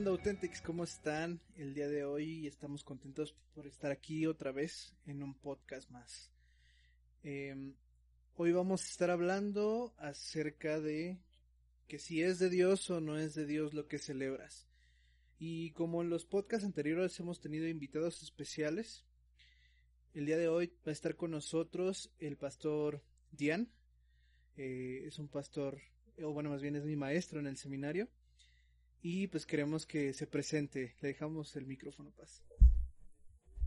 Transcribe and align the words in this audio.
¿Qué 0.00 0.08
onda 0.08 0.12
Authentics? 0.12 0.62
¿Cómo 0.62 0.84
están 0.84 1.42
el 1.56 1.74
día 1.74 1.86
de 1.86 2.06
hoy? 2.06 2.46
Estamos 2.46 2.82
contentos 2.82 3.34
por 3.54 3.66
estar 3.66 3.90
aquí 3.90 4.24
otra 4.24 4.50
vez 4.50 4.96
en 5.04 5.22
un 5.22 5.34
podcast 5.34 5.90
más. 5.90 6.32
Em, 7.22 7.74
hoy 8.36 8.50
vamos 8.52 8.82
a 8.82 8.88
estar 8.88 9.10
hablando 9.10 9.92
acerca 9.98 10.80
de 10.80 11.18
que 11.86 11.98
si 11.98 12.22
es 12.22 12.38
de 12.38 12.48
Dios 12.48 12.88
o 12.88 13.02
no 13.02 13.18
es 13.18 13.34
de 13.34 13.44
Dios 13.44 13.74
lo 13.74 13.88
que 13.88 13.98
celebras. 13.98 14.66
Y 15.38 15.72
como 15.72 16.00
en 16.00 16.08
los 16.08 16.24
podcasts 16.24 16.64
anteriores 16.64 17.20
hemos 17.20 17.38
tenido 17.38 17.68
invitados 17.68 18.22
especiales, 18.22 19.04
el 20.14 20.24
día 20.24 20.38
de 20.38 20.48
hoy 20.48 20.68
va 20.78 20.92
a 20.92 20.92
estar 20.92 21.14
con 21.14 21.32
nosotros 21.32 22.10
el 22.18 22.38
pastor 22.38 23.04
Dian. 23.32 23.70
Eh, 24.56 25.02
es 25.04 25.18
un 25.18 25.28
pastor, 25.28 25.82
o 26.22 26.32
bueno, 26.32 26.48
más 26.48 26.62
bien 26.62 26.74
es 26.76 26.86
mi 26.86 26.96
maestro 26.96 27.38
en 27.38 27.48
el 27.48 27.58
seminario 27.58 28.08
y 29.02 29.26
pues 29.28 29.46
queremos 29.46 29.86
que 29.86 30.12
se 30.12 30.26
presente. 30.26 30.94
Le 31.00 31.08
dejamos 31.08 31.56
el 31.56 31.66
micrófono, 31.66 32.12
Paz. 32.12 32.42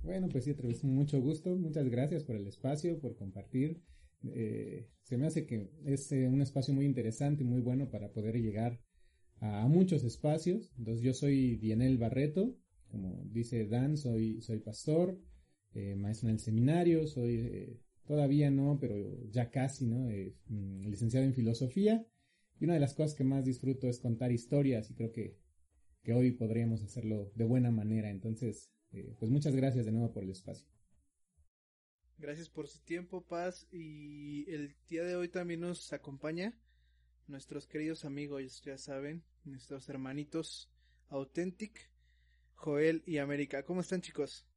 Bueno, 0.03 0.27
pues 0.29 0.43
sí, 0.43 0.51
otra 0.51 0.67
vez 0.67 0.83
mucho 0.83 1.19
gusto. 1.21 1.55
Muchas 1.55 1.89
gracias 1.89 2.23
por 2.23 2.35
el 2.35 2.47
espacio, 2.47 2.99
por 2.99 3.15
compartir. 3.15 3.81
Eh, 4.31 4.89
se 5.01 5.17
me 5.17 5.27
hace 5.27 5.45
que 5.45 5.69
es 5.85 6.11
eh, 6.11 6.27
un 6.27 6.41
espacio 6.41 6.73
muy 6.73 6.85
interesante 6.85 7.43
y 7.43 7.45
muy 7.45 7.61
bueno 7.61 7.89
para 7.89 8.11
poder 8.11 8.35
llegar 8.39 8.79
a, 9.39 9.67
muchos 9.67 10.03
espacios. 10.03 10.71
Entonces 10.77 11.03
yo 11.03 11.13
soy 11.13 11.55
Dienel 11.55 11.97
Barreto, 11.97 12.57
como 12.91 13.23
dice 13.25 13.65
Dan, 13.65 13.97
soy, 13.97 14.41
soy 14.41 14.59
pastor, 14.59 15.19
eh, 15.73 15.95
maestro 15.95 16.29
en 16.29 16.35
el 16.35 16.39
seminario, 16.39 17.07
soy 17.07 17.79
todavía 18.05 18.51
no, 18.51 18.77
pero 18.79 18.95
ya 19.31 19.49
casi, 19.49 19.85
¿no? 19.85 20.09
Mm, 20.47 20.89
licenciado 20.89 21.25
en 21.25 21.33
filosofía 21.33 22.05
y 22.63 22.65
una 22.65 22.75
de 22.75 22.79
las 22.79 22.93
cosas 22.93 23.13
que 23.13 23.25
más 23.25 23.43
disfruto 23.43 23.89
es 23.89 23.99
contar 23.99 24.31
historias 24.31 24.89
y 24.89 24.93
creo 24.93 25.11
que, 25.11 25.37
que 26.01 26.13
hoy 26.13 26.31
podríamos 26.31 26.81
hacerlo 26.81 27.29
de 27.35 27.43
buena 27.43 27.71
manera. 27.71 28.09
Entonces, 28.09 28.71
eh, 28.93 29.13
pues 29.19 29.29
muchas 29.29 29.53
gracias 29.53 29.85
de 29.85 29.91
nuevo 29.91 30.13
por 30.13 30.23
el 30.23 30.29
espacio. 30.29 30.65
Gracias 32.17 32.47
por 32.47 32.69
su 32.69 32.79
tiempo, 32.79 33.21
Paz. 33.27 33.67
Y 33.69 34.49
el 34.49 34.77
día 34.87 35.03
de 35.03 35.17
hoy 35.17 35.27
también 35.27 35.59
nos 35.59 35.91
acompaña 35.91 36.57
nuestros 37.27 37.67
queridos 37.67 38.05
amigos, 38.05 38.61
ya 38.61 38.77
saben, 38.77 39.25
nuestros 39.43 39.89
hermanitos 39.89 40.71
Authentic, 41.09 41.91
Joel 42.55 43.03
y 43.05 43.17
América. 43.17 43.63
¿Cómo 43.65 43.81
están, 43.81 43.99
chicos? 43.99 44.47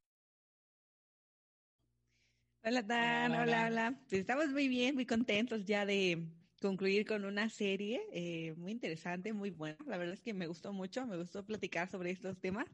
Hola, 2.63 2.83
Dan. 2.83 3.33
Hola, 3.33 3.67
hola. 3.67 4.01
Pues 4.09 4.21
estamos 4.21 4.53
muy 4.53 4.69
bien, 4.69 4.95
muy 4.95 5.07
contentos 5.07 5.65
ya 5.65 5.85
de 5.85 6.46
concluir 6.61 7.07
con 7.07 7.25
una 7.25 7.49
serie 7.49 8.01
eh, 8.13 8.55
muy 8.57 8.73
interesante, 8.73 9.33
muy 9.33 9.51
buena. 9.51 9.77
La 9.87 9.99
verdad 9.99 10.15
es 10.15 10.21
que 10.21 10.35
me 10.35 10.47
gustó 10.47 10.73
mucho, 10.73 11.07
me 11.07 11.17
gustó 11.17 11.45
platicar 11.45 11.89
sobre 11.91 12.11
estos 12.11 12.39
temas. 12.39 12.67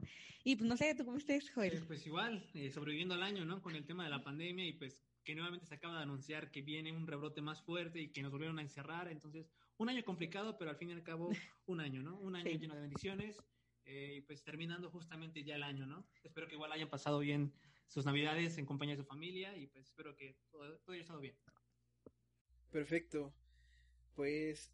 Y 0.45 0.57
pues 0.57 0.69
no 0.69 0.77
sé, 0.77 0.95
¿tú 0.95 1.05
cómo 1.05 1.19
estás, 1.19 1.51
Joel? 1.51 1.75
Eh, 1.75 1.83
pues 1.87 2.07
igual, 2.07 2.49
eh, 2.55 2.71
sobreviviendo 2.71 3.15
al 3.15 3.23
año, 3.23 3.45
¿no? 3.45 3.63
Con 3.63 3.75
el 3.75 3.85
tema 3.85 4.05
de 4.05 4.11
la 4.11 4.23
pandemia 4.23 4.67
y 4.67 4.73
pues 4.73 5.03
que 5.25 5.35
nuevamente 5.35 5.67
se 5.67 5.75
acaba 5.75 5.97
de 5.97 6.03
anunciar 6.03 6.51
que 6.51 6.63
viene 6.63 6.93
un 6.93 7.07
rebrote 7.07 7.43
más 7.43 7.63
fuerte 7.63 8.01
y 8.01 8.09
que 8.13 8.23
nos 8.23 8.33
volvieron 8.33 8.59
a 8.59 8.63
encerrar. 8.63 9.09
Entonces, 9.09 9.51
un 9.77 9.89
año 9.89 10.05
complicado, 10.05 10.59
pero 10.59 10.71
al 10.71 10.77
fin 10.77 10.91
y 10.91 10.93
al 10.93 11.03
cabo, 11.03 11.31
un 11.67 11.81
año, 11.81 12.03
¿no? 12.03 12.19
Un 12.19 12.37
año 12.37 12.51
lleno 12.51 12.75
de 12.75 12.81
bendiciones. 12.81 13.41
y 13.85 14.21
pues 14.23 14.43
terminando 14.45 14.91
justamente 14.91 15.43
ya 15.45 15.57
el 15.57 15.63
año, 15.63 15.87
¿no? 15.87 16.07
Espero 16.23 16.47
que 16.47 16.55
igual 16.55 16.73
hayan 16.73 16.89
pasado 16.89 17.19
bien 17.19 17.53
sus 17.89 18.07
navidades 18.07 18.57
en 18.59 18.67
compañía 18.67 18.97
de 18.97 19.03
su 19.03 19.07
familia 19.07 19.57
y 19.57 19.67
pues 19.67 19.87
espero 19.87 20.17
que 20.17 20.39
todo, 20.51 20.79
todo 20.79 20.93
haya 20.93 21.03
estado 21.03 21.21
bien. 21.21 21.37
Perfecto. 22.71 23.35
Pues 24.15 24.71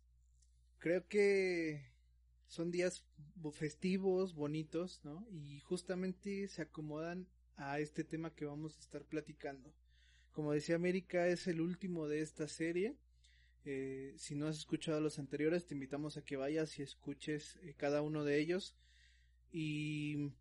creo 0.79 1.07
que 1.09 1.93
son 2.47 2.71
días 2.71 3.05
festivos, 3.53 4.35
bonitos, 4.35 5.01
¿no? 5.05 5.27
Y 5.31 5.61
justamente 5.61 6.49
se 6.49 6.63
acomodan 6.63 7.29
a 7.57 7.81
este 7.81 8.05
tema 8.05 8.35
que 8.35 8.45
vamos 8.45 8.77
a 8.77 8.81
estar 8.81 9.05
platicando. 9.05 9.73
Como 10.33 10.53
decía 10.53 10.77
América, 10.77 11.27
es 11.29 11.47
el 11.47 11.61
último 11.61 12.09
de 12.09 12.21
esta 12.21 12.49
serie. 12.49 12.97
Eh, 13.65 14.15
si 14.17 14.35
no 14.35 14.47
has 14.47 14.59
escuchado 14.59 15.01
los 15.01 15.19
anteriores, 15.19 15.67
te 15.67 15.75
invitamos 15.75 16.17
a 16.17 16.25
que 16.25 16.37
vayas 16.37 16.79
y 16.79 16.83
escuches 16.83 17.57
eh, 17.63 17.75
cada 17.77 18.03
uno 18.03 18.25
de 18.25 18.39
ellos. 18.39 18.75
Y 19.53 20.33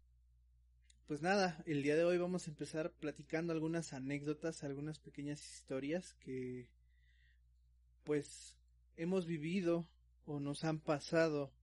pues 1.08 1.22
nada, 1.22 1.64
el 1.66 1.84
día 1.84 1.96
de 1.96 2.04
hoy 2.04 2.18
vamos 2.18 2.48
a 2.48 2.52
empezar 2.52 2.92
platicando 2.92 3.54
algunas 3.54 3.94
anécdotas, 3.94 4.64
algunas 4.64 5.00
pequeñas 5.00 5.42
historias 5.42 6.14
que 6.16 6.70
pues 8.04 8.57
hemos 8.98 9.26
vivido 9.26 9.88
o 10.26 10.40
nos 10.40 10.64
han 10.64 10.80
pasado 10.80 11.54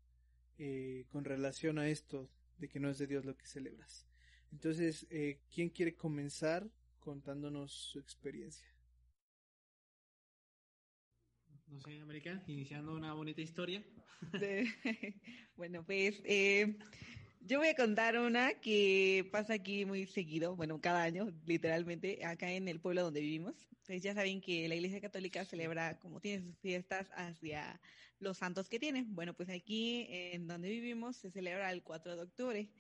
eh, 0.59 1.05
con 1.11 1.25
relación 1.25 1.79
a 1.79 1.89
esto 1.89 2.31
de 2.59 2.69
que 2.69 2.81
no 2.81 2.89
es 2.89 2.99
de 2.99 3.07
Dios 3.07 3.25
lo 3.25 3.37
que 3.37 3.47
celebras. 3.47 4.07
Entonces, 4.53 5.07
eh, 5.11 5.41
¿quién 5.53 5.69
quiere 5.69 5.95
comenzar 5.95 6.71
contándonos 7.01 7.73
su 7.73 7.99
experiencia? 7.99 8.69
No 11.67 11.81
sé, 11.81 12.01
América, 12.01 12.43
iniciando 12.47 12.95
una 12.95 13.13
bonita 13.15 13.43
historia. 13.43 13.85
bueno, 15.57 15.85
pues 15.85 16.23
eh, 16.25 16.79
yo 17.47 17.59
voy 17.59 17.69
a 17.69 17.75
contar 17.75 18.19
una 18.19 18.55
que 18.55 19.29
pasa 19.31 19.55
aquí 19.55 19.85
muy 19.85 20.07
seguido, 20.07 20.57
bueno, 20.57 20.81
cada 20.81 21.03
año, 21.03 21.31
literalmente, 21.45 22.25
acá 22.25 22.51
en 22.51 22.69
el 22.69 22.81
pueblo 22.81 23.03
donde 23.03 23.21
vivimos. 23.21 23.55
Pues 23.87 24.03
ya 24.03 24.15
saben 24.15 24.41
que 24.41 24.67
la 24.67 24.77
Iglesia 24.77 25.01
Católica 25.01 25.45
celebra, 25.45 25.99
como 25.99 26.21
tiene 26.21 26.43
sus 26.43 26.59
fiestas, 26.59 27.07
hacia 27.15 27.81
los 28.19 28.39
santos 28.39 28.71
que 28.71 28.79
tiene. 28.79 29.05
Bueno, 29.09 29.35
pues 29.35 29.51
aquí 29.51 30.07
en 30.09 30.47
donde 30.47 30.71
vivimos 30.71 31.17
se 31.17 31.31
celebra 31.31 31.71
el 31.71 31.83
4 31.83 32.17
de 32.17 32.23
octubre. 32.23 32.71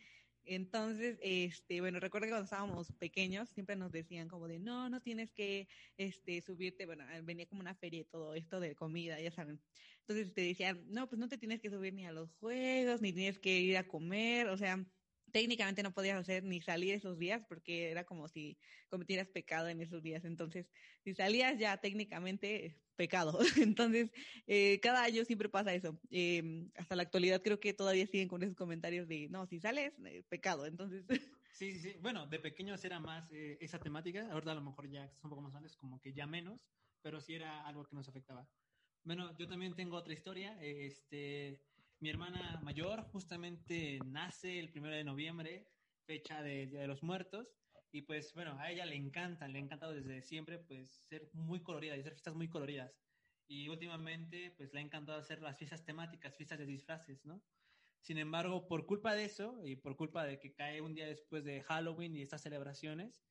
Entonces, 0.47 1.19
este, 1.23 1.81
bueno, 1.81 2.01
recuerdo 2.01 2.27
que 2.27 2.31
cuando 2.31 2.45
estábamos 2.45 2.93
pequeños 2.93 3.49
siempre 3.51 3.77
nos 3.77 3.93
decían 3.93 4.29
como 4.29 4.49
de, 4.49 4.59
no, 4.59 4.89
no 4.89 5.01
tienes 5.01 5.33
que, 5.33 5.69
este, 5.97 6.41
subirte, 6.41 6.87
bueno, 6.87 7.05
venía 7.23 7.47
como 7.47 7.61
una 7.61 7.75
feria 7.75 8.01
y 8.01 8.05
todo 8.05 8.35
esto 8.35 8.61
de 8.61 8.75
comida, 8.75 9.21
ya 9.21 9.31
saben. 9.31 9.61
Entonces 10.07 10.35
te 10.35 10.43
decían, 10.43 10.85
no, 10.89 11.09
pues 11.09 11.19
no 11.19 11.29
te 11.29 11.39
tienes 11.39 11.61
que 11.61 11.71
subir 11.71 11.95
ni 11.95 12.05
a 12.07 12.13
los 12.13 12.35
juegos, 12.35 13.01
ni 13.01 13.13
tienes 13.13 13.39
que 13.39 13.59
ir 13.59 13.77
a 13.79 13.89
comer, 13.89 14.49
o 14.49 14.57
sea, 14.57 14.85
técnicamente 15.33 15.83
no 15.83 15.95
podías 15.95 16.19
hacer 16.19 16.45
ni 16.45 16.61
salir 16.61 16.95
esos 16.95 17.19
días 17.19 17.43
porque 17.49 17.91
era 17.91 18.05
como 18.05 18.29
si 18.29 18.59
cometieras 18.89 19.29
pecado 19.29 19.69
en 19.69 19.81
esos 19.81 20.03
días. 20.03 20.25
Entonces, 20.25 20.71
si 21.03 21.15
salías 21.15 21.59
ya 21.59 21.79
técnicamente 21.79 22.81
pecado. 22.97 23.39
Entonces, 23.57 24.13
eh, 24.47 24.79
cada 24.81 25.03
año 25.03 25.25
siempre 25.25 25.49
pasa 25.49 25.75
eso. 25.75 25.99
Eh, 26.11 26.69
hasta 26.77 26.97
la 26.97 27.03
actualidad 27.03 27.43
creo 27.43 27.59
que 27.59 27.75
todavía 27.75 28.07
siguen 28.07 28.29
con 28.29 28.43
esos 28.43 28.57
comentarios 28.57 29.09
de, 29.09 29.29
no, 29.31 29.47
si 29.47 29.59
sales, 29.59 29.93
eh, 30.05 30.23
pecado. 30.29 30.67
Entonces... 30.67 31.05
Sí, 31.55 31.71
sí, 31.71 31.79
sí. 31.79 31.99
Bueno, 32.01 32.27
de 32.27 32.41
pequeños 32.41 32.85
era 32.85 32.99
más 32.99 33.31
eh, 33.31 33.57
esa 33.61 33.79
temática. 33.79 34.29
Ahorita 34.33 34.51
a 34.51 34.57
lo 34.57 34.61
mejor 34.61 34.91
ya 34.91 35.09
son 35.15 35.27
un 35.27 35.31
poco 35.31 35.43
más 35.43 35.53
grandes, 35.53 35.77
como 35.77 36.01
que 36.01 36.13
ya 36.13 36.27
menos, 36.27 36.67
pero 37.01 37.21
sí 37.21 37.35
era 37.35 37.65
algo 37.65 37.85
que 37.85 37.95
nos 37.95 38.09
afectaba. 38.09 38.49
Bueno, 39.05 39.37
yo 39.37 39.47
también 39.47 39.75
tengo 39.75 39.97
otra 39.97 40.15
historia. 40.15 40.57
Este, 40.63 41.61
mi 42.01 42.09
hermana 42.09 42.61
mayor 42.63 43.03
justamente 43.03 43.99
nace 44.07 44.59
el 44.59 44.71
primero 44.71 44.95
de 44.97 45.05
noviembre, 45.05 45.69
fecha 46.07 46.43
de 46.43 46.67
Día 46.67 46.81
de 46.81 46.87
los 46.87 47.03
Muertos. 47.03 47.55
Y 47.93 48.03
pues 48.03 48.33
bueno, 48.33 48.59
a 48.59 48.71
ella 48.71 48.87
le 48.87 48.97
encanta, 48.97 49.47
le 49.47 49.59
ha 49.59 49.63
encantado 49.63 49.93
desde 49.93 50.23
siempre 50.23 50.59
pues 50.59 50.91
ser 50.91 51.29
muy 51.35 51.63
colorida 51.63 51.97
y 51.97 52.01
hacer 52.01 52.15
fiestas 52.15 52.35
muy 52.35 52.49
coloridas. 52.49 52.99
Y 53.47 53.69
últimamente 53.69 54.53
pues 54.57 54.73
le 54.73 54.81
ha 54.81 54.83
encantado 54.83 55.19
hacer 55.19 55.43
las 55.43 55.59
fiestas 55.59 55.85
temáticas, 55.85 56.37
fiestas 56.37 56.59
de 56.59 56.67
disfraces, 56.67 57.27
¿no? 57.27 57.45
Sin 58.01 58.17
embargo, 58.19 58.69
por 58.69 58.87
culpa 58.87 59.15
de 59.15 59.25
eso 59.25 59.67
y 59.67 59.77
por 59.77 59.97
culpa 59.97 60.25
de 60.25 60.41
que 60.41 60.55
cae 60.55 60.81
un 60.81 60.95
día 60.95 61.07
después 61.07 61.45
de 61.45 61.63
Halloween 61.63 62.17
y 62.17 62.23
estas 62.23 62.43
celebraciones, 62.43 63.27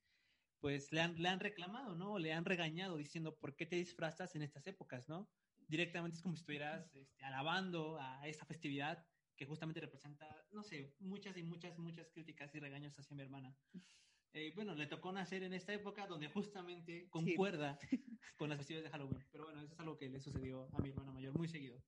pues 0.60 0.92
le 0.92 1.00
han, 1.02 1.16
le 1.22 1.28
han 1.28 1.40
reclamado, 1.40 1.96
¿no? 1.96 2.18
Le 2.18 2.32
han 2.32 2.44
regañado 2.44 2.96
diciendo, 2.96 3.38
¿por 3.38 3.56
qué 3.56 3.66
te 3.66 3.76
disfrazas 3.76 4.34
en 4.36 4.42
estas 4.42 4.66
épocas, 4.68 5.08
¿no? 5.08 5.30
Directamente 5.68 6.16
es 6.16 6.22
como 6.22 6.34
si 6.36 6.40
estuvieras 6.40 6.94
este, 6.94 7.24
alabando 7.24 7.98
a 8.00 8.26
esta 8.28 8.44
festividad 8.44 9.04
que 9.36 9.46
justamente 9.46 9.80
representa, 9.80 10.26
no 10.52 10.62
sé, 10.62 10.94
muchas 11.00 11.36
y 11.36 11.42
muchas, 11.42 11.78
muchas 11.78 12.08
críticas 12.10 12.54
y 12.54 12.60
regaños 12.60 12.98
hacia 12.98 13.16
mi 13.16 13.22
hermana. 13.22 13.56
Eh, 14.32 14.52
bueno, 14.54 14.74
le 14.74 14.86
tocó 14.86 15.12
nacer 15.12 15.42
en 15.42 15.54
esta 15.54 15.72
época 15.72 16.06
donde 16.06 16.28
justamente 16.28 17.08
concuerda 17.08 17.78
con 18.36 18.48
las 18.48 18.58
festividades 18.58 18.90
de 18.90 18.98
Halloween. 18.98 19.24
Pero 19.30 19.44
bueno, 19.44 19.60
eso 19.62 19.74
es 19.74 19.80
algo 19.80 19.96
que 19.96 20.08
le 20.08 20.20
sucedió 20.20 20.68
a 20.72 20.80
mi 20.80 20.90
hermana 20.90 21.12
mayor 21.12 21.36
muy 21.36 21.48
seguido. 21.48 21.80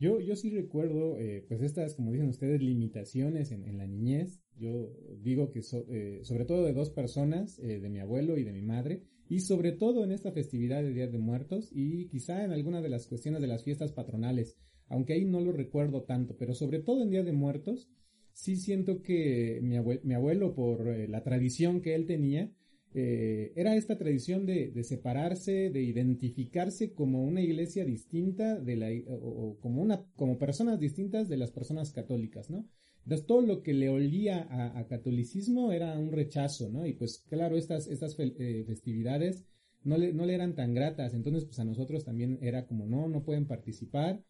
Yo, 0.00 0.20
yo 0.20 0.36
sí 0.36 0.50
recuerdo, 0.50 1.18
eh, 1.18 1.44
pues 1.48 1.60
estas, 1.60 1.94
como 1.94 2.12
dicen 2.12 2.28
ustedes, 2.28 2.62
limitaciones 2.62 3.50
en, 3.50 3.64
en 3.64 3.78
la 3.78 3.86
niñez. 3.86 4.40
Yo 4.56 4.92
digo 5.18 5.50
que 5.50 5.60
eh, 5.88 6.20
sobre 6.22 6.44
todo 6.44 6.64
de 6.64 6.72
dos 6.72 6.90
personas, 6.90 7.58
eh, 7.58 7.80
de 7.80 7.88
mi 7.88 7.98
abuelo 7.98 8.38
y 8.38 8.44
de 8.44 8.52
mi 8.52 8.62
madre, 8.62 9.02
y 9.28 9.40
sobre 9.40 9.72
todo 9.72 10.04
en 10.04 10.12
esta 10.12 10.32
festividad 10.32 10.82
de 10.82 10.92
Día 10.92 11.06
de 11.06 11.18
Muertos 11.18 11.70
y 11.72 12.06
quizá 12.08 12.44
en 12.44 12.52
alguna 12.52 12.80
de 12.80 12.88
las 12.88 13.06
cuestiones 13.06 13.40
de 13.40 13.46
las 13.46 13.64
fiestas 13.64 13.92
patronales, 13.92 14.56
aunque 14.88 15.12
ahí 15.12 15.24
no 15.24 15.40
lo 15.40 15.52
recuerdo 15.52 16.02
tanto, 16.02 16.36
pero 16.36 16.54
sobre 16.54 16.78
todo 16.78 17.02
en 17.02 17.10
Día 17.10 17.22
de 17.22 17.32
Muertos, 17.32 17.90
sí 18.32 18.56
siento 18.56 19.02
que 19.02 19.60
mi, 19.62 19.76
mi 20.04 20.14
abuelo, 20.14 20.54
por 20.54 20.86
la 20.86 21.22
tradición 21.22 21.80
que 21.82 21.94
él 21.94 22.06
tenía, 22.06 22.52
eh, 22.94 23.52
era 23.54 23.76
esta 23.76 23.98
tradición 23.98 24.46
de, 24.46 24.70
de, 24.70 24.82
separarse, 24.82 25.70
de 25.70 25.82
identificarse 25.82 26.94
como 26.94 27.22
una 27.22 27.42
iglesia 27.42 27.84
distinta 27.84 28.58
de 28.58 28.76
la, 28.76 28.88
o, 29.08 29.58
como 29.60 29.82
una, 29.82 30.06
como 30.16 30.38
personas 30.38 30.80
distintas 30.80 31.28
de 31.28 31.36
las 31.36 31.50
personas 31.50 31.92
católicas, 31.92 32.48
¿no? 32.48 32.66
Entonces 33.08 33.26
todo 33.26 33.40
lo 33.40 33.62
que 33.62 33.72
le 33.72 33.88
olía 33.88 34.46
a, 34.50 34.86
catolicismo 34.86 35.72
era 35.72 35.98
un 35.98 36.12
rechazo, 36.12 36.68
¿no? 36.68 36.84
Y 36.84 36.92
pues 36.92 37.24
claro, 37.30 37.56
estas, 37.56 37.86
estas 37.86 38.14
eh, 38.18 38.64
festividades 38.66 39.46
no 39.82 39.96
le, 39.96 40.12
no 40.12 40.26
le 40.26 40.34
eran 40.34 40.54
tan 40.54 40.74
gratas, 40.74 41.14
entonces 41.14 41.46
pues 41.46 41.58
a 41.58 41.64
nosotros 41.64 42.04
también 42.04 42.38
era 42.42 42.66
como, 42.66 42.84
no, 42.84 43.08
no 43.08 43.22
pueden 43.22 43.46
participar. 43.46 44.22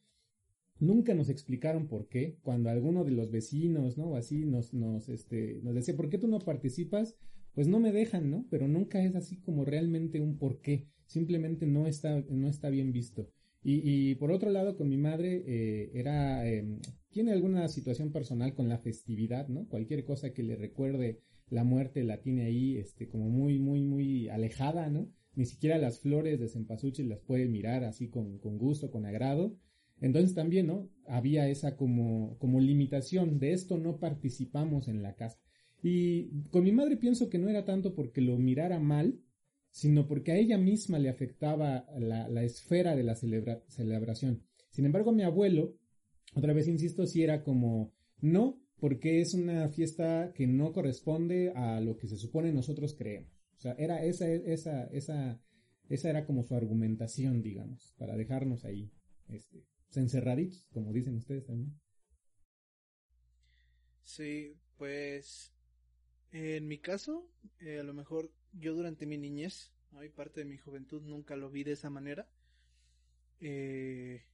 Nunca 0.79 1.13
nos 1.15 1.29
explicaron 1.29 1.89
por 1.89 2.07
qué, 2.07 2.39
cuando 2.43 2.71
alguno 2.71 3.03
de 3.03 3.11
los 3.11 3.33
vecinos, 3.33 3.99
¿no? 3.99 4.11
O 4.11 4.17
así 4.17 4.47
nos, 4.47 4.73
nos, 4.73 5.09
este, 5.09 5.59
nos 5.65 5.75
decía, 5.75 5.97
¿por 5.97 6.09
qué 6.09 6.19
tú 6.19 6.29
no 6.29 6.39
participas? 6.39 7.17
Pues 7.55 7.67
no 7.67 7.81
me 7.81 7.91
dejan, 7.91 8.31
¿no? 8.31 8.47
Pero 8.49 8.69
nunca 8.69 9.03
es 9.03 9.17
así 9.17 9.39
como 9.41 9.65
realmente 9.65 10.21
un 10.21 10.39
por 10.39 10.61
qué, 10.61 10.87
simplemente 11.07 11.67
no 11.67 11.89
está, 11.89 12.21
no 12.31 12.49
está 12.49 12.71
bien 12.71 12.93
visto. 12.93 13.29
Y, 13.65 14.15
por 14.15 14.31
otro 14.31 14.51
lado, 14.51 14.77
con 14.77 14.89
mi 14.89 14.97
madre, 14.97 15.43
eh, 15.47 15.91
era, 15.93 16.49
eh, 16.49 16.65
tiene 17.11 17.33
alguna 17.33 17.69
situación 17.69 18.13
personal 18.13 18.55
con 18.55 18.69
la 18.69 18.79
festividad, 18.79 19.49
¿no? 19.49 19.67
Cualquier 19.69 20.05
cosa 20.05 20.33
que 20.33 20.43
le 20.43 20.57
recuerde 20.57 21.21
la 21.51 21.65
muerte 21.65 22.05
la 22.05 22.21
tiene 22.21 22.45
ahí, 22.45 22.77
este, 22.77 23.09
como 23.09 23.29
muy, 23.29 23.59
muy, 23.59 23.83
muy 23.83 24.29
alejada, 24.29 24.89
¿no? 24.91 25.11
Ni 25.35 25.47
siquiera 25.47 25.79
las 25.79 26.01
flores 26.01 26.41
de 26.41 26.49
cempasúchil 26.49 27.09
las 27.09 27.21
puede 27.21 27.49
mirar 27.49 27.85
así 27.85 28.09
con, 28.09 28.39
con 28.39 28.59
gusto, 28.59 28.91
con 28.91 29.07
agrado. 29.07 29.57
Entonces 30.01 30.35
también, 30.35 30.67
¿no? 30.67 30.91
Había 31.07 31.49
esa 31.49 31.77
como, 31.77 32.37
como 32.39 32.61
limitación, 32.61 33.39
de 33.39 33.53
esto 33.53 33.79
no 33.79 33.99
participamos 33.99 34.89
en 34.89 35.03
la 35.03 35.15
casa. 35.15 35.39
Y 35.83 36.43
con 36.51 36.65
mi 36.65 36.73
madre 36.73 36.97
pienso 36.97 37.29
que 37.31 37.39
no 37.39 37.49
era 37.49 37.65
tanto 37.65 37.95
porque 37.95 38.21
lo 38.21 38.37
mirara 38.37 38.79
mal, 38.79 39.21
sino 39.71 40.07
porque 40.09 40.33
a 40.33 40.37
ella 40.37 40.59
misma 40.59 40.99
le 40.99 41.09
afectaba 41.09 41.87
la, 41.99 42.29
la 42.29 42.43
esfera 42.43 42.97
de 42.97 43.05
la 43.05 43.15
celebración. 43.15 44.43
Sin 44.71 44.87
embargo, 44.87 45.13
mi 45.13 45.23
abuelo, 45.23 45.77
otra 46.39 46.53
vez 46.53 46.69
insisto, 46.69 47.07
si 47.07 47.23
era 47.23 47.43
como, 47.43 47.93
no, 48.21 48.61
porque 48.79 49.21
es 49.21 49.35
una 49.35 49.69
fiesta 49.69 50.33
que 50.35 50.47
no 50.47 50.73
corresponde 50.73 51.53
a 51.55 51.81
lo 51.81 51.97
que 51.97 52.09
se 52.09 52.17
supone 52.17 52.53
nosotros 52.53 52.95
creemos. 52.97 53.45
O 53.57 53.61
sea, 53.61 53.73
era 53.73 54.05
esa, 54.05 54.29
esa, 54.29 54.85
esa, 54.87 55.43
esa 55.89 56.11
era 56.11 56.25
como 56.25 56.45
su 56.45 56.55
argumentación, 56.55 57.43
digamos, 57.43 57.95
para 57.99 58.17
dejarnos 58.17 58.65
ahí, 58.65 58.91
este, 59.29 59.65
encerraditos, 59.97 60.69
como 60.73 60.93
dicen 60.93 61.17
ustedes 61.17 61.45
también. 61.45 61.79
Sí, 64.03 64.57
pues 64.77 65.53
en 66.31 66.69
mi 66.69 66.79
caso, 66.79 67.31
eh, 67.61 67.81
a 67.81 67.83
lo 67.83 67.95
mejor 67.95 68.33
yo 68.53 68.75
durante 68.75 69.07
mi 69.07 69.19
niñez, 69.19 69.73
¿no? 69.91 70.05
y 70.05 70.09
parte 70.09 70.41
de 70.41 70.47
mi 70.47 70.57
juventud 70.57 71.03
nunca 71.03 71.37
lo 71.37 71.51
vi 71.51 71.65
de 71.65 71.73
esa 71.73 71.91
manera, 71.91 72.31
eh, 73.41 74.25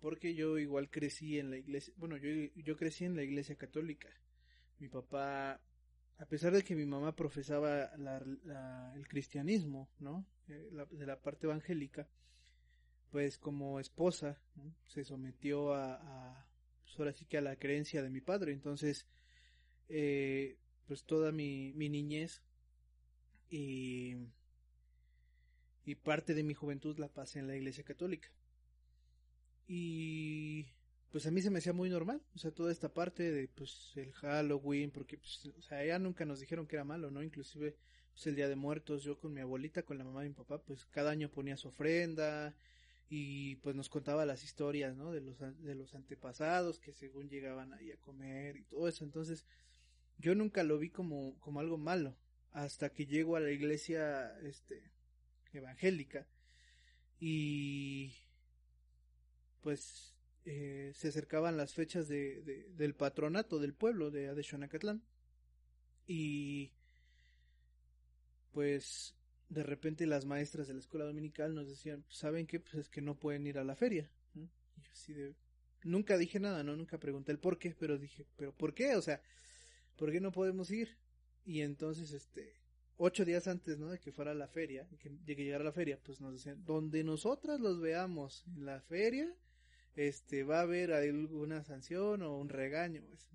porque 0.00 0.34
yo 0.34 0.58
igual 0.58 0.90
crecí 0.90 1.38
en 1.38 1.50
la 1.50 1.56
iglesia, 1.56 1.92
bueno, 1.96 2.16
yo, 2.16 2.28
yo 2.56 2.76
crecí 2.76 3.04
en 3.04 3.16
la 3.16 3.22
iglesia 3.22 3.56
católica. 3.56 4.08
Mi 4.78 4.88
papá, 4.88 5.60
a 6.18 6.26
pesar 6.26 6.52
de 6.52 6.62
que 6.62 6.76
mi 6.76 6.86
mamá 6.86 7.16
profesaba 7.16 7.90
el 8.94 9.08
cristianismo, 9.08 9.88
¿no? 9.98 10.24
Eh, 10.48 10.70
de 10.90 11.06
la 11.06 11.20
parte 11.20 11.46
evangélica, 11.46 12.08
pues 13.10 13.38
como 13.38 13.80
esposa 13.80 14.40
se 14.86 15.04
sometió 15.04 15.74
a, 15.74 15.94
a 15.94 16.48
pues 16.84 16.98
ahora 16.98 17.12
sí 17.12 17.26
que 17.26 17.38
a 17.38 17.42
la 17.42 17.56
creencia 17.56 18.02
de 18.02 18.10
mi 18.10 18.20
padre. 18.20 18.52
Entonces, 18.52 19.06
eh, 19.88 20.58
pues 20.86 21.04
toda 21.04 21.32
mi, 21.32 21.72
mi 21.74 21.88
niñez 21.88 22.42
y, 23.50 24.16
y 25.84 25.94
parte 25.96 26.34
de 26.34 26.42
mi 26.42 26.54
juventud 26.54 26.98
la 26.98 27.08
pasé 27.08 27.40
en 27.40 27.46
la 27.46 27.56
iglesia 27.56 27.84
católica. 27.84 28.30
Y 29.68 30.66
pues 31.12 31.26
a 31.26 31.30
mí 31.30 31.42
se 31.42 31.50
me 31.50 31.58
hacía 31.58 31.74
muy 31.74 31.90
normal, 31.90 32.22
o 32.34 32.38
sea, 32.38 32.50
toda 32.50 32.72
esta 32.72 32.92
parte 32.92 33.30
de 33.30 33.48
pues 33.48 33.92
el 33.96 34.12
Halloween, 34.12 34.90
porque 34.90 35.18
pues, 35.18 35.46
o 35.58 35.62
sea, 35.62 35.84
ya 35.84 35.98
nunca 35.98 36.24
nos 36.24 36.40
dijeron 36.40 36.66
que 36.66 36.76
era 36.76 36.84
malo, 36.84 37.10
¿no? 37.10 37.22
Inclusive 37.22 37.76
pues 38.12 38.26
el 38.26 38.34
Día 38.34 38.48
de 38.48 38.56
Muertos, 38.56 39.04
yo 39.04 39.18
con 39.18 39.34
mi 39.34 39.42
abuelita, 39.42 39.84
con 39.84 39.98
la 39.98 40.04
mamá 40.04 40.22
de 40.22 40.30
mi 40.30 40.34
papá, 40.34 40.58
pues 40.62 40.86
cada 40.86 41.10
año 41.10 41.30
ponía 41.30 41.56
su 41.58 41.68
ofrenda 41.68 42.56
y 43.10 43.56
pues 43.56 43.76
nos 43.76 43.90
contaba 43.90 44.26
las 44.26 44.42
historias, 44.42 44.96
¿no? 44.96 45.12
De 45.12 45.20
los 45.20 45.38
de 45.38 45.74
los 45.74 45.94
antepasados 45.94 46.78
que 46.78 46.94
según 46.94 47.28
llegaban 47.28 47.74
ahí 47.74 47.92
a 47.92 47.96
comer 47.98 48.56
y 48.56 48.64
todo 48.64 48.88
eso, 48.88 49.04
entonces 49.04 49.44
yo 50.18 50.34
nunca 50.34 50.64
lo 50.64 50.78
vi 50.78 50.90
como 50.90 51.38
como 51.40 51.60
algo 51.60 51.76
malo 51.78 52.16
hasta 52.52 52.90
que 52.90 53.06
llego 53.06 53.36
a 53.36 53.40
la 53.40 53.50
iglesia 53.50 54.38
este 54.40 54.82
evangélica 55.52 56.26
y 57.20 58.14
pues 59.60 60.14
eh, 60.44 60.92
se 60.94 61.08
acercaban 61.08 61.56
las 61.56 61.74
fechas 61.74 62.08
de, 62.08 62.42
de, 62.42 62.68
del 62.70 62.94
patronato 62.94 63.58
del 63.58 63.74
pueblo 63.74 64.10
de 64.10 64.28
Adeshonacatlán 64.28 65.02
y 66.06 66.72
pues 68.52 69.14
de 69.48 69.62
repente 69.62 70.06
las 70.06 70.24
maestras 70.24 70.68
de 70.68 70.74
la 70.74 70.80
escuela 70.80 71.04
dominical 71.04 71.54
nos 71.54 71.68
decían 71.68 72.04
saben 72.08 72.46
qué 72.46 72.60
pues 72.60 72.74
es 72.74 72.88
que 72.88 73.02
no 73.02 73.14
pueden 73.14 73.46
ir 73.46 73.58
a 73.58 73.64
la 73.64 73.76
feria 73.76 74.10
y 74.34 74.48
yo 74.82 74.92
así 74.92 75.12
de 75.12 75.34
nunca 75.82 76.16
dije 76.16 76.40
nada 76.40 76.62
no 76.62 76.76
nunca 76.76 76.98
pregunté 76.98 77.32
el 77.32 77.38
por 77.38 77.58
qué 77.58 77.74
pero 77.78 77.98
dije 77.98 78.26
pero 78.36 78.52
por 78.52 78.74
qué 78.74 78.96
o 78.96 79.02
sea 79.02 79.22
por 79.96 80.12
qué 80.12 80.20
no 80.20 80.32
podemos 80.32 80.70
ir 80.70 80.96
y 81.44 81.60
entonces 81.60 82.12
este 82.12 82.58
ocho 82.98 83.24
días 83.24 83.48
antes, 83.48 83.78
¿no? 83.78 83.88
De 83.88 83.98
que 83.98 84.12
fuera 84.12 84.34
la 84.34 84.48
feria, 84.48 84.86
de 84.90 85.36
que 85.36 85.44
llegara 85.44 85.64
la 85.64 85.72
feria, 85.72 85.98
pues 86.02 86.20
nos 86.20 86.32
decían, 86.32 86.64
donde 86.64 87.02
nosotras 87.04 87.60
los 87.60 87.80
veamos 87.80 88.44
en 88.48 88.66
la 88.66 88.80
feria, 88.82 89.32
este, 89.98 90.44
va 90.44 90.60
a 90.60 90.62
haber 90.62 90.92
alguna 90.92 91.64
sanción 91.64 92.22
o 92.22 92.38
un 92.38 92.48
regaño. 92.48 93.02
Pues. 93.02 93.26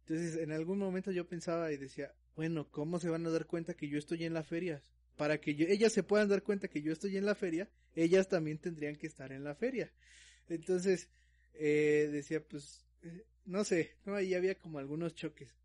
Entonces, 0.00 0.36
en 0.42 0.52
algún 0.52 0.78
momento 0.78 1.10
yo 1.12 1.26
pensaba 1.26 1.72
y 1.72 1.78
decía, 1.78 2.12
bueno, 2.34 2.70
¿cómo 2.70 3.00
se 3.00 3.08
van 3.08 3.24
a 3.24 3.30
dar 3.30 3.46
cuenta 3.46 3.72
que 3.72 3.88
yo 3.88 3.98
estoy 3.98 4.24
en 4.24 4.34
la 4.34 4.42
feria? 4.42 4.82
Para 5.16 5.40
que 5.40 5.54
yo, 5.54 5.66
ellas 5.66 5.94
se 5.94 6.02
puedan 6.02 6.28
dar 6.28 6.42
cuenta 6.42 6.68
que 6.68 6.82
yo 6.82 6.92
estoy 6.92 7.16
en 7.16 7.24
la 7.24 7.34
feria, 7.34 7.70
ellas 7.94 8.28
también 8.28 8.58
tendrían 8.58 8.96
que 8.96 9.06
estar 9.06 9.32
en 9.32 9.44
la 9.44 9.54
feria. 9.54 9.90
Entonces, 10.50 11.08
eh, 11.54 12.10
decía, 12.12 12.46
pues, 12.46 12.84
eh, 13.02 13.24
no 13.46 13.64
sé, 13.64 13.92
¿no? 14.04 14.14
Ahí 14.14 14.34
había 14.34 14.58
como 14.58 14.78
algunos 14.78 15.14
choques. 15.14 15.56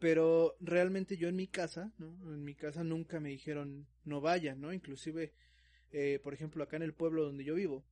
Pero 0.00 0.56
realmente 0.58 1.16
yo 1.16 1.28
en 1.28 1.36
mi 1.36 1.46
casa, 1.46 1.92
¿no? 1.98 2.08
En 2.34 2.42
mi 2.42 2.56
casa 2.56 2.82
nunca 2.82 3.20
me 3.20 3.28
dijeron 3.28 3.86
no 4.04 4.20
vayan, 4.20 4.60
¿no? 4.60 4.72
Inclusive, 4.72 5.32
eh, 5.92 6.18
por 6.24 6.34
ejemplo, 6.34 6.64
acá 6.64 6.76
en 6.76 6.82
el 6.82 6.92
pueblo 6.92 7.24
donde 7.24 7.44
yo 7.44 7.54
vivo, 7.54 7.84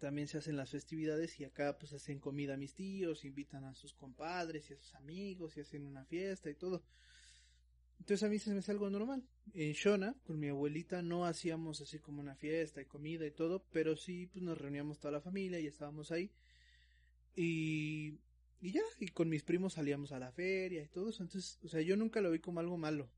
también 0.00 0.26
se 0.26 0.38
hacen 0.38 0.56
las 0.56 0.70
festividades 0.70 1.38
y 1.38 1.44
acá 1.44 1.76
pues 1.78 1.92
hacen 1.92 2.18
comida 2.18 2.54
a 2.54 2.56
mis 2.56 2.74
tíos, 2.74 3.24
invitan 3.24 3.64
a 3.64 3.74
sus 3.74 3.92
compadres 3.92 4.68
y 4.70 4.72
a 4.72 4.76
sus 4.76 4.94
amigos 4.94 5.56
y 5.56 5.60
hacen 5.60 5.84
una 5.84 6.04
fiesta 6.06 6.50
y 6.50 6.54
todo. 6.54 6.82
Entonces 8.00 8.26
a 8.26 8.30
mí 8.30 8.38
se 8.38 8.50
me 8.50 8.60
hace 8.60 8.72
algo 8.72 8.88
normal. 8.88 9.22
En 9.52 9.72
Shona, 9.72 10.16
con 10.24 10.40
mi 10.40 10.48
abuelita, 10.48 11.02
no 11.02 11.26
hacíamos 11.26 11.82
así 11.82 11.98
como 11.98 12.20
una 12.20 12.34
fiesta 12.34 12.80
y 12.80 12.86
comida 12.86 13.26
y 13.26 13.30
todo, 13.30 13.62
pero 13.70 13.94
sí 13.94 14.26
pues 14.26 14.42
nos 14.42 14.56
reuníamos 14.56 14.98
toda 14.98 15.12
la 15.12 15.20
familia 15.20 15.60
y 15.60 15.66
estábamos 15.66 16.10
ahí. 16.10 16.30
Y, 17.36 18.18
y 18.62 18.72
ya, 18.72 18.82
y 18.98 19.08
con 19.08 19.28
mis 19.28 19.42
primos 19.42 19.74
salíamos 19.74 20.12
a 20.12 20.18
la 20.18 20.32
feria 20.32 20.82
y 20.82 20.88
todo. 20.88 21.10
Entonces, 21.10 21.58
o 21.62 21.68
sea, 21.68 21.82
yo 21.82 21.94
nunca 21.96 22.22
lo 22.22 22.30
vi 22.30 22.38
como 22.38 22.60
algo 22.60 22.78
malo, 22.78 23.10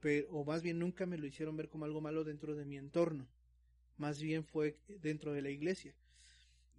pero, 0.00 0.30
o 0.30 0.44
más 0.44 0.62
bien 0.62 0.78
nunca 0.78 1.04
me 1.04 1.18
lo 1.18 1.26
hicieron 1.26 1.56
ver 1.58 1.68
como 1.68 1.84
algo 1.84 2.00
malo 2.00 2.24
dentro 2.24 2.56
de 2.56 2.64
mi 2.64 2.78
entorno. 2.78 3.28
Más 3.98 4.22
bien 4.22 4.42
fue 4.42 4.78
dentro 4.88 5.34
de 5.34 5.42
la 5.42 5.50
iglesia 5.50 5.94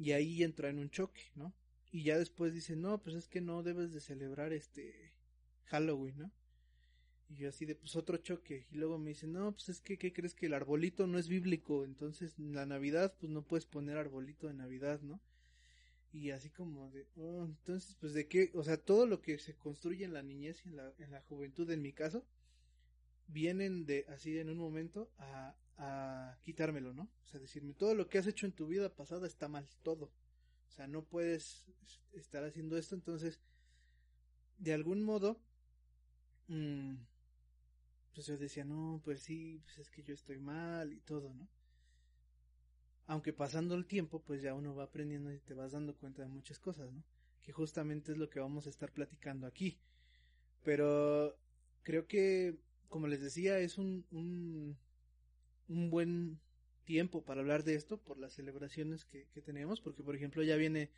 y 0.02 0.14
ahí 0.14 0.42
entra 0.42 0.70
en 0.70 0.80
un 0.80 0.90
choque, 0.90 1.22
¿no? 1.36 1.54
Y 1.92 2.04
ya 2.04 2.18
después 2.18 2.56
dicen, 2.56 2.82
no, 2.82 2.98
pues 3.04 3.16
es 3.16 3.28
que 3.28 3.40
no 3.40 3.62
debes 3.62 3.94
de 3.94 4.02
celebrar 4.02 4.52
este 4.52 5.14
Halloween, 5.66 6.18
¿no? 6.18 6.32
Y 7.30 7.36
yo 7.36 7.50
así 7.50 7.66
de, 7.66 7.76
pues 7.76 7.96
otro 7.96 8.18
choque. 8.18 8.66
Y 8.72 8.78
luego 8.78 8.98
me 8.98 9.10
dicen, 9.10 9.32
no, 9.32 9.52
pues 9.52 9.70
es 9.70 9.80
que, 9.80 10.00
¿qué 10.00 10.12
crees 10.12 10.34
que 10.34 10.48
el 10.48 10.56
arbolito 10.56 11.06
no 11.06 11.20
es 11.20 11.28
bíblico? 11.28 11.86
Entonces, 11.86 12.34
en 12.40 12.56
la 12.56 12.66
Navidad, 12.66 13.14
pues 13.20 13.32
no 13.32 13.44
puedes 13.44 13.68
poner 13.68 13.98
arbolito 13.98 14.48
de 14.48 14.56
Navidad, 14.56 15.02
¿no? 15.02 15.22
Y 16.12 16.32
así 16.32 16.50
como 16.50 16.90
de, 16.90 17.06
oh, 17.18 17.46
entonces, 17.46 17.96
pues 18.00 18.14
de 18.14 18.28
qué, 18.28 18.50
o 18.56 18.64
sea, 18.64 18.78
todo 18.78 19.06
lo 19.06 19.22
que 19.22 19.38
se 19.38 19.54
construye 19.56 20.04
en 20.04 20.14
la 20.14 20.24
niñez 20.24 20.66
y 20.66 20.70
en 20.70 20.78
la, 20.78 20.92
en 20.98 21.12
la 21.12 21.22
juventud, 21.22 21.70
en 21.70 21.84
mi 21.84 21.94
caso, 21.94 22.26
vienen 23.28 23.86
de, 23.86 24.06
así 24.10 24.36
en 24.40 24.50
un 24.50 24.58
momento, 24.58 25.12
a, 25.20 25.56
a 25.82 26.38
quitármelo, 26.44 26.94
¿no? 26.94 27.10
O 27.24 27.28
sea, 27.28 27.40
decirme, 27.40 27.74
todo 27.74 27.96
lo 27.96 28.08
que 28.08 28.18
has 28.18 28.28
hecho 28.28 28.46
en 28.46 28.52
tu 28.52 28.68
vida 28.68 28.94
pasada 28.94 29.28
está 29.28 29.48
mal, 29.48 29.68
todo. 29.84 30.12
O 30.70 30.72
sea, 30.72 30.88
no 30.88 31.04
puedes 31.04 31.66
estar 32.14 32.44
haciendo 32.44 32.78
esto, 32.78 32.96
entonces, 32.96 33.40
de 34.58 34.74
algún 34.74 35.02
modo, 35.02 35.42
mmm, 36.48 36.96
pues 38.14 38.28
yo 38.28 38.38
decía, 38.38 38.64
no, 38.64 39.02
pues 39.04 39.22
sí, 39.22 39.60
pues 39.64 39.80
es 39.80 39.90
que 39.90 40.04
yo 40.04 40.14
estoy 40.14 40.40
mal 40.40 40.94
y 40.94 41.00
todo, 41.00 41.34
¿no? 41.34 41.48
Aunque 43.08 43.34
pasando 43.34 43.76
el 43.76 43.88
tiempo, 43.88 44.22
pues 44.22 44.42
ya 44.42 44.54
uno 44.54 44.76
va 44.76 44.84
aprendiendo 44.84 45.34
y 45.34 45.40
te 45.40 45.54
vas 45.54 45.72
dando 45.72 45.96
cuenta 45.96 46.22
de 46.22 46.28
muchas 46.28 46.60
cosas, 46.60 46.94
¿no? 46.94 47.04
Que 47.42 47.52
justamente 47.52 48.12
es 48.12 48.18
lo 48.18 48.30
que 48.30 48.40
vamos 48.40 48.68
a 48.68 48.70
estar 48.70 48.92
platicando 48.92 49.48
aquí. 49.48 49.80
Pero 50.64 51.36
creo 51.84 52.08
que 52.08 52.60
como 52.92 53.08
les 53.08 53.22
decía, 53.22 53.58
es 53.60 53.78
un, 53.78 54.78
un 55.72 55.90
buen 55.90 56.40
tiempo 56.84 57.24
para 57.24 57.42
hablar 57.42 57.64
de 57.64 57.76
esto 57.76 57.98
por 57.98 58.18
las 58.18 58.34
celebraciones 58.34 59.06
que, 59.06 59.28
que 59.34 59.42
tenemos, 59.42 59.80
porque 59.80 60.04
por 60.04 60.16
ejemplo 60.16 60.44
ya 60.44 60.58
viene 60.58 60.90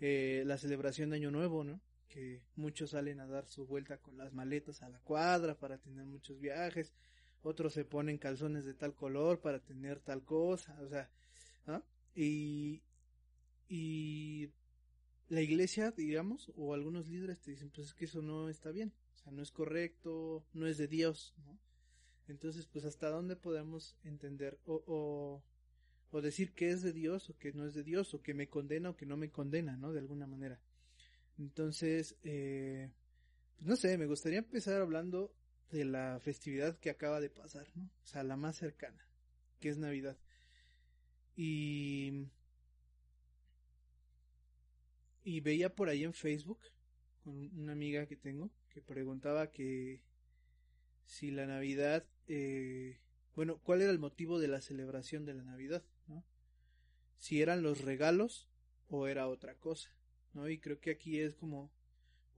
eh, 0.00 0.42
la 0.46 0.58
celebración 0.58 1.10
de 1.10 1.16
Año 1.16 1.30
Nuevo, 1.30 1.64
¿no? 1.64 1.80
Que 2.08 2.42
muchos 2.56 2.90
salen 2.90 3.20
a 3.20 3.26
dar 3.26 3.46
su 3.46 3.66
vuelta 3.66 3.98
con 3.98 4.18
las 4.18 4.32
maletas 4.32 4.82
a 4.82 4.88
la 4.88 5.00
cuadra 5.00 5.58
para 5.58 5.78
tener 5.78 6.04
muchos 6.04 6.40
viajes, 6.40 6.92
otros 7.42 7.72
se 7.72 7.84
ponen 7.84 8.18
calzones 8.18 8.64
de 8.64 8.74
tal 8.74 8.94
color 8.94 9.40
para 9.40 9.60
tener 9.60 10.00
tal 10.00 10.24
cosa, 10.24 10.78
o 10.82 10.88
sea. 10.88 11.10
Y, 12.14 12.82
y 13.68 14.50
la 15.28 15.42
iglesia, 15.42 15.90
digamos, 15.90 16.50
o 16.56 16.72
algunos 16.72 17.06
líderes 17.06 17.40
te 17.40 17.50
dicen, 17.50 17.70
pues 17.70 17.88
es 17.88 17.94
que 17.94 18.06
eso 18.06 18.22
no 18.22 18.48
está 18.48 18.70
bien, 18.70 18.94
o 19.14 19.18
sea, 19.18 19.32
no 19.32 19.42
es 19.42 19.50
correcto, 19.50 20.44
no 20.54 20.66
es 20.66 20.78
de 20.78 20.88
Dios, 20.88 21.34
¿no? 21.44 21.58
Entonces, 22.28 22.66
pues 22.66 22.84
hasta 22.84 23.08
dónde 23.08 23.36
podemos 23.36 23.96
entender 24.04 24.58
o, 24.66 25.42
o, 26.10 26.20
decir 26.20 26.54
que 26.54 26.70
es 26.70 26.82
de 26.82 26.94
Dios 26.94 27.28
o 27.28 27.36
que 27.36 27.52
no 27.52 27.66
es 27.66 27.74
de 27.74 27.82
Dios, 27.82 28.14
o 28.14 28.22
que 28.22 28.32
me 28.32 28.48
condena 28.48 28.90
o 28.90 28.96
que 28.96 29.04
no 29.04 29.18
me 29.18 29.30
condena, 29.30 29.76
¿no? 29.76 29.92
De 29.92 29.98
alguna 29.98 30.26
manera. 30.26 30.58
Entonces, 31.38 32.16
eh, 32.22 32.90
no 33.60 33.76
sé, 33.76 33.98
me 33.98 34.06
gustaría 34.06 34.38
empezar 34.38 34.80
hablando 34.80 35.34
de 35.70 35.84
la 35.84 36.18
festividad 36.20 36.78
que 36.78 36.88
acaba 36.88 37.20
de 37.20 37.28
pasar, 37.28 37.66
¿no? 37.74 37.84
O 37.84 38.06
sea, 38.06 38.22
la 38.22 38.36
más 38.36 38.56
cercana, 38.56 39.06
que 39.60 39.68
es 39.68 39.76
Navidad. 39.76 40.16
Y 41.36 42.28
y 45.26 45.40
veía 45.40 45.74
por 45.74 45.88
ahí 45.88 46.04
en 46.04 46.14
Facebook 46.14 46.60
con 47.24 47.36
una 47.58 47.72
amiga 47.72 48.06
que 48.06 48.14
tengo 48.16 48.48
que 48.68 48.80
preguntaba 48.80 49.50
que 49.50 50.00
si 51.06 51.30
la 51.30 51.46
Navidad, 51.46 52.04
eh, 52.28 52.98
bueno, 53.34 53.58
cuál 53.58 53.82
era 53.82 53.90
el 53.90 53.98
motivo 53.98 54.38
de 54.38 54.48
la 54.48 54.60
celebración 54.60 55.24
de 55.24 55.34
la 55.34 55.44
Navidad, 55.44 55.82
¿no? 56.08 56.24
Si 57.18 57.40
eran 57.40 57.62
los 57.62 57.80
regalos 57.80 58.48
o 58.88 59.06
era 59.06 59.28
otra 59.28 59.54
cosa, 59.54 59.90
¿no? 60.34 60.48
Y 60.48 60.58
creo 60.58 60.80
que 60.80 60.90
aquí 60.90 61.20
es 61.20 61.34
como 61.34 61.70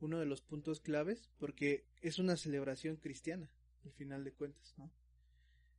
uno 0.00 0.18
de 0.20 0.26
los 0.26 0.42
puntos 0.42 0.80
claves 0.80 1.30
porque 1.38 1.84
es 2.02 2.18
una 2.18 2.37
celebración 2.37 2.96
cristiana, 2.96 3.50
al 3.84 3.92
final 3.92 4.25
de 4.25 4.32
cuentas, 4.32 4.75
¿no? 4.76 4.90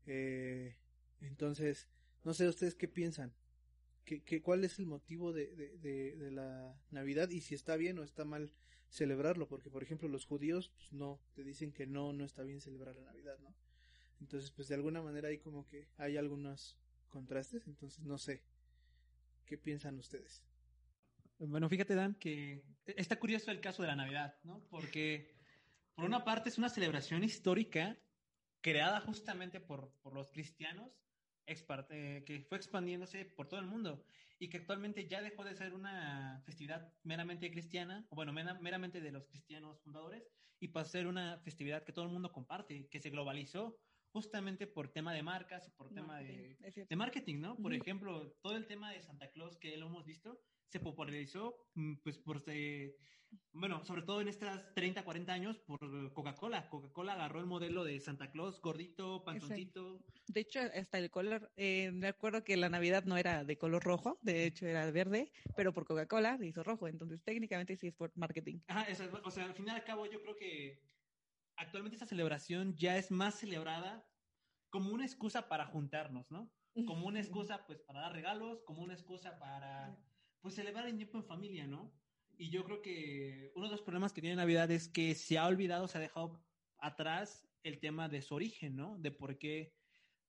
Eh, 0.06 0.76
entonces, 1.22 1.88
no 2.24 2.34
sé 2.34 2.48
ustedes 2.48 2.76
qué 2.76 2.88
piensan, 2.88 3.34
¿Qué, 4.10 4.24
qué, 4.24 4.42
cuál 4.42 4.64
es 4.64 4.80
el 4.80 4.88
motivo 4.88 5.34
de, 5.34 5.56
de, 5.56 5.78
de, 5.78 6.16
de, 6.16 6.32
la 6.32 6.76
Navidad 6.90 7.30
y 7.30 7.42
si 7.42 7.54
está 7.54 7.76
bien 7.76 8.00
o 8.00 8.04
está 8.04 8.26
mal 8.26 8.52
celebrarlo, 8.90 9.48
porque 9.48 9.70
por 9.70 9.84
ejemplo 9.84 10.08
los 10.08 10.26
judíos 10.26 10.72
pues 10.76 10.92
no, 10.92 11.22
te 11.36 11.44
dicen 11.44 11.72
que 11.72 11.86
no, 11.86 12.12
no 12.12 12.26
está 12.26 12.42
bien 12.42 12.60
celebrar 12.60 12.96
la 12.96 13.04
Navidad, 13.04 13.38
¿no? 13.38 13.54
Entonces 14.20 14.50
pues 14.50 14.68
de 14.68 14.74
alguna 14.74 15.04
manera 15.04 15.28
hay 15.28 15.38
como 15.38 15.68
que 15.68 15.90
hay 15.98 16.18
algunos 16.18 16.80
contrastes, 17.10 17.68
entonces 17.68 18.04
no 18.04 18.18
sé, 18.18 18.42
¿qué 19.46 19.60
piensan 19.60 20.00
ustedes? 20.00 20.44
Bueno, 21.38 21.70
fíjate 21.70 21.94
Dan 21.94 22.16
que 22.16 22.64
está 22.88 23.20
curioso 23.20 23.52
el 23.52 23.62
caso 23.62 23.84
de 23.84 23.90
la 23.90 23.96
Navidad, 23.96 24.40
¿no? 24.42 24.66
Porque 24.72 25.36
por 25.94 26.06
una 26.06 26.26
parte 26.26 26.50
es 26.50 26.58
una 26.58 26.70
celebración 26.70 27.24
histórica 27.24 27.96
creada 28.62 29.02
justamente 29.02 29.60
por, 29.60 29.92
por 30.02 30.16
los 30.16 30.32
cristianos 30.32 31.00
eh, 31.90 32.24
que 32.26 32.42
fue 32.42 32.58
expandiéndose 32.58 33.26
por 33.26 33.48
todo 33.48 33.60
el 33.60 33.66
mundo 33.66 34.04
y 34.40 34.50
que 34.50 34.58
actualmente 34.58 35.08
ya 35.08 35.22
dejó 35.22 35.44
de 35.44 35.56
ser 35.56 35.74
una 35.74 36.42
festividad 36.46 36.94
meramente 37.04 37.52
cristiana, 37.52 38.06
o 38.10 38.16
bueno, 38.16 38.32
meramente 38.34 39.02
de 39.02 39.12
los 39.12 39.26
cristianos 39.26 39.82
fundadores, 39.82 40.24
y 40.62 40.70
pasó 40.70 40.88
a 40.88 40.92
ser 40.92 41.08
una 41.08 41.40
festividad 41.40 41.84
que 41.84 41.92
todo 41.92 42.06
el 42.06 42.12
mundo 42.12 42.32
comparte, 42.32 42.88
que 42.88 43.00
se 43.00 43.10
globalizó 43.10 43.78
justamente 44.12 44.68
por 44.68 44.90
tema 44.90 45.14
de 45.14 45.24
marcas 45.24 45.68
y 45.68 45.72
por 45.72 45.94
tema 45.94 46.20
de, 46.20 46.58
de, 46.90 46.96
marketing, 46.96 47.40
¿no? 47.40 47.56
Por 47.56 47.72
uh 47.72 47.76
-huh. 47.76 47.82
ejemplo, 47.82 48.32
todo 48.42 48.56
el 48.56 48.66
tema 48.66 48.92
de 48.92 49.02
Santa 49.02 49.30
Claus 49.32 49.58
que 49.58 49.78
lo 49.78 49.88
hemos 49.88 50.06
visto 50.06 50.42
se 50.68 50.80
popularizó, 50.80 51.56
pues, 52.04 52.20
por, 52.20 52.44
eh, 52.48 52.96
bueno, 53.54 53.84
sobre 53.84 54.04
todo 54.04 54.22
en 54.22 54.28
estas 54.28 54.74
30, 54.74 55.04
40 55.04 55.34
años 55.34 55.60
por 55.60 55.80
Coca-Cola. 56.14 56.70
Coca-Cola 56.70 57.14
agarró 57.14 57.40
el 57.40 57.46
modelo 57.46 57.84
de 57.84 58.00
Santa 58.00 58.32
Claus, 58.32 58.62
gordito, 58.62 59.24
pantoncito. 59.24 60.00
De 60.28 60.42
hecho, 60.42 60.60
hasta 60.60 61.00
el 61.00 61.10
color, 61.10 61.52
eh, 61.58 61.92
me 61.92 62.08
acuerdo 62.08 62.44
que 62.44 62.58
la 62.58 62.70
Navidad 62.70 63.04
no 63.06 63.18
era 63.18 63.44
de 63.44 63.58
color 63.58 63.84
rojo, 63.84 64.20
de 64.22 64.46
hecho 64.46 64.68
era 64.68 64.90
verde, 64.92 65.32
pero 65.56 65.74
por 65.74 65.86
Coca-Cola 65.86 66.38
se 66.38 66.48
hizo 66.48 66.64
rojo, 66.64 66.88
entonces 66.88 67.22
técnicamente 67.24 67.76
sí 67.76 67.88
es 67.88 67.96
por 67.96 68.16
marketing. 68.16 68.60
Ajá, 68.68 68.84
eso, 68.84 69.10
o 69.24 69.32
sea, 69.32 69.46
al 69.46 69.56
final 69.56 69.76
y 69.76 69.80
al 69.80 69.86
cabo 69.86 70.06
yo 70.06 70.22
creo 70.22 70.36
que 70.36 70.80
actualmente 71.60 71.96
esta 71.96 72.08
celebración 72.08 72.76
ya 72.76 72.98
es 72.98 73.12
más 73.12 73.36
celebrada 73.36 74.08
como 74.70 74.92
una 74.92 75.06
excusa 75.06 75.48
para 75.50 75.66
juntarnos, 75.66 76.32
¿no? 76.32 76.52
Como 76.86 77.08
una 77.08 77.20
excusa, 77.20 77.66
pues, 77.68 77.82
para 77.82 78.02
dar 78.02 78.14
regalos, 78.14 78.64
como 78.64 78.82
una 78.82 78.94
excusa 78.94 79.38
para 79.38 79.98
pues 80.40 80.56
celebrar 80.56 80.88
el 80.88 80.96
tiempo 80.96 81.18
en 81.18 81.26
familia, 81.26 81.68
¿no? 81.68 81.94
Y 82.38 82.50
yo 82.50 82.64
creo 82.64 82.82
que 82.82 83.52
uno 83.56 83.66
de 83.66 83.72
los 83.72 83.82
problemas 83.82 84.14
que 84.14 84.22
tiene 84.22 84.38
Navidad 84.38 84.72
es 84.72 84.88
que 84.88 85.14
se 85.16 85.38
ha 85.38 85.46
olvidado, 85.46 85.90
se 85.90 85.98
ha 85.98 86.02
dejado 86.02 86.42
atrás 86.78 87.50
el 87.64 87.82
tema 87.82 88.08
de 88.08 88.22
su 88.22 88.36
origen, 88.36 88.78
¿no? 88.78 88.98
De 88.98 89.12
por 89.12 89.38
qué, 89.38 89.76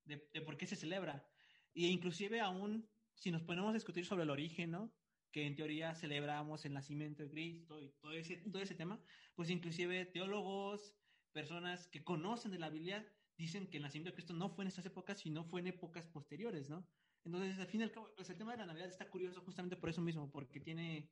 de, 0.05 0.19
por 0.45 0.57
qué 0.57 0.67
se 0.67 0.75
celebra. 0.75 1.25
Y 1.73 1.87
inclusive 1.87 2.41
aún, 2.41 2.91
si 3.15 3.31
nos 3.31 3.43
ponemos 3.43 3.71
a 3.71 3.75
discutir 3.75 4.05
sobre 4.05 4.25
el 4.25 4.31
origen, 4.31 4.73
¿no? 4.73 4.93
Que 5.31 5.47
en 5.47 5.55
teoría 5.55 5.95
celebramos 5.95 6.65
el 6.65 6.73
nacimiento 6.73 7.23
de 7.23 7.31
Cristo 7.31 7.81
y 7.81 7.93
todo 8.01 8.13
ese, 8.15 8.39
todo 8.39 8.61
ese 8.61 8.75
tema, 8.75 9.01
pues 9.37 9.49
inclusive 9.49 10.07
teólogos, 10.07 10.97
personas 11.31 11.89
que 11.89 12.05
conocen 12.05 12.51
de 12.51 12.59
la 12.59 12.71
Biblia, 12.71 13.07
dicen 13.37 13.67
que 13.69 13.79
el 13.79 13.83
nacimiento 13.83 14.11
de 14.11 14.15
Cristo 14.15 14.35
no 14.35 14.51
fue 14.51 14.65
en 14.65 14.69
estas 14.69 14.87
épocas, 14.87 15.19
sino 15.19 15.45
fue 15.45 15.61
en 15.61 15.69
épocas 15.69 16.07
posteriores, 16.07 16.69
¿no? 16.69 16.87
Entonces, 17.25 17.59
al 17.59 17.67
fin 17.67 17.81
y 17.81 17.85
al 17.85 17.93
cabo, 17.93 18.13
pues 18.17 18.31
el 18.31 18.37
tema 18.37 18.53
de 18.53 18.59
la 18.59 18.67
Navidad 18.67 18.89
está 18.89 19.09
curioso 19.09 19.41
justamente 19.43 19.77
por 19.77 19.91
eso 19.91 20.01
mismo, 20.01 20.31
porque 20.31 20.61
tiene, 20.61 21.11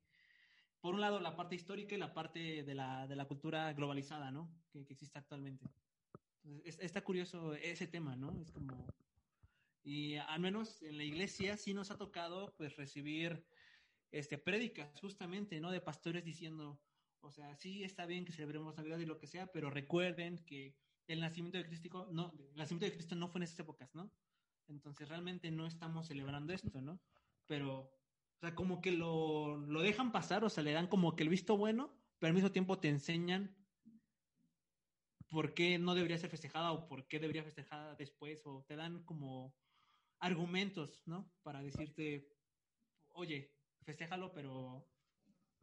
por 0.80 0.94
un 0.94 1.00
lado, 1.00 1.20
la 1.20 1.36
parte 1.36 1.54
histórica 1.54 1.94
y 1.94 1.98
la 1.98 2.14
parte 2.14 2.62
de 2.62 2.74
la, 2.74 3.06
de 3.06 3.16
la 3.16 3.26
cultura 3.26 3.72
globalizada, 3.72 4.30
¿no? 4.30 4.50
Que, 4.70 4.84
que 4.84 4.94
existe 4.94 5.18
actualmente. 5.18 5.66
Entonces, 6.44 6.78
está 6.80 7.02
curioso 7.02 7.54
ese 7.54 7.86
tema, 7.86 8.16
¿no? 8.16 8.40
Es 8.40 8.50
como... 8.50 8.86
Y 9.82 10.16
al 10.16 10.40
menos 10.40 10.82
en 10.82 10.98
la 10.98 11.04
iglesia 11.04 11.56
sí 11.56 11.72
nos 11.72 11.90
ha 11.90 11.96
tocado, 11.96 12.54
pues, 12.56 12.76
recibir 12.76 13.44
este, 14.10 14.38
prédicas, 14.38 15.00
justamente, 15.00 15.60
¿no? 15.60 15.70
De 15.70 15.80
pastores 15.80 16.24
diciendo, 16.24 16.80
o 17.20 17.30
sea, 17.30 17.54
sí 17.56 17.84
está 17.84 18.06
bien 18.06 18.24
que 18.24 18.32
celebremos 18.32 18.76
Navidad 18.76 18.98
y 18.98 19.06
lo 19.06 19.18
que 19.18 19.26
sea, 19.26 19.50
pero 19.52 19.70
recuerden 19.70 20.44
que 20.44 20.76
el 21.06 21.20
nacimiento 21.20 21.58
de 21.58 21.66
Cristo 21.66 22.08
no, 22.12 22.32
el 22.38 22.54
nacimiento 22.56 22.86
de 22.86 22.92
Cristo 22.92 23.14
no 23.16 23.28
fue 23.28 23.40
en 23.40 23.44
esas 23.44 23.60
épocas, 23.60 23.94
¿no? 23.94 24.12
Entonces 24.68 25.08
realmente 25.08 25.50
no 25.50 25.66
estamos 25.66 26.06
celebrando 26.06 26.52
esto, 26.52 26.80
¿no? 26.80 27.00
Pero, 27.46 27.80
o 27.80 28.38
sea, 28.40 28.54
como 28.54 28.80
que 28.80 28.92
lo, 28.92 29.56
lo 29.56 29.80
dejan 29.80 30.12
pasar, 30.12 30.44
o 30.44 30.50
sea, 30.50 30.62
le 30.62 30.72
dan 30.72 30.86
como 30.86 31.16
que 31.16 31.22
el 31.22 31.30
visto 31.30 31.56
bueno, 31.56 31.98
pero 32.18 32.28
al 32.28 32.34
mismo 32.34 32.52
tiempo 32.52 32.78
te 32.78 32.88
enseñan 32.88 33.56
por 35.30 35.54
qué 35.54 35.78
no 35.78 35.94
debería 35.94 36.18
ser 36.18 36.30
festejada 36.30 36.72
o 36.72 36.88
por 36.88 37.06
qué 37.08 37.18
debería 37.18 37.44
festejada 37.44 37.94
después, 37.94 38.42
o 38.46 38.64
te 38.66 38.76
dan 38.76 39.04
como 39.04 39.56
argumentos, 40.20 41.02
¿no? 41.06 41.32
Para 41.42 41.62
decirte, 41.62 42.28
oye, 43.10 43.54
festéjalo, 43.82 44.32
pero 44.32 44.90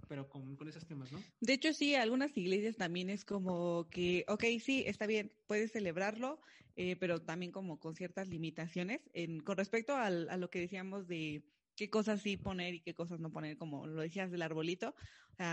pero 0.07 0.29
con, 0.29 0.57
esos 0.67 0.85
temas, 0.85 1.11
¿no? 1.11 1.19
De 1.41 1.53
hecho, 1.53 1.73
sí, 1.73 1.95
algunas 1.95 2.35
iglesias 2.37 2.75
también 2.75 3.09
es 3.09 3.25
como 3.25 3.87
que, 3.89 4.25
ok, 4.27 4.43
sí, 4.59 4.83
está 4.87 5.07
bien, 5.07 5.31
puedes 5.47 5.71
celebrarlo, 5.71 6.39
eh, 6.75 6.95
pero 6.97 7.21
también 7.21 7.51
como 7.51 7.79
con 7.79 7.95
ciertas 7.95 8.27
limitaciones. 8.27 9.01
Con 9.43 9.57
respecto 9.57 9.95
al, 9.95 10.29
a 10.29 10.37
lo 10.37 10.49
que 10.49 10.59
decíamos 10.59 11.07
de 11.07 11.43
qué 11.75 11.89
cosas 11.89 12.21
sí 12.21 12.37
poner 12.37 12.73
y 12.73 12.81
qué 12.81 12.93
cosas 12.93 13.19
no 13.19 13.31
poner, 13.31 13.57
como 13.57 13.85
lo 13.87 14.01
decías 14.01 14.31
del 14.31 14.41
arbolito, 14.41 14.95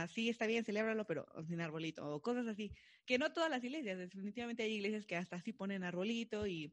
sí, 0.08 0.28
está 0.28 0.46
bien, 0.46 0.64
celébralo, 0.64 1.06
pero 1.06 1.26
sin 1.46 1.60
arbolito, 1.60 2.08
o 2.08 2.22
cosas 2.22 2.46
así. 2.46 2.72
Que 3.04 3.18
no 3.18 3.32
todas 3.32 3.50
las 3.50 3.64
iglesias, 3.64 3.98
definitivamente 3.98 4.62
hay 4.62 4.74
iglesias 4.74 5.06
que 5.06 5.16
hasta 5.16 5.40
sí 5.40 5.52
ponen 5.52 5.82
arbolito 5.82 6.46
y 6.46 6.72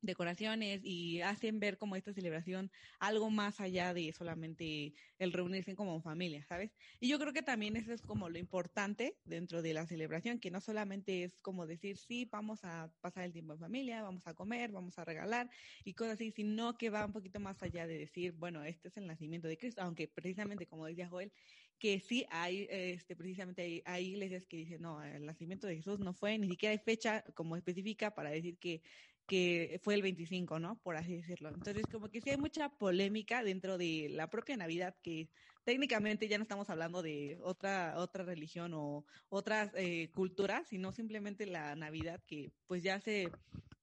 decoraciones 0.00 0.80
y 0.84 1.20
hacen 1.22 1.58
ver 1.58 1.76
como 1.76 1.96
esta 1.96 2.12
celebración 2.12 2.70
algo 3.00 3.30
más 3.30 3.60
allá 3.60 3.92
de 3.94 4.12
solamente 4.12 4.94
el 5.18 5.32
reunirse 5.32 5.74
como 5.74 6.00
familia, 6.00 6.44
¿sabes? 6.44 6.76
Y 7.00 7.08
yo 7.08 7.18
creo 7.18 7.32
que 7.32 7.42
también 7.42 7.76
eso 7.76 7.92
es 7.92 8.02
como 8.02 8.28
lo 8.28 8.38
importante 8.38 9.16
dentro 9.24 9.60
de 9.60 9.74
la 9.74 9.86
celebración, 9.86 10.38
que 10.38 10.50
no 10.50 10.60
solamente 10.60 11.24
es 11.24 11.38
como 11.40 11.66
decir, 11.66 11.96
sí, 11.96 12.28
vamos 12.30 12.64
a 12.64 12.92
pasar 13.00 13.24
el 13.24 13.32
tiempo 13.32 13.54
en 13.54 13.58
familia, 13.58 14.02
vamos 14.02 14.26
a 14.26 14.34
comer, 14.34 14.70
vamos 14.70 14.98
a 14.98 15.04
regalar 15.04 15.50
y 15.84 15.94
cosas 15.94 16.14
así, 16.14 16.30
sino 16.30 16.76
que 16.78 16.90
va 16.90 17.04
un 17.04 17.12
poquito 17.12 17.40
más 17.40 17.62
allá 17.62 17.86
de 17.86 17.98
decir, 17.98 18.32
bueno, 18.32 18.62
este 18.64 18.88
es 18.88 18.96
el 18.96 19.06
nacimiento 19.06 19.48
de 19.48 19.58
Cristo, 19.58 19.82
aunque 19.82 20.06
precisamente 20.08 20.66
como 20.66 20.86
decía 20.86 21.08
Joel, 21.08 21.32
que 21.78 22.00
sí 22.00 22.26
hay, 22.30 22.66
este, 22.70 23.14
precisamente 23.14 23.82
hay, 23.84 24.06
iglesias 24.06 24.46
que 24.46 24.56
dicen, 24.56 24.82
no, 24.82 25.02
el 25.02 25.24
nacimiento 25.24 25.66
de 25.66 25.76
Jesús 25.76 26.00
no 26.00 26.12
fue, 26.12 26.36
ni 26.38 26.48
siquiera 26.48 26.72
hay 26.72 26.78
fecha 26.78 27.22
como 27.34 27.56
específica 27.56 28.14
para 28.14 28.30
decir 28.30 28.58
que 28.58 28.82
que 29.28 29.78
fue 29.82 29.94
el 29.94 30.02
25, 30.02 30.58
¿no? 30.58 30.80
Por 30.82 30.96
así 30.96 31.14
decirlo. 31.16 31.50
Entonces, 31.50 31.84
como 31.92 32.08
que 32.08 32.20
sí 32.20 32.30
hay 32.30 32.38
mucha 32.38 32.70
polémica 32.70 33.44
dentro 33.44 33.76
de 33.78 34.08
la 34.10 34.30
propia 34.30 34.56
Navidad, 34.56 34.96
que 35.02 35.28
técnicamente 35.64 36.28
ya 36.28 36.38
no 36.38 36.42
estamos 36.42 36.70
hablando 36.70 37.02
de 37.02 37.38
otra, 37.42 37.94
otra 37.98 38.24
religión 38.24 38.72
o 38.74 39.04
otras 39.28 39.70
eh, 39.76 40.10
culturas, 40.14 40.66
sino 40.68 40.92
simplemente 40.92 41.46
la 41.46 41.76
Navidad 41.76 42.22
que 42.26 42.50
pues 42.66 42.82
ya 42.82 43.00
se, 43.00 43.30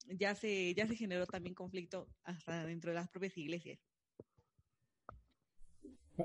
ya 0.08 0.34
se, 0.34 0.74
ya 0.74 0.88
se 0.88 0.96
generó 0.96 1.26
también 1.26 1.54
conflicto 1.54 2.08
hasta 2.24 2.66
dentro 2.66 2.90
de 2.90 2.96
las 2.96 3.08
propias 3.08 3.38
iglesias. 3.38 3.78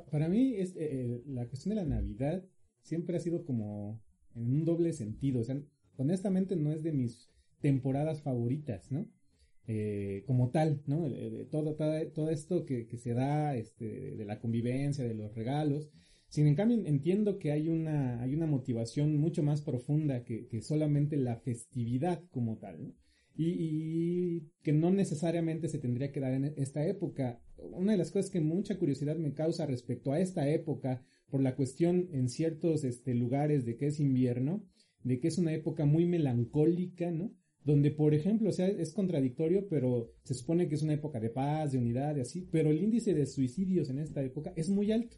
para 0.10 0.28
mí, 0.30 0.56
es, 0.56 0.74
eh, 0.78 1.22
la 1.28 1.48
cuestión 1.48 1.76
de 1.76 1.82
la 1.82 1.88
Navidad 1.88 2.44
siempre 2.82 3.18
ha 3.18 3.20
sido 3.20 3.46
como 3.46 4.02
en 4.36 4.52
un 4.52 4.66
doble 4.66 4.94
sentido. 4.94 5.42
O 5.42 5.44
sea, 5.44 5.62
honestamente 5.98 6.56
no 6.56 6.72
es 6.72 6.82
de 6.82 6.92
mis 6.92 7.31
temporadas 7.62 8.22
favoritas, 8.22 8.92
¿no? 8.92 9.08
Eh, 9.68 10.24
como 10.26 10.50
tal, 10.50 10.82
¿no? 10.88 11.08
todo, 11.50 11.76
todo, 11.76 12.30
esto 12.30 12.66
que, 12.66 12.86
se 12.98 13.14
da 13.14 13.56
este, 13.56 14.16
de 14.16 14.26
la 14.26 14.40
convivencia, 14.40 15.06
de 15.06 15.14
los 15.14 15.34
regalos. 15.36 15.90
Sin 16.28 16.48
en 16.48 16.56
cambio, 16.56 16.82
entiendo 16.86 17.38
que 17.38 17.52
hay 17.52 17.70
una, 17.70 18.22
hay 18.22 18.34
una 18.34 18.48
motivación 18.48 19.18
mucho 19.18 19.44
más 19.44 19.62
profunda 19.62 20.24
que, 20.24 20.62
solamente 20.62 21.16
la 21.16 21.38
festividad 21.38 22.24
como 22.32 22.58
tal, 22.58 22.84
¿no? 22.84 22.96
Y, 23.36 23.48
y, 23.48 24.52
que 24.62 24.74
no 24.74 24.92
necesariamente 24.92 25.70
se 25.70 25.80
tendría 25.80 26.12
que 26.12 26.20
dar 26.20 26.34
en 26.34 26.46
esta 26.58 26.86
época. 26.86 27.42
Una 27.58 27.94
de 27.94 27.98
las 27.98 28.12
cosas 28.12 28.30
que 28.30 28.42
mucha 28.42 28.78
curiosidad 28.78 29.16
me 29.16 29.34
causa 29.34 29.66
respecto 29.66 30.12
a 30.12 30.20
esta 30.20 30.50
época, 30.50 31.02
por 31.30 31.42
la 31.42 31.56
cuestión 31.56 32.10
en 32.12 32.28
ciertos 32.28 32.84
este, 32.84 33.14
lugares 33.16 33.66
de 33.66 33.78
que 33.78 33.88
es 33.88 34.00
invierno, 34.00 34.66
de 35.04 35.20
que 35.20 35.30
es 35.30 35.38
una 35.38 35.54
época 35.54 35.86
muy 35.86 36.06
melancólica, 36.06 37.10
¿no? 37.10 37.32
Donde, 37.64 37.92
por 37.92 38.14
ejemplo, 38.14 38.52
sea, 38.52 38.68
es 38.68 38.92
contradictorio, 38.92 39.68
pero 39.70 40.14
se 40.24 40.34
supone 40.34 40.68
que 40.68 40.76
es 40.76 40.82
una 40.82 40.94
época 40.94 41.20
de 41.20 41.30
paz, 41.30 41.72
de 41.72 41.78
unidad, 41.78 42.16
y 42.16 42.22
así, 42.22 42.48
pero 42.52 42.72
el 42.72 42.82
índice 42.82 43.14
de 43.14 43.26
suicidios 43.26 43.90
en 43.90 44.00
esta 44.00 44.24
época 44.24 44.52
es 44.56 44.70
muy 44.70 44.92
alto. 44.92 45.18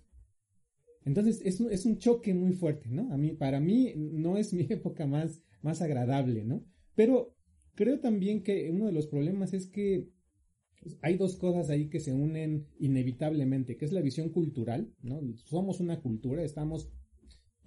Entonces, 1.06 1.42
es 1.44 1.60
un, 1.60 1.72
es 1.72 1.86
un 1.86 1.98
choque 1.98 2.34
muy 2.34 2.54
fuerte, 2.54 2.90
¿no? 2.90 3.12
A 3.14 3.18
mí, 3.18 3.32
para 3.32 3.60
mí, 3.60 3.94
no 3.96 4.38
es 4.38 4.54
mi 4.54 4.64
época 4.70 5.08
más, 5.08 5.42
más 5.62 5.82
agradable, 5.82 6.44
¿no? 6.44 6.66
Pero 6.96 7.36
creo 7.76 8.00
también 8.00 8.44
que 8.44 8.70
uno 8.70 8.88
de 8.88 8.94
los 8.94 9.08
problemas 9.08 9.54
es 9.54 9.68
que 9.68 10.10
hay 11.02 11.16
dos 11.16 11.38
cosas 11.38 11.70
ahí 11.70 11.90
que 11.90 12.02
se 12.02 12.14
unen 12.14 12.68
inevitablemente, 12.78 13.78
que 13.78 13.86
es 13.86 13.94
la 13.94 14.02
visión 14.02 14.30
cultural, 14.30 14.94
¿no? 15.02 15.22
Somos 15.46 15.80
una 15.80 16.02
cultura, 16.02 16.44
estamos, 16.44 16.92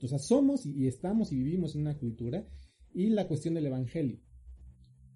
o 0.03 0.07
sea, 0.07 0.19
somos 0.19 0.67
y 0.67 0.87
estamos 0.87 1.33
y 1.33 1.37
vivimos 1.37 1.75
en 1.75 1.83
una 1.83 1.97
cultura, 1.97 2.47
y 2.93 3.09
la 3.09 3.27
cuestión 3.27 3.55
del 3.55 3.67
evangelio 3.67 4.21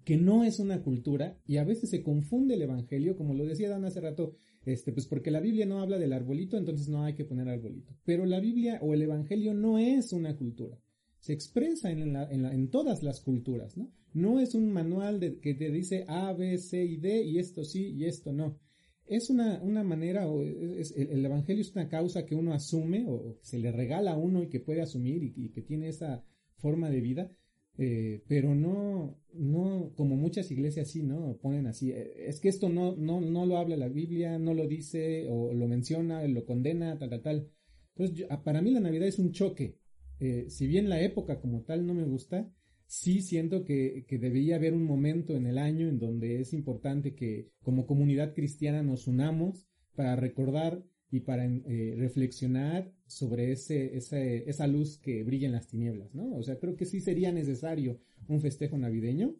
que 0.03 0.17
no 0.17 0.43
es 0.43 0.59
una 0.59 0.81
cultura 0.81 1.37
y 1.45 1.57
a 1.57 1.63
veces 1.63 1.89
se 1.89 2.01
confunde 2.01 2.55
el 2.55 2.63
evangelio, 2.63 3.15
como 3.15 3.33
lo 3.33 3.45
decía 3.45 3.69
Dan 3.69 3.85
hace 3.85 4.01
rato, 4.01 4.35
este, 4.65 4.91
pues 4.91 5.07
porque 5.07 5.31
la 5.31 5.39
Biblia 5.39 5.65
no 5.65 5.79
habla 5.79 5.97
del 5.97 6.13
arbolito, 6.13 6.57
entonces 6.57 6.87
no 6.87 7.03
hay 7.03 7.13
que 7.13 7.25
poner 7.25 7.49
arbolito. 7.49 7.93
Pero 8.03 8.25
la 8.25 8.39
Biblia 8.39 8.79
o 8.81 8.93
el 8.93 9.01
evangelio 9.01 9.53
no 9.53 9.77
es 9.77 10.13
una 10.13 10.35
cultura. 10.35 10.79
Se 11.19 11.33
expresa 11.33 11.91
en, 11.91 12.15
en, 12.15 12.69
todas 12.69 13.03
las 13.03 13.21
culturas, 13.21 13.77
¿no? 13.77 13.91
No 14.13 14.39
es 14.39 14.55
un 14.55 14.71
manual 14.71 15.19
de, 15.19 15.39
que 15.39 15.53
te 15.53 15.71
dice 15.71 16.03
A, 16.07 16.33
B, 16.33 16.57
C 16.57 16.83
y 16.83 16.97
D 16.97 17.23
y 17.23 17.37
esto 17.37 17.63
sí 17.63 17.91
y 17.91 18.05
esto 18.05 18.33
no. 18.33 18.57
Es 19.05 19.29
una, 19.29 19.61
una 19.61 19.83
manera, 19.83 20.27
o 20.27 20.43
es, 20.43 20.95
el, 20.97 21.23
evangelio 21.23 21.61
es 21.61 21.75
una 21.75 21.89
causa 21.89 22.25
que 22.25 22.33
uno 22.33 22.53
asume 22.53 23.05
o, 23.07 23.37
se 23.41 23.59
le 23.59 23.71
regala 23.71 24.13
a 24.13 24.17
uno 24.17 24.41
y 24.41 24.49
que 24.49 24.59
puede 24.59 24.81
asumir 24.81 25.23
y 25.23 25.49
que 25.49 25.61
tiene 25.61 25.89
esa 25.89 26.23
forma 26.57 26.89
de 26.89 27.01
vida, 27.01 27.31
eh, 27.77 28.23
pero 28.27 28.53
no, 28.53 29.17
no, 29.33 29.93
como 29.95 30.15
muchas 30.15 30.51
iglesias 30.51 30.89
sí, 30.89 31.03
¿no? 31.03 31.37
Ponen 31.41 31.67
así, 31.67 31.91
eh, 31.91 32.27
es 32.27 32.39
que 32.39 32.49
esto 32.49 32.69
no, 32.69 32.95
no, 32.95 33.21
no 33.21 33.45
lo 33.45 33.57
habla 33.57 33.77
la 33.77 33.87
Biblia, 33.87 34.37
no 34.37 34.53
lo 34.53 34.67
dice, 34.67 35.27
o 35.29 35.53
lo 35.53 35.67
menciona, 35.67 36.25
lo 36.27 36.45
condena, 36.45 36.97
tal, 36.97 37.09
tal, 37.09 37.21
tal. 37.21 37.51
Entonces, 37.95 38.27
para 38.43 38.61
mí 38.61 38.71
la 38.71 38.79
Navidad 38.79 39.07
es 39.07 39.19
un 39.19 39.31
choque. 39.31 39.77
Eh, 40.19 40.45
si 40.49 40.67
bien 40.67 40.89
la 40.89 41.01
época 41.01 41.39
como 41.39 41.63
tal 41.63 41.85
no 41.85 41.93
me 41.93 42.03
gusta, 42.03 42.51
sí 42.85 43.21
siento 43.21 43.63
que, 43.63 44.05
que 44.07 44.19
debería 44.19 44.57
haber 44.57 44.73
un 44.73 44.83
momento 44.83 45.35
en 45.35 45.47
el 45.47 45.57
año 45.57 45.87
en 45.87 45.97
donde 45.97 46.41
es 46.41 46.53
importante 46.53 47.15
que 47.15 47.49
como 47.61 47.87
comunidad 47.87 48.33
cristiana 48.33 48.83
nos 48.83 49.07
unamos 49.07 49.65
para 49.95 50.15
recordar 50.15 50.83
y 51.11 51.19
para 51.19 51.45
eh, 51.45 51.93
reflexionar 51.97 52.89
sobre 53.05 53.51
ese, 53.51 53.97
esa 53.97 54.67
luz 54.67 54.97
que 54.97 55.23
brilla 55.23 55.47
en 55.47 55.51
las 55.51 55.67
tinieblas, 55.67 56.15
¿no? 56.15 56.35
O 56.37 56.41
sea, 56.41 56.57
creo 56.57 56.77
que 56.77 56.85
sí 56.85 57.01
sería 57.01 57.33
necesario 57.33 57.99
un 58.29 58.39
festejo 58.39 58.77
navideño, 58.77 59.35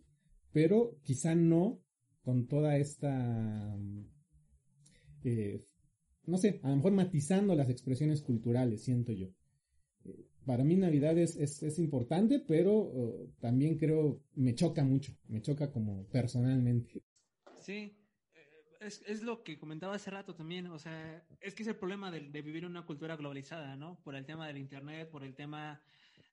pero 0.51 0.99
quizá 1.03 1.33
no 1.33 1.81
con 2.23 2.47
toda 2.47 2.77
esta, 2.77 3.79
eh, 5.23 5.65
no 6.25 6.37
sé, 6.37 6.59
a 6.61 6.69
lo 6.69 6.75
mejor 6.75 6.91
matizando 6.91 7.55
las 7.55 7.69
expresiones 7.69 8.21
culturales, 8.21 8.83
siento 8.83 9.13
yo. 9.13 9.29
Eh, 10.03 10.25
para 10.45 10.65
mí 10.65 10.75
Navidad 10.75 11.17
es, 11.17 11.37
es, 11.37 11.79
importante, 11.79 12.43
pero 12.45 12.75
oh, 12.75 13.29
también 13.39 13.77
creo, 13.77 14.21
me 14.35 14.55
choca 14.55 14.83
mucho, 14.83 15.13
me 15.29 15.41
choca 15.41 15.71
como 15.71 16.05
personalmente. 16.07 17.01
Sí, 17.61 17.95
es, 18.81 19.03
es, 19.05 19.21
lo 19.21 19.43
que 19.43 19.59
comentaba 19.59 19.95
hace 19.95 20.09
rato 20.09 20.33
también, 20.33 20.67
o 20.67 20.79
sea, 20.79 21.23
es 21.39 21.53
que 21.53 21.61
es 21.61 21.69
el 21.69 21.75
problema 21.75 22.09
de, 22.09 22.19
vivir 22.41 22.63
en 22.63 22.71
una 22.71 22.85
cultura 22.85 23.15
globalizada, 23.15 23.75
¿no? 23.75 23.99
Por 24.03 24.15
el 24.15 24.25
tema 24.25 24.47
del 24.47 24.57
Internet, 24.57 25.09
por 25.09 25.23
el 25.23 25.35
tema 25.35 25.79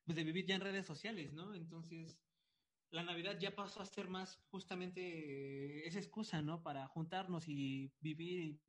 pues, 0.05 0.15
de 0.15 0.23
vivir 0.23 0.45
ya 0.45 0.55
en 0.55 0.61
redes 0.61 0.85
sociales, 0.85 1.31
¿no? 1.31 1.53
Entonces, 1.53 2.19
la 2.89 3.03
Navidad 3.03 3.37
ya 3.39 3.55
pasó 3.55 3.81
a 3.81 3.85
ser 3.85 4.07
más 4.09 4.39
justamente 4.49 5.87
esa 5.87 5.99
excusa, 5.99 6.41
¿no? 6.41 6.63
Para 6.63 6.87
juntarnos 6.87 7.47
y 7.47 7.91
vivir, 8.01 8.59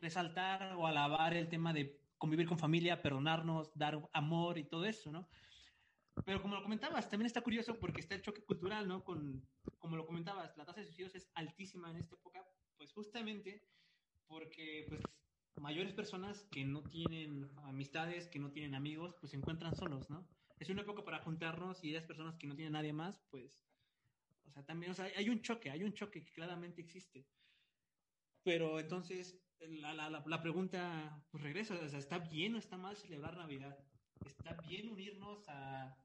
resaltar 0.00 0.74
o 0.74 0.86
alabar 0.86 1.32
el 1.34 1.48
tema 1.48 1.72
de 1.72 1.98
convivir 2.18 2.46
con 2.46 2.58
familia, 2.58 3.00
perdonarnos, 3.00 3.72
dar 3.74 4.06
amor 4.12 4.58
y 4.58 4.64
todo 4.64 4.84
eso, 4.84 5.10
¿no? 5.10 5.26
Pero 6.26 6.42
como 6.42 6.56
lo 6.56 6.62
comentabas, 6.62 7.08
también 7.08 7.26
está 7.26 7.40
curioso 7.40 7.80
porque 7.80 8.00
está 8.00 8.14
el 8.14 8.22
choque 8.22 8.44
cultural, 8.44 8.86
¿no? 8.86 9.02
Con, 9.02 9.48
como 9.78 9.96
lo 9.96 10.06
comentabas, 10.06 10.54
la 10.58 10.66
tasa 10.66 10.80
de 10.80 10.86
suicidios 10.86 11.14
es 11.14 11.30
altísima 11.34 11.90
en 11.90 11.96
esta 11.96 12.14
época 12.14 12.44
pues 12.84 12.92
justamente 12.92 13.62
porque 14.26 14.84
pues 14.90 15.00
mayores 15.56 15.94
personas 15.94 16.44
que 16.50 16.66
no 16.66 16.82
tienen 16.82 17.50
amistades, 17.62 18.28
que 18.28 18.38
no 18.38 18.50
tienen 18.50 18.74
amigos, 18.74 19.14
pues 19.20 19.30
se 19.30 19.38
encuentran 19.38 19.74
solos, 19.74 20.10
¿no? 20.10 20.28
Es 20.58 20.68
una 20.68 20.82
época 20.82 21.02
para 21.02 21.20
juntarnos 21.20 21.82
y 21.82 21.94
esas 21.94 22.06
personas 22.06 22.36
que 22.36 22.46
no 22.46 22.54
tienen 22.54 22.74
nadie 22.74 22.92
más, 22.92 23.18
pues, 23.30 23.58
o 24.46 24.50
sea, 24.50 24.66
también, 24.66 24.92
o 24.92 24.94
sea, 24.94 25.06
hay 25.16 25.30
un 25.30 25.40
choque, 25.40 25.70
hay 25.70 25.82
un 25.82 25.94
choque 25.94 26.22
que 26.22 26.32
claramente 26.32 26.82
existe. 26.82 27.26
Pero 28.42 28.78
entonces, 28.78 29.40
la, 29.60 29.94
la, 29.94 30.10
la, 30.10 30.42
pregunta, 30.42 31.24
pues 31.30 31.42
regresa, 31.42 31.74
o 31.74 31.88
sea, 31.88 31.98
¿está 31.98 32.18
bien 32.18 32.54
o 32.54 32.58
está 32.58 32.76
mal 32.76 32.98
celebrar 32.98 33.38
Navidad? 33.38 33.78
¿Está 34.26 34.60
bien 34.68 34.90
unirnos 34.90 35.48
a, 35.48 35.96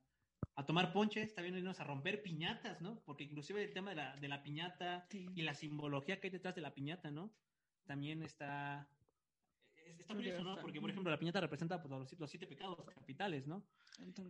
a 0.59 0.65
tomar 0.65 0.91
ponche, 0.91 1.21
está 1.21 1.41
bien 1.41 1.55
irnos 1.55 1.79
a 1.79 1.85
romper 1.85 2.21
piñatas, 2.21 2.81
¿no? 2.81 3.01
Porque 3.05 3.23
inclusive 3.23 3.63
el 3.63 3.71
tema 3.71 3.91
de 3.91 3.95
la, 3.95 4.17
de 4.17 4.27
la 4.27 4.43
piñata 4.43 5.07
y 5.09 5.41
la 5.41 5.53
simbología 5.53 6.19
que 6.19 6.27
hay 6.27 6.31
detrás 6.31 6.53
de 6.53 6.59
la 6.59 6.73
piñata, 6.73 7.09
¿no? 7.09 7.33
También 7.85 8.21
está... 8.23 8.89
Está 9.97 10.13
curioso, 10.13 10.43
¿no? 10.43 10.59
Porque, 10.59 10.81
por 10.81 10.89
ejemplo, 10.89 11.09
la 11.11 11.17
piñata 11.17 11.39
representa 11.39 11.81
pues, 11.81 12.11
los, 12.19 12.29
siete 12.29 12.45
pecados 12.45 12.77
capitales, 12.93 13.47
¿no? 13.47 13.65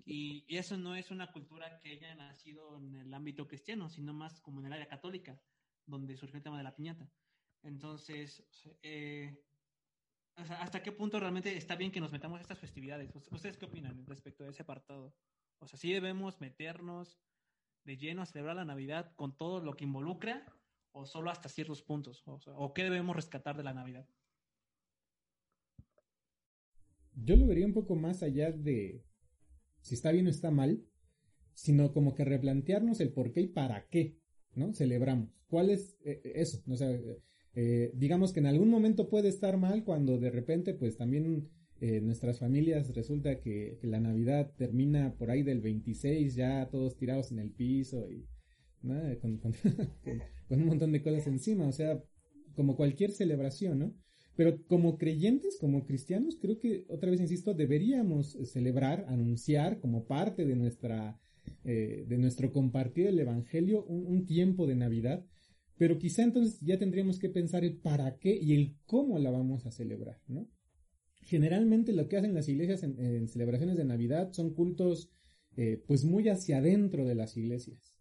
Y, 0.05 0.45
y, 0.47 0.57
eso 0.57 0.77
no 0.77 0.95
es 0.95 1.09
una 1.09 1.31
cultura 1.31 1.79
que 1.79 1.93
haya 1.93 2.13
nacido 2.13 2.77
en 2.77 2.93
el 2.93 3.13
ámbito 3.13 3.47
cristiano, 3.47 3.89
sino 3.89 4.13
más 4.13 4.39
como 4.39 4.59
en 4.59 4.67
el 4.67 4.73
área 4.73 4.87
católica, 4.87 5.41
donde 5.87 6.15
surgió 6.15 6.37
el 6.37 6.43
tema 6.43 6.59
de 6.59 6.63
la 6.63 6.75
piñata. 6.75 7.09
Entonces, 7.63 8.45
eh, 8.83 9.35
¿hasta 10.35 10.83
qué 10.83 10.91
punto 10.91 11.19
realmente 11.19 11.57
está 11.57 11.75
bien 11.75 11.91
que 11.91 11.99
nos 11.99 12.11
metamos 12.11 12.37
a 12.37 12.41
estas 12.41 12.59
festividades? 12.59 13.11
¿Ustedes 13.31 13.57
qué 13.57 13.65
opinan 13.65 14.05
respecto 14.05 14.43
a 14.43 14.49
ese 14.49 14.61
apartado? 14.61 15.15
O 15.59 15.67
sea, 15.67 15.77
sí 15.77 15.91
debemos 15.91 16.39
meternos 16.41 17.19
de 17.83 17.97
lleno 17.97 18.21
a 18.21 18.25
celebrar 18.25 18.55
la 18.55 18.65
Navidad 18.65 19.13
con 19.15 19.35
todo 19.35 19.59
lo 19.61 19.73
que 19.73 19.85
involucra 19.85 20.45
o 20.91 21.05
solo 21.05 21.29
hasta 21.29 21.49
ciertos 21.49 21.81
puntos. 21.81 22.23
O, 22.25 22.73
qué 22.73 22.83
debemos 22.83 23.15
rescatar 23.15 23.57
de 23.57 23.63
la 23.63 23.73
Navidad. 23.73 24.07
Yo 27.15 27.35
lo 27.35 27.47
vería 27.47 27.65
un 27.65 27.73
poco 27.73 27.95
más 27.95 28.23
allá 28.23 28.51
de 28.51 29.03
si 29.81 29.95
está 29.95 30.11
bien 30.11 30.27
o 30.27 30.29
está 30.29 30.51
mal, 30.51 30.85
sino 31.53 31.91
como 31.93 32.15
que 32.15 32.23
replantearnos 32.23 32.99
el 33.01 33.11
por 33.11 33.31
qué 33.31 33.41
y 33.41 33.47
para 33.47 33.87
qué, 33.89 34.17
¿no? 34.55 34.73
Celebramos. 34.73 35.29
¿Cuál 35.47 35.69
es 35.69 35.97
eh, 36.05 36.21
eso? 36.35 36.61
O 36.67 36.75
sea, 36.75 36.97
eh, 37.55 37.91
digamos 37.93 38.31
que 38.31 38.39
en 38.39 38.45
algún 38.45 38.69
momento 38.69 39.09
puede 39.09 39.29
estar 39.29 39.57
mal 39.57 39.83
cuando 39.83 40.17
de 40.17 40.29
repente, 40.29 40.73
pues 40.73 40.95
también 40.95 41.49
eh, 41.81 42.01
nuestras 42.01 42.39
familias 42.39 42.93
resulta 42.93 43.39
que, 43.39 43.79
la 43.83 44.01
Navidad 44.01 44.51
termina 44.57 45.15
por 45.17 45.31
ahí 45.31 45.43
del 45.43 45.61
26, 45.61 46.35
ya 46.35 46.67
todos 46.69 46.97
tirados 46.97 47.31
en 47.31 47.39
el 47.39 47.51
piso 47.51 48.09
y 48.09 48.27
con, 49.21 50.61
un 50.61 50.65
montón 50.65 50.91
de 50.91 51.01
cosas 51.01 51.27
encima, 51.27 51.67
o 51.67 51.71
sea, 51.71 52.03
como 52.55 52.75
cualquier 52.75 53.11
celebración, 53.11 53.79
¿no? 53.79 53.95
Pero 54.35 54.61
como 54.67 54.97
creyentes, 54.97 55.57
como 55.59 55.85
cristianos, 55.85 56.37
creo 56.41 56.59
que, 56.59 56.85
otra 56.89 57.11
vez 57.11 57.19
insisto, 57.19 57.53
deberíamos 57.53 58.37
celebrar, 58.51 59.05
anunciar 59.09 59.79
como 59.79 60.05
parte 60.05 60.45
de 60.45 60.55
nuestra, 60.55 61.19
eh, 61.65 62.05
de 62.07 62.17
nuestro 62.17 62.51
compartir 62.51 63.07
el 63.07 63.19
Evangelio 63.19 63.85
un, 63.85 64.25
tiempo 64.25 64.67
de 64.67 64.75
Navidad, 64.75 65.25
Pero 65.77 65.97
quizá 65.97 66.23
entonces 66.23 66.59
ya 66.61 66.77
tendríamos 66.77 67.19
que 67.19 67.29
pensar 67.29 67.63
el 67.63 67.77
para 67.77 68.17
qué 68.17 68.37
y 68.37 68.53
el 68.53 68.75
cómo 68.85 69.17
la 69.17 69.31
vamos 69.31 69.65
a 69.65 69.71
celebrar, 69.71 70.19
¿no? 70.27 70.45
Generalmente 71.29 71.93
lo 71.93 72.07
que 72.07 72.17
hacen 72.17 72.33
las 72.33 72.49
iglesias 72.49 72.81
en, 72.81 73.27
celebraciones 73.27 73.77
de 73.77 73.85
Navidad 73.85 74.33
son 74.33 74.55
cultos 74.55 75.11
eh, 75.55 75.79
pues 75.85 76.03
muy 76.03 76.27
hacia 76.27 76.57
adentro 76.57 77.05
de 77.05 77.13
las 77.13 77.37
iglesias 77.37 77.93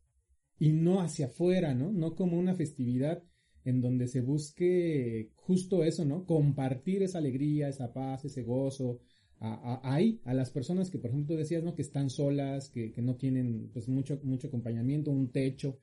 y 0.59 0.73
no 0.73 1.03
hacia 1.03 1.27
afuera, 1.27 1.75
¿no? 1.75 1.93
No 1.93 2.15
como 2.15 2.39
una 2.39 2.55
festividad 2.55 3.23
en 3.67 3.83
donde 3.83 4.09
se 4.09 4.23
busque 4.23 5.31
justo 5.35 5.85
eso, 5.85 6.07
¿no? 6.07 6.25
Compartir 6.25 7.03
esa 7.03 7.19
alegría, 7.19 7.69
esa 7.69 7.93
paz, 7.93 8.25
ese 8.25 8.43
gozo, 8.45 9.01
ahí, 9.41 10.23
a, 10.25 10.33
las 10.33 10.51
personas 10.51 10.89
que, 10.89 10.99
por 10.99 11.11
ejemplo, 11.11 11.35
tú 11.35 11.39
decías, 11.39 11.63
¿no? 11.63 11.75
Que 11.75 11.83
están 11.83 12.09
solas, 12.09 12.71
que, 12.71 12.93
que 12.93 13.03
no 13.03 13.17
tienen, 13.17 13.69
pues, 13.75 13.89
mucho, 13.89 14.19
mucho 14.23 14.47
acompañamiento, 14.49 15.11
un 15.11 15.31
techo, 15.31 15.79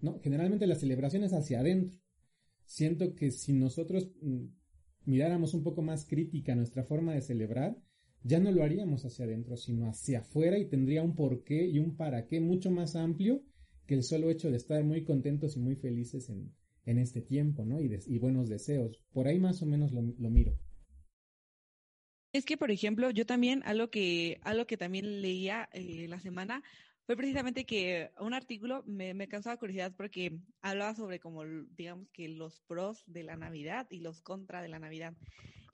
¿no? 0.00 0.20
Generalmente 0.20 0.66
la 0.66 0.74
celebración 0.74 1.24
es 1.24 1.32
hacia 1.32 1.60
adentro. 1.60 1.98
Siento 2.66 3.14
que 3.14 3.30
si 3.30 3.54
nosotros 3.54 4.10
mm, 4.20 4.44
miráramos 5.04 5.54
un 5.54 5.62
poco 5.62 5.82
más 5.82 6.06
crítica 6.06 6.54
nuestra 6.54 6.84
forma 6.84 7.14
de 7.14 7.22
celebrar, 7.22 7.76
ya 8.22 8.38
no 8.38 8.52
lo 8.52 8.62
haríamos 8.62 9.04
hacia 9.04 9.24
adentro, 9.24 9.56
sino 9.56 9.86
hacia 9.88 10.20
afuera 10.20 10.58
y 10.58 10.66
tendría 10.66 11.02
un 11.02 11.14
porqué 11.14 11.66
y 11.66 11.78
un 11.78 11.96
para 11.96 12.26
qué 12.26 12.40
mucho 12.40 12.70
más 12.70 12.96
amplio 12.96 13.42
que 13.86 13.94
el 13.94 14.02
solo 14.02 14.30
hecho 14.30 14.50
de 14.50 14.56
estar 14.56 14.84
muy 14.84 15.04
contentos 15.04 15.56
y 15.56 15.60
muy 15.60 15.74
felices 15.74 16.28
en, 16.28 16.52
en 16.84 16.98
este 16.98 17.22
tiempo, 17.22 17.64
¿no? 17.64 17.80
Y, 17.80 17.90
y, 18.06 18.18
buenos 18.18 18.48
deseos. 18.48 19.02
Por 19.12 19.26
ahí 19.26 19.38
más 19.38 19.62
o 19.62 19.66
menos 19.66 19.92
lo, 19.92 20.02
lo, 20.18 20.30
miro. 20.30 20.56
Es 22.32 22.44
que, 22.44 22.56
por 22.56 22.70
ejemplo, 22.70 23.10
yo 23.10 23.26
también, 23.26 23.62
algo 23.64 23.90
que, 23.90 24.38
algo 24.42 24.66
que 24.66 24.76
también 24.76 25.22
leía 25.22 25.68
eh, 25.72 26.06
la 26.08 26.20
semana, 26.20 26.62
fue 27.10 27.16
precisamente 27.16 27.66
que 27.66 28.12
un 28.20 28.34
artículo 28.34 28.84
me, 28.86 29.14
me 29.14 29.26
causaba 29.26 29.56
curiosidad 29.56 29.92
porque 29.96 30.38
hablaba 30.62 30.94
sobre 30.94 31.18
como, 31.18 31.44
digamos 31.44 32.08
que 32.12 32.28
los 32.28 32.60
pros 32.60 33.02
de 33.08 33.24
la 33.24 33.34
Navidad 33.34 33.88
y 33.90 33.98
los 33.98 34.20
contra 34.20 34.62
de 34.62 34.68
la 34.68 34.78
Navidad. 34.78 35.12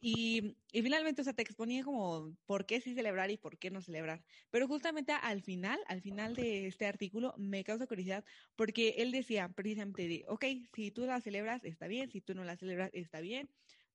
Y, 0.00 0.56
y, 0.72 0.80
finalmente, 0.80 1.20
o 1.20 1.24
sea, 1.24 1.34
te 1.34 1.42
exponía 1.42 1.84
como 1.84 2.34
por 2.46 2.64
qué 2.64 2.80
sí 2.80 2.94
celebrar 2.94 3.30
y 3.30 3.36
por 3.36 3.58
qué 3.58 3.70
no 3.70 3.82
celebrar. 3.82 4.24
Pero 4.50 4.66
justamente 4.66 5.12
al 5.12 5.42
final, 5.42 5.78
al 5.88 6.00
final 6.00 6.34
de 6.34 6.68
este 6.68 6.86
artículo, 6.86 7.34
me 7.36 7.64
causa 7.64 7.86
curiosidad 7.86 8.24
porque 8.56 8.94
él 8.96 9.12
decía 9.12 9.50
precisamente 9.50 10.08
de, 10.08 10.24
ok, 10.28 10.46
si 10.74 10.90
tú 10.90 11.04
la 11.04 11.20
celebras, 11.20 11.62
está 11.64 11.86
bien, 11.86 12.10
si 12.10 12.22
tú 12.22 12.34
no 12.34 12.44
la 12.44 12.56
celebras, 12.56 12.88
está 12.94 13.20
bien, 13.20 13.50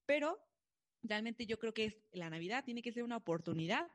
pero 0.05 0.37
realmente 1.01 1.47
yo 1.47 1.57
creo 1.57 1.73
que 1.73 2.03
la 2.11 2.29
Navidad 2.29 2.63
tiene 2.63 2.83
que 2.83 2.91
ser 2.91 3.01
una 3.01 3.17
oportunidad 3.17 3.87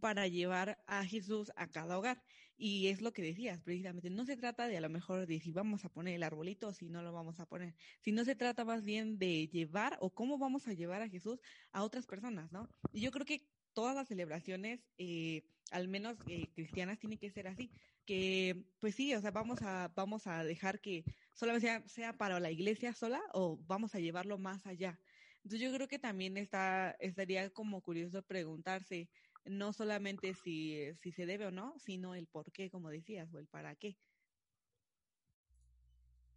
para 0.00 0.26
llevar 0.26 0.82
a 0.86 1.04
Jesús 1.04 1.52
a 1.56 1.70
cada 1.70 1.98
hogar. 1.98 2.20
Y 2.56 2.86
es 2.88 3.00
lo 3.00 3.12
que 3.12 3.22
decías, 3.22 3.60
precisamente, 3.62 4.10
no 4.10 4.24
se 4.24 4.36
trata 4.36 4.68
de 4.68 4.76
a 4.76 4.80
lo 4.80 4.88
mejor 4.88 5.26
de 5.26 5.40
si 5.40 5.52
vamos 5.52 5.84
a 5.84 5.88
poner 5.88 6.14
el 6.14 6.22
arbolito 6.22 6.68
o 6.68 6.72
si 6.72 6.88
no 6.88 7.02
lo 7.02 7.12
vamos 7.12 7.40
a 7.40 7.46
poner, 7.46 7.74
sino 8.00 8.24
se 8.24 8.36
trata 8.36 8.64
más 8.64 8.84
bien 8.84 9.18
de 9.18 9.48
llevar 9.48 9.96
o 10.00 10.10
cómo 10.10 10.38
vamos 10.38 10.68
a 10.68 10.72
llevar 10.72 11.02
a 11.02 11.08
Jesús 11.08 11.40
a 11.72 11.82
otras 11.82 12.06
personas, 12.06 12.52
¿no? 12.52 12.68
Y 12.92 13.00
yo 13.00 13.10
creo 13.10 13.26
que 13.26 13.48
todas 13.72 13.96
las 13.96 14.08
celebraciones, 14.08 14.80
eh, 14.98 15.42
al 15.72 15.88
menos 15.88 16.16
eh, 16.28 16.46
cristianas, 16.54 16.98
tienen 16.98 17.18
que 17.18 17.30
ser 17.30 17.48
así, 17.48 17.70
que 18.06 18.64
pues 18.78 18.94
sí, 18.94 19.14
o 19.14 19.20
sea, 19.20 19.32
vamos 19.32 19.62
a, 19.62 19.92
vamos 19.96 20.26
a 20.26 20.44
dejar 20.44 20.80
que 20.80 21.04
solamente 21.32 21.66
sea, 21.66 21.88
sea 21.88 22.16
para 22.16 22.38
la 22.38 22.50
iglesia 22.50 22.92
sola 22.92 23.20
o 23.32 23.58
vamos 23.66 23.94
a 23.94 24.00
llevarlo 24.00 24.38
más 24.38 24.66
allá. 24.66 25.00
Entonces 25.44 25.60
yo 25.60 25.74
creo 25.74 25.88
que 25.88 25.98
también 25.98 26.38
está, 26.38 26.92
estaría 27.00 27.50
como 27.50 27.82
curioso 27.82 28.22
preguntarse, 28.22 29.10
no 29.44 29.72
solamente 29.72 30.34
si, 30.34 30.74
eh, 30.74 30.96
si 31.02 31.12
se 31.12 31.26
debe 31.26 31.46
o 31.46 31.50
no, 31.50 31.78
sino 31.78 32.14
el 32.14 32.26
por 32.26 32.50
qué, 32.52 32.70
como 32.70 32.90
decías, 32.90 33.32
o 33.32 33.38
el 33.38 33.46
para 33.46 33.74
qué. 33.76 33.96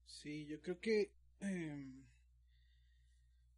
Sí, 0.05 0.45
yo 0.45 0.61
creo 0.61 0.79
que 0.79 1.11
em, 1.41 2.03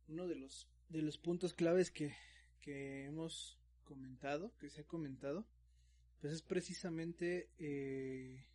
uno 0.08 0.28
de 0.28 0.36
los, 0.36 0.68
de 0.90 1.02
los 1.02 1.18
puntos 1.18 1.54
claves 1.54 1.92
que, 1.92 2.14
que 2.62 3.06
hemos 3.06 3.60
comentado, 3.84 4.56
que 4.58 4.70
se 4.70 4.82
ha 4.82 4.88
comentado, 4.88 5.48
pues 6.20 6.34
es 6.34 6.42
precisamente 6.42 7.50
eh, 7.58 8.46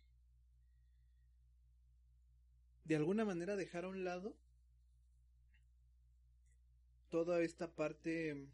de 2.85 2.95
alguna 2.95 3.25
manera 3.25 3.55
dejar 3.55 3.85
a 3.85 3.89
un 3.89 4.03
lado 4.03 4.37
toda 7.09 7.41
esta 7.41 7.73
parte 7.75 8.47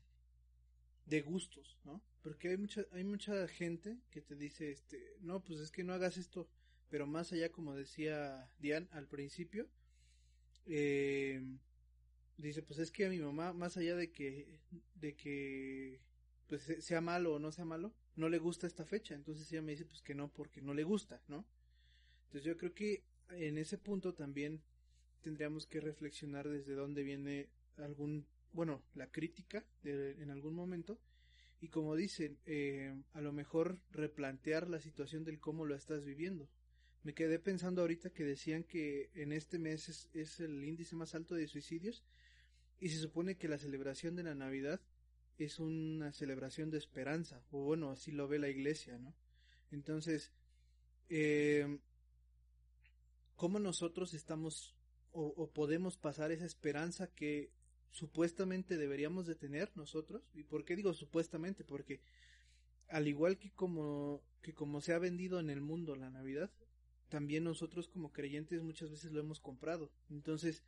de 1.05 1.21
gustos, 1.21 1.77
¿no? 1.83 2.01
Porque 2.21 2.49
hay 2.49 2.57
mucha, 2.57 2.85
hay 2.91 3.03
mucha 3.03 3.47
gente 3.47 3.97
que 4.11 4.21
te 4.21 4.35
dice, 4.35 4.71
este, 4.71 5.17
no, 5.21 5.43
pues 5.43 5.59
es 5.59 5.71
que 5.71 5.83
no 5.83 5.93
hagas 5.93 6.17
esto, 6.17 6.47
pero 6.89 7.07
más 7.07 7.31
allá, 7.33 7.51
como 7.51 7.75
decía 7.75 8.49
Diane 8.59 8.87
al 8.91 9.07
principio, 9.07 9.67
eh, 10.67 11.41
dice, 12.37 12.61
pues 12.61 12.79
es 12.79 12.91
que 12.91 13.05
a 13.05 13.09
mi 13.09 13.19
mamá, 13.19 13.53
más 13.53 13.77
allá 13.77 13.95
de 13.95 14.11
que, 14.11 14.59
de 14.95 15.15
que, 15.15 15.99
pues 16.47 16.63
sea 16.79 17.01
malo 17.01 17.35
o 17.35 17.39
no 17.39 17.51
sea 17.51 17.65
malo, 17.65 17.93
no 18.15 18.29
le 18.29 18.37
gusta 18.37 18.67
esta 18.67 18.85
fecha, 18.85 19.15
entonces 19.15 19.51
ella 19.51 19.61
me 19.61 19.71
dice, 19.71 19.85
pues 19.85 20.01
que 20.01 20.15
no, 20.15 20.29
porque 20.31 20.61
no 20.61 20.73
le 20.73 20.83
gusta, 20.83 21.21
¿no? 21.27 21.45
Entonces 22.25 22.43
yo 22.43 22.57
creo 22.57 22.73
que 22.73 23.03
en 23.29 23.57
ese 23.57 23.77
punto 23.77 24.13
también 24.13 24.61
tendríamos 25.21 25.65
que 25.65 25.79
reflexionar 25.79 26.49
desde 26.49 26.73
dónde 26.73 27.03
viene 27.03 27.49
algún, 27.77 28.25
bueno, 28.53 28.83
la 28.95 29.07
crítica 29.07 29.65
en 29.83 30.29
algún 30.29 30.53
momento 30.55 30.99
y 31.59 31.69
como 31.69 31.95
dicen, 31.95 32.39
eh, 32.45 32.93
a 33.13 33.21
lo 33.21 33.31
mejor 33.31 33.79
replantear 33.91 34.67
la 34.67 34.79
situación 34.79 35.23
del 35.23 35.39
cómo 35.39 35.65
lo 35.65 35.75
estás 35.75 36.03
viviendo. 36.03 36.49
Me 37.03 37.13
quedé 37.13 37.37
pensando 37.37 37.81
ahorita 37.81 38.09
que 38.09 38.23
decían 38.23 38.63
que 38.63 39.11
en 39.13 39.31
este 39.31 39.59
mes 39.59 39.87
es, 39.89 40.09
es 40.13 40.39
el 40.39 40.63
índice 40.63 40.95
más 40.95 41.13
alto 41.13 41.35
de 41.35 41.47
suicidios 41.47 42.03
y 42.79 42.89
se 42.89 42.99
supone 42.99 43.37
que 43.37 43.47
la 43.47 43.59
celebración 43.59 44.15
de 44.15 44.23
la 44.23 44.33
Navidad 44.33 44.81
es 45.37 45.59
una 45.59 46.11
celebración 46.13 46.69
de 46.71 46.77
esperanza, 46.77 47.43
o 47.51 47.63
bueno, 47.63 47.91
así 47.91 48.11
lo 48.11 48.27
ve 48.27 48.39
la 48.39 48.49
iglesia, 48.49 48.97
¿no? 48.97 49.15
Entonces, 49.71 50.31
eh, 51.09 51.79
¿cómo 53.35 53.59
nosotros 53.59 54.13
estamos 54.13 54.75
o, 55.13 55.49
podemos 55.51 55.97
pasar 55.97 56.31
esa 56.31 56.45
esperanza 56.45 57.07
que 57.07 57.51
supuestamente 57.91 58.77
deberíamos 58.77 59.27
de 59.27 59.35
tener 59.35 59.71
nosotros. 59.75 60.23
¿Y 60.33 60.43
por 60.43 60.65
qué 60.65 60.75
digo 60.75 60.93
supuestamente? 60.93 61.63
Porque 61.63 61.99
al 62.89 63.07
igual 63.07 63.37
que 63.37 63.51
como, 63.51 64.21
que 64.41 64.53
como 64.53 64.81
se 64.81 64.93
ha 64.93 64.99
vendido 64.99 65.39
en 65.39 65.49
el 65.49 65.61
mundo 65.61 65.95
la 65.95 66.09
Navidad, 66.09 66.49
también 67.09 67.43
nosotros 67.43 67.87
como 67.87 68.11
creyentes 68.11 68.63
muchas 68.63 68.89
veces 68.89 69.11
lo 69.11 69.19
hemos 69.19 69.39
comprado. 69.39 69.91
Entonces, 70.09 70.63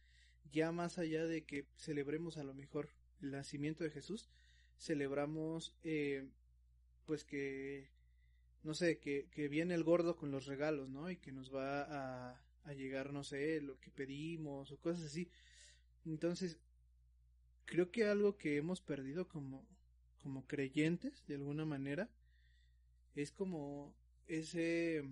ya 0.52 0.72
más 0.72 0.98
allá 0.98 1.26
de 1.26 1.44
que 1.46 1.66
celebremos 1.78 2.38
a 2.38 2.44
lo 2.44 2.54
mejor 2.54 2.90
el 3.22 3.32
nacimiento 3.32 3.84
de 3.84 3.90
Jesús, 3.90 4.30
celebramos 4.78 5.74
eh, 5.84 6.28
pues 7.06 7.24
que 7.24 7.90
no 8.64 8.74
sé, 8.74 8.98
que, 8.98 9.28
que 9.32 9.50
viene 9.50 9.74
el 9.74 9.84
gordo 9.84 10.16
con 10.16 10.32
los 10.32 10.46
regalos, 10.46 10.90
¿no? 10.90 11.10
Y 11.10 11.18
que 11.18 11.34
nos 11.34 11.54
va 11.54 11.82
a, 11.82 12.42
a 12.64 12.74
llegar, 12.74 13.12
no 13.12 13.24
sé, 13.24 13.62
lo 13.62 13.78
que 13.80 13.92
pedimos 13.92 14.72
o 14.72 14.78
cosas 14.78 15.04
así. 15.04 15.30
Entonces, 16.06 16.58
creo 17.66 17.92
que 17.92 18.06
algo 18.06 18.38
que 18.38 18.58
hemos 18.58 18.82
perdido 18.82 19.28
como, 19.28 19.66
como 20.22 20.46
creyentes, 20.48 21.26
de 21.28 21.36
alguna 21.36 21.66
manera, 21.66 22.10
es 23.16 23.32
como 23.32 23.94
ese 24.28 25.04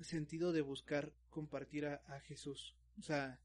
sentido 0.00 0.52
de 0.52 0.62
buscar 0.62 1.12
compartir 1.30 1.86
a, 1.86 2.20
Jesús. 2.20 2.74
O 2.98 3.02
sea, 3.02 3.40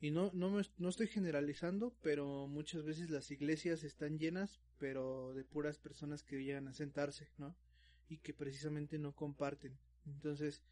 y 0.00 0.10
no, 0.10 0.30
no, 0.32 0.50
me, 0.50 0.62
no 0.78 0.88
estoy 0.88 1.08
generalizando, 1.08 1.94
pero 2.02 2.46
muchas 2.46 2.84
veces 2.84 3.10
las 3.10 3.30
iglesias 3.30 3.82
están 3.82 4.18
llenas, 4.18 4.60
pero 4.78 5.34
de 5.34 5.44
puras 5.44 5.78
personas 5.78 6.22
que 6.22 6.42
llegan 6.42 6.68
a 6.68 6.74
sentarse, 6.74 7.28
¿no? 7.38 7.54
Y 8.08 8.18
que 8.18 8.34
precisamente 8.34 8.98
no 8.98 9.14
comparten. 9.14 9.78
Entonces, 10.06 10.62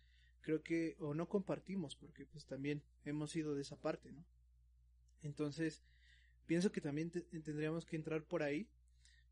creo 0.41 0.63
que, 0.63 0.97
o 1.01 1.15
no 1.15 1.29
compartimos, 1.29 1.97
porque 1.97 2.27
pues 2.27 2.47
también 2.47 2.83
hemos 3.05 3.31
sido 3.31 3.55
de 3.55 3.63
esa 3.63 3.77
parte, 3.77 4.13
¿no? 4.13 4.25
Entonces, 5.23 5.83
pienso 6.49 6.73
que 6.73 6.81
también 6.81 7.11
tendríamos 7.11 7.87
que 7.87 7.95
entrar 7.95 8.25
por 8.25 8.43
ahí. 8.43 8.67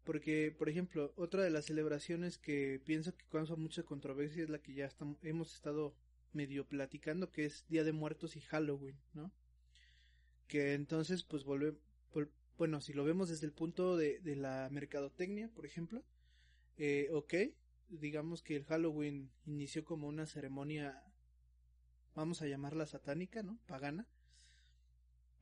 Porque, 0.05 0.55
por 0.57 0.69
ejemplo, 0.69 1.13
otra 1.17 1.43
de 1.43 1.51
las 1.51 1.65
celebraciones 1.65 2.39
que 2.39 2.81
pienso 2.85 3.17
que 3.17 3.25
causa 3.25 3.57
mucha 3.57 3.83
controversia 3.83 4.45
es 4.45 4.51
la 4.51 4.63
que 4.63 4.73
ya 4.73 4.87
estamos, 4.87 5.19
hemos 5.25 5.53
estado 5.53 5.97
medio 6.33 6.65
platicando, 6.69 7.33
que 7.33 7.47
es 7.47 7.67
Día 7.69 7.83
de 7.83 7.93
Muertos 7.93 8.37
y 8.37 8.41
Halloween, 8.43 8.97
¿no? 9.15 9.33
Que 10.47 10.75
entonces, 10.75 11.25
pues 11.25 11.43
volvemos, 11.43 11.81
bueno, 12.57 12.81
si 12.81 12.93
lo 12.93 13.05
vemos 13.05 13.29
desde 13.29 13.47
el 13.47 13.53
punto 13.53 13.97
de, 13.97 14.21
de 14.21 14.37
la 14.37 14.69
mercadotecnia, 14.71 15.49
por 15.49 15.67
ejemplo, 15.67 16.05
eh, 16.79 17.09
ok, 17.13 17.35
digamos 17.89 18.43
que 18.43 18.57
el 18.57 18.65
Halloween 18.65 19.31
inició 19.45 19.85
como 19.85 20.07
una 20.07 20.27
ceremonia, 20.27 21.03
vamos 22.15 22.43
a 22.43 22.47
llamarla 22.47 22.87
satánica, 22.87 23.43
¿no? 23.43 23.59
Pagana, 23.67 24.07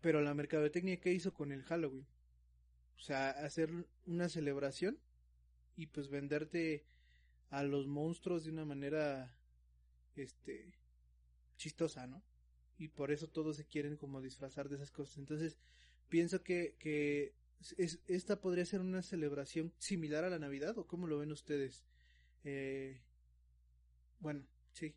pero 0.04 0.20
la 0.20 0.34
mercadotecnia, 0.34 1.00
¿qué 1.00 1.14
hizo 1.14 1.32
con 1.32 1.50
el 1.50 1.62
Halloween? 1.62 2.06
O 2.98 3.00
sea, 3.00 3.30
hacer 3.30 3.70
una 4.04 4.28
celebración 4.28 4.98
y 5.76 5.86
pues 5.86 6.10
venderte 6.10 6.84
a 7.48 7.62
los 7.62 7.86
monstruos 7.86 8.44
de 8.44 8.50
una 8.50 8.66
manera, 8.66 9.34
este, 10.14 10.74
chistosa, 11.56 12.06
¿no? 12.06 12.22
Y 12.76 12.88
por 12.88 13.12
eso 13.12 13.28
todos 13.28 13.56
se 13.56 13.64
quieren 13.64 13.96
como 13.96 14.20
disfrazar 14.20 14.68
de 14.68 14.76
esas 14.76 14.90
cosas. 14.90 15.16
Entonces, 15.16 15.56
pienso 16.10 16.42
que, 16.42 16.76
que 16.78 17.32
es, 17.78 17.98
esta 18.06 18.42
podría 18.42 18.66
ser 18.66 18.82
una 18.82 19.00
celebración 19.00 19.72
similar 19.78 20.22
a 20.22 20.28
la 20.28 20.38
Navidad, 20.38 20.76
¿o 20.76 20.86
cómo 20.86 21.06
lo 21.06 21.16
ven 21.16 21.32
ustedes? 21.32 21.82
Eh, 22.44 23.00
bueno, 24.20 24.44
sí. 24.74 24.94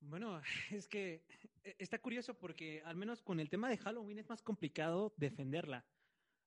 Bueno, 0.00 0.40
es 0.70 0.88
que 0.88 1.22
e, 1.62 1.76
está 1.78 1.98
curioso 1.98 2.34
porque 2.34 2.82
al 2.84 2.96
menos 2.96 3.22
con 3.22 3.40
el 3.40 3.50
tema 3.50 3.68
de 3.68 3.78
Halloween 3.78 4.18
es 4.18 4.28
más 4.28 4.42
complicado 4.42 5.14
defenderla. 5.16 5.84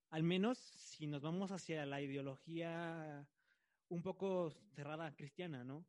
Al 0.09 0.23
menos 0.23 0.57
si 0.57 1.07
nos 1.07 1.21
vamos 1.21 1.51
hacia 1.51 1.85
la 1.85 2.01
ideología 2.01 3.27
un 3.89 4.01
poco 4.01 4.51
cerrada 4.75 5.15
cristiana, 5.15 5.63
¿no? 5.63 5.85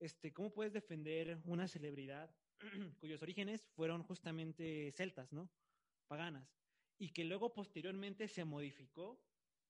Este, 0.00 0.32
¿cómo 0.32 0.52
puedes 0.52 0.72
defender 0.72 1.40
una 1.44 1.66
celebridad 1.68 2.30
cuyos 3.00 3.22
orígenes 3.22 3.66
fueron 3.74 4.02
justamente 4.02 4.92
celtas, 4.92 5.32
¿no? 5.32 5.48
Paganas. 6.06 6.48
Y 6.98 7.10
que 7.10 7.24
luego 7.24 7.52
posteriormente 7.52 8.28
se 8.28 8.44
modificó 8.44 9.20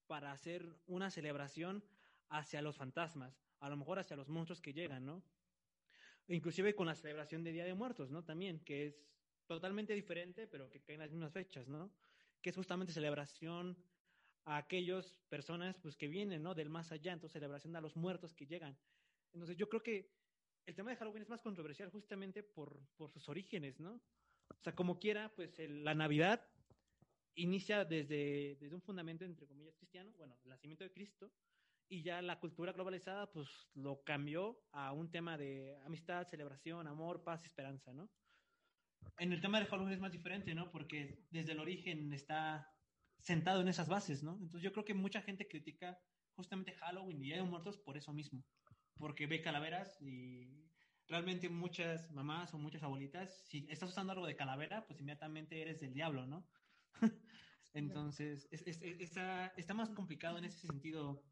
para 0.07 0.33
hacer 0.33 0.79
una 0.87 1.11
celebración 1.11 1.85
hacia 2.31 2.63
los 2.63 2.77
fantasmas, 2.77 3.43
a 3.61 3.69
lo 3.69 3.77
mejor 3.77 3.99
hacia 3.99 4.17
los 4.17 4.29
monstruos 4.29 4.61
que 4.61 4.73
llegan, 4.73 5.05
¿no? 5.05 5.23
Inclusive 6.29 6.75
con 6.75 6.87
la 6.87 6.95
celebración 6.95 7.43
de 7.43 7.53
Día 7.53 7.65
de 7.65 7.75
Muertos, 7.75 8.11
¿no? 8.11 8.25
También, 8.25 8.61
que 8.61 8.87
es 8.87 9.09
totalmente 9.47 9.95
diferente, 9.95 10.47
pero 10.47 10.69
que 10.71 10.81
cae 10.81 10.95
en 10.95 11.01
las 11.01 11.11
mismas 11.11 11.33
fechas, 11.33 11.69
¿no? 11.69 11.91
Que 12.43 12.51
es 12.51 12.57
justamente 12.57 12.93
celebración 12.93 13.77
a 14.45 14.59
aquellas 14.59 15.17
personas 15.29 15.79
pues 15.79 15.97
que 15.97 16.09
vienen, 16.09 16.43
¿no? 16.43 16.55
Del 16.55 16.71
más 16.71 16.93
allá, 16.93 17.13
entonces 17.13 17.33
celebración 17.33 17.75
a 17.77 17.81
los 17.81 17.97
muertos 17.97 18.35
que 18.35 18.47
llegan. 18.47 18.79
Entonces 19.33 19.57
yo 19.57 19.69
creo 19.69 19.83
que 19.83 20.11
el 20.67 20.75
tema 20.75 20.91
de 20.91 20.97
Halloween 20.97 21.23
es 21.23 21.29
más 21.29 21.43
controversial 21.43 21.91
justamente 21.91 22.43
por, 22.43 22.79
por 22.97 23.11
sus 23.11 23.29
orígenes, 23.29 23.81
¿no? 23.81 24.01
O 24.49 24.63
sea, 24.63 24.75
como 24.75 24.99
quiera, 24.99 25.35
pues 25.35 25.59
la 25.59 25.95
Navidad 25.95 26.47
inicia 27.35 27.85
desde, 27.85 28.57
desde 28.61 28.75
un 28.75 28.83
fundamento, 28.83 29.25
entre 29.25 29.47
comillas, 29.47 29.77
cristiano, 29.77 30.13
bueno, 30.17 30.37
el 30.45 30.51
nacimiento 30.51 30.85
de 30.85 30.93
Cristo, 30.93 31.31
y 31.89 32.03
ya 32.03 32.21
la 32.23 32.39
cultura 32.39 32.73
globalizada 32.73 33.31
pues 33.31 33.49
lo 33.75 34.03
cambió 34.05 34.61
a 34.73 34.93
un 34.93 35.11
tema 35.11 35.39
de 35.39 35.77
amistad, 35.85 36.27
celebración, 36.27 36.87
amor, 36.87 37.25
paz, 37.25 37.45
esperanza, 37.45 37.93
¿no? 37.93 38.11
En 39.19 39.33
el 39.33 39.41
tema 39.41 39.61
de 39.61 39.67
Halloween 39.67 39.95
es 39.95 40.01
más 40.01 40.13
diferente, 40.13 40.55
¿no? 40.55 40.71
Porque 40.71 41.27
desde 41.31 41.53
el 41.53 41.61
origen 41.61 42.13
está 42.13 42.69
sentado 43.21 43.61
en 43.61 43.69
esas 43.69 43.89
bases, 43.89 44.23
¿no? 44.23 44.33
Entonces 44.35 44.63
yo 44.63 44.73
creo 44.73 44.85
que 44.85 44.95
mucha 44.95 45.23
gente 45.23 45.49
critica 45.49 45.99
justamente 46.35 46.75
Halloween 46.75 47.23
y 47.23 47.27
Día 47.27 47.37
de 47.37 47.43
Muertos 47.43 47.79
por 47.79 47.97
eso 47.97 48.13
mismo, 48.13 48.45
porque 48.97 49.27
ve 49.27 49.43
calaveras 49.43 50.01
y 50.01 50.69
realmente 51.09 51.49
muchas 51.49 52.11
mamás 52.13 52.53
o 52.55 52.59
muchas 52.59 52.83
abuelitas, 52.83 53.45
si 53.47 53.67
estás 53.71 53.91
usando 53.91 54.13
algo 54.13 54.27
de 54.27 54.37
calavera, 54.37 54.87
pues 54.87 55.01
inmediatamente 55.01 55.63
eres 55.63 55.81
del 55.81 55.95
diablo, 55.95 56.27
¿no? 56.27 56.47
Entonces, 57.73 58.49
está, 58.51 59.49
está 59.57 59.75
más 59.75 59.91
complicado 59.91 60.39
en 60.39 60.45
ese 60.45 60.67
sentido 60.67 61.25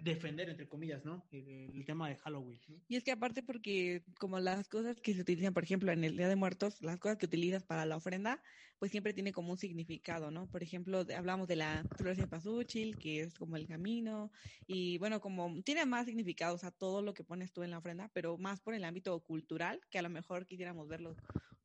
defender, 0.00 0.48
entre 0.48 0.68
comillas, 0.68 1.04
¿no? 1.04 1.24
El, 1.30 1.84
tema 1.84 2.08
de 2.08 2.16
Halloween. 2.16 2.60
Y 2.88 2.96
es 2.96 3.04
que 3.04 3.12
aparte 3.12 3.42
porque 3.42 4.02
como 4.18 4.38
las 4.38 4.68
cosas 4.68 5.00
que 5.00 5.14
se 5.14 5.22
utilizan, 5.22 5.54
por 5.54 5.64
ejemplo, 5.64 5.90
en 5.90 6.04
el 6.04 6.16
Día 6.16 6.28
de 6.28 6.36
Muertos, 6.36 6.82
las 6.82 6.98
cosas 6.98 7.16
que 7.16 7.26
utilizas 7.26 7.62
para 7.62 7.86
la 7.86 7.96
ofrenda, 7.96 8.42
pues 8.78 8.90
siempre 8.90 9.14
tiene 9.14 9.32
como 9.32 9.52
un 9.52 9.58
significado, 9.58 10.30
¿no? 10.30 10.46
Por 10.46 10.62
ejemplo, 10.62 11.04
hablamos 11.16 11.48
de 11.48 11.56
la 11.56 11.84
flor 11.96 12.16
de 12.16 12.26
pasúchil, 12.26 12.98
que 12.98 13.20
es 13.22 13.34
como 13.34 13.56
el 13.56 13.66
camino, 13.66 14.30
y 14.66 14.98
bueno, 14.98 15.20
como 15.20 15.62
tiene 15.62 15.86
más 15.86 16.06
significados 16.06 16.64
a 16.64 16.70
todo 16.70 17.00
lo 17.02 17.14
que 17.14 17.24
pones 17.24 17.52
tú 17.52 17.62
en 17.62 17.70
la 17.70 17.78
ofrenda, 17.78 18.10
pero 18.12 18.36
más 18.36 18.60
por 18.60 18.74
el 18.74 18.84
ámbito 18.84 19.18
cultural, 19.20 19.80
que 19.90 19.98
a 19.98 20.02
lo 20.02 20.10
mejor 20.10 20.46
quisiéramos 20.46 20.88
verlo 20.88 21.16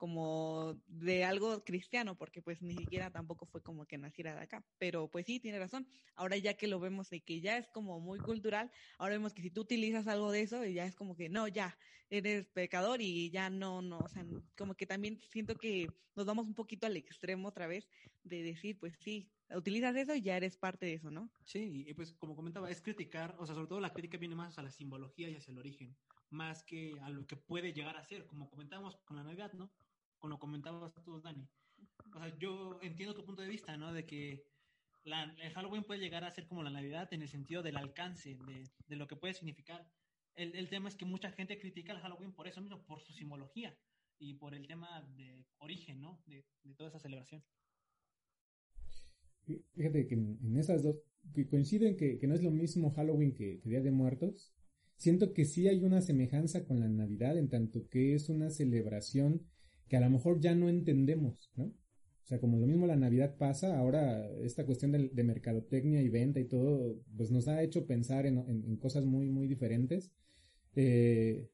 como 0.03 0.75
de 0.85 1.23
algo 1.23 1.63
cristiano, 1.63 2.17
porque 2.17 2.41
pues 2.41 2.61
ni 2.61 2.75
siquiera 2.75 3.09
tampoco 3.09 3.45
fue 3.45 3.63
como 3.63 3.85
que 3.85 3.97
naciera 3.97 4.35
de 4.35 4.41
acá. 4.41 4.61
Pero 4.77 5.07
pues 5.07 5.25
sí, 5.25 5.39
tiene 5.39 5.59
razón. 5.59 5.87
Ahora 6.15 6.35
ya 6.35 6.55
que 6.55 6.67
lo 6.67 6.81
vemos 6.81 7.13
y 7.13 7.21
que 7.21 7.39
ya 7.39 7.57
es 7.57 7.69
como 7.69 8.01
muy 8.01 8.19
cultural, 8.19 8.69
ahora 8.97 9.13
vemos 9.13 9.33
que 9.33 9.41
si 9.41 9.49
tú 9.49 9.61
utilizas 9.61 10.05
algo 10.07 10.29
de 10.29 10.41
eso, 10.41 10.65
ya 10.65 10.85
es 10.85 10.93
como 10.93 11.15
que 11.15 11.29
no, 11.29 11.47
ya 11.47 11.77
eres 12.09 12.49
pecador 12.49 13.01
y 13.01 13.29
ya 13.29 13.49
no, 13.49 13.81
no, 13.81 13.99
o 13.99 14.09
sea, 14.09 14.25
como 14.57 14.75
que 14.75 14.85
también 14.85 15.21
siento 15.31 15.55
que 15.55 15.89
nos 16.17 16.25
vamos 16.25 16.47
un 16.47 16.53
poquito 16.53 16.85
al 16.85 16.97
extremo 16.97 17.47
otra 17.47 17.67
vez 17.67 17.87
de 18.25 18.43
decir, 18.43 18.77
pues 18.77 18.97
sí, 18.99 19.31
utilizas 19.55 19.95
eso 19.95 20.13
y 20.15 20.21
ya 20.21 20.35
eres 20.35 20.57
parte 20.57 20.85
de 20.85 20.95
eso, 20.95 21.11
¿no? 21.11 21.31
Sí, 21.45 21.85
y 21.87 21.93
pues 21.93 22.11
como 22.11 22.35
comentaba, 22.35 22.69
es 22.69 22.81
criticar, 22.81 23.37
o 23.39 23.45
sea, 23.45 23.55
sobre 23.55 23.69
todo 23.69 23.79
la 23.79 23.93
crítica 23.93 24.17
viene 24.17 24.35
más 24.35 24.59
a 24.59 24.63
la 24.63 24.69
simbología 24.69 25.29
y 25.29 25.35
hacia 25.35 25.53
el 25.53 25.59
origen, 25.59 25.95
más 26.29 26.61
que 26.61 26.99
a 27.03 27.09
lo 27.09 27.25
que 27.25 27.37
puede 27.37 27.71
llegar 27.71 27.95
a 27.95 28.03
ser, 28.03 28.27
como 28.27 28.49
comentábamos 28.49 28.97
con 29.05 29.15
la 29.15 29.23
Navidad, 29.23 29.53
¿no? 29.53 29.71
Como 30.23 30.39
comentabas 30.39 30.93
tú, 31.03 31.19
Dani. 31.19 31.45
O 32.15 32.17
sea, 32.17 32.33
yo 32.39 32.79
entiendo 32.81 33.13
tu 33.13 33.25
punto 33.25 33.41
de 33.41 33.49
vista, 33.49 33.75
¿no? 33.75 33.91
De 33.91 34.05
que 34.05 34.45
la, 35.03 35.23
el 35.41 35.51
Halloween 35.51 35.83
puede 35.83 35.99
llegar 35.99 36.23
a 36.23 36.31
ser 36.31 36.47
como 36.47 36.63
la 36.63 36.69
Navidad 36.69 37.13
en 37.13 37.23
el 37.23 37.27
sentido 37.27 37.61
del 37.61 37.75
alcance, 37.75 38.37
de, 38.47 38.63
de 38.87 38.95
lo 38.95 39.05
que 39.05 39.17
puede 39.17 39.33
significar. 39.33 39.85
El, 40.35 40.55
el, 40.55 40.69
tema 40.69 40.87
es 40.87 40.95
que 40.95 41.03
mucha 41.03 41.29
gente 41.33 41.59
critica 41.59 41.91
el 41.91 41.99
Halloween 41.99 42.31
por 42.31 42.47
eso 42.47 42.61
mismo, 42.61 42.85
por 42.85 43.01
su 43.01 43.11
simbología 43.11 43.77
y 44.17 44.35
por 44.35 44.55
el 44.55 44.65
tema 44.65 45.01
de 45.17 45.45
origen, 45.57 45.99
¿no? 45.99 46.23
De, 46.25 46.45
de 46.63 46.73
toda 46.73 46.87
esa 46.87 46.99
celebración. 46.99 47.43
Fíjate 49.73 50.07
que 50.07 50.15
en 50.15 50.55
esas 50.55 50.83
dos, 50.83 50.95
que 51.33 51.49
coinciden 51.49 51.97
que, 51.97 52.17
que 52.17 52.27
no 52.27 52.33
es 52.33 52.43
lo 52.43 52.51
mismo 52.51 52.91
Halloween 52.91 53.33
que, 53.33 53.59
que 53.59 53.69
Día 53.69 53.81
de 53.81 53.91
Muertos, 53.91 54.53
siento 54.95 55.33
que 55.33 55.43
sí 55.43 55.67
hay 55.67 55.83
una 55.83 55.99
semejanza 55.99 56.65
con 56.65 56.79
la 56.79 56.87
Navidad 56.87 57.37
en 57.37 57.49
tanto 57.49 57.89
que 57.89 58.15
es 58.15 58.29
una 58.29 58.49
celebración 58.49 59.49
que 59.87 59.97
a 59.97 60.01
lo 60.01 60.09
mejor 60.09 60.39
ya 60.39 60.55
no 60.55 60.69
entendemos, 60.69 61.51
¿no? 61.55 61.73
O 62.23 62.25
sea, 62.25 62.39
como 62.39 62.57
lo 62.57 62.67
mismo 62.67 62.87
la 62.87 62.95
Navidad 62.95 63.35
pasa, 63.37 63.77
ahora 63.77 64.29
esta 64.41 64.65
cuestión 64.65 64.93
de, 64.93 65.23
mercadotecnia 65.23 66.01
y 66.01 66.07
venta 66.07 66.39
y 66.39 66.45
todo, 66.45 66.97
pues 67.17 67.31
nos 67.31 67.49
ha 67.49 67.61
hecho 67.61 67.85
pensar 67.85 68.25
en, 68.25 68.77
cosas 68.77 69.03
muy, 69.05 69.29
muy 69.29 69.47
diferentes. 69.47 70.09
Eh, 70.75 71.49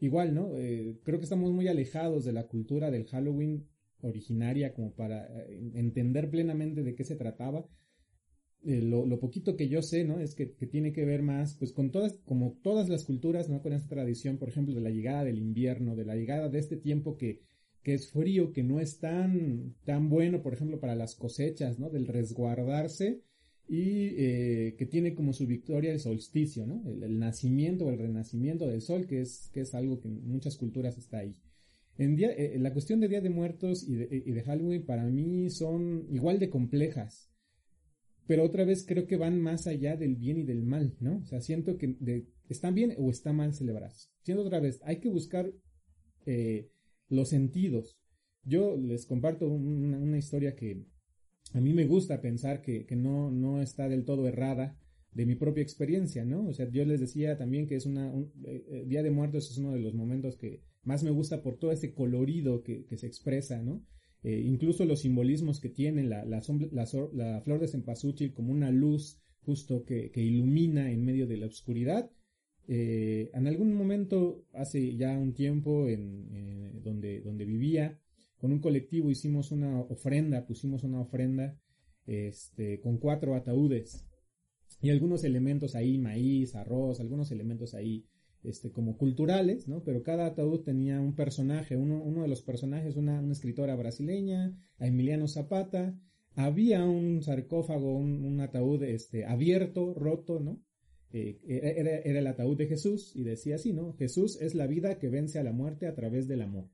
igual, 0.00 0.34
¿no? 0.34 0.56
Eh, 0.56 0.98
creo 1.04 1.20
que 1.20 1.24
estamos 1.24 1.52
muy 1.52 1.68
alejados 1.68 2.24
de 2.24 2.32
la 2.32 2.48
cultura 2.48 2.90
del 2.90 3.06
Halloween 3.06 3.68
originaria 4.00 4.74
como 4.74 4.94
para 4.94 5.26
eh, 5.44 5.70
entender 5.74 6.28
plenamente 6.28 6.82
de 6.82 6.96
qué 6.96 7.04
se 7.04 7.14
trataba. 7.14 7.68
lo, 8.64 9.20
poquito 9.20 9.56
que 9.56 9.68
yo 9.68 9.80
sé, 9.80 10.04
¿no? 10.04 10.18
Es 10.18 10.34
que, 10.34 10.54
que, 10.54 10.66
tiene 10.66 10.92
que 10.92 11.04
ver 11.04 11.22
más, 11.22 11.54
pues 11.54 11.72
con 11.72 11.92
todas, 11.92 12.14
como 12.24 12.58
todas 12.64 12.88
las 12.88 13.04
culturas, 13.04 13.48
¿no? 13.48 13.62
Con 13.62 13.72
esta 13.74 13.88
tradición, 13.88 14.38
por 14.38 14.48
ejemplo, 14.48 14.74
de 14.74 14.80
la 14.80 14.90
llegada 14.90 15.22
del 15.22 15.38
invierno, 15.38 15.94
de 15.94 16.04
la 16.04 16.16
llegada 16.16 16.48
de 16.48 16.58
este 16.58 16.76
tiempo 16.76 17.16
que, 17.16 17.48
que 17.82 17.94
es 17.94 18.10
frío, 18.10 18.52
que 18.52 18.62
no 18.62 18.80
es 18.80 18.98
tan, 18.98 19.74
tan 19.84 20.08
bueno, 20.08 20.42
por 20.42 20.52
ejemplo, 20.52 20.80
para 20.80 20.94
las 20.94 21.14
cosechas, 21.14 21.78
¿no? 21.78 21.90
Del 21.90 22.06
resguardarse 22.06 23.22
y 23.68 24.14
eh, 24.16 24.74
que 24.76 24.86
tiene 24.86 25.14
como 25.14 25.32
su 25.32 25.46
victoria 25.46 25.92
el 25.92 26.00
solsticio, 26.00 26.66
¿no? 26.66 26.82
El, 26.90 27.18
nacimiento 27.18 27.86
o 27.86 27.90
el 27.90 27.98
renacimiento 27.98 28.66
del 28.66 28.82
sol, 28.82 29.06
que 29.06 29.20
es, 29.20 29.48
que 29.52 29.60
es 29.60 29.74
algo 29.74 30.00
que 30.00 30.08
en 30.08 30.26
muchas 30.26 30.56
culturas 30.56 30.98
está 30.98 31.18
ahí. 31.18 31.36
En 31.96 32.16
día, 32.16 32.32
eh, 32.32 32.58
la 32.58 32.72
cuestión 32.72 33.00
de 33.00 33.08
Día 33.08 33.20
de 33.20 33.30
Muertos 33.30 33.86
y 33.86 33.94
de, 33.94 34.22
y 34.26 34.32
de, 34.32 34.42
Halloween 34.42 34.84
para 34.84 35.04
mí 35.04 35.50
son 35.50 36.06
igual 36.10 36.38
de 36.38 36.50
complejas, 36.50 37.30
pero 38.26 38.44
otra 38.44 38.64
vez 38.64 38.84
creo 38.86 39.06
que 39.06 39.16
van 39.16 39.40
más 39.40 39.66
allá 39.66 39.96
del 39.96 40.16
bien 40.16 40.38
y 40.38 40.42
del 40.42 40.62
mal, 40.62 40.96
¿no? 41.00 41.18
O 41.18 41.26
sea, 41.26 41.40
siento 41.40 41.78
que 41.78 41.96
están 42.48 42.74
bien 42.74 42.94
o 42.98 43.10
está 43.10 43.32
mal 43.32 43.54
celebrados. 43.54 44.10
Siento 44.22 44.44
otra 44.44 44.60
vez, 44.60 44.80
hay 44.84 44.96
que 45.00 45.08
buscar 45.08 45.52
eh, 46.26 46.70
los 47.10 47.28
sentidos. 47.28 47.98
Yo 48.44 48.76
les 48.76 49.04
comparto 49.04 49.46
una, 49.48 50.16
historia 50.16 50.56
que 50.56 50.86
a 51.52 51.60
mí 51.60 51.74
me 51.74 51.84
gusta 51.86 52.22
pensar 52.22 52.62
que, 52.62 52.86
no, 52.96 53.30
no 53.30 53.60
está 53.60 53.88
del 53.88 54.04
todo 54.06 54.26
errada 54.26 54.78
de 55.12 55.26
mi 55.26 55.34
propia 55.34 55.62
experiencia, 55.62 56.24
¿no? 56.24 56.46
O 56.46 56.52
sea, 56.54 56.70
yo 56.70 56.84
les 56.84 57.00
decía 57.00 57.36
también 57.36 57.66
que 57.66 57.74
es 57.74 57.84
una, 57.84 58.10
un, 58.10 58.32
eh, 58.46 58.64
eh, 58.70 58.84
Día 58.86 59.02
de 59.02 59.10
Muertos 59.10 59.50
es 59.50 59.58
uno 59.58 59.72
de 59.72 59.80
los 59.80 59.92
momentos 59.92 60.36
que 60.36 60.62
más 60.84 61.02
me 61.02 61.10
gusta 61.10 61.42
por 61.42 61.58
todo 61.58 61.72
ese 61.72 61.92
colorido 61.92 62.62
que, 62.62 62.86
se 62.96 63.06
expresa, 63.06 63.60
¿no? 63.60 63.84
Eh, 64.22 64.40
incluso 64.46 64.84
los 64.84 65.00
simbolismos 65.00 65.60
que 65.60 65.68
tiene 65.68 66.04
la, 66.04 66.24
la, 66.24 66.42
la, 66.72 67.40
flor 67.42 67.60
de 67.60 67.68
cempasúchil 67.68 68.32
como 68.32 68.52
una 68.52 68.70
luz 68.70 69.20
justo 69.40 69.84
que, 69.84 70.10
que 70.10 70.22
ilumina 70.22 70.92
en 70.92 71.04
medio 71.04 71.26
de 71.26 71.38
la 71.38 71.46
oscuridad 71.46 72.10
eh, 72.72 73.32
en 73.34 73.48
algún 73.48 73.74
momento, 73.74 74.46
hace 74.52 74.94
ya 74.96 75.18
un 75.18 75.34
tiempo, 75.34 75.88
en, 75.88 76.28
eh, 76.32 76.80
donde, 76.84 77.20
donde 77.20 77.44
vivía, 77.44 77.98
con 78.38 78.52
un 78.52 78.60
colectivo 78.60 79.10
hicimos 79.10 79.50
una 79.50 79.80
ofrenda, 79.80 80.46
pusimos 80.46 80.84
una 80.84 81.00
ofrenda 81.00 81.58
este, 82.06 82.78
con 82.80 82.98
cuatro 82.98 83.34
ataúdes 83.34 84.06
y 84.80 84.90
algunos 84.90 85.24
elementos 85.24 85.74
ahí, 85.74 85.98
maíz, 85.98 86.54
arroz, 86.54 87.00
algunos 87.00 87.32
elementos 87.32 87.74
ahí 87.74 88.06
este, 88.44 88.70
como 88.70 88.96
culturales, 88.96 89.66
¿no? 89.66 89.82
Pero 89.82 90.04
cada 90.04 90.26
ataúd 90.26 90.62
tenía 90.62 91.00
un 91.00 91.16
personaje, 91.16 91.76
uno, 91.76 92.00
uno 92.00 92.22
de 92.22 92.28
los 92.28 92.42
personajes, 92.42 92.94
una, 92.94 93.18
una, 93.20 93.32
escritora 93.32 93.74
brasileña, 93.74 94.56
a 94.78 94.86
Emiliano 94.86 95.26
Zapata, 95.26 95.98
había 96.36 96.84
un 96.84 97.20
sarcófago, 97.20 97.96
un, 97.96 98.24
un 98.24 98.40
ataúd 98.40 98.84
este, 98.84 99.26
abierto, 99.26 99.92
roto, 99.92 100.38
¿no? 100.38 100.62
Eh, 101.12 101.38
era, 101.46 102.18
el 102.18 102.26
ataúd 102.26 102.56
de 102.56 102.66
Jesús 102.66 103.12
y 103.14 103.24
decía 103.24 103.56
así, 103.56 103.72
¿no? 103.72 103.94
Jesús 103.94 104.40
es 104.40 104.54
la 104.54 104.66
vida 104.66 104.98
que 104.98 105.08
vence 105.08 105.38
a 105.38 105.42
la 105.42 105.52
muerte 105.52 105.86
a 105.86 105.94
través 105.94 106.28
del 106.28 106.42
amor. 106.42 106.68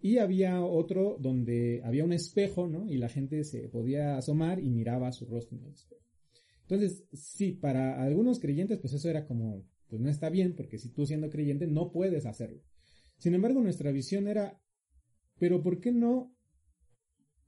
Y 0.00 0.18
había 0.18 0.64
otro 0.64 1.18
donde 1.20 1.82
había 1.84 2.04
un 2.04 2.12
espejo, 2.12 2.66
¿no? 2.66 2.90
Y 2.90 2.96
la 2.96 3.08
gente 3.08 3.44
se 3.44 3.68
podía 3.68 4.16
asomar 4.16 4.60
y 4.60 4.70
miraba 4.70 5.12
su 5.12 5.26
rostro 5.26 5.58
en 5.58 5.64
el 5.64 5.72
espejo. 5.74 6.02
Entonces, 6.62 7.04
sí, 7.12 7.52
para 7.52 8.02
algunos 8.02 8.38
creyentes, 8.38 8.78
pues 8.78 8.94
eso 8.94 9.10
era 9.10 9.26
como, 9.26 9.66
pues 9.88 10.00
no 10.00 10.08
está 10.08 10.30
bien, 10.30 10.54
porque 10.54 10.78
si 10.78 10.90
tú 10.90 11.04
siendo 11.04 11.28
creyente 11.28 11.66
no 11.66 11.90
puedes 11.90 12.26
hacerlo. 12.26 12.62
Sin 13.18 13.34
embargo, 13.34 13.60
nuestra 13.60 13.90
visión 13.90 14.28
era, 14.28 14.62
pero 15.38 15.62
¿por 15.62 15.80
qué 15.80 15.92
no 15.92 16.34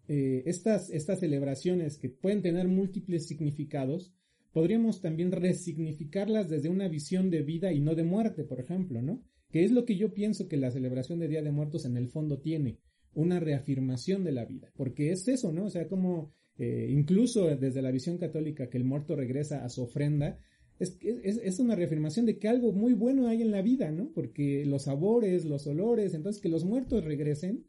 eh, 0.09 0.43
estas, 0.47 0.91
estas 0.91 1.21
celebraciones 1.21 1.97
que 1.97 2.09
pueden 2.11 2.43
tener 2.43 2.67
múltiples 2.67 3.27
significados, 3.27 4.13
podríamos 4.53 5.01
también 5.01 5.33
resignificarlas 5.33 6.49
desde 6.49 6.69
una 6.69 6.89
visión 6.89 7.31
de 7.31 7.43
vida 7.43 7.73
y 7.73 7.81
no 7.81 7.95
de 7.95 8.05
muerte, 8.05 8.45
por 8.45 8.61
ejemplo, 8.61 9.03
¿no? 9.03 9.23
Que 9.51 9.65
es 9.65 9.73
lo 9.73 9.85
que 9.85 9.97
yo 9.97 10.13
pienso 10.13 10.49
que 10.49 10.57
la 10.57 10.71
celebración 10.71 11.19
de 11.19 11.29
Día 11.29 11.43
de 11.43 11.53
Muertos 11.53 11.85
en 11.85 11.97
el 11.97 12.09
fondo 12.09 12.39
tiene, 12.39 12.79
una 13.15 13.41
reafirmación 13.41 14.25
de 14.25 14.33
la 14.33 14.45
vida, 14.45 14.71
porque 14.77 15.11
es 15.11 15.29
eso, 15.29 15.53
¿no? 15.53 15.67
O 15.67 15.71
sea, 15.71 15.89
como 15.89 16.33
eh, 16.59 16.89
incluso 16.91 17.47
desde 17.57 17.83
la 17.83 17.91
visión 17.91 18.19
católica 18.19 18.69
que 18.69 18.79
el 18.79 18.85
muerto 18.85 19.17
regresa 19.17 19.65
a 19.65 19.69
su 19.69 19.83
ofrenda, 19.83 20.39
es, 20.79 20.99
es, 21.01 21.39
es, 21.43 21.59
una 21.59 21.77
reafirmación 21.77 22.27
de 22.27 22.39
que 22.39 22.49
algo 22.49 22.73
muy 22.73 22.95
bueno 22.95 23.29
hay 23.29 23.43
en 23.43 23.51
la 23.51 23.63
vida, 23.63 23.91
¿no? 23.91 24.11
Porque 24.13 24.65
los 24.67 24.85
sabores, 24.85 25.45
los 25.45 25.67
olores, 25.67 26.15
entonces 26.15 26.43
que 26.43 26.49
los 26.49 26.65
muertos 26.65 27.05
regresen, 27.05 27.67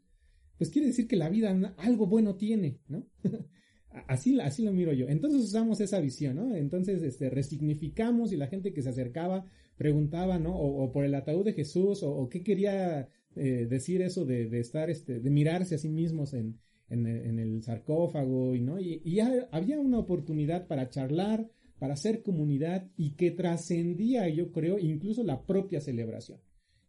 pues 0.58 0.70
quiere 0.70 0.88
decir 0.88 1.06
que 1.06 1.16
la 1.16 1.28
vida 1.28 1.74
algo 1.78 2.06
bueno 2.06 2.36
tiene, 2.36 2.80
¿no? 2.88 3.06
Así, 4.08 4.40
así 4.40 4.64
lo 4.64 4.72
miro 4.72 4.92
yo. 4.92 5.08
Entonces 5.08 5.42
usamos 5.42 5.80
esa 5.80 6.00
visión, 6.00 6.36
¿no? 6.36 6.54
Entonces, 6.56 7.02
este, 7.02 7.30
resignificamos 7.30 8.32
y 8.32 8.36
la 8.36 8.48
gente 8.48 8.72
que 8.72 8.82
se 8.82 8.88
acercaba 8.88 9.46
preguntaba, 9.76 10.38
¿no? 10.38 10.56
O, 10.56 10.90
por 10.92 11.04
el 11.04 11.14
ataúd 11.14 11.44
de 11.44 11.52
Jesús, 11.52 12.02
o, 12.02 12.28
qué 12.28 12.42
quería 12.42 13.08
eh, 13.36 13.66
decir 13.68 14.02
eso 14.02 14.24
de, 14.24 14.48
de, 14.48 14.60
estar, 14.60 14.90
este, 14.90 15.20
de 15.20 15.30
mirarse 15.30 15.76
a 15.76 15.78
sí 15.78 15.88
mismos 15.88 16.34
en, 16.34 16.58
en, 16.90 17.38
el 17.38 17.62
sarcófago, 17.62 18.54
y, 18.54 18.60
¿no? 18.60 18.80
Y, 18.80 19.00
y 19.04 19.16
ya 19.16 19.48
había 19.50 19.78
una 19.80 19.98
oportunidad 19.98 20.66
para 20.66 20.90
charlar, 20.90 21.48
para 21.78 21.94
hacer 21.94 22.22
comunidad 22.22 22.88
y 22.96 23.10
que 23.16 23.30
trascendía, 23.30 24.28
yo 24.28 24.52
creo, 24.52 24.78
incluso 24.78 25.22
la 25.22 25.44
propia 25.44 25.80
celebración, 25.80 26.40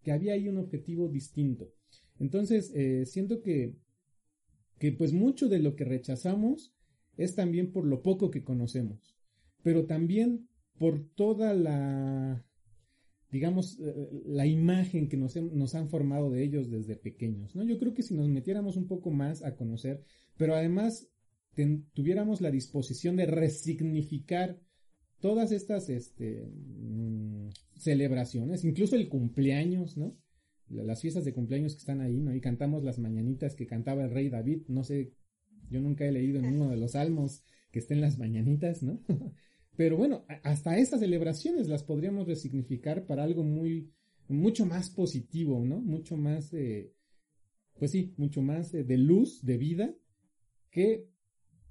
que 0.04 0.12
había 0.12 0.34
ahí 0.34 0.48
un 0.48 0.58
objetivo 0.58 1.08
distinto. 1.08 1.72
Entonces, 2.20 2.72
eh, 2.76 3.06
siento 3.06 3.42
que, 3.42 3.76
que 4.80 4.92
pues 4.92 5.14
mucho 5.14 5.50
de 5.50 5.60
lo 5.60 5.76
que 5.76 5.86
rechazamos 5.86 6.75
es 7.18 7.36
también 7.36 7.72
por 7.72 7.86
lo 7.86 8.02
poco 8.02 8.32
que 8.32 8.44
conocemos, 8.44 9.16
pero 9.64 9.86
también 9.86 10.48
por 10.78 11.08
toda 11.16 11.54
la, 11.54 12.46
digamos, 13.32 13.80
eh, 13.80 14.10
la 14.26 14.46
imagen 14.46 15.08
que 15.08 15.18
nos, 15.18 15.36
nos, 15.36 15.76
han 15.76 15.90
formado 15.90 16.30
de 16.30 16.44
ellos 16.44 16.70
desde 16.70 16.96
pequeños, 16.96 17.56
¿no? 17.56 17.64
Yo 17.64 17.78
creo 17.80 17.94
que 17.94 18.04
si 18.04 18.14
nos 18.14 18.28
metiéramos 18.28 18.78
un 18.78 18.88
poco 18.88 19.12
más 19.12 19.44
a 19.44 19.56
conocer, 19.56 20.04
pero 20.38 20.56
además 20.56 21.10
tuviéramos 21.94 22.42
la 22.42 22.52
disposición 22.52 23.16
de 23.16 23.26
resignificar 23.26 24.60
todas 25.20 25.52
estas 25.52 25.90
este, 25.90 26.46
mm, 26.46 27.50
celebraciones, 27.78 28.66
incluso 28.66 28.96
el 28.96 29.08
cumpleaños, 29.08 29.98
¿no? 29.98 30.18
Las 30.70 31.02
fiestas 31.02 31.26
de 31.26 31.34
cumpleaños 31.34 31.74
que 31.74 31.80
están 31.80 32.02
ahí, 32.02 32.20
¿no? 32.20 32.34
Y 32.34 32.42
cantamos 32.42 32.84
las 32.84 33.00
mañanitas 33.00 33.56
que 33.56 33.68
cantaba 33.68 34.04
el 34.04 34.12
rey 34.12 34.30
David, 34.30 34.64
no 34.68 34.84
sé 34.84 35.14
yo 35.70 35.80
nunca 35.82 36.06
he 36.06 36.12
leído 36.12 36.40
en 36.40 36.46
uno 36.46 36.70
de 36.70 36.78
los 36.78 36.92
salmos 36.92 37.44
que 37.72 37.80
estén 37.80 38.02
las 38.02 38.18
mañanitas, 38.18 38.84
¿no? 38.84 39.00
Pero 39.76 39.98
bueno, 39.98 40.26
hasta 40.44 40.78
estas 40.78 41.02
celebraciones 41.02 41.68
las 41.68 41.84
podríamos 41.84 42.28
resignificar 42.28 43.06
para 43.06 43.24
algo 43.24 43.44
muy, 43.44 43.92
mucho 44.28 44.66
más 44.66 44.90
positivo, 44.90 45.66
¿no? 45.66 45.82
Mucho 45.82 46.16
más, 46.16 46.54
eh, 46.54 46.94
pues 47.78 47.92
sí, 47.92 48.14
mucho 48.18 48.42
más 48.42 48.74
eh, 48.74 48.84
de 48.84 48.98
luz, 48.98 49.44
de 49.44 49.58
vida, 49.58 49.94
que 50.72 51.10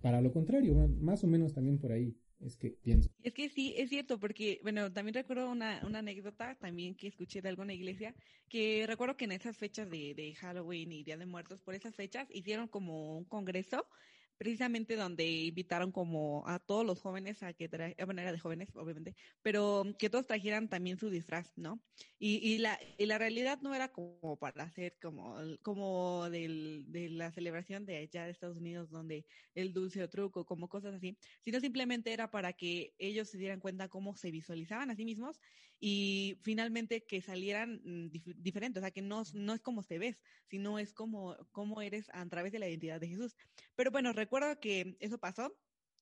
para 0.02 0.20
lo 0.20 0.33
contrario, 0.33 0.74
más 1.00 1.24
o 1.24 1.26
menos 1.26 1.54
también 1.54 1.78
por 1.78 1.92
ahí 1.92 2.14
es 2.44 2.57
que 2.57 2.70
pienso. 2.70 3.11
Es 3.22 3.33
que 3.33 3.48
sí, 3.48 3.74
es 3.76 3.88
cierto, 3.88 4.18
porque, 4.18 4.61
bueno, 4.62 4.92
también 4.92 5.14
recuerdo 5.14 5.50
una, 5.50 5.80
una 5.85 6.00
anécdota 6.00 6.54
también 6.57 6.94
que 6.94 7.09
escuché 7.09 7.40
de 7.40 7.48
alguna 7.48 7.72
iglesia, 7.72 8.14
que 8.48 8.85
recuerdo 8.87 9.16
que 9.16 9.24
en 9.24 9.33
esas 9.33 9.57
fechas 9.57 9.90
de, 9.90 10.14
de 10.14 10.35
Halloween 10.35 10.92
y 10.92 11.04
Día 11.04 11.16
de 11.16 11.26
Muertos, 11.26 11.62
por 11.62 11.74
esas 11.74 11.94
fechas, 11.94 12.28
hicieron 12.30 12.68
como 12.68 13.16
un 13.16 13.24
congreso 13.24 13.87
precisamente 14.36 14.96
donde 14.96 15.26
invitaron 15.30 15.92
como 15.92 16.46
a 16.48 16.58
todos 16.58 16.84
los 16.84 17.00
jóvenes 17.00 17.42
a 17.42 17.52
que 17.52 17.68
trajeran, 17.68 18.06
bueno, 18.06 18.22
era 18.22 18.32
de 18.32 18.38
jóvenes, 18.38 18.74
obviamente, 18.74 19.14
pero 19.42 19.84
que 19.98 20.10
todos 20.10 20.26
trajeran 20.26 20.68
también 20.68 20.98
su 20.98 21.10
disfraz, 21.10 21.52
¿no? 21.56 21.84
Y, 22.18 22.36
y, 22.38 22.58
la, 22.58 22.78
y 22.98 23.06
la 23.06 23.18
realidad 23.18 23.60
no 23.62 23.74
era 23.74 23.88
como 23.92 24.38
para 24.38 24.64
hacer 24.64 24.96
como, 25.00 25.36
como 25.62 26.28
del, 26.30 26.84
de 26.88 27.08
la 27.10 27.32
celebración 27.32 27.86
de 27.86 27.98
allá 27.98 28.24
de 28.24 28.30
Estados 28.32 28.56
Unidos, 28.58 28.90
donde 28.90 29.26
el 29.54 29.72
dulce 29.72 30.02
o 30.02 30.08
truco, 30.08 30.44
como 30.44 30.68
cosas 30.68 30.94
así, 30.94 31.18
sino 31.40 31.60
simplemente 31.60 32.12
era 32.12 32.30
para 32.30 32.52
que 32.52 32.94
ellos 32.98 33.28
se 33.28 33.38
dieran 33.38 33.60
cuenta 33.60 33.88
cómo 33.88 34.16
se 34.16 34.30
visualizaban 34.30 34.90
a 34.90 34.96
sí 34.96 35.04
mismos 35.04 35.40
y 35.86 36.38
finalmente 36.40 37.04
que 37.04 37.20
salieran 37.20 37.82
mm, 37.84 38.10
diferentes, 38.38 38.80
o 38.80 38.84
sea, 38.84 38.90
que 38.90 39.02
no, 39.02 39.22
no 39.34 39.52
es 39.52 39.60
como 39.60 39.82
te 39.82 39.98
ves, 39.98 40.22
sino 40.48 40.78
es 40.78 40.94
como, 40.94 41.36
como 41.52 41.82
eres 41.82 42.08
a 42.14 42.26
través 42.26 42.52
de 42.52 42.58
la 42.58 42.66
identidad 42.66 42.98
de 42.98 43.08
Jesús. 43.08 43.36
Pero 43.76 43.90
bueno, 43.90 44.14
recuerdo 44.14 44.58
que 44.58 44.96
eso 45.00 45.18
pasó 45.18 45.54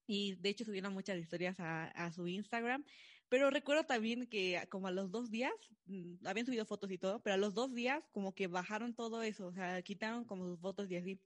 y 0.07 0.37
de 0.37 0.51
hecho 0.51 0.65
subieron 0.65 0.93
muchas 0.93 1.19
historias 1.19 1.59
a, 1.59 1.87
a 1.87 2.13
su 2.13 2.29
Instagram, 2.29 2.85
pero 3.29 3.51
recuerdo 3.51 3.83
también 3.83 4.29
que 4.29 4.63
como 4.71 4.87
a 4.87 4.93
los 4.93 5.11
dos 5.11 5.33
días, 5.33 5.53
mm, 5.87 6.29
habían 6.29 6.47
subido 6.47 6.65
fotos 6.65 6.93
y 6.93 6.99
todo, 6.99 7.21
pero 7.21 7.35
a 7.35 7.39
los 7.39 7.53
dos 7.53 7.75
días 7.75 8.05
como 8.13 8.37
que 8.37 8.47
bajaron 8.47 8.95
todo 8.95 9.21
eso, 9.25 9.49
o 9.49 9.53
sea, 9.53 9.83
quitaron 9.83 10.25
como 10.25 10.47
sus 10.47 10.61
fotos 10.61 10.89
y 10.93 10.97
así. 10.97 11.21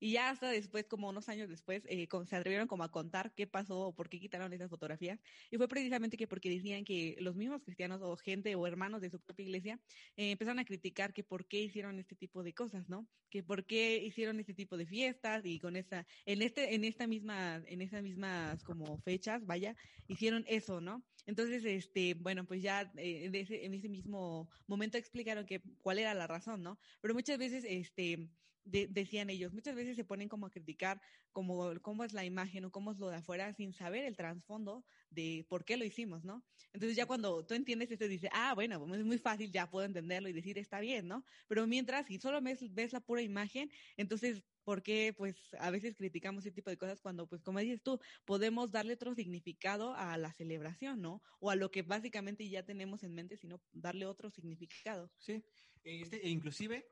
Y 0.00 0.12
ya 0.12 0.30
hasta 0.30 0.48
después, 0.48 0.86
como 0.86 1.10
unos 1.10 1.28
años 1.28 1.48
después, 1.48 1.84
eh, 1.86 2.08
se 2.26 2.36
atrevieron 2.36 2.66
como 2.66 2.84
a 2.84 2.90
contar 2.90 3.32
qué 3.34 3.46
pasó 3.46 3.78
o 3.88 3.94
por 3.94 4.08
qué 4.08 4.18
quitaron 4.18 4.52
esas 4.52 4.70
fotografías. 4.70 5.20
Y 5.50 5.58
fue 5.58 5.68
precisamente 5.68 6.16
que 6.16 6.26
porque 6.26 6.48
decían 6.50 6.84
que 6.84 7.16
los 7.20 7.36
mismos 7.36 7.62
cristianos 7.62 8.00
o 8.02 8.16
gente 8.16 8.54
o 8.54 8.66
hermanos 8.66 9.02
de 9.02 9.10
su 9.10 9.20
propia 9.20 9.44
iglesia 9.44 9.78
eh, 10.16 10.32
empezaron 10.32 10.58
a 10.58 10.64
criticar 10.64 11.12
que 11.12 11.22
por 11.22 11.46
qué 11.46 11.60
hicieron 11.60 11.98
este 11.98 12.16
tipo 12.16 12.42
de 12.42 12.54
cosas, 12.54 12.88
¿no? 12.88 13.06
Que 13.28 13.42
por 13.42 13.66
qué 13.66 14.02
hicieron 14.02 14.40
este 14.40 14.54
tipo 14.54 14.76
de 14.76 14.86
fiestas 14.86 15.44
y 15.44 15.60
con 15.60 15.76
esa, 15.76 16.06
en 16.24 16.42
este, 16.42 16.74
en 16.74 16.84
esta 16.84 17.06
misma, 17.06 17.62
en 17.66 17.82
esas 17.82 18.02
mismas 18.02 18.64
como 18.64 18.98
fechas, 19.02 19.44
vaya, 19.44 19.76
hicieron 20.08 20.44
eso, 20.48 20.80
¿no? 20.80 21.04
Entonces, 21.26 21.64
este, 21.64 22.14
bueno, 22.14 22.44
pues 22.44 22.62
ya 22.62 22.90
eh, 22.96 23.26
en, 23.26 23.34
ese, 23.74 23.88
mismo 23.88 24.48
momento 24.66 24.98
explicaron 24.98 25.46
que 25.46 25.60
cuál 25.82 25.98
era 25.98 26.14
la 26.14 26.26
razón, 26.26 26.62
¿no? 26.62 26.78
Pero 27.00 27.14
muchas 27.14 27.38
veces, 27.38 27.64
este, 27.66 28.28
decían 28.70 29.30
ellos, 29.30 29.52
muchas 29.52 29.74
veces 29.74 29.96
se 29.96 30.04
ponen 30.04 30.28
como 30.28 30.46
a 30.46 30.50
criticar 30.50 31.00
como 31.32 31.72
cómo 31.82 32.04
es 32.04 32.12
la 32.12 32.24
imagen 32.24 32.64
o 32.64 32.70
cómo 32.70 32.92
es 32.92 32.98
lo 32.98 33.08
de 33.08 33.16
afuera 33.16 33.52
sin 33.54 33.72
saber 33.72 34.04
el 34.04 34.16
trasfondo 34.16 34.84
de 35.10 35.46
por 35.48 35.64
qué 35.64 35.76
lo 35.76 35.84
hicimos, 35.84 36.24
¿no? 36.24 36.44
Entonces 36.72 36.96
ya 36.96 37.06
cuando 37.06 37.44
tú 37.46 37.54
entiendes 37.54 37.90
esto 37.90 38.08
dices, 38.08 38.30
ah, 38.32 38.54
bueno, 38.54 38.78
pues 38.80 39.00
es 39.00 39.06
muy 39.06 39.18
fácil, 39.18 39.50
ya 39.52 39.70
puedo 39.70 39.86
entenderlo 39.86 40.28
y 40.28 40.32
decir 40.32 40.58
está 40.58 40.80
bien, 40.80 41.08
¿no? 41.08 41.24
Pero 41.48 41.66
mientras, 41.66 42.06
si 42.06 42.18
solo 42.18 42.40
ves, 42.40 42.72
ves 42.72 42.92
la 42.92 43.00
pura 43.00 43.22
imagen, 43.22 43.70
entonces 43.96 44.44
¿por 44.64 44.82
qué 44.82 45.12
pues 45.16 45.36
a 45.58 45.70
veces 45.70 45.96
criticamos 45.96 46.44
ese 46.44 46.54
tipo 46.54 46.70
de 46.70 46.76
cosas 46.76 47.00
cuando 47.00 47.26
pues 47.26 47.42
como 47.42 47.58
dices 47.58 47.82
tú, 47.82 47.98
podemos 48.24 48.70
darle 48.70 48.94
otro 48.94 49.14
significado 49.14 49.94
a 49.94 50.16
la 50.16 50.32
celebración, 50.32 51.00
¿no? 51.00 51.22
O 51.40 51.50
a 51.50 51.56
lo 51.56 51.70
que 51.70 51.82
básicamente 51.82 52.48
ya 52.48 52.64
tenemos 52.64 53.02
en 53.02 53.14
mente, 53.14 53.36
sino 53.36 53.60
darle 53.72 54.06
otro 54.06 54.30
significado. 54.30 55.10
Sí, 55.18 55.42
este, 55.82 56.24
e 56.24 56.30
inclusive 56.30 56.86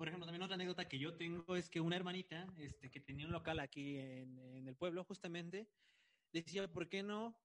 por 0.00 0.08
ejemplo, 0.08 0.24
también 0.24 0.42
otra 0.42 0.54
anécdota 0.54 0.88
que 0.88 0.98
yo 0.98 1.12
tengo 1.12 1.56
es 1.56 1.68
que 1.68 1.78
una 1.78 1.94
hermanita 1.94 2.46
este, 2.56 2.90
que 2.90 3.00
tenía 3.00 3.26
un 3.26 3.32
local 3.32 3.60
aquí 3.60 3.98
en, 3.98 4.66
el 4.66 4.74
pueblo, 4.74 5.04
justamente, 5.04 5.68
decía, 6.32 6.66
¿por 6.72 6.88
qué 6.88 7.02
no 7.02 7.38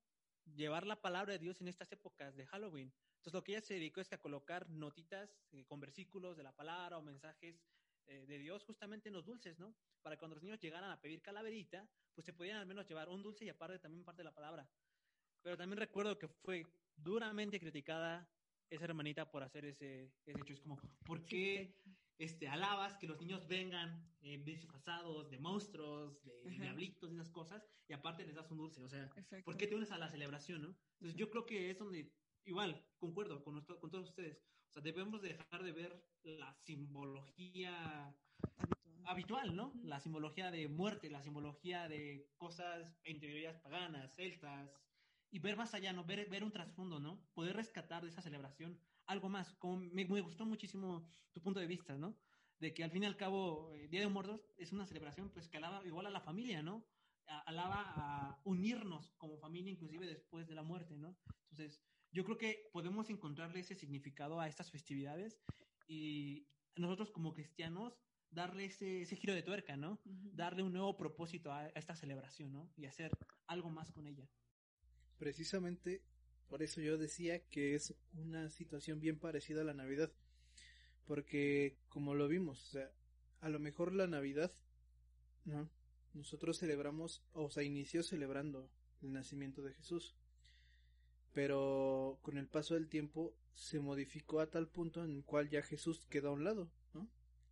llevar 0.56 0.88
la 0.88 1.02
palabra 1.02 1.34
de 1.34 1.40
Dios 1.40 1.60
en 1.60 1.68
estas 1.68 1.92
épocas 1.92 2.34
de 2.38 2.46
Halloween? 2.46 2.94
Entonces, 3.18 3.34
lo 3.34 3.44
que 3.44 3.52
ella 3.52 3.62
se 3.62 3.74
dedicó 3.74 4.00
es 4.00 4.14
a 4.14 4.20
colocar 4.20 4.70
notitas 4.70 5.38
eh, 5.52 5.66
con 5.66 5.82
versículos 5.82 6.38
de 6.38 6.44
la 6.44 6.54
palabra 6.54 6.98
o 6.98 7.02
mensajes 7.02 7.62
eh, 8.06 8.26
de 8.26 8.38
Dios 8.38 8.64
justamente 8.64 9.10
en 9.10 9.16
los 9.16 9.26
dulces, 9.26 9.60
¿no? 9.60 9.76
Para 10.02 10.16
cuando 10.16 10.36
los 10.36 10.44
niños 10.44 10.62
llegaran 10.62 10.92
a 10.92 11.02
pedir 11.02 11.22
calaverita, 11.22 11.86
pues 12.14 12.24
se 12.24 12.32
podían 12.32 12.56
al 12.56 12.66
menos 12.66 12.88
llevar 12.88 13.10
un 13.10 13.22
dulce 13.22 13.44
y 13.44 13.50
aparte 13.50 13.80
también 13.80 14.06
parte 14.06 14.22
de 14.22 14.30
la 14.30 14.34
palabra. 14.34 14.66
Pero 15.42 15.58
también 15.58 15.78
recuerdo 15.78 16.18
que 16.18 16.30
fue 16.30 16.66
duramente 16.96 17.60
criticada 17.60 18.26
esa 18.70 18.86
hermanita 18.86 19.30
por 19.30 19.44
hacer 19.44 19.66
ese, 19.66 20.14
ese 20.26 20.40
hecho. 20.40 20.54
Es 20.54 20.62
como, 20.62 20.80
¿por 21.04 21.26
qué 21.26 21.76
este, 22.18 22.48
alabas 22.48 22.98
que 22.98 23.08
los 23.08 23.20
niños 23.20 23.48
vengan 23.48 24.08
eh, 24.22 24.38
disfrazados 24.44 25.30
de 25.30 25.38
monstruos, 25.38 26.24
de 26.24 26.50
diablitos 26.52 27.12
y 27.12 27.16
esas 27.16 27.30
cosas, 27.30 27.64
y 27.88 27.94
aparte 27.94 28.26
les 28.26 28.36
das 28.36 28.50
un 28.52 28.58
dulce. 28.58 28.82
O 28.82 28.90
sea, 28.90 29.10
¿por 29.44 29.58
qué 29.58 29.68
te 29.68 29.76
unes 29.76 29.92
a 29.92 29.98
la 29.98 30.10
celebración, 30.10 30.62
no? 30.62 30.76
Entonces 30.94 31.16
yo 31.16 31.30
creo 31.30 31.46
que 31.46 31.70
es 31.70 31.78
donde, 31.78 32.12
igual, 32.46 32.86
concuerdo 32.98 33.44
con, 33.44 33.62
con 33.64 33.92
todos 33.92 34.10
ustedes, 34.10 34.42
o 34.70 34.74
sea, 34.74 34.82
debemos 34.82 35.22
dejar 35.22 35.64
de 35.64 35.72
ver 35.72 36.06
la 36.24 36.54
simbología 36.54 38.16
habitual, 39.06 39.56
¿no? 39.56 39.74
La 39.84 40.00
simbología 40.00 40.52
de 40.52 40.68
muerte, 40.68 41.10
la 41.10 41.22
simbología 41.22 41.88
de 41.88 42.28
cosas, 42.38 42.98
en 43.04 43.20
teorías 43.20 43.60
paganas, 43.60 44.16
celtas, 44.16 44.72
y 45.32 45.40
ver 45.40 45.58
más 45.58 45.74
allá, 45.74 45.94
¿no? 45.94 46.04
Ver, 46.04 46.30
ver 46.30 46.44
un 46.44 46.52
trasfondo, 46.52 47.00
¿no? 47.00 47.22
Poder 47.34 47.56
rescatar 47.56 48.04
de 48.04 48.10
esa 48.10 48.22
celebración 48.22 48.80
algo 49.08 49.30
más. 49.30 49.54
Como 49.56 49.78
me, 49.78 50.06
me, 50.06 50.22
gustó 50.22 50.46
muchísimo 50.46 51.08
tu 51.34 51.42
punto 51.42 51.60
de 51.60 51.68
vista, 51.68 51.98
¿no? 51.98 52.18
De 52.60 52.74
que 52.74 52.84
al 52.84 52.92
fin 52.92 53.04
y 53.04 53.06
al 53.06 53.18
cabo, 53.18 53.74
eh, 53.74 53.88
Día 53.88 54.02
de 54.02 54.08
Muertos 54.08 54.42
es 54.58 54.72
una 54.72 54.86
celebración 54.86 55.30
pues 55.30 55.50
que 55.50 55.58
alaba 55.58 55.86
igual 55.86 56.06
a 56.06 56.12
la 56.12 56.22
familia, 56.22 56.62
¿no? 56.62 56.86
alaba 57.28 57.84
a 57.96 58.40
unirnos 58.44 59.12
como 59.18 59.38
familia 59.38 59.72
inclusive 59.72 60.06
después 60.06 60.48
de 60.48 60.56
la 60.56 60.64
muerte, 60.64 60.96
¿no? 60.96 61.18
Entonces, 61.50 61.82
yo 62.12 62.24
creo 62.24 62.38
que 62.38 62.70
podemos 62.72 63.10
encontrarle 63.10 63.60
ese 63.60 63.76
significado 63.76 64.40
a 64.40 64.48
estas 64.48 64.72
festividades 64.72 65.42
y 65.88 66.48
nosotros 66.76 67.12
como 67.12 67.34
cristianos 67.34 68.00
darle 68.30 68.66
ese, 68.66 69.02
ese 69.02 69.16
giro 69.16 69.34
de 69.34 69.44
tuerca, 69.44 69.78
¿no? 69.78 70.00
Uh 70.06 70.12
-huh. 70.12 70.32
Darle 70.34 70.64
un 70.64 70.74
nuevo 70.74 70.98
propósito 70.98 71.52
a, 71.52 71.62
a, 71.62 71.68
esta 71.70 71.96
celebración, 71.96 72.52
¿no? 72.52 72.72
Y 72.76 72.86
hacer 72.86 73.12
algo 73.48 73.70
más 73.70 73.92
con 73.92 74.08
ella. 74.08 74.30
Precisamente 75.18 76.04
por 76.48 76.62
eso 76.62 76.82
yo 76.82 76.98
decía 76.98 77.40
que 77.48 77.76
es 77.76 77.94
una 78.14 78.50
situación 78.50 79.00
bien 79.00 79.18
parecida 79.18 79.62
a 79.62 79.66
la 79.66 79.74
Navidad. 79.74 80.12
Porque, 81.06 81.78
como 81.90 82.16
lo 82.16 82.28
vimos, 82.28 82.64
o 82.64 82.72
sea, 82.72 82.92
a 83.42 83.50
lo 83.50 83.60
mejor 83.60 83.94
la 83.94 84.08
Navidad, 84.08 84.52
¿no? 85.46 85.70
Nosotros 86.14 86.60
celebramos, 86.60 87.24
o 87.34 87.50
sea, 87.50 87.64
inició 87.64 88.02
celebrando 88.02 88.70
el 89.02 89.14
nacimiento 89.14 89.62
de 89.62 89.74
Jesús. 89.74 90.16
Pero 91.34 92.20
con 92.22 92.38
el 92.38 92.48
paso 92.48 92.76
del 92.76 92.88
tiempo 92.88 93.36
se 93.54 93.80
modificó 93.80 94.40
a 94.40 94.50
tal 94.50 94.68
punto 94.68 95.04
en 95.04 95.12
el 95.12 95.26
cual 95.26 95.50
ya 95.50 95.62
Jesús 95.62 96.06
quedó 96.10 96.30
a 96.30 96.34
un 96.34 96.44
lado, 96.44 96.72
¿no? 96.94 97.10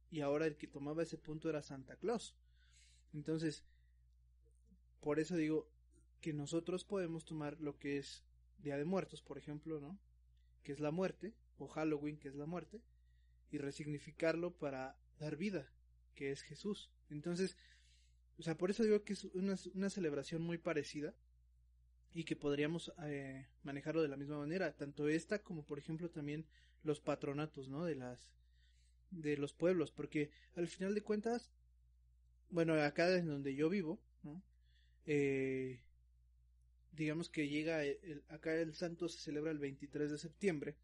Y 0.10 0.22
ahora 0.22 0.46
el 0.46 0.56
que 0.56 0.68
tomaba 0.68 1.04
ese 1.04 1.18
punto 1.18 1.50
era 1.50 1.62
Santa 1.62 1.96
Claus. 1.98 2.36
Entonces, 3.14 3.66
por 5.02 5.20
eso 5.20 5.36
digo 5.36 5.70
que 6.22 6.34
nosotros 6.34 6.86
podemos 6.86 7.26
tomar 7.26 7.60
lo 7.60 7.78
que 7.78 7.98
es 7.98 8.24
Día 8.64 8.78
de 8.78 8.86
Muertos, 8.86 9.22
por 9.22 9.38
ejemplo, 9.38 9.80
¿no? 9.80 10.00
Que 10.64 10.72
es 10.72 10.80
la 10.80 10.92
muerte, 10.92 11.34
o 11.58 11.68
Halloween, 11.68 12.18
que 12.18 12.30
es 12.30 12.36
la 12.36 12.46
muerte, 12.46 12.82
y 13.52 13.58
resignificarlo 13.58 14.52
para 14.52 14.98
dar 15.20 15.36
vida, 15.36 15.70
que 16.16 16.32
es 16.32 16.42
Jesús. 16.42 16.90
Entonces, 17.10 17.56
o 18.38 18.42
sea, 18.42 18.58
por 18.58 18.72
eso 18.72 18.84
digo 18.84 19.04
que 19.04 19.14
es 19.14 19.26
una, 19.26 19.90
celebración 19.90 20.42
muy 20.42 20.58
parecida 20.58 21.14
y 22.14 22.24
que 22.24 22.36
podríamos 22.36 22.92
eh, 23.04 23.46
manejarlo 23.64 24.02
de 24.02 24.08
la 24.08 24.18
misma 24.18 24.40
manera, 24.40 24.76
tanto 24.76 25.08
esta 25.08 25.40
como 25.40 25.64
por 25.64 25.80
ejemplo 25.80 26.10
también 26.10 26.46
los 26.84 27.00
patronatos, 27.00 27.70
¿no? 27.70 27.86
De 27.86 27.96
las 27.96 28.32
de 29.12 29.38
los 29.38 29.54
pueblos, 29.54 29.92
porque 29.92 30.32
al 30.56 30.68
final 30.68 30.96
de 30.96 31.04
cuentas, 31.04 31.52
bueno, 32.50 32.74
acá 32.74 33.16
en 33.16 33.28
donde 33.28 33.54
yo 33.54 33.70
vivo, 33.70 34.00
¿no? 34.24 34.42
Eh, 35.06 35.82
digamos 36.96 37.30
que 37.30 37.48
llega 37.48 37.84
el, 37.84 38.24
acá 38.30 38.56
el 38.56 38.74
santo 38.74 39.10
se 39.10 39.20
celebra 39.20 39.52
el 39.52 39.60
23 39.60 40.12
de 40.12 40.18
septiembre 40.18 40.76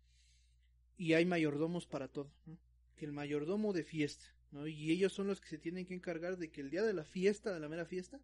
y 0.97 1.13
hay 1.13 1.25
mayordomos 1.25 1.85
para 1.85 2.07
todo, 2.07 2.31
¿no? 2.45 2.57
Que 2.97 3.05
el 3.05 3.13
mayordomo 3.13 3.71
de 3.71 3.83
fiesta, 3.83 4.25
¿no? 4.51 4.67
Y 4.67 4.91
ellos 4.91 5.13
son 5.13 5.27
los 5.27 5.39
que 5.39 5.47
se 5.47 5.57
tienen 5.57 5.85
que 5.85 5.93
encargar 5.93 6.37
de 6.37 6.49
que 6.49 6.61
el 6.61 6.69
día 6.69 6.83
de 6.83 6.93
la 6.93 7.05
fiesta, 7.05 7.53
de 7.53 7.59
la 7.59 7.69
mera 7.69 7.85
fiesta, 7.85 8.19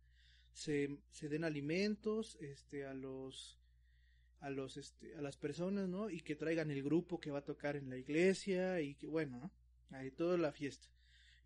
se, 0.52 0.98
se 1.12 1.30
den 1.30 1.44
alimentos, 1.44 2.38
este, 2.42 2.86
a 2.86 2.94
los, 2.94 3.58
a 4.42 4.50
los, 4.50 4.78
este, 4.78 5.16
a 5.16 5.22
las 5.22 5.38
personas, 5.38 5.88
¿no? 5.88 6.10
Y 6.10 6.22
que 6.22 6.36
traigan 6.36 6.72
el 6.72 6.84
grupo 6.84 7.20
que 7.20 7.32
va 7.32 7.40
a 7.40 7.46
tocar 7.46 7.76
en 7.76 7.90
la 7.90 7.98
iglesia 7.98 8.82
y 8.82 8.96
que, 8.96 9.08
bueno, 9.08 9.40
¿no? 9.40 9.52
Ahí 9.98 10.12
toda 10.12 10.38
la 10.38 10.52
fiesta. 10.52 10.88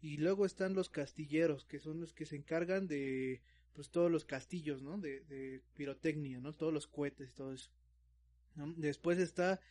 Y 0.02 0.18
luego 0.18 0.46
están 0.46 0.74
los 0.74 0.90
castilleros, 0.90 1.66
que 1.66 1.80
son 1.80 2.00
los 2.00 2.14
que 2.14 2.26
se 2.26 2.38
encargan 2.38 2.88
de, 2.88 3.42
pues 3.74 3.90
todos 3.90 4.12
los 4.12 4.26
castillos, 4.26 4.82
¿no? 4.82 4.98
De, 4.98 5.22
de 5.22 5.62
pirotecnia, 5.74 6.40
¿no? 6.40 6.54
Todos 6.54 6.74
los 6.74 6.88
cohetes 6.88 7.30
y 7.30 7.34
todo 7.34 7.54
eso. 7.54 7.70
Después 8.76 9.20
está, 9.20 9.62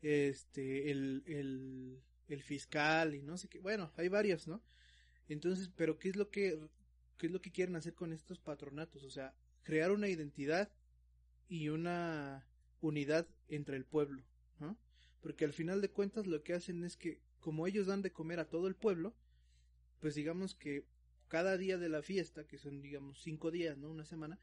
este, 0.00 0.90
el, 0.90 1.22
el, 1.26 2.02
el 2.28 2.42
fiscal 2.42 3.14
y 3.14 3.22
no 3.22 3.36
sé 3.36 3.48
qué, 3.48 3.60
bueno, 3.60 3.92
hay 3.96 4.08
varios, 4.08 4.46
¿no? 4.46 4.62
Entonces, 5.28 5.70
pero 5.76 5.98
¿qué 5.98 6.08
es 6.08 6.16
lo 6.16 6.30
que, 6.30 6.58
qué 7.18 7.26
es 7.26 7.32
lo 7.32 7.40
que 7.40 7.50
quieren 7.52 7.76
hacer 7.76 7.94
con 7.94 8.12
estos 8.12 8.38
patronatos? 8.38 9.04
O 9.04 9.10
sea, 9.10 9.34
crear 9.64 9.90
una 9.90 10.08
identidad 10.08 10.70
y 11.48 11.68
una 11.68 12.46
unidad 12.80 13.26
entre 13.48 13.76
el 13.76 13.84
pueblo, 13.84 14.22
¿no? 14.60 14.78
Porque 15.20 15.44
al 15.44 15.52
final 15.52 15.80
de 15.80 15.90
cuentas 15.90 16.26
lo 16.26 16.42
que 16.42 16.54
hacen 16.54 16.84
es 16.84 16.96
que 16.96 17.20
como 17.40 17.66
ellos 17.66 17.86
dan 17.86 18.02
de 18.02 18.12
comer 18.12 18.40
a 18.40 18.48
todo 18.48 18.66
el 18.66 18.74
pueblo, 18.74 19.14
pues 20.00 20.14
digamos 20.14 20.54
que 20.54 20.84
cada 21.28 21.56
día 21.56 21.78
de 21.78 21.88
la 21.88 22.02
fiesta, 22.02 22.46
que 22.46 22.58
son 22.58 22.80
digamos 22.80 23.20
cinco 23.22 23.50
días, 23.50 23.76
¿no? 23.78 23.90
Una 23.90 24.04
semana, 24.04 24.38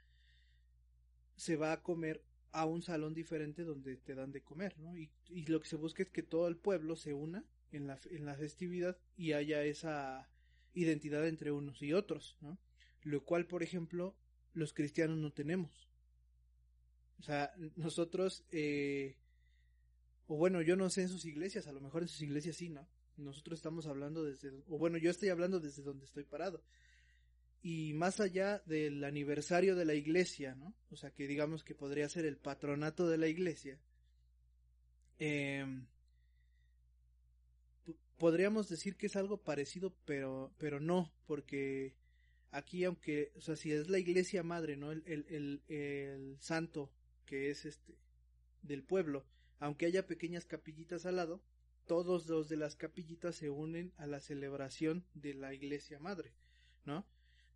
se 1.35 1.55
va 1.55 1.71
a 1.71 1.81
comer 1.81 2.23
a 2.51 2.65
un 2.65 2.81
salón 2.81 3.13
diferente 3.13 3.63
donde 3.63 3.97
te 3.97 4.15
dan 4.15 4.31
de 4.31 4.41
comer, 4.41 4.77
¿no? 4.79 4.95
Y, 4.95 5.09
y 5.29 5.45
lo 5.47 5.59
que 5.59 5.67
se 5.67 5.75
busca 5.75 6.03
es 6.03 6.09
que 6.09 6.23
todo 6.23 6.47
el 6.47 6.55
pueblo 6.55 6.95
se 6.95 7.13
una 7.13 7.43
en 7.71 7.87
la, 7.87 7.99
en 8.09 8.25
la 8.25 8.35
festividad 8.35 8.97
y 9.17 9.33
haya 9.33 9.63
esa 9.63 10.29
identidad 10.73 11.27
entre 11.27 11.51
unos 11.51 11.81
y 11.81 11.93
otros, 11.93 12.37
¿no? 12.41 12.57
Lo 13.03 13.23
cual, 13.23 13.45
por 13.47 13.63
ejemplo, 13.63 14.15
los 14.53 14.73
cristianos 14.73 15.17
no 15.17 15.31
tenemos. 15.31 15.89
O 17.19 17.23
sea, 17.23 17.53
nosotros, 17.75 18.45
eh, 18.51 19.17
o 20.27 20.37
bueno, 20.37 20.61
yo 20.61 20.75
no 20.75 20.89
sé 20.89 21.03
en 21.03 21.09
sus 21.09 21.25
iglesias, 21.25 21.67
a 21.67 21.71
lo 21.71 21.81
mejor 21.81 22.03
en 22.03 22.07
sus 22.07 22.21
iglesias 22.21 22.55
sí, 22.55 22.69
¿no? 22.69 22.87
Nosotros 23.17 23.59
estamos 23.59 23.87
hablando 23.87 24.23
desde, 24.23 24.51
o 24.67 24.77
bueno, 24.77 24.97
yo 24.97 25.09
estoy 25.09 25.29
hablando 25.29 25.59
desde 25.59 25.83
donde 25.83 26.05
estoy 26.05 26.23
parado. 26.23 26.61
Y 27.61 27.93
más 27.93 28.19
allá 28.19 28.61
del 28.65 29.03
aniversario 29.03 29.75
de 29.75 29.85
la 29.85 29.95
iglesia, 29.95 30.55
¿no? 30.55 30.73
O 30.91 30.95
sea, 30.95 31.11
que 31.11 31.27
digamos 31.27 31.63
que 31.63 31.73
podría 31.73 32.07
ser 32.09 32.25
el 32.25 32.37
patronato 32.37 33.07
de 33.07 33.17
la 33.17 33.27
iglesia. 33.27 33.79
Eh, 35.17 35.65
podríamos 38.17 38.69
decir 38.69 38.95
que 38.95 39.07
es 39.07 39.15
algo 39.15 39.37
parecido, 39.37 39.93
pero, 40.05 40.53
pero 40.57 40.79
no, 40.79 41.11
porque 41.25 41.95
aquí, 42.51 42.83
aunque, 42.83 43.31
o 43.35 43.41
sea, 43.41 43.55
si 43.55 43.71
es 43.71 43.89
la 43.89 43.99
iglesia 43.99 44.43
madre, 44.43 44.77
¿no? 44.77 44.91
El, 44.91 45.03
el, 45.05 45.25
el, 45.29 45.61
el 45.67 46.37
santo 46.39 46.91
que 47.25 47.49
es 47.49 47.65
este 47.65 47.95
del 48.61 48.83
pueblo, 48.83 49.25
aunque 49.59 49.85
haya 49.85 50.07
pequeñas 50.07 50.45
capillitas 50.45 51.05
al 51.05 51.17
lado, 51.17 51.41
todos 51.85 52.27
los 52.27 52.49
de 52.49 52.57
las 52.57 52.75
capillitas 52.75 53.35
se 53.35 53.49
unen 53.49 53.93
a 53.97 54.07
la 54.07 54.19
celebración 54.19 55.05
de 55.13 55.33
la 55.33 55.53
iglesia 55.53 55.99
madre, 55.99 56.33
¿no? 56.85 57.05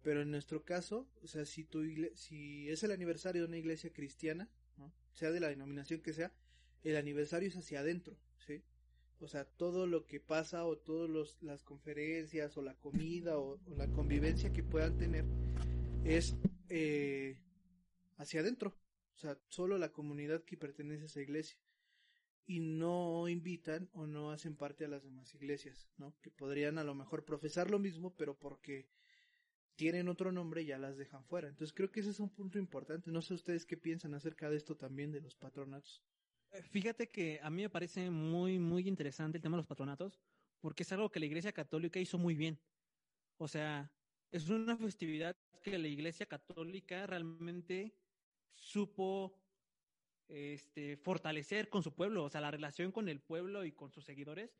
Pero 0.02 0.22
en 0.22 0.32
nuestro 0.32 0.64
caso, 0.64 1.08
o 1.22 1.28
sea, 1.28 1.46
si 1.46 1.64
tu 1.64 1.84
si 2.16 2.70
es 2.70 2.84
el 2.84 2.92
aniversario 2.92 3.42
de 3.42 3.48
una 3.48 3.58
iglesia 3.58 3.92
cristiana, 3.92 4.50
¿no? 4.78 4.94
sea 5.14 5.32
de 5.32 5.40
la 5.40 5.50
denominación 5.50 6.02
que 6.02 6.14
sea, 6.14 6.32
el 6.84 6.96
aniversario 6.96 7.50
es 7.50 7.58
hacia 7.58 7.82
adentro, 7.82 8.18
¿sí? 8.46 8.64
O 9.20 9.28
sea, 9.28 9.44
todo 9.44 9.86
lo 9.86 10.06
que 10.06 10.22
pasa 10.22 10.66
o 10.66 10.78
todas 10.78 11.38
las 11.42 11.64
conferencias 11.64 12.56
o 12.56 12.62
la 12.62 12.76
comida 12.76 13.38
o, 13.38 13.60
o, 13.66 13.76
la 13.76 13.88
convivencia 13.88 14.54
que 14.54 14.64
puedan 14.64 14.98
tener 14.98 15.26
es 16.06 16.38
eh, 16.70 17.38
hacia 18.18 18.40
adentro. 18.40 18.78
O 19.16 19.18
sea, 19.18 19.38
solo 19.50 19.78
la 19.78 19.92
comunidad 19.92 20.46
que 20.46 20.56
pertenece 20.56 21.04
a 21.04 21.08
esa 21.08 21.22
iglesia. 21.22 21.60
Y 22.50 22.62
no 22.62 23.28
invitan 23.28 23.90
o 23.94 24.08
no 24.08 24.32
hacen 24.32 24.56
parte 24.56 24.86
a 24.86 24.88
las 24.88 25.04
demás 25.04 25.36
iglesias, 25.36 25.88
¿no? 25.98 26.16
Que 26.20 26.32
podrían 26.32 26.80
a 26.80 26.84
lo 26.84 26.96
mejor 26.96 27.24
profesar 27.24 27.70
lo 27.70 27.78
mismo, 27.78 28.16
pero 28.18 28.40
porque 28.40 28.90
tienen 29.76 30.10
otro 30.10 30.32
nombre 30.32 30.66
ya 30.66 30.80
las 30.80 30.98
dejan 30.98 31.24
fuera. 31.26 31.48
Entonces 31.48 31.76
creo 31.76 31.92
que 31.92 32.00
ese 32.00 32.10
es 32.10 32.20
un 32.20 32.32
punto 32.32 32.58
importante. 32.58 33.12
No 33.12 33.22
sé 33.22 33.36
ustedes 33.36 33.68
qué 33.68 33.78
piensan 33.78 34.16
acerca 34.16 34.50
de 34.50 34.58
esto 34.58 34.76
también 34.76 35.12
de 35.12 35.22
los 35.22 35.36
patronatos. 35.36 36.02
Fíjate 36.72 37.12
que 37.12 37.40
a 37.44 37.52
mí 37.52 37.62
me 37.62 37.70
parece 37.70 38.10
muy, 38.10 38.58
muy 38.58 38.88
interesante 38.88 39.38
el 39.38 39.44
tema 39.44 39.56
de 39.56 39.60
los 39.60 39.68
patronatos, 39.68 40.20
porque 40.60 40.82
es 40.82 40.92
algo 40.92 41.12
que 41.12 41.20
la 41.20 41.28
Iglesia 41.28 41.52
Católica 41.52 42.00
hizo 42.00 42.18
muy 42.18 42.34
bien. 42.34 42.60
O 43.38 43.48
sea, 43.48 43.94
es 44.32 44.50
una 44.50 44.76
festividad 44.76 45.38
que 45.62 45.78
la 45.78 45.88
Iglesia 45.88 46.26
Católica 46.26 47.06
realmente 47.06 47.94
supo 48.56 49.40
este, 50.30 50.96
fortalecer 50.98 51.70
con 51.70 51.84
su 51.84 51.94
pueblo, 51.96 52.24
o 52.24 52.30
sea, 52.30 52.40
la 52.42 52.52
relación 52.52 52.92
con 52.92 53.10
el 53.10 53.20
pueblo 53.20 53.66
y 53.66 53.72
con 53.72 53.92
sus 53.92 54.06
seguidores, 54.06 54.56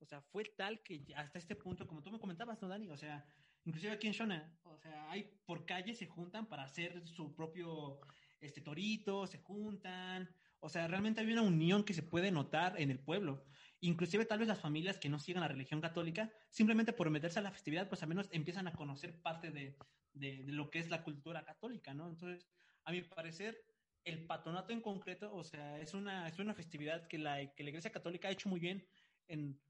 o 0.00 0.06
sea, 0.06 0.22
fue 0.22 0.44
tal 0.44 0.82
que 0.82 1.04
hasta 1.14 1.38
este 1.38 1.54
punto, 1.54 1.86
como 1.86 2.02
tú 2.02 2.10
me 2.10 2.18
comentabas, 2.18 2.60
¿no, 2.62 2.68
Dani? 2.68 2.88
O 2.88 2.96
sea, 2.96 3.26
inclusive 3.64 3.92
aquí 3.92 4.06
en 4.06 4.14
Shona, 4.14 4.58
o 4.64 4.78
sea, 4.78 5.10
hay 5.10 5.30
por 5.44 5.66
calle 5.66 5.94
se 5.94 6.06
juntan 6.06 6.48
para 6.48 6.64
hacer 6.64 7.06
su 7.06 7.34
propio 7.34 8.00
este 8.40 8.62
torito, 8.62 9.26
se 9.26 9.38
juntan, 9.38 10.34
o 10.60 10.70
sea, 10.70 10.88
realmente 10.88 11.20
hay 11.20 11.30
una 11.30 11.42
unión 11.42 11.84
que 11.84 11.92
se 11.92 12.02
puede 12.02 12.30
notar 12.30 12.80
en 12.80 12.90
el 12.90 12.98
pueblo. 12.98 13.44
Inclusive 13.80 14.24
tal 14.24 14.38
vez 14.38 14.48
las 14.48 14.60
familias 14.60 14.98
que 14.98 15.10
no 15.10 15.18
sigan 15.18 15.42
la 15.42 15.48
religión 15.48 15.82
católica, 15.82 16.30
simplemente 16.50 16.94
por 16.94 17.10
meterse 17.10 17.38
a 17.38 17.42
la 17.42 17.50
festividad, 17.50 17.88
pues 17.88 18.02
al 18.02 18.08
menos 18.08 18.28
empiezan 18.32 18.68
a 18.68 18.72
conocer 18.72 19.20
parte 19.20 19.50
de, 19.50 19.76
de, 20.14 20.44
de, 20.44 20.52
lo 20.52 20.70
que 20.70 20.78
es 20.78 20.88
la 20.88 21.02
cultura 21.02 21.44
católica, 21.44 21.92
¿no? 21.92 22.08
Entonces, 22.08 22.46
a 22.84 22.92
mi 22.92 23.02
parecer, 23.02 23.62
el 24.04 24.26
patronato 24.26 24.72
en 24.72 24.80
concreto, 24.80 25.34
o 25.34 25.44
sea, 25.44 25.78
es 25.78 25.94
una, 25.94 26.28
es 26.28 26.38
una 26.38 26.54
festividad 26.54 27.06
que 27.06 27.18
la, 27.18 27.52
que 27.54 27.62
la 27.62 27.70
Iglesia 27.70 27.92
Católica 27.92 28.28
ha 28.28 28.32
hecho 28.32 28.48
muy 28.48 28.60
bien 28.60 28.86
en 29.28 29.60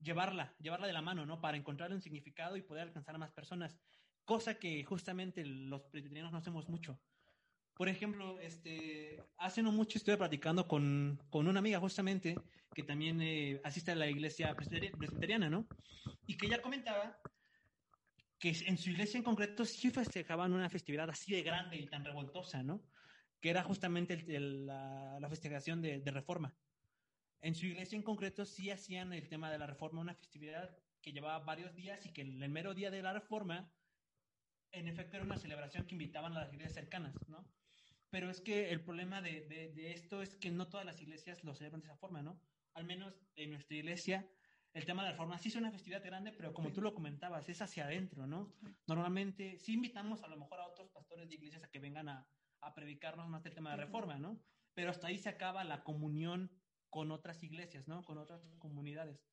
llevarla, 0.00 0.54
llevarla 0.58 0.86
de 0.86 0.92
la 0.92 1.02
mano, 1.02 1.26
¿no? 1.26 1.40
Para 1.40 1.56
encontrar 1.56 1.92
un 1.92 2.02
significado 2.02 2.56
y 2.56 2.62
poder 2.62 2.84
alcanzar 2.84 3.14
a 3.14 3.18
más 3.18 3.32
personas, 3.32 3.78
cosa 4.24 4.58
que 4.58 4.84
justamente 4.84 5.44
los 5.44 5.82
presbiterianos 5.84 6.32
no 6.32 6.38
hacemos 6.38 6.68
mucho. 6.68 7.00
Por 7.74 7.88
ejemplo, 7.88 8.38
este, 8.40 9.22
hace 9.36 9.62
no 9.62 9.72
mucho 9.72 9.98
estuve 9.98 10.16
platicando 10.16 10.68
con, 10.68 11.20
con 11.28 11.48
una 11.48 11.58
amiga 11.58 11.80
justamente 11.80 12.36
que 12.72 12.84
también 12.84 13.20
eh, 13.20 13.60
asiste 13.64 13.92
a 13.92 13.96
la 13.96 14.08
iglesia 14.08 14.54
presbiteriana, 14.54 15.50
¿no? 15.50 15.66
Y 16.26 16.36
que 16.36 16.46
ella 16.46 16.62
comentaba 16.62 17.18
que 18.38 18.50
en 18.66 18.76
su 18.76 18.90
iglesia 18.90 19.18
en 19.18 19.24
concreto 19.24 19.64
sí 19.64 19.90
festejaban 19.90 20.52
una 20.52 20.68
festividad 20.68 21.08
así 21.10 21.32
de 21.32 21.42
grande 21.42 21.76
y 21.76 21.86
tan 21.86 22.04
revoltosa, 22.04 22.62
¿no? 22.62 22.82
Que 23.44 23.50
era 23.50 23.62
justamente 23.62 24.16
la, 24.40 25.18
la, 25.20 25.28
festejación 25.28 25.82
de, 25.82 26.00
de, 26.00 26.10
reforma. 26.10 26.56
En 27.42 27.54
su 27.54 27.66
iglesia 27.66 27.94
en 27.94 28.02
concreto 28.02 28.46
sí 28.46 28.70
hacían 28.70 29.12
el 29.12 29.28
tema 29.28 29.52
de 29.52 29.58
la 29.58 29.66
reforma 29.66 30.00
una 30.00 30.14
festividad 30.14 30.74
que 31.02 31.12
llevaba 31.12 31.44
varios 31.44 31.74
días 31.74 32.06
y 32.06 32.08
que 32.14 32.22
el, 32.22 32.42
el 32.42 32.48
mero 32.48 32.72
día 32.72 32.90
de 32.90 33.02
la 33.02 33.12
reforma, 33.12 33.70
en 34.72 34.88
efecto, 34.88 35.16
era 35.16 35.26
una 35.26 35.36
celebración 35.36 35.84
que 35.84 35.94
invitaban 35.94 36.32
a 36.32 36.40
las 36.40 36.54
iglesias 36.54 36.72
cercanas, 36.72 37.12
¿no? 37.28 37.46
Pero 38.08 38.30
es 38.30 38.40
que 38.40 38.70
el 38.70 38.80
problema 38.80 39.20
de, 39.20 39.42
de, 39.42 39.74
de 39.74 39.92
esto 39.92 40.22
es 40.22 40.36
que 40.36 40.50
no 40.50 40.68
todas 40.68 40.86
las 40.86 41.02
iglesias 41.02 41.44
lo 41.44 41.54
celebran 41.54 41.82
de 41.82 41.88
esa 41.88 41.98
forma, 41.98 42.22
¿no? 42.22 42.40
Al 42.72 42.84
menos 42.84 43.26
en 43.36 43.50
nuestra 43.50 43.76
iglesia 43.76 44.26
el 44.72 44.86
tema 44.86 45.02
de 45.02 45.08
la 45.08 45.12
reforma 45.12 45.36
sí 45.36 45.50
es 45.50 45.56
una 45.56 45.70
festividad 45.70 46.02
grande, 46.02 46.32
pero 46.32 46.54
como 46.54 46.72
tú 46.72 46.80
lo 46.80 46.94
comentabas, 46.94 47.46
es 47.50 47.60
hacia 47.60 47.84
adentro, 47.84 48.26
¿no? 48.26 48.54
Normalmente 48.86 49.58
sí 49.58 49.74
invitamos 49.74 50.22
a 50.22 50.28
lo 50.28 50.38
mejor 50.38 50.60
a 50.60 50.66
otros 50.66 50.88
pastores 50.88 51.28
de 51.28 51.34
iglesias 51.34 51.62
a 51.62 51.68
que 51.68 51.78
vengan 51.78 52.08
a, 52.08 52.26
a 52.64 52.74
predicarnos 52.74 53.28
más 53.28 53.42
del 53.42 53.54
tema 53.54 53.70
de 53.70 53.76
reforma, 53.76 54.18
¿no? 54.18 54.40
Pero 54.74 54.90
hasta 54.90 55.06
ahí 55.06 55.18
se 55.18 55.28
acaba 55.28 55.64
la 55.64 55.84
comunión 55.84 56.50
con 56.90 57.10
otras 57.10 57.42
iglesias, 57.42 57.88
¿no? 57.88 58.04
Con 58.04 58.18
otras 58.18 58.42
comunidades. 58.58 59.26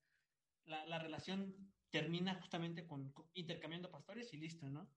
La, 0.65 0.85
la 0.85 0.99
relación 0.99 1.55
termina 1.89 2.35
justamente 2.35 2.87
con, 2.87 3.11
con, 3.11 3.29
intercambiando 3.33 3.91
pastores 3.91 4.33
y 4.33 4.37
listo, 4.37 4.69
¿no? 4.69 4.89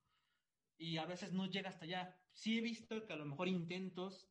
Y 0.76 0.96
a 0.98 1.06
veces 1.06 1.32
no 1.32 1.46
llega 1.46 1.68
hasta 1.68 1.84
allá. 1.84 2.18
Sí 2.32 2.58
he 2.58 2.60
visto 2.60 3.06
que 3.06 3.12
a 3.12 3.16
lo 3.16 3.26
mejor 3.26 3.48
intentos 3.48 4.28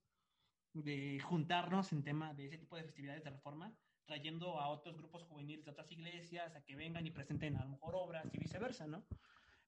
de 0.74 1.20
juntarnos 1.20 1.92
en 1.94 2.04
tema 2.04 2.34
de 2.34 2.48
ese 2.48 2.58
tipo 2.58 2.76
de 2.76 2.84
festividades 2.84 3.24
de 3.24 3.30
reforma, 3.30 3.78
trayendo 4.06 4.60
a 4.60 4.70
otros 4.70 4.98
grupos 4.98 5.24
juveniles 5.24 5.66
de 5.66 5.72
otras 5.72 5.92
iglesias 5.92 6.56
a 6.56 6.64
que 6.64 6.76
vengan 6.76 7.06
y 7.06 7.12
presenten 7.12 7.56
a 7.58 7.64
lo 7.64 7.72
mejor 7.72 7.96
obras 7.96 8.34
y 8.34 8.40
viceversa, 8.40 8.88
¿no? 8.88 9.06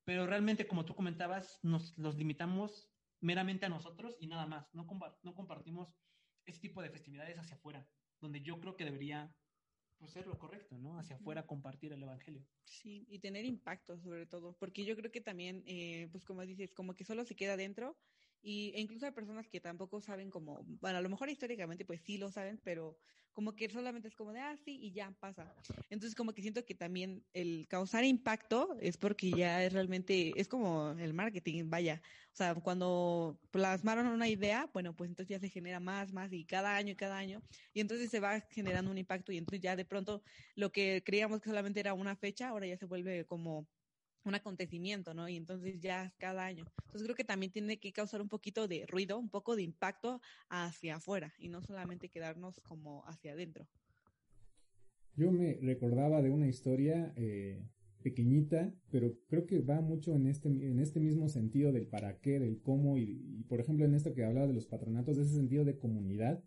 Pero 0.03 0.27
realmente, 0.27 0.67
como 0.67 0.85
tú 0.85 0.95
comentabas, 0.95 1.59
nos 1.63 1.97
los 1.97 2.15
limitamos 2.15 2.89
meramente 3.21 3.65
a 3.65 3.69
nosotros 3.69 4.17
y 4.19 4.27
nada 4.27 4.45
más. 4.45 4.73
No, 4.73 4.87
no 5.23 5.35
compartimos 5.35 5.95
ese 6.45 6.59
tipo 6.59 6.81
de 6.81 6.89
festividades 6.89 7.37
hacia 7.37 7.55
afuera, 7.55 7.87
donde 8.19 8.41
yo 8.41 8.59
creo 8.59 8.75
que 8.75 8.85
debería 8.85 9.35
pues, 9.97 10.11
ser 10.11 10.27
lo 10.27 10.37
correcto, 10.37 10.77
¿no? 10.77 10.99
Hacia 10.99 11.15
afuera 11.15 11.47
compartir 11.47 11.93
el 11.93 12.03
evangelio. 12.03 12.45
Sí, 12.65 13.05
y 13.09 13.19
tener 13.19 13.45
impacto 13.45 13.99
sobre 13.99 14.25
todo, 14.25 14.55
porque 14.57 14.85
yo 14.85 14.95
creo 14.95 15.11
que 15.11 15.21
también, 15.21 15.63
eh, 15.65 16.07
pues 16.11 16.25
como 16.25 16.45
dices, 16.45 16.73
como 16.73 16.95
que 16.95 17.05
solo 17.05 17.25
se 17.25 17.35
queda 17.35 17.57
dentro 17.57 17.97
y, 18.45 18.71
e 18.75 18.79
incluso 18.79 19.07
hay 19.07 19.11
personas 19.11 19.47
que 19.49 19.59
tampoco 19.59 19.99
saben 20.01 20.29
como, 20.29 20.63
bueno, 20.79 20.99
a 20.99 21.01
lo 21.01 21.09
mejor 21.09 21.29
históricamente 21.29 21.83
pues 21.83 21.99
sí 22.01 22.19
lo 22.19 22.29
saben, 22.29 22.61
pero 22.63 22.95
como 23.33 23.55
que 23.55 23.67
solamente 23.69 24.07
es 24.07 24.15
como 24.15 24.31
de, 24.33 24.39
ah, 24.39 24.55
sí, 24.63 24.77
y 24.79 24.93
ya 24.93 25.11
pasa. 25.19 25.51
Entonces 25.89 26.13
como 26.15 26.31
que 26.31 26.43
siento 26.43 26.63
que 26.63 26.75
también 26.75 27.25
el 27.33 27.65
causar 27.67 28.03
impacto 28.03 28.77
es 28.79 28.97
porque 28.97 29.31
ya 29.31 29.63
es 29.63 29.73
realmente, 29.73 30.39
es 30.39 30.47
como 30.47 30.91
el 30.91 31.15
marketing, 31.15 31.71
vaya. 31.71 32.03
O 32.31 32.35
sea, 32.35 32.53
cuando 32.53 33.39
plasmaron 33.49 34.05
una 34.05 34.29
idea, 34.29 34.69
bueno, 34.71 34.95
pues 34.95 35.09
entonces 35.09 35.29
ya 35.29 35.39
se 35.39 35.49
genera 35.49 35.79
más, 35.79 36.13
más, 36.13 36.31
y 36.31 36.45
cada 36.45 36.75
año 36.75 36.91
y 36.91 36.95
cada 36.95 37.17
año, 37.17 37.41
y 37.73 37.79
entonces 37.79 38.11
se 38.11 38.19
va 38.19 38.41
generando 38.51 38.91
un 38.91 38.99
impacto, 38.99 39.31
y 39.31 39.37
entonces 39.37 39.61
ya 39.61 39.75
de 39.75 39.85
pronto 39.85 40.21
lo 40.55 40.71
que 40.71 41.01
creíamos 41.03 41.41
que 41.41 41.49
solamente 41.49 41.79
era 41.79 41.95
una 41.95 42.15
fecha, 42.15 42.49
ahora 42.49 42.67
ya 42.67 42.77
se 42.77 42.85
vuelve 42.85 43.25
como 43.25 43.67
un 44.25 44.35
acontecimiento, 44.35 45.13
¿no? 45.13 45.27
Y 45.29 45.35
entonces 45.35 45.79
ya 45.79 46.13
cada 46.17 46.45
año. 46.45 46.65
Entonces 46.85 47.03
creo 47.03 47.15
que 47.15 47.23
también 47.23 47.51
tiene 47.51 47.77
que 47.77 47.91
causar 47.91 48.21
un 48.21 48.29
poquito 48.29 48.67
de 48.67 48.85
ruido, 48.87 49.17
un 49.17 49.29
poco 49.29 49.55
de 49.55 49.63
impacto 49.63 50.21
hacia 50.49 50.95
afuera 50.95 51.33
y 51.37 51.49
no 51.49 51.61
solamente 51.61 52.09
quedarnos 52.09 52.59
como 52.61 53.05
hacia 53.07 53.33
adentro. 53.33 53.67
Yo 55.15 55.31
me 55.31 55.57
recordaba 55.61 56.21
de 56.21 56.29
una 56.29 56.47
historia 56.47 57.13
eh, 57.15 57.63
pequeñita, 58.03 58.73
pero 58.91 59.17
creo 59.27 59.45
que 59.45 59.59
va 59.61 59.79
mucho 59.81 60.15
en 60.15 60.27
este, 60.27 60.49
en 60.49 60.79
este 60.79 60.99
mismo 60.99 61.29
sentido 61.29 61.71
del 61.71 61.87
para 61.87 62.19
qué, 62.19 62.39
del 62.39 62.61
cómo 62.61 62.97
y, 62.97 63.37
y 63.39 63.43
por 63.43 63.61
ejemplo 63.61 63.85
en 63.85 63.93
esto 63.93 64.13
que 64.13 64.25
hablaba 64.25 64.47
de 64.47 64.53
los 64.53 64.67
patronatos, 64.67 65.15
de 65.15 65.23
ese 65.23 65.35
sentido 65.35 65.63
de 65.63 65.77
comunidad 65.77 66.43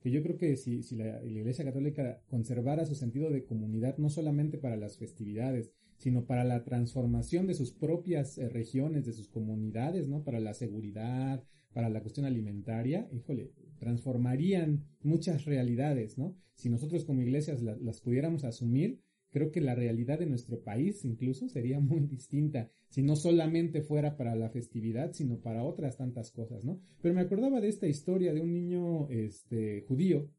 que 0.00 0.10
yo 0.10 0.22
creo 0.22 0.36
que 0.38 0.56
si, 0.56 0.82
si 0.82 0.96
la, 0.96 1.20
la, 1.20 1.30
Iglesia 1.30 1.64
Católica 1.64 2.22
conservara 2.28 2.86
su 2.86 2.94
sentido 2.94 3.30
de 3.30 3.44
comunidad, 3.44 3.98
no 3.98 4.08
solamente 4.08 4.58
para 4.58 4.76
las 4.76 4.96
festividades, 4.96 5.72
sino 6.00 6.24
para 6.24 6.44
la 6.44 6.64
transformación 6.64 7.46
de 7.46 7.52
sus 7.52 7.72
propias 7.72 8.38
eh, 8.38 8.48
regiones, 8.48 9.04
de 9.04 9.12
sus 9.12 9.28
comunidades, 9.28 10.08
¿no? 10.08 10.24
Para 10.24 10.40
la 10.40 10.54
seguridad, 10.54 11.44
para 11.74 11.90
la 11.90 12.00
cuestión 12.00 12.24
alimentaria, 12.24 13.06
híjole, 13.12 13.52
transformarían 13.78 14.86
muchas 15.02 15.44
realidades, 15.44 16.16
¿no? 16.16 16.34
Si 16.54 16.70
nosotros 16.70 17.04
como 17.04 17.20
iglesias 17.20 17.60
la, 17.60 17.76
las 17.76 18.00
pudiéramos 18.00 18.44
asumir, 18.44 19.02
creo 19.28 19.52
que 19.52 19.60
la 19.60 19.74
realidad 19.74 20.18
de 20.18 20.24
nuestro 20.24 20.62
país 20.62 21.04
incluso 21.04 21.50
sería 21.50 21.80
muy 21.80 22.00
distinta 22.00 22.70
si 22.88 23.02
no 23.02 23.14
solamente 23.14 23.82
fuera 23.82 24.16
para 24.16 24.34
la 24.34 24.48
festividad, 24.48 25.12
sino 25.12 25.38
para 25.40 25.64
otras 25.64 25.98
tantas 25.98 26.30
cosas, 26.30 26.64
¿no? 26.64 26.80
Pero 27.02 27.14
me 27.14 27.20
acordaba 27.20 27.60
de 27.60 27.68
esta 27.68 27.86
historia 27.86 28.32
de 28.32 28.40
un 28.40 28.54
niño 28.54 29.10
este 29.10 29.82
judío 29.82 30.30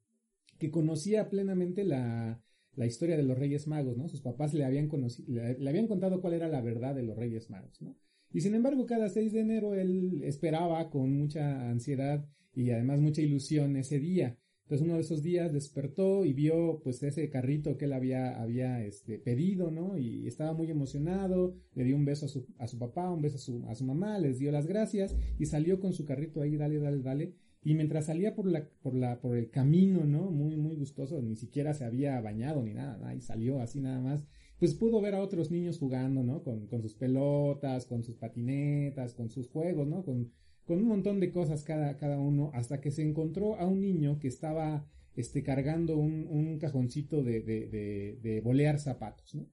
que 0.57 0.71
conocía 0.71 1.29
plenamente 1.29 1.83
la, 1.83 2.41
la 2.75 2.85
historia 2.85 3.17
de 3.17 3.23
los 3.23 3.37
Reyes 3.37 3.67
Magos, 3.67 3.97
¿no? 3.97 4.07
Sus 4.07 4.21
papás 4.21 4.53
le 4.53 4.63
habían 4.63 4.87
conocido, 4.87 5.27
le, 5.29 5.69
habían 5.69 5.87
contado 5.87 6.21
cuál 6.21 6.33
era 6.33 6.47
la 6.47 6.61
verdad 6.61 6.95
de 6.95 7.03
los 7.03 7.17
Reyes 7.17 7.49
Magos, 7.49 7.81
¿no? 7.81 7.95
Y 8.33 8.41
sin 8.41 8.55
embargo, 8.55 8.85
cada 8.85 9.09
6 9.09 9.33
de 9.33 9.41
enero 9.41 9.73
él 9.73 10.21
esperaba 10.23 10.89
con 10.89 11.17
mucha 11.17 11.69
ansiedad 11.69 12.25
y 12.53 12.71
además 12.71 13.01
mucha 13.01 13.21
ilusión 13.21 13.75
ese 13.75 13.99
día. 13.99 14.37
Entonces 14.63 14.85
uno 14.85 14.95
de 14.95 15.01
esos 15.01 15.21
días 15.21 15.51
despertó 15.51 16.23
y 16.23 16.31
vio 16.31 16.79
pues 16.81 17.03
ese 17.03 17.29
carrito 17.29 17.77
que 17.77 17.83
él 17.83 17.91
había, 17.91 18.41
había 18.41 18.81
este, 18.85 19.19
pedido, 19.19 19.69
¿no? 19.69 19.97
Y 19.97 20.25
estaba 20.27 20.53
muy 20.53 20.71
emocionado, 20.71 21.57
le 21.73 21.83
dio 21.83 21.97
un 21.97 22.05
beso 22.05 22.27
a 22.27 22.29
su, 22.29 22.47
a 22.57 22.67
su 22.67 22.79
papá, 22.79 23.11
un 23.11 23.21
beso 23.21 23.35
a 23.35 23.39
su, 23.39 23.65
a 23.67 23.75
su 23.75 23.83
mamá, 23.83 24.17
les 24.17 24.39
dio 24.39 24.49
las 24.49 24.67
gracias 24.67 25.13
y 25.37 25.45
salió 25.45 25.81
con 25.81 25.91
su 25.91 26.05
carrito 26.05 26.41
ahí, 26.41 26.55
dale, 26.55 26.79
dale, 26.79 27.01
dale. 27.01 27.35
Y 27.63 27.75
mientras 27.75 28.07
salía 28.07 28.33
por 28.33 28.47
la, 28.47 28.67
por 28.81 28.95
la, 28.95 29.19
por 29.21 29.37
el 29.37 29.51
camino, 29.51 30.03
¿no? 30.05 30.31
Muy, 30.31 30.57
muy 30.57 30.75
gustoso, 30.75 31.21
ni 31.21 31.35
siquiera 31.35 31.73
se 31.73 31.85
había 31.85 32.19
bañado 32.19 32.63
ni 32.63 32.73
nada, 32.73 33.13
y 33.13 33.21
salió 33.21 33.61
así 33.61 33.79
nada 33.79 33.99
más, 33.99 34.25
pues 34.57 34.73
pudo 34.73 34.99
ver 35.01 35.13
a 35.15 35.21
otros 35.21 35.51
niños 35.51 35.77
jugando, 35.77 36.23
¿no? 36.23 36.43
Con, 36.43 36.67
con 36.67 36.81
sus 36.81 36.95
pelotas, 36.95 37.85
con 37.85 38.03
sus 38.03 38.17
patinetas, 38.17 39.13
con 39.13 39.29
sus 39.29 39.47
juegos, 39.47 39.87
¿no? 39.87 40.03
Con, 40.03 40.31
con 40.65 40.79
un 40.79 40.87
montón 40.87 41.19
de 41.19 41.31
cosas 41.31 41.63
cada, 41.63 41.97
cada 41.97 42.19
uno, 42.19 42.51
hasta 42.53 42.81
que 42.81 42.91
se 42.91 43.03
encontró 43.03 43.55
a 43.57 43.67
un 43.67 43.81
niño 43.81 44.19
que 44.19 44.27
estaba 44.27 44.87
este, 45.15 45.43
cargando 45.43 45.97
un, 45.97 46.27
un 46.29 46.57
cajoncito 46.57 47.23
de, 47.23 47.41
de, 47.41 47.67
de, 47.67 48.19
de, 48.21 48.41
bolear 48.41 48.79
zapatos, 48.79 49.35
¿no? 49.35 49.47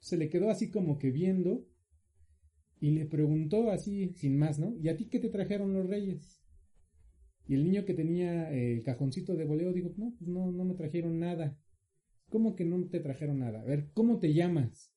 Se 0.00 0.16
le 0.16 0.28
quedó 0.28 0.50
así 0.50 0.70
como 0.70 0.98
que 0.98 1.10
viendo 1.10 1.66
y 2.80 2.90
le 2.90 3.06
preguntó 3.06 3.70
así, 3.70 4.12
sin 4.16 4.36
más, 4.38 4.58
¿no? 4.58 4.76
¿Y 4.76 4.88
a 4.88 4.96
ti 4.96 5.06
qué 5.06 5.18
te 5.18 5.28
trajeron 5.28 5.72
los 5.72 5.88
reyes? 5.88 6.42
Y 7.48 7.54
el 7.54 7.64
niño 7.64 7.86
que 7.86 7.94
tenía 7.94 8.50
el 8.52 8.82
cajoncito 8.82 9.34
de 9.34 9.46
boleo 9.46 9.72
dijo, 9.72 9.90
no, 9.96 10.14
pues 10.18 10.28
no, 10.28 10.52
no 10.52 10.64
me 10.64 10.74
trajeron 10.74 11.18
nada. 11.18 11.58
¿Cómo 12.28 12.54
que 12.54 12.66
no 12.66 12.86
te 12.88 13.00
trajeron 13.00 13.38
nada? 13.38 13.62
A 13.62 13.64
ver, 13.64 13.90
¿cómo 13.94 14.18
te 14.18 14.34
llamas? 14.34 14.92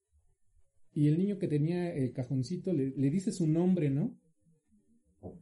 Y 0.94 1.08
el 1.08 1.18
niño 1.18 1.40
que 1.40 1.48
tenía 1.48 1.94
el 1.94 2.12
cajoncito 2.12 2.74
le, 2.74 2.90
le 2.90 3.10
dice 3.10 3.32
su 3.32 3.48
nombre, 3.48 3.90
¿no? 3.90 4.20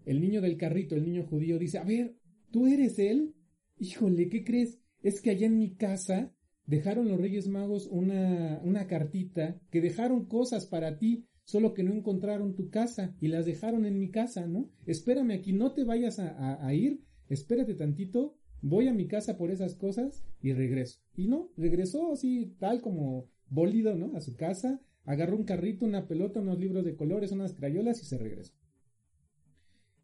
El 0.06 0.22
niño 0.22 0.40
del 0.40 0.58
carrito, 0.58 0.96
el 0.96 1.04
niño 1.04 1.24
judío, 1.24 1.58
dice, 1.58 1.80
a 1.80 1.84
ver, 1.84 2.16
¿tú 2.52 2.68
eres 2.68 3.00
él? 3.00 3.34
Híjole, 3.80 4.30
¿qué 4.30 4.44
crees? 4.44 4.80
Es 5.02 5.20
que 5.20 5.32
allá 5.32 5.48
en 5.48 5.58
mi 5.58 5.76
casa 5.76 6.32
dejaron 6.66 7.08
los 7.08 7.20
Reyes 7.20 7.48
Magos 7.48 7.88
una, 7.88 8.62
una 8.64 8.86
cartita 8.86 9.60
que 9.72 9.82
dejaron 9.82 10.28
cosas 10.28 10.68
para 10.68 11.00
ti, 11.00 11.26
solo 11.50 11.74
que 11.74 11.82
no 11.82 11.96
encontraron 11.96 12.54
tu 12.54 12.70
casa 12.70 13.16
y 13.20 13.28
las 13.28 13.48
dejaron 13.48 13.88
en 13.88 13.98
mi 13.98 14.12
casa, 14.12 14.46
¿no? 14.46 14.70
Espérame 14.86 15.32
aquí, 15.32 15.52
no 15.52 15.74
te 15.74 15.84
vayas 15.84 16.20
a, 16.20 16.74
ir, 16.76 17.02
espérate 17.28 17.74
tantito, 17.74 18.36
voy 18.62 18.88
a 18.88 18.94
mi 18.94 19.08
casa 19.08 19.36
por 19.36 19.50
esas 19.50 19.74
cosas 19.74 20.24
y 20.44 20.54
regreso. 20.54 21.00
Y 21.18 21.28
no, 21.28 21.50
regresó 21.58 22.12
así, 22.12 22.54
tal 22.60 22.82
como 22.82 23.32
bólido, 23.50 23.96
¿no? 23.96 24.16
A 24.16 24.22
su 24.22 24.36
casa, 24.36 24.80
agarró 25.06 25.38
un 25.38 25.44
carrito, 25.44 25.88
una 25.88 26.08
pelota, 26.08 26.40
unos 26.40 26.60
libros 26.60 26.86
de 26.86 26.96
colores, 26.96 27.32
unas 27.32 27.54
crayolas 27.54 28.00
y 28.04 28.06
se 28.06 28.20
regresó. 28.20 28.54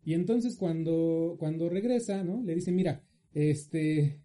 Y 0.03 0.15
entonces 0.15 0.55
cuando, 0.55 1.35
cuando 1.37 1.69
regresa, 1.69 2.23
¿no? 2.23 2.41
Le 2.41 2.55
dice, 2.55 2.71
mira, 2.71 3.03
este, 3.35 4.19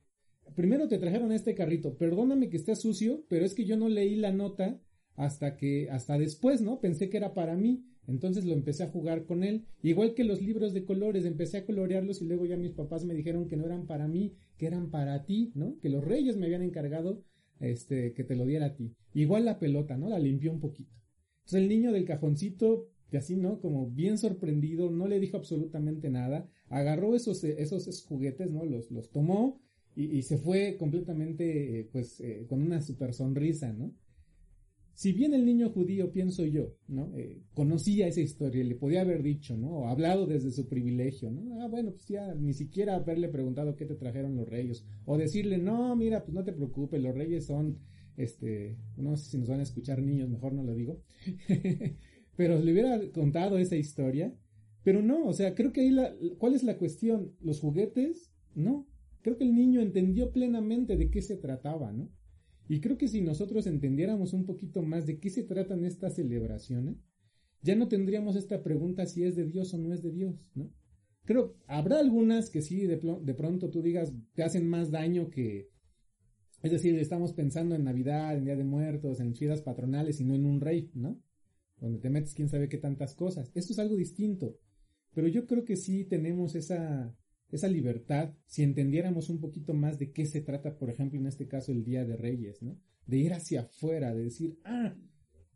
primero 0.55 0.89
te 0.89 0.97
trajeron 0.97 1.33
este 1.33 1.55
carrito, 1.55 1.99
perdóname 1.99 2.49
que 2.49 2.57
esté 2.57 2.75
sucio, 2.77 3.27
pero 3.29 3.45
es 3.45 3.53
que 3.53 3.67
yo 3.67 3.77
no 3.77 3.91
leí 3.91 4.17
la 4.17 4.33
nota 4.33 4.81
hasta 5.21 5.59
que, 5.59 5.91
hasta 5.91 6.17
después, 6.17 6.63
¿no? 6.63 6.81
Pensé 6.81 7.11
que 7.11 7.19
era 7.19 7.35
para 7.35 7.55
mí. 7.55 7.85
Entonces 8.09 8.47
lo 8.47 8.55
empecé 8.55 8.85
a 8.85 8.89
jugar 8.89 9.27
con 9.27 9.45
él. 9.45 9.67
Igual 9.83 10.15
que 10.15 10.25
los 10.25 10.41
libros 10.41 10.73
de 10.73 10.87
colores, 10.87 11.27
empecé 11.27 11.59
a 11.59 11.67
colorearlos 11.67 12.23
y 12.23 12.25
luego 12.25 12.47
ya 12.47 12.57
mis 12.57 12.73
papás 12.73 13.05
me 13.05 13.15
dijeron 13.15 13.47
que 13.47 13.59
no 13.59 13.67
eran 13.67 13.87
para 13.87 14.09
mí, 14.09 14.35
que 14.57 14.67
eran 14.67 14.91
para 14.91 15.27
ti, 15.27 15.53
¿no? 15.55 15.79
Que 15.83 15.91
los 15.91 16.03
reyes 16.03 16.39
me 16.39 16.47
habían 16.47 16.63
encargado, 16.63 17.23
este, 17.61 18.15
que 18.15 18.25
te 18.25 18.35
lo 18.35 18.47
diera 18.47 18.67
a 18.67 18.75
ti. 18.75 18.95
Igual 19.13 19.45
la 19.45 19.59
pelota, 19.59 19.99
¿no? 19.99 20.09
La 20.09 20.19
limpió 20.19 20.51
un 20.53 20.61
poquito. 20.61 20.97
Entonces 21.41 21.61
el 21.61 21.69
niño 21.69 21.93
del 21.93 22.07
cajoncito 22.07 22.89
Y 23.13 23.19
así, 23.19 23.37
¿no? 23.37 23.61
Como 23.61 23.91
bien 23.91 24.17
sorprendido, 24.17 24.91
no 24.91 25.07
le 25.07 25.21
dijo 25.21 25.37
absolutamente 25.37 26.09
nada, 26.09 26.49
agarró 26.71 27.15
esos, 27.15 27.45
esos, 27.45 28.05
juguetes, 28.07 28.51
¿no? 28.51 28.65
Los, 28.65 28.91
los 28.91 29.11
tomó 29.11 29.61
y, 29.95 30.23
se 30.23 30.39
fue 30.39 30.77
completamente, 30.79 31.91
pues, 31.93 32.21
eh, 32.21 32.47
con 32.49 32.63
una 32.63 32.81
super 32.81 33.13
sonrisa, 33.13 33.73
¿no? 33.73 33.93
Si 35.01 35.15
bien 35.15 35.33
el 35.33 35.47
niño 35.47 35.71
judío, 35.71 36.13
pienso 36.13 36.45
yo, 36.45 36.75
¿no? 36.87 37.11
Eh, 37.17 37.41
conocía 37.55 38.07
esa 38.07 38.21
historia, 38.21 38.63
le 38.63 38.75
podía 38.75 39.01
haber 39.01 39.23
dicho, 39.23 39.57
¿no? 39.57 39.71
O 39.71 39.89
hablado 39.89 40.27
desde 40.27 40.51
su 40.51 40.69
privilegio, 40.69 41.31
¿no? 41.31 41.63
Ah, 41.63 41.69
bueno, 41.69 41.93
pues 41.93 42.07
ya 42.07 42.35
ni 42.35 42.53
siquiera 42.53 42.97
haberle 42.97 43.31
preguntado 43.31 43.77
qué 43.77 43.87
te 43.87 43.95
trajeron 43.95 44.37
los 44.37 44.47
reyes. 44.47 44.85
O 45.07 45.17
decirle, 45.17 45.57
no, 45.57 45.97
mira, 45.97 46.23
pues 46.23 46.35
no 46.35 46.45
te 46.45 46.53
preocupes, 46.53 47.01
los 47.01 47.15
reyes 47.15 47.47
son, 47.47 47.79
este, 48.19 48.77
no 48.99 49.17
sé 49.17 49.31
si 49.31 49.39
nos 49.39 49.49
van 49.49 49.61
a 49.61 49.63
escuchar 49.63 50.03
niños, 50.03 50.29
mejor 50.29 50.53
no 50.53 50.65
lo 50.65 50.75
digo. 50.75 51.01
pero 52.37 52.59
le 52.59 52.71
hubiera 52.71 53.01
contado 53.13 53.57
esa 53.57 53.77
historia. 53.77 54.37
Pero 54.83 55.01
no, 55.01 55.25
o 55.25 55.33
sea, 55.33 55.55
creo 55.55 55.73
que 55.73 55.81
ahí 55.81 55.93
la, 55.93 56.15
¿cuál 56.37 56.53
es 56.53 56.63
la 56.63 56.77
cuestión? 56.77 57.33
¿Los 57.41 57.61
juguetes? 57.61 58.35
No. 58.55 58.87
Creo 59.23 59.39
que 59.39 59.45
el 59.45 59.55
niño 59.55 59.81
entendió 59.81 60.31
plenamente 60.31 60.99
de 60.99 61.11
qué 61.11 61.23
se 61.23 61.39
trataba, 61.39 61.91
¿no? 61.91 62.11
Y 62.71 62.81
creo 62.81 62.97
que 62.97 63.09
si 63.09 63.21
nosotros 63.21 63.67
entendiéramos 63.67 64.33
un 64.33 64.47
poquito 64.47 64.81
más 64.81 65.05
de 65.05 65.19
qué 65.19 65.29
se 65.29 65.43
tratan 65.43 65.85
estas 65.85 66.15
celebraciones, 66.15 66.99
ya 67.63 67.75
no 67.75 67.89
tendríamos 67.89 68.37
esta 68.37 68.63
pregunta 68.63 69.07
si 69.07 69.25
es 69.25 69.35
de 69.35 69.45
Dios 69.45 69.75
o 69.75 69.79
no 69.79 69.93
es 69.93 70.03
de 70.03 70.13
Dios, 70.13 70.37
¿no? 70.55 70.73
Creo, 71.25 71.57
habrá 71.67 71.99
algunas 71.99 72.49
que 72.49 72.63
sí, 72.63 72.87
de, 72.87 72.97
pronto 73.35 73.71
tú 73.71 73.83
digas, 73.83 74.15
te 74.35 74.45
hacen 74.45 74.69
más 74.69 74.93
daño 74.93 75.31
que, 75.31 75.69
es 76.63 76.71
decir, 76.71 76.95
estamos 76.95 77.33
pensando 77.33 77.75
en 77.75 77.83
Navidad, 77.83 78.37
en 78.37 78.45
Día 78.45 78.55
de 78.55 78.63
Muertos, 78.63 79.19
en 79.19 79.35
fiestas 79.35 79.63
patronales 79.63 80.21
y 80.21 80.25
no 80.25 80.37
en 80.37 80.47
un 80.47 80.61
rey, 80.61 80.93
¿no? 80.95 81.21
Donde 81.81 81.99
te 81.99 82.09
metes 82.09 82.35
quién 82.35 82.49
sabe 82.49 82.69
qué 82.69 82.79
tantas 82.79 83.17
cosas. 83.17 83.51
Esto 83.53 83.73
es 83.73 83.81
algo 83.81 83.97
distinto. 83.97 84.61
Pero 85.13 85.27
yo 85.27 85.49
creo 85.49 85.65
que 85.65 85.75
sí 85.75 86.05
tenemos 86.05 86.55
esa, 86.55 87.17
esa 87.53 87.69
libertad 87.69 88.35
si 88.47 88.63
entendiéramos 88.63 89.29
un 89.29 89.41
poquito 89.41 89.75
más 89.75 89.99
de 89.99 90.13
qué 90.13 90.27
se 90.27 90.41
trata, 90.41 90.79
por 90.79 90.91
ejemplo, 90.91 91.19
en 91.19 91.27
este 91.27 91.49
caso 91.49 91.73
el 91.73 91.85
Día 91.85 92.05
de 92.05 92.17
Reyes, 92.17 92.63
¿no? 92.63 92.79
De 93.07 93.19
ir 93.19 93.33
hacia 93.33 93.63
afuera, 93.63 94.15
de 94.15 94.25
decir, 94.25 94.59
ah, 94.65 94.95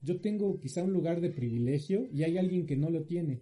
yo 0.03 0.21
tengo 0.21 0.59
quizá 0.61 0.83
un 0.83 0.93
lugar 0.93 1.21
de 1.21 1.31
privilegio 1.31 2.09
y 2.13 2.25
hay 2.25 2.37
alguien 2.37 2.67
que 2.67 2.77
no 2.77 2.91
lo 2.91 3.05
tiene. 3.05 3.41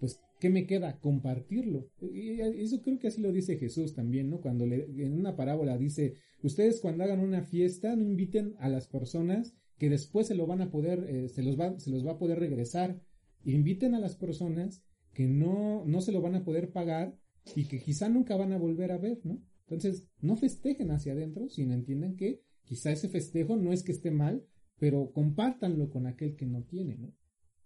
Pues, 0.00 0.20
¿qué 0.40 0.50
me 0.50 0.66
queda? 0.66 0.98
Compartirlo. 0.98 1.88
Y 2.12 2.40
eso 2.40 2.82
creo 2.82 2.98
que 2.98 3.08
así 3.08 3.20
lo 3.20 3.30
dice 3.30 3.56
Jesús 3.56 3.94
también, 3.94 4.28
¿no? 4.28 4.40
Cuando 4.40 4.66
le, 4.66 4.84
en 4.84 5.12
una 5.12 5.36
parábola 5.36 5.78
dice, 5.78 6.14
ustedes 6.42 6.80
cuando 6.80 7.04
hagan 7.04 7.20
una 7.20 7.42
fiesta 7.42 7.94
no 7.94 8.04
inviten 8.04 8.54
a 8.58 8.68
las 8.68 8.88
personas 8.88 9.54
que 9.78 9.90
después 9.90 10.26
se 10.26 10.34
lo 10.34 10.46
van 10.46 10.60
a 10.60 10.70
poder, 10.70 11.06
eh, 11.08 11.28
se, 11.28 11.42
los 11.42 11.58
va, 11.58 11.78
se 11.78 11.90
los 11.90 12.04
va 12.04 12.12
a 12.12 12.18
poder 12.18 12.38
regresar. 12.40 13.00
Inviten 13.44 13.94
a 13.94 14.00
las 14.00 14.16
personas 14.16 14.82
que 15.12 15.28
no, 15.28 15.84
no 15.86 16.00
se 16.00 16.12
lo 16.12 16.20
van 16.20 16.34
a 16.34 16.44
poder 16.44 16.72
pagar 16.72 17.16
y 17.56 17.66
que 17.66 17.80
quizá 17.80 18.08
nunca 18.08 18.36
van 18.36 18.52
a 18.52 18.58
volver 18.58 18.92
a 18.92 18.98
ver, 18.98 19.20
¿no? 19.24 19.42
Entonces, 19.62 20.06
no 20.20 20.36
festejen 20.36 20.90
hacia 20.90 21.12
adentro, 21.12 21.48
sino 21.48 21.72
entiendan 21.72 22.16
que 22.16 22.42
quizá 22.64 22.92
ese 22.92 23.08
festejo 23.08 23.56
no 23.56 23.72
es 23.72 23.82
que 23.82 23.92
esté 23.92 24.10
mal, 24.10 24.44
pero 24.78 25.12
compártanlo 25.12 25.90
con 25.90 26.06
aquel 26.06 26.36
que 26.36 26.46
no 26.46 26.64
tiene, 26.64 26.96
¿no? 26.96 27.12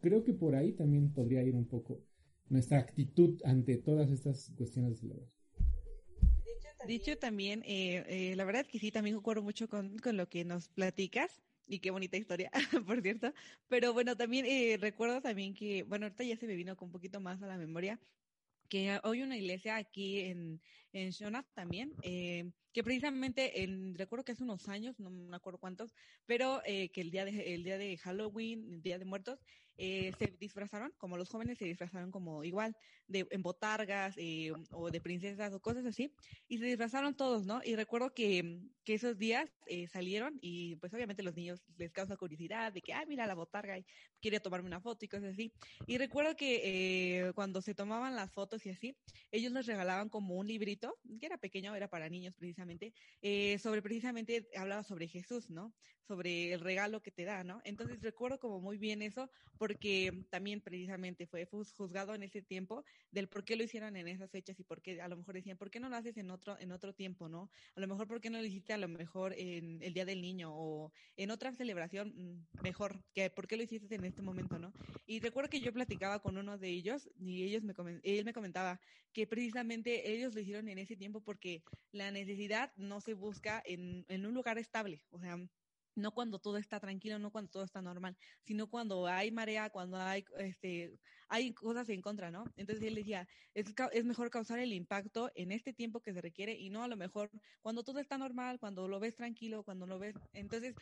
Creo 0.01 0.23
que 0.23 0.33
por 0.33 0.55
ahí 0.55 0.73
también 0.73 1.13
podría 1.13 1.43
ir 1.43 1.55
un 1.55 1.67
poco 1.67 2.03
nuestra 2.49 2.79
actitud 2.79 3.41
ante 3.45 3.77
todas 3.79 4.11
estas 4.11 4.53
cuestiones 4.57 4.93
de 4.93 4.97
celebración. 4.97 5.37
Dicho 6.87 7.17
también, 7.19 7.63
eh, 7.67 8.05
eh, 8.07 8.37
la 8.37 8.45
verdad 8.45 8.65
que 8.65 8.79
sí, 8.79 8.93
también 8.93 9.17
concuerdo 9.17 9.43
mucho 9.43 9.69
con, 9.69 9.99
con, 9.99 10.17
lo 10.17 10.29
que 10.29 10.45
nos 10.45 10.69
platicas. 10.69 11.43
Y 11.67 11.81
qué 11.81 11.91
bonita 11.91 12.17
historia, 12.17 12.51
por 12.87 13.03
cierto. 13.03 13.33
Pero 13.69 13.93
bueno, 13.93 14.17
también 14.17 14.47
eh, 14.47 14.77
recuerdo 14.81 15.21
también 15.21 15.53
que, 15.53 15.83
bueno, 15.83 16.07
ahorita 16.07 16.23
ya 16.23 16.37
se 16.37 16.47
me 16.47 16.55
vino 16.55 16.77
con 16.77 16.87
un 16.87 16.93
poquito 16.93 17.19
más 17.19 17.43
a 17.43 17.47
la 17.47 17.59
memoria 17.59 17.99
que 18.69 19.01
hoy 19.05 19.23
una 19.23 19.37
iglesia 19.37 19.77
aquí 19.77 20.21
en, 20.21 20.61
en 20.93 21.13
también, 21.55 21.93
eh, 22.03 22.51
que 22.73 22.85
precisamente 22.85 23.63
en, 23.63 23.95
recuerdo 23.95 24.25
que 24.25 24.33
hace 24.33 24.45
unos 24.45 24.69
años, 24.69 24.99
no 24.99 25.11
me 25.11 25.37
acuerdo 25.37 25.59
cuántos, 25.59 25.95
pero 26.27 26.61
eh, 26.65 26.91
que 26.91 27.01
el 27.01 27.11
día 27.11 27.25
de 27.25 27.55
el 27.55 27.65
día 27.65 27.79
de 27.79 27.97
Halloween, 27.99 28.73
el 28.73 28.83
día 28.83 28.99
de 28.99 29.05
muertos, 29.05 29.41
eh, 29.79 30.13
se 30.19 30.27
disfrazaron, 30.39 30.93
como 30.99 31.17
los 31.17 31.29
jóvenes 31.29 31.59
se 31.59 31.65
disfrazaron 31.67 32.11
como 32.11 32.45
igual, 32.45 32.77
de 33.09 33.27
en 33.31 33.43
botargas 33.43 34.15
eh, 34.17 34.53
o 34.73 34.91
de 34.91 35.01
princesas 35.01 35.53
o 35.53 35.61
cosas 35.61 35.85
así, 35.85 36.13
y 36.49 36.59
se 36.59 36.65
disfrazaron 36.65 37.15
todos, 37.15 37.45
¿no? 37.45 37.61
Y 37.65 37.77
recuerdo 37.77 38.15
que, 38.15 38.61
que 38.85 38.95
esos 38.95 39.19
días 39.19 39.51
eh, 39.67 39.87
salieron 39.89 40.39
y 40.41 40.77
pues 40.77 40.95
obviamente 40.95 41.23
los 41.23 41.35
niños 41.35 41.63
les 41.77 41.93
causa 41.93 42.17
curiosidad 42.17 42.73
de 42.73 42.81
que, 42.81 42.93
ay, 42.95 43.07
mira 43.07 43.27
la 43.27 43.35
botarga 43.35 43.79
y 43.79 43.85
quiere 44.21 44.41
tomarme 44.41 44.69
una 44.69 44.81
foto 44.81 45.05
y 45.05 45.09
cosas 45.09 45.33
así. 45.33 45.53
Y 45.87 45.99
recuerdo 45.99 46.37
que 46.37 47.33
cuando 47.35 47.61
se 47.61 47.75
tomaban 47.75 48.17
las 48.17 48.33
fotos 48.33 48.65
y 48.67 48.71
así, 48.71 48.97
ellos 49.31 49.53
les 49.53 49.67
regalaban 49.67 50.09
como 50.09 50.37
un 50.37 50.47
librito, 50.47 50.99
que 51.21 51.27
era 51.27 51.39
pequeño, 51.39 51.75
era 51.75 51.89
para 51.89 52.09
niños 52.09 52.35
precisamente, 52.35 52.93
sobre 53.59 53.83
precisamente, 53.83 54.49
hablaba 54.57 54.83
sobre 54.83 55.09
Jesús, 55.09 55.51
¿no? 55.51 55.75
Sobre 56.07 56.53
el 56.53 56.61
regalo 56.61 57.03
que 57.03 57.11
te 57.11 57.25
da, 57.25 57.45
¿no? 57.45 57.61
Entonces 57.65 58.01
recuerdo 58.01 58.39
como 58.39 58.61
muy 58.61 58.79
bien 58.79 59.03
eso, 59.03 59.31
porque 59.59 59.66
también 60.31 60.61
precisamente 60.61 61.27
fue 61.27 61.47
juzgado 61.47 62.15
en 62.15 62.23
ese 62.23 62.43
tiempo 62.43 62.85
del 63.11 63.29
por 63.29 63.45
qué 63.45 63.57
lo 63.57 63.65
hicieron 63.65 63.97
en 63.97 64.09
esas 64.09 64.31
fechas 64.31 64.59
y 64.61 64.65
por 64.65 64.83
qué 64.83 65.01
a 65.01 65.09
lo 65.09 65.17
mejor 65.17 65.35
decían, 65.35 65.57
¿por 65.57 65.71
qué 65.71 65.81
no 65.81 65.89
lo 65.89 65.97
haces 65.97 66.17
en 66.17 66.31
otro, 66.31 66.59
en 66.59 66.73
otro 66.73 66.93
tiempo, 66.93 67.29
no? 67.29 67.51
A 67.75 67.81
lo 67.81 67.87
mejor, 67.87 68.07
¿por 68.07 68.21
qué 68.21 68.31
no 68.31 68.39
lo 68.39 68.45
hiciste 68.45 68.73
a 68.73 68.79
lo 68.79 68.89
mejor 68.89 69.35
en 69.37 69.83
el 69.83 69.93
Día 69.95 70.05
del 70.05 70.21
Niño 70.21 70.51
o 70.53 70.93
en 71.17 71.31
otra 71.31 71.53
celebración 71.53 72.13
mm, 72.17 72.63
mejor? 72.63 73.03
que 73.15 73.31
¿Por 73.31 73.47
qué 73.47 73.57
lo 73.57 73.63
hiciste 73.63 73.95
en 73.95 74.05
este 74.05 74.23
momento, 74.23 74.59
no? 74.59 74.73
Y 75.07 75.21
recuerdo 75.21 75.51
que 75.51 75.61
yo 75.61 75.73
platicaba 75.73 76.21
con 76.21 76.37
uno 76.37 76.59
de 76.59 76.69
ellos 76.69 77.09
y 77.19 77.45
ellos 77.45 77.63
me 77.63 77.75
él 78.03 78.25
me 78.25 78.33
comentaba 78.33 78.81
que 79.13 79.27
precisamente 79.27 80.13
ellos 80.13 80.35
lo 80.35 80.41
hicieron 80.41 80.69
en 80.69 80.79
ese 80.79 80.97
tiempo 80.97 81.21
porque 81.21 81.63
la 81.93 82.11
necesidad 82.11 82.73
no 82.77 83.01
se 83.01 83.15
busca 83.15 83.63
en, 83.65 84.05
en 84.09 84.27
un 84.27 84.35
lugar 84.35 84.59
estable, 84.59 85.03
o 85.11 85.19
sea, 85.19 85.39
no 85.97 86.13
cuando 86.13 86.39
todo 86.39 86.59
está 86.59 86.79
tranquilo, 86.79 87.19
no 87.19 87.31
cuando 87.31 87.51
todo 87.51 87.65
está 87.65 87.83
normal, 87.83 88.17
sino 88.43 88.69
cuando 88.69 89.07
hay 89.07 89.31
marea, 89.33 89.71
cuando 89.71 89.97
hay, 89.97 90.25
este, 90.39 91.01
hay 91.29 91.53
cosas 91.55 91.89
en 91.89 92.03
contra, 92.03 92.31
¿no? 92.31 92.45
Entonces 92.57 92.85
él 92.85 92.95
decía, 92.95 93.27
es, 93.55 93.75
es 93.93 94.05
mejor 94.05 94.31
causar 94.31 94.59
el 94.59 94.73
impacto 94.73 95.31
en 95.35 95.53
este 95.53 95.73
tiempo 95.73 96.01
que 96.01 96.13
se 96.13 96.21
requiere 96.21 96.53
y 96.55 96.71
no 96.71 96.85
a 96.85 96.89
lo 96.89 96.97
mejor 96.97 97.31
cuando 97.63 97.83
todo 97.83 97.99
está 97.99 98.19
normal, 98.19 98.61
cuando 98.61 98.87
lo 98.89 99.01
ves 99.01 99.17
tranquilo, 99.17 99.65
cuando 99.65 99.87
lo 99.87 99.99
ves, 99.99 100.15
entonces 100.33 100.75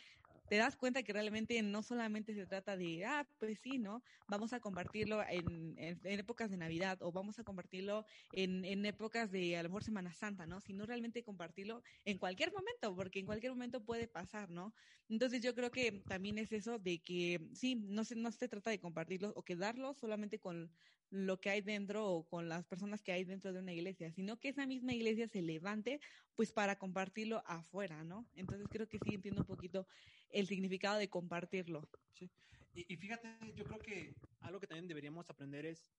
te 0.47 0.57
das 0.57 0.75
cuenta 0.75 1.03
que 1.03 1.13
realmente 1.13 1.61
no 1.61 1.83
solamente 1.83 2.33
se 2.33 2.45
trata 2.45 2.77
de, 2.77 3.05
ah, 3.05 3.27
pues 3.39 3.59
sí, 3.59 3.77
¿no? 3.77 4.03
Vamos 4.27 4.53
a 4.53 4.59
compartirlo 4.59 5.23
en, 5.27 5.75
épocas 6.03 6.49
de 6.49 6.57
Navidad 6.57 7.01
o 7.01 7.11
vamos 7.11 7.39
a 7.39 7.43
compartirlo 7.43 8.05
en, 8.33 8.63
en, 8.65 8.85
épocas 8.85 9.31
de 9.31 9.57
a 9.57 9.63
lo 9.63 9.69
mejor 9.69 9.83
Semana 9.83 10.13
Santa, 10.13 10.45
¿no? 10.45 10.61
Sino 10.61 10.85
realmente 10.85 11.23
compartirlo 11.23 11.81
en 12.05 12.17
cualquier 12.17 12.51
momento, 12.51 12.95
porque 12.95 13.19
en 13.19 13.25
cualquier 13.25 13.51
momento 13.53 13.83
puede 13.83 14.07
pasar, 14.07 14.49
¿no? 14.49 14.73
Entonces 15.09 15.41
yo 15.41 15.53
creo 15.55 15.71
que 15.71 16.03
también 16.07 16.37
es 16.37 16.51
eso 16.51 16.79
de 16.79 16.99
que 16.99 17.41
sí, 17.53 17.75
no 17.75 18.03
se, 18.03 18.15
no 18.15 18.31
se 18.31 18.47
trata 18.47 18.69
de 18.69 18.79
compartirlo 18.79 19.33
o 19.35 19.43
quedarlo 19.43 19.93
solamente 19.93 20.39
con 20.39 20.71
lo 21.09 21.39
que 21.39 21.49
hay 21.49 21.61
dentro 21.61 22.07
o 22.07 22.27
con 22.27 22.49
las 22.49 22.65
personas 22.65 23.01
que 23.03 23.11
hay 23.11 23.23
dentro 23.23 23.53
de 23.53 23.59
una 23.59 23.73
iglesia, 23.73 24.11
sino 24.11 24.39
que 24.39 24.49
esa 24.49 24.65
misma 24.65 24.93
iglesia 24.93 25.27
se 25.27 25.41
levante 25.41 25.99
pues 26.35 26.51
para 26.51 26.77
compartirlo 26.77 27.43
afuera, 27.45 28.03
¿no? 28.03 28.29
Entonces 28.35 28.67
creo 28.69 28.87
que 28.87 28.99
sí 28.99 29.15
entiendo 29.15 29.41
un 29.41 29.47
poquito 29.47 29.87
el 30.29 30.47
significado 30.47 30.97
de 30.97 31.09
compartirlo. 31.09 31.89
Sí. 32.13 32.29
Y, 32.73 32.91
y 32.93 32.97
fíjate, 32.97 33.29
yo 33.55 33.63
creo 33.63 33.79
que 33.79 34.15
algo 34.41 34.59
que 34.59 34.67
también 34.67 34.87
deberíamos 34.87 35.29
aprender 35.29 35.65
es 35.65 35.89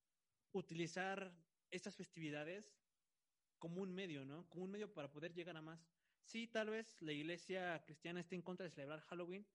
utilizar 0.52 1.32
estas 1.70 1.96
festividades 1.96 2.76
como 3.58 3.82
un 3.82 3.94
medio, 3.94 4.24
¿no? 4.24 4.48
Como 4.48 4.64
un 4.64 4.70
medio 4.70 4.92
para 4.92 5.10
poder 5.10 5.32
llegar 5.32 5.56
a 5.56 5.62
más. 5.62 5.80
Sí, 6.24 6.46
tal 6.48 6.70
vez 6.70 7.00
la 7.00 7.12
iglesia 7.12 7.82
cristiana 7.84 8.20
esté 8.20 8.34
en 8.34 8.42
contra 8.42 8.64
de 8.64 8.70
celebrar 8.70 9.00
Halloween, 9.02 9.46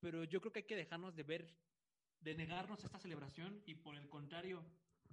pero 0.00 0.24
yo 0.24 0.40
creo 0.40 0.52
que 0.52 0.60
hay 0.60 0.66
que 0.66 0.76
dejarnos 0.76 1.14
de 1.16 1.22
ver 1.24 1.58
de 2.20 2.34
negarnos 2.34 2.82
esta 2.84 2.98
celebración 2.98 3.62
y 3.66 3.74
por 3.74 3.96
el 3.96 4.08
contrario, 4.08 4.64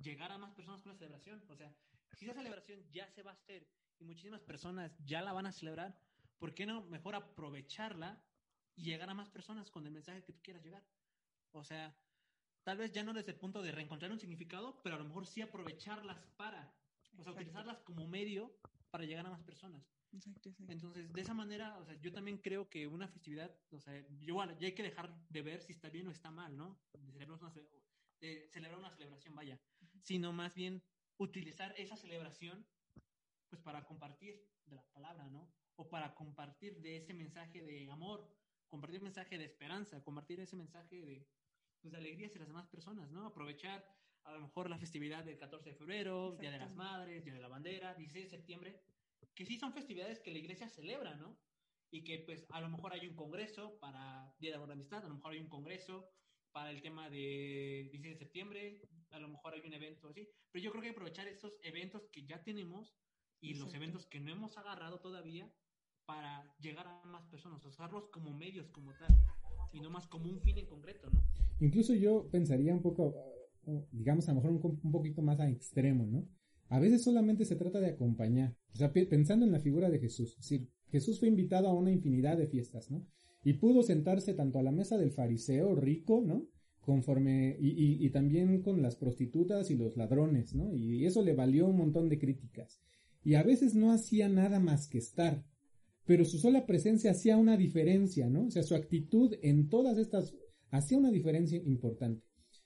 llegar 0.02 0.32
a 0.32 0.38
más 0.38 0.54
personas 0.54 0.82
con 0.82 0.92
la 0.92 0.98
celebración. 0.98 1.44
O 1.50 1.56
sea, 1.56 1.74
si 2.14 2.26
esa 2.26 2.34
celebración 2.34 2.80
ya 2.92 3.10
se 3.10 3.24
va 3.24 3.32
a 3.32 3.36
hacer 3.36 3.68
y 4.00 4.06
muchísimas 4.06 4.42
personas 4.42 4.98
ya 5.06 5.22
la 5.22 5.34
van 5.34 5.48
a 5.48 5.52
celebrar, 5.52 5.98
¿por 6.38 6.54
qué 6.54 6.66
no 6.66 6.82
mejor 6.86 7.16
aprovecharla 7.16 8.24
y 8.76 8.84
llegar 8.84 9.10
a 9.10 9.14
más 9.14 9.30
personas 9.30 9.72
con 9.72 9.86
el 9.86 9.92
mensaje 9.94 10.24
que 10.24 10.34
tú 10.34 10.42
quieras 10.42 10.64
llegar? 10.64 10.84
O 11.52 11.64
sea, 11.64 11.98
tal 12.64 12.78
vez 12.78 12.92
ya 12.92 13.04
no 13.04 13.14
desde 13.14 13.32
el 13.32 13.38
punto 13.38 13.62
de 13.62 13.72
reencontrar 13.72 14.12
un 14.12 14.20
significado, 14.20 14.82
pero 14.84 14.96
a 14.96 15.00
lo 15.00 15.06
mejor 15.06 15.26
sí 15.26 15.42
aprovecharlas 15.42 16.18
para, 16.36 16.74
o 17.18 17.24
sea, 17.24 17.32
utilizarlas 17.32 17.80
como 17.80 18.08
medio 18.08 18.58
para 18.90 19.06
llegar 19.06 19.26
a 19.26 19.30
más 19.30 19.44
personas. 19.44 19.84
Entonces, 20.68 21.12
de 21.12 21.22
esa 21.22 21.34
manera, 21.34 21.78
o 21.78 21.86
sea, 21.86 21.96
yo 22.02 22.12
también 22.12 22.38
creo 22.38 22.70
que 22.70 22.88
una 22.88 23.08
festividad, 23.08 23.54
o 23.72 23.80
sea, 23.80 23.98
igual, 24.22 24.58
ya 24.60 24.68
hay 24.68 24.76
que 24.76 24.84
dejar 24.84 25.14
de 25.30 25.42
ver 25.42 25.62
si 25.62 25.74
está 25.74 25.90
bien 25.90 26.08
o 26.08 26.12
está 26.12 26.32
mal, 26.32 26.56
¿no? 26.56 26.80
De 26.94 27.12
celebrar 27.12 27.40
una, 27.40 27.54
de 28.22 28.50
celebrar 28.52 28.80
una 28.80 28.92
celebración, 28.92 29.36
vaya, 29.36 29.60
sino 30.02 30.32
más 30.32 30.56
bien 30.56 30.84
utilizar 31.18 31.74
esa 31.78 31.96
celebración, 31.96 32.66
pues 33.50 33.62
para 33.62 33.86
compartir 33.86 34.42
de 34.66 34.76
la 34.76 34.86
palabra, 34.94 35.28
¿no? 35.30 35.54
O 35.76 35.90
para 35.90 36.16
compartir 36.16 36.82
de 36.82 36.98
ese 36.98 37.14
mensaje 37.14 37.64
de 37.64 37.92
amor, 37.92 38.30
compartir 38.68 39.02
mensaje 39.02 39.38
de 39.38 39.46
esperanza, 39.46 40.04
compartir 40.04 40.40
ese 40.40 40.56
mensaje 40.56 41.02
de, 41.02 41.28
pues, 41.82 41.92
de 41.92 41.98
alegría 41.98 42.28
hacia 42.28 42.40
las 42.40 42.48
demás 42.48 42.68
personas, 42.68 43.12
¿no? 43.12 43.26
Aprovechar 43.26 43.86
a 44.24 44.34
lo 44.34 44.42
mejor 44.42 44.70
la 44.70 44.78
festividad 44.78 45.24
del 45.24 45.38
14 45.38 45.70
de 45.70 45.76
febrero, 45.76 46.36
Día 46.38 46.52
de 46.52 46.58
las 46.58 46.74
Madres, 46.76 47.24
Día 47.24 47.34
de 47.34 47.40
la 47.40 47.48
Bandera, 47.48 47.94
16 47.94 48.26
de 48.26 48.38
septiembre, 48.38 48.82
que 49.34 49.46
sí 49.46 49.58
son 49.58 49.74
festividades 49.74 50.20
que 50.20 50.32
la 50.32 50.40
iglesia 50.40 50.70
celebra, 50.70 51.16
¿no? 51.16 51.38
Y 51.92 52.04
que 52.04 52.20
pues 52.20 52.46
a 52.50 52.62
lo 52.62 52.70
mejor 52.70 52.94
hay 52.94 53.08
un 53.08 53.16
congreso 53.16 53.78
para 53.80 54.34
Día 54.40 54.58
de 54.58 54.66
de 54.66 54.74
Amistad, 54.74 55.06
a 55.06 55.08
lo 55.08 55.16
mejor 55.16 55.34
hay 55.34 55.40
un 55.40 55.50
congreso 55.50 56.10
para 56.52 56.72
el 56.72 56.82
tema 56.82 57.10
de 57.10 57.90
16 57.92 58.14
de 58.14 58.18
septiembre, 58.18 58.82
a 59.12 59.20
lo 59.20 59.28
mejor 59.28 59.54
hay 59.54 59.62
un 59.62 59.74
evento 59.74 60.08
así, 60.08 60.28
pero 60.52 60.64
yo 60.64 60.72
creo 60.72 60.84
que 60.84 60.90
aprovechar 60.90 61.28
estos 61.28 61.60
eventos 61.64 62.08
que 62.12 62.26
ya 62.26 62.44
tenemos 62.44 62.96
y 63.42 63.56
los 63.56 63.74
eventos 63.74 64.06
que 64.06 64.20
no 64.20 64.32
hemos 64.32 64.58
agarrado 64.58 65.00
todavía 65.00 65.52
para 66.06 66.56
llegar 66.60 66.88
a 66.88 67.06
más 67.06 67.26
personas, 67.28 67.66
usarlos 67.66 68.08
como 68.10 68.34
medios 68.34 68.70
como 68.70 68.94
tal 68.94 69.16
y 69.74 69.82
no 69.82 69.90
más 69.90 70.08
como 70.08 70.30
un 70.30 70.40
fin 70.40 70.58
en 70.58 70.68
concreto, 70.68 71.10
¿no? 71.10 71.22
Incluso 71.60 71.94
yo 71.94 72.30
pensaría 72.32 72.74
un 72.74 72.82
poco, 72.82 73.14
digamos, 73.92 74.28
a 74.30 74.34
lo 74.34 74.42
mejor 74.42 74.72
un, 74.84 74.92
poquito 74.92 75.22
más 75.22 75.40
a 75.40 75.50
extremo, 75.50 76.06
¿no? 76.06 76.28
A 76.70 76.80
veces 76.80 77.04
solamente 77.04 77.46
se 77.46 77.56
trata 77.56 77.80
de 77.80 77.88
acompañar, 77.88 78.56
o 78.74 78.78
sea, 78.78 78.92
pensando 78.92 79.46
en 79.46 79.52
la 79.52 79.60
figura 79.60 79.90
de 79.90 80.00
Jesús, 80.00 80.32
es 80.32 80.38
decir, 80.38 80.70
Jesús 80.90 81.20
fue 81.20 81.28
invitado 81.28 81.68
a 81.68 81.74
una 81.74 81.92
infinidad 81.92 82.38
de 82.38 82.48
fiestas, 82.48 82.90
¿no? 82.90 83.06
Y 83.44 83.54
pudo 83.54 83.84
sentarse 83.84 84.34
tanto 84.34 84.60
a 84.60 84.64
la 84.64 84.72
mesa 84.72 84.98
del 84.98 85.12
fariseo 85.12 85.76
rico, 85.76 86.24
¿no? 86.26 86.48
Conforme, 86.80 87.58
y, 87.60 88.04
y 88.04 88.10
también 88.10 88.62
con 88.62 88.82
las 88.82 88.96
prostitutas 88.96 89.70
y 89.70 89.76
los 89.76 89.98
ladrones, 89.98 90.56
¿no? 90.56 90.74
Y 90.74 91.06
eso 91.06 91.22
le 91.22 91.34
valió 91.34 91.68
un 91.68 91.78
montón 91.78 92.10
de 92.10 92.18
críticas. 92.18 92.82
Y 93.24 93.36
a 93.36 93.44
veces 93.44 93.76
no 93.76 93.92
hacía 93.92 94.30
nada 94.30 94.60
más 94.60 94.88
que 94.88 95.00
estar, 95.00 95.44
pero 96.06 96.26
su 96.26 96.38
sola 96.38 96.66
presencia 96.66 97.12
hacía 97.12 97.38
una 97.38 97.58
diferencia, 97.58 98.30
¿no? 98.30 98.46
O 98.46 98.52
sea, 98.52 98.64
su 98.64 98.76
actitud 98.76 99.34
en 99.42 99.68
todas 99.70 99.98
estas 99.98 100.36
hacía 100.70 100.98
una 100.98 101.12
diferencia 101.12 101.58
importante. 101.58 102.26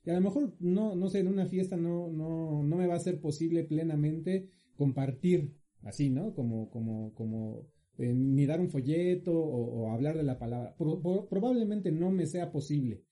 Y 0.10 0.12
a 0.12 0.16
lo 0.16 0.22
mejor, 0.22 0.56
no, 0.60 0.96
no 0.96 1.08
sé, 1.08 1.20
en 1.20 1.28
una 1.28 1.46
fiesta 1.46 1.78
no, 1.78 2.10
no, 2.10 2.64
no 2.64 2.78
me 2.78 2.88
va 2.88 2.96
a 2.96 3.00
ser 3.00 3.22
posible 3.22 3.64
plenamente 3.64 4.50
compartir 4.76 5.54
así, 5.84 6.10
¿no? 6.10 6.34
Como, 6.34 6.72
como, 6.72 7.14
como, 7.14 7.68
eh, 8.00 8.12
ni 8.12 8.48
dar 8.48 8.60
un 8.60 8.72
folleto 8.72 9.32
o, 9.32 9.92
hablar 9.92 10.18
de 10.18 10.24
la 10.24 10.40
palabra. 10.40 10.76
probablemente 10.76 11.92
no 11.92 12.10
me 12.10 12.26
sea 12.26 12.52
posible. 12.52 13.04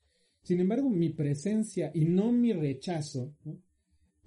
Sin 0.41 0.59
embargo, 0.59 0.89
mi 0.89 1.09
presencia 1.09 1.91
y 1.93 2.05
no 2.05 2.31
mi 2.31 2.51
rechazo, 2.51 3.35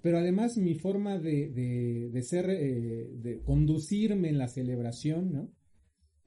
pero 0.01 0.19
además 0.19 0.57
mi 0.57 0.75
forma 0.75 1.19
de, 1.19 1.49
de, 1.49 2.09
de 2.09 2.21
ser, 2.23 2.49
eh, 2.51 3.09
de 3.17 3.41
conducirme 3.41 4.29
en 4.29 4.37
la 4.37 4.47
celebración, 4.47 5.33
¿no? 5.33 5.51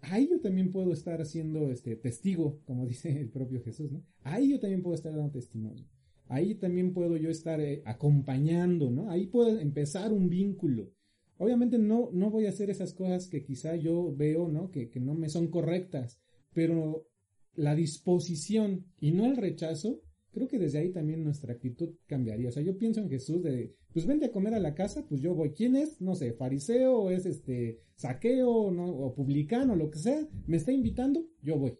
ahí 0.02 0.28
yo 0.28 0.40
también 0.40 0.70
puedo 0.70 0.92
estar 0.92 1.24
siendo 1.24 1.70
este 1.70 1.96
testigo, 1.96 2.60
como 2.66 2.84
dice 2.86 3.18
el 3.18 3.30
propio 3.30 3.62
Jesús, 3.62 3.90
¿no? 3.90 4.04
Ahí 4.24 4.50
yo 4.50 4.60
también 4.60 4.82
puedo 4.82 4.94
estar 4.94 5.14
dando 5.14 5.30
testimonio. 5.30 5.86
Ahí 6.28 6.54
también 6.54 6.92
puedo 6.92 7.16
yo 7.16 7.30
estar 7.30 7.60
eh, 7.60 7.82
acompañando, 7.84 8.90
¿no? 8.90 9.10
Ahí 9.10 9.26
puedo 9.26 9.58
empezar 9.58 10.12
un 10.12 10.28
vínculo. 10.28 10.90
Obviamente 11.36 11.78
no, 11.78 12.10
no 12.12 12.30
voy 12.30 12.46
a 12.46 12.50
hacer 12.50 12.70
esas 12.70 12.94
cosas 12.94 13.28
que 13.28 13.42
quizá 13.42 13.76
yo 13.76 14.14
veo, 14.14 14.48
¿no? 14.48 14.70
Que, 14.70 14.88
que 14.88 15.00
no 15.00 15.14
me 15.14 15.28
son 15.28 15.48
correctas, 15.48 16.20
pero 16.52 17.06
la 17.54 17.74
disposición 17.74 18.86
y 19.00 19.12
no 19.12 19.26
el 19.26 19.36
rechazo, 19.36 20.00
creo 20.32 20.48
que 20.48 20.58
desde 20.58 20.78
ahí 20.78 20.90
también 20.90 21.24
nuestra 21.24 21.52
actitud 21.52 21.94
cambiaría. 22.06 22.48
O 22.48 22.52
sea, 22.52 22.62
yo 22.62 22.76
pienso 22.76 23.00
en 23.00 23.08
Jesús 23.08 23.42
de, 23.42 23.74
pues 23.92 24.06
vente 24.06 24.26
a 24.26 24.32
comer 24.32 24.54
a 24.54 24.60
la 24.60 24.74
casa, 24.74 25.06
pues 25.08 25.20
yo 25.20 25.34
voy. 25.34 25.50
¿Quién 25.50 25.76
es? 25.76 26.00
No 26.00 26.14
sé, 26.14 26.32
fariseo, 26.32 27.10
es 27.10 27.26
este, 27.26 27.80
saqueo, 27.94 28.70
¿no? 28.70 28.86
o 28.86 29.14
publicano, 29.14 29.76
lo 29.76 29.90
que 29.90 29.98
sea. 29.98 30.28
¿Me 30.46 30.56
está 30.56 30.72
invitando? 30.72 31.24
Yo 31.42 31.58
voy. 31.58 31.78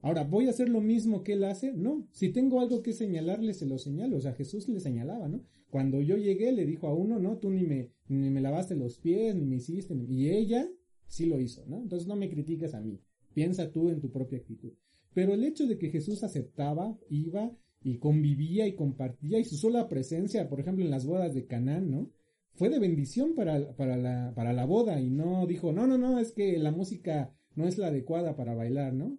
Ahora, 0.00 0.24
¿voy 0.24 0.46
a 0.46 0.50
hacer 0.50 0.68
lo 0.68 0.80
mismo 0.80 1.22
que 1.22 1.32
él 1.32 1.44
hace? 1.44 1.72
No. 1.72 2.06
Si 2.12 2.30
tengo 2.30 2.60
algo 2.60 2.82
que 2.82 2.92
señalarle, 2.92 3.52
se 3.52 3.66
lo 3.66 3.78
señalo. 3.78 4.16
O 4.16 4.20
sea, 4.20 4.32
Jesús 4.32 4.68
le 4.68 4.80
señalaba, 4.80 5.28
¿no? 5.28 5.42
Cuando 5.70 6.00
yo 6.00 6.16
llegué, 6.16 6.52
le 6.52 6.64
dijo 6.66 6.86
a 6.86 6.94
uno, 6.94 7.18
no, 7.18 7.38
tú 7.38 7.50
ni 7.50 7.64
me, 7.64 7.90
ni 8.08 8.30
me 8.30 8.40
lavaste 8.40 8.76
los 8.76 8.98
pies, 8.98 9.34
ni 9.34 9.44
me 9.44 9.56
hiciste. 9.56 9.94
Y 10.08 10.30
ella 10.30 10.68
sí 11.06 11.26
lo 11.26 11.40
hizo, 11.40 11.64
¿no? 11.66 11.82
Entonces 11.82 12.06
no 12.06 12.16
me 12.16 12.30
critiques 12.30 12.74
a 12.74 12.80
mí. 12.80 13.00
Piensa 13.34 13.70
tú 13.70 13.90
en 13.90 14.00
tu 14.00 14.10
propia 14.10 14.38
actitud. 14.38 14.72
Pero 15.14 15.34
el 15.34 15.44
hecho 15.44 15.66
de 15.66 15.78
que 15.78 15.90
Jesús 15.90 16.22
aceptaba, 16.22 16.96
iba 17.10 17.52
y 17.82 17.98
convivía 17.98 18.66
y 18.66 18.74
compartía 18.74 19.38
y 19.38 19.44
su 19.44 19.56
sola 19.56 19.88
presencia, 19.88 20.48
por 20.48 20.60
ejemplo, 20.60 20.84
en 20.84 20.90
las 20.90 21.06
bodas 21.06 21.34
de 21.34 21.46
Canaán, 21.46 21.90
¿no? 21.90 22.10
Fue 22.54 22.70
de 22.70 22.78
bendición 22.78 23.34
para, 23.34 23.76
para, 23.76 23.96
la, 23.96 24.32
para 24.34 24.52
la 24.52 24.64
boda 24.64 25.00
y 25.00 25.10
no 25.10 25.46
dijo, 25.46 25.72
no, 25.72 25.86
no, 25.86 25.96
no, 25.96 26.18
es 26.18 26.32
que 26.32 26.58
la 26.58 26.72
música 26.72 27.32
no 27.54 27.68
es 27.68 27.78
la 27.78 27.88
adecuada 27.88 28.34
para 28.36 28.54
bailar, 28.54 28.94
¿no? 28.94 29.18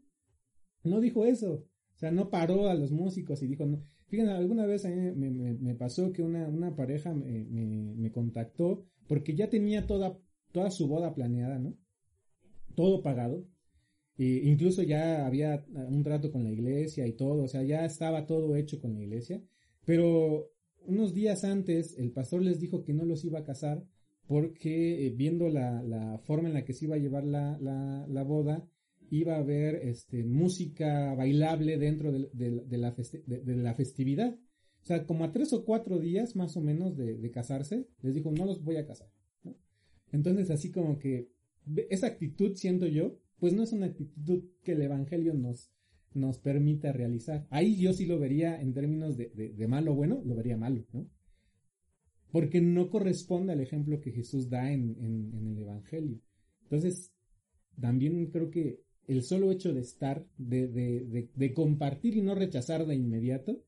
No 0.84 1.00
dijo 1.00 1.26
eso. 1.26 1.66
O 1.96 2.00
sea, 2.00 2.12
no 2.12 2.30
paró 2.30 2.70
a 2.70 2.76
los 2.76 2.92
músicos 2.92 3.44
y 3.44 3.48
dijo, 3.48 3.66
no. 3.66 3.84
Fíjense, 4.08 4.32
alguna 4.32 4.66
vez 4.66 4.86
a 4.86 4.90
mí 4.90 5.12
me, 5.14 5.76
pasó 5.76 6.12
que 6.12 6.24
una, 6.24 6.48
una 6.48 6.76
pareja 6.76 7.14
me, 7.14 7.46
me, 7.46 8.12
contactó 8.12 8.86
porque 9.08 9.36
ya 9.36 9.50
tenía 9.50 9.86
toda, 9.86 10.18
toda 10.52 10.72
su 10.72 10.88
boda 10.88 11.14
planeada, 11.14 11.60
¿no? 11.60 11.76
Todo 12.76 13.04
pagado. 13.04 13.46
E 14.18 14.42
incluso 14.46 14.82
ya 14.82 15.28
había 15.28 15.64
un 15.74 16.04
trato 16.04 16.32
con 16.32 16.44
la 16.44 16.52
iglesia 16.52 17.06
y 17.06 17.14
todo, 17.14 17.44
o 17.44 17.48
sea, 17.48 17.64
ya 17.64 17.86
estaba 17.86 18.26
todo 18.26 18.56
hecho 18.56 18.80
con 18.80 18.94
la 18.94 19.02
iglesia. 19.02 19.44
Pero 19.86 20.52
unos 20.86 21.14
días 21.14 21.44
antes 21.44 21.98
el 21.98 22.12
pastor 22.12 22.42
les 22.42 22.60
dijo 22.60 22.84
que 22.84 22.94
no 22.94 23.06
los 23.06 23.24
iba 23.26 23.40
a 23.40 23.44
casar 23.44 23.86
porque 24.28 25.08
eh, 25.08 25.10
viendo 25.10 25.50
la, 25.50 25.82
la, 25.84 26.20
forma 26.20 26.48
en 26.48 26.54
la 26.54 26.64
que 26.64 26.74
se 26.74 26.86
iba 26.86 26.96
a 26.96 27.00
llevar 27.00 27.26
la, 27.26 27.58
la, 27.60 28.06
la 28.08 28.24
boda, 28.24 28.68
iba 29.12 29.36
a 29.36 29.40
haber 29.40 29.76
este, 29.76 30.24
música 30.24 31.14
bailable 31.16 31.78
dentro 31.78 32.12
de, 32.12 32.78
la, 32.78 33.74
festividad. 33.74 34.38
O 34.82 34.86
sea, 34.86 35.06
como 35.06 35.26
a 35.26 35.32
tres 35.32 35.54
o 35.54 35.66
cuatro 35.66 36.00
días 36.00 36.36
más 36.36 36.56
o 36.58 36.62
menos 36.62 36.96
de, 36.96 37.32
casarse, 37.32 37.88
les 38.02 38.16
dijo, 38.16 38.32
no 38.32 38.46
los 38.46 38.64
voy 38.64 38.78
a 38.78 38.86
casar. 38.86 39.10
Entonces, 40.12 40.50
así 40.50 40.72
como 40.72 40.98
que 40.98 41.30
esa 41.90 42.08
actitud, 42.08 42.56
siento 42.56 42.88
yo, 42.88 43.20
pues 43.38 43.54
no 43.54 43.64
es 43.64 43.74
una 43.74 43.88
actitud 43.88 44.44
que 44.64 44.74
el 44.74 44.82
Evangelio 44.82 45.34
nos, 45.34 45.72
nos 46.14 46.40
permita 46.40 46.92
realizar. 46.92 47.48
Ahí 47.50 47.78
yo 47.78 47.94
sí 47.94 48.06
lo 48.06 48.20
vería 48.20 48.60
en 48.60 48.74
términos 48.74 49.18
de, 49.18 49.68
malo 49.68 49.94
o 49.94 49.96
bueno, 49.96 50.22
lo 50.26 50.36
vería 50.36 50.58
malo, 50.58 50.86
¿no? 50.94 51.08
Porque 52.32 52.62
no 52.62 52.90
corresponde 52.90 53.54
al 53.54 53.62
ejemplo 53.62 54.02
que 54.02 54.12
Jesús 54.12 54.50
da 54.50 54.72
en, 54.72 54.96
en 55.00 55.48
el 55.48 55.58
Evangelio. 55.58 56.20
Entonces, 56.64 57.12
también 57.80 58.28
creo 58.28 58.50
que 58.52 58.84
el 59.10 59.24
solo 59.24 59.52
hecho 59.52 59.74
de 59.74 59.82
estar, 59.82 60.24
de, 60.38 60.68
de, 60.68 61.30
de, 61.36 61.54
compartir 61.56 62.16
y 62.16 62.22
no 62.22 62.36
rechazar 62.36 62.86
de 62.86 62.94
inmediato, 62.94 63.64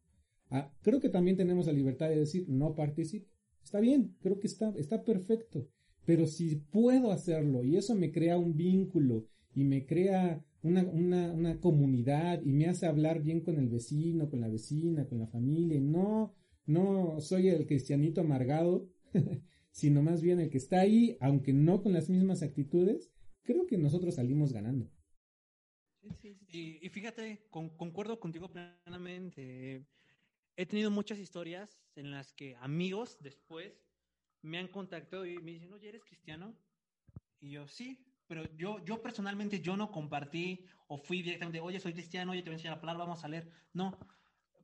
ah, 0.52 0.72
creo 0.84 1.00
que 1.00 1.10
también 1.10 1.36
tenemos 1.36 1.66
la 1.66 1.74
libertad 1.74 2.10
de 2.10 2.20
decir 2.20 2.46
no 2.48 2.76
participo. 2.76 3.28
Está 3.64 3.80
bien, 3.80 4.16
creo 4.22 4.40
que 4.40 4.46
está, 4.46 4.72
está 4.78 5.04
perfecto. 5.04 5.68
Pero 6.06 6.28
si 6.28 6.58
puedo 6.58 7.12
hacerlo 7.12 7.64
y 7.64 7.76
eso 7.76 7.96
me 7.96 8.12
crea 8.12 8.38
un 8.38 8.56
vínculo 8.56 9.26
y 9.56 9.64
me 9.64 9.88
crea 9.88 10.46
una, 10.62 10.84
una, 10.84 11.32
una 11.32 11.60
comunidad 11.60 12.44
y 12.44 12.54
me 12.54 12.68
hace 12.68 12.86
hablar 12.86 13.24
bien 13.24 13.42
con 13.42 13.58
el 13.58 13.68
vecino, 13.68 14.30
con 14.30 14.42
la 14.42 14.48
vecina, 14.48 15.08
con 15.08 15.18
la 15.18 15.28
familia, 15.28 15.82
no, 15.82 16.36
no 16.68 17.20
soy 17.20 17.48
el 17.48 17.66
cristianito 17.66 18.22
amargado, 18.22 18.88
sino 19.72 20.04
más 20.04 20.22
bien 20.22 20.40
el 20.40 20.52
que 20.52 20.60
está 20.60 20.82
ahí, 20.82 21.18
aunque 21.20 21.52
no 21.52 21.82
con 21.82 21.94
las 21.94 22.12
mismas 22.12 22.44
actitudes, 22.44 23.12
creo 23.42 23.66
que 23.66 23.80
nosotros 23.80 24.16
salimos 24.16 24.54
ganando. 24.54 24.88
Y, 26.48 26.90
fíjate, 26.90 27.48
concuerdo 27.50 28.20
contigo 28.20 28.52
plenamente. 28.52 29.86
He 30.56 30.66
tenido 30.66 30.92
muchas 30.92 31.20
historias 31.20 31.80
en 31.96 32.12
las 32.12 32.34
que 32.34 32.56
amigos 32.58 33.18
después 33.20 33.74
me 34.42 34.58
han 34.58 34.68
contactado 34.68 35.26
y 35.26 35.38
me 35.38 35.52
dicen, 35.52 35.72
oye, 35.74 35.90
¿eres 35.90 36.04
cristiano? 36.04 36.56
Y 37.40 37.52
yo, 37.52 37.68
sí, 37.68 38.06
pero 38.28 38.44
yo, 38.56 38.84
yo 38.86 39.02
personalmente 39.02 39.62
yo 39.62 39.78
no 39.78 39.92
compartí 39.92 40.66
o 40.88 40.98
fui 40.98 41.22
directamente, 41.22 41.60
oye, 41.60 41.80
soy 41.80 41.94
cristiano, 41.94 42.32
oye, 42.32 42.42
te 42.42 42.50
voy 42.50 42.54
a 42.54 42.58
enseñar 42.58 42.78
la 42.78 42.82
palabra, 42.82 43.06
vamos 43.06 43.24
a 43.24 43.28
leer. 43.28 43.50
No, 43.74 43.98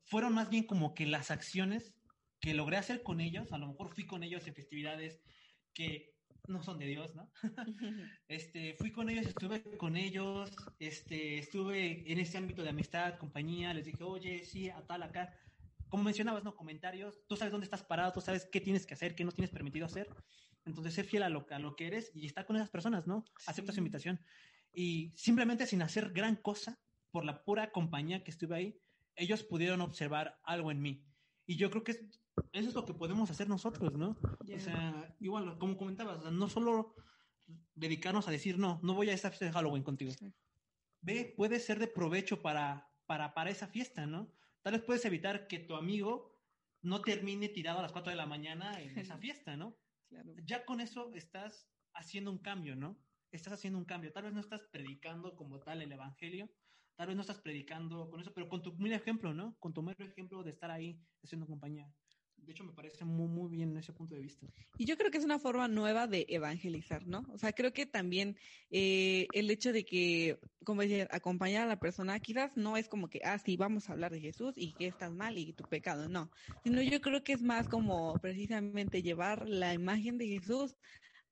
fueron 0.04 0.34
más 0.34 0.50
bien 0.50 0.64
como 0.64 0.94
que 0.94 1.06
las 1.06 1.32
acciones 1.32 1.94
que 2.40 2.54
logré 2.54 2.78
hacer 2.78 3.04
con 3.04 3.20
ellos, 3.20 3.52
a 3.52 3.58
lo 3.58 3.68
mejor 3.68 3.94
fui 3.94 4.06
con 4.06 4.24
ellos 4.24 4.46
en 4.48 4.56
festividades 4.56 5.22
que 5.74 6.17
no 6.48 6.64
son 6.64 6.80
de 6.80 6.88
Dios, 6.88 7.16
¿no? 7.16 7.32
este, 8.28 8.74
fui 8.76 8.92
con 8.92 9.10
ellos, 9.10 9.26
estuve 9.26 9.62
con 9.78 9.98
ellos, 9.98 10.52
este, 10.80 11.40
estuve 11.40 12.12
en 12.12 12.20
ese 12.20 12.38
ámbito 12.38 12.64
de 12.64 12.70
amistad, 12.70 13.18
compañía, 13.18 13.74
les 13.74 13.86
dije, 13.86 14.04
oye, 14.04 14.46
sí, 14.46 14.70
a 14.70 14.82
tal 14.86 15.04
acá. 15.04 15.34
Como 15.90 16.04
mencionabas, 16.04 16.44
¿no? 16.44 16.56
Comentarios, 16.56 17.26
tú 17.28 17.38
sabes 17.38 17.52
dónde 17.52 17.66
estás 17.66 17.84
parado, 17.84 18.12
tú 18.12 18.22
sabes 18.22 18.48
qué 18.52 18.60
tienes 18.60 18.86
que 18.86 18.94
hacer, 18.94 19.16
qué 19.16 19.24
no 19.24 19.32
tienes 19.32 19.52
permitido 19.52 19.86
hacer. 19.86 20.10
Entonces, 20.66 20.94
sé 20.94 21.04
fiel 21.04 21.24
a 21.24 21.30
lo, 21.30 21.46
a 21.50 21.60
lo 21.60 21.76
que 21.76 21.88
eres 21.88 22.12
y 22.14 22.26
estar 22.26 22.46
con 22.46 22.58
esas 22.58 22.70
personas, 22.70 23.08
¿no? 23.08 23.24
Acepta 23.46 23.72
su 23.72 23.80
invitación. 23.80 24.20
Y 24.74 25.14
simplemente 25.16 25.66
sin 25.66 25.82
hacer 25.82 26.12
gran 26.12 26.36
cosa, 26.36 26.80
por 27.12 27.26
la 27.26 27.44
pura 27.44 27.72
compañía 27.72 28.24
que 28.24 28.32
estuve 28.32 28.56
ahí, 28.56 28.82
ellos 29.16 29.44
pudieron 29.44 29.82
observar 29.82 30.40
algo 30.44 30.72
en 30.72 30.82
mí. 30.82 31.04
Y 31.48 31.56
yo 31.56 31.72
creo 31.72 31.84
que 31.84 31.94
es 31.94 32.04
eso 32.54 32.70
es 32.70 32.76
lo 32.76 32.86
que 32.86 32.94
podemos 32.94 33.30
hacer 33.30 33.48
nosotros, 33.50 33.94
¿no? 33.94 34.18
O 34.22 34.60
sea, 34.60 35.16
igual, 35.20 35.58
como 35.58 35.78
comentabas, 35.78 36.32
no 36.32 36.50
solo 36.50 36.96
dedicarnos 37.76 38.28
a 38.28 38.32
decir, 38.32 38.58
no, 38.58 38.80
no 38.84 38.94
voy 38.94 39.10
a 39.10 39.14
esa 39.14 39.30
fiesta 39.30 39.46
de 39.46 39.52
Halloween 39.52 39.84
contigo. 39.84 40.12
Ve, 41.02 41.34
puede 41.36 41.60
ser 41.60 41.80
de 41.80 41.88
provecho 41.88 42.42
para, 42.42 42.92
para, 43.06 43.34
para 43.34 43.50
esa 43.50 43.68
fiesta, 43.68 44.06
¿no? 44.06 44.32
Tal 44.62 44.74
vez 44.74 44.82
puedes 44.84 45.06
evitar 45.06 45.48
que 45.48 45.60
tu 45.60 45.76
amigo 45.76 46.38
no 46.82 47.02
termine 47.02 47.50
tirado 47.50 47.80
a 47.80 47.82
las 47.82 47.92
4 47.92 48.12
de 48.12 48.18
la 48.18 48.26
mañana 48.26 48.80
en 48.82 48.98
esa 48.98 49.18
fiesta, 49.20 49.58
¿no? 49.58 49.78
Claro. 50.10 50.34
Ya 50.44 50.66
con 50.66 50.80
eso 50.80 51.12
estás 51.14 51.70
haciendo 51.94 52.32
un 52.32 52.40
cambio, 52.40 52.76
¿no? 52.76 52.98
Estás 53.32 53.54
haciendo 53.54 53.80
un 53.80 53.86
cambio. 53.86 54.12
Tal 54.12 54.24
vez 54.24 54.34
no 54.34 54.40
estás 54.40 54.62
predicando 54.72 55.36
como 55.36 55.60
tal 55.60 55.82
el 55.82 55.92
evangelio, 55.92 56.50
tal 56.98 57.08
vez 57.08 57.16
no 57.16 57.22
estás 57.22 57.40
predicando 57.40 58.10
con 58.10 58.20
eso, 58.20 58.34
pero 58.34 58.50
con 58.50 58.62
tu 58.62 58.76
mero 58.78 58.96
ejemplo, 58.96 59.34
¿no? 59.34 59.56
Con 59.60 59.74
tu 59.74 59.84
mero 59.84 60.04
ejemplo 60.04 60.44
de 60.44 60.50
estar 60.50 60.72
ahí 60.72 61.00
haciendo 61.24 61.46
compañía. 61.46 61.88
De 62.38 62.54
hecho, 62.54 62.64
me 62.64 62.74
parece 62.74 63.04
muy, 63.04 63.28
muy 63.28 63.50
bien 63.50 63.76
ese 63.78 63.94
punto 63.94 64.16
de 64.16 64.22
vista. 64.22 64.48
Y 64.78 64.86
yo 64.86 64.96
creo 64.98 65.12
que 65.12 65.18
es 65.18 65.26
una 65.26 65.40
forma 65.40 65.68
nueva 65.68 66.08
de 66.08 66.26
evangelizar, 66.30 67.06
¿no? 67.06 67.26
O 67.34 67.38
sea, 67.38 67.52
creo 67.52 67.74
que 67.74 67.86
también 67.86 68.38
eh, 68.70 69.28
el 69.34 69.50
hecho 69.52 69.74
de 69.74 69.84
que, 69.84 70.40
como 70.64 70.82
decía, 70.82 71.08
acompañar 71.12 71.64
a 71.64 71.68
la 71.68 71.80
persona, 71.80 72.20
quizás 72.20 72.56
no 72.56 72.78
es 72.78 72.88
como 72.88 73.10
que, 73.10 73.20
ah, 73.24 73.38
sí, 73.38 73.58
vamos 73.58 73.90
a 73.90 73.94
hablar 73.94 74.12
de 74.12 74.22
Jesús 74.22 74.54
y 74.56 74.74
que 74.74 74.88
estás 74.88 75.12
mal 75.12 75.38
y 75.38 75.54
tu 75.54 75.66
pecado, 75.66 76.08
no. 76.08 76.32
Sino 76.64 76.82
yo 76.82 77.02
creo 77.02 77.24
que 77.24 77.34
es 77.34 77.42
más 77.42 77.68
como 77.68 78.14
precisamente 78.22 79.02
llevar 79.02 79.48
la 79.48 79.74
imagen 79.74 80.18
de 80.18 80.28
Jesús 80.28 80.78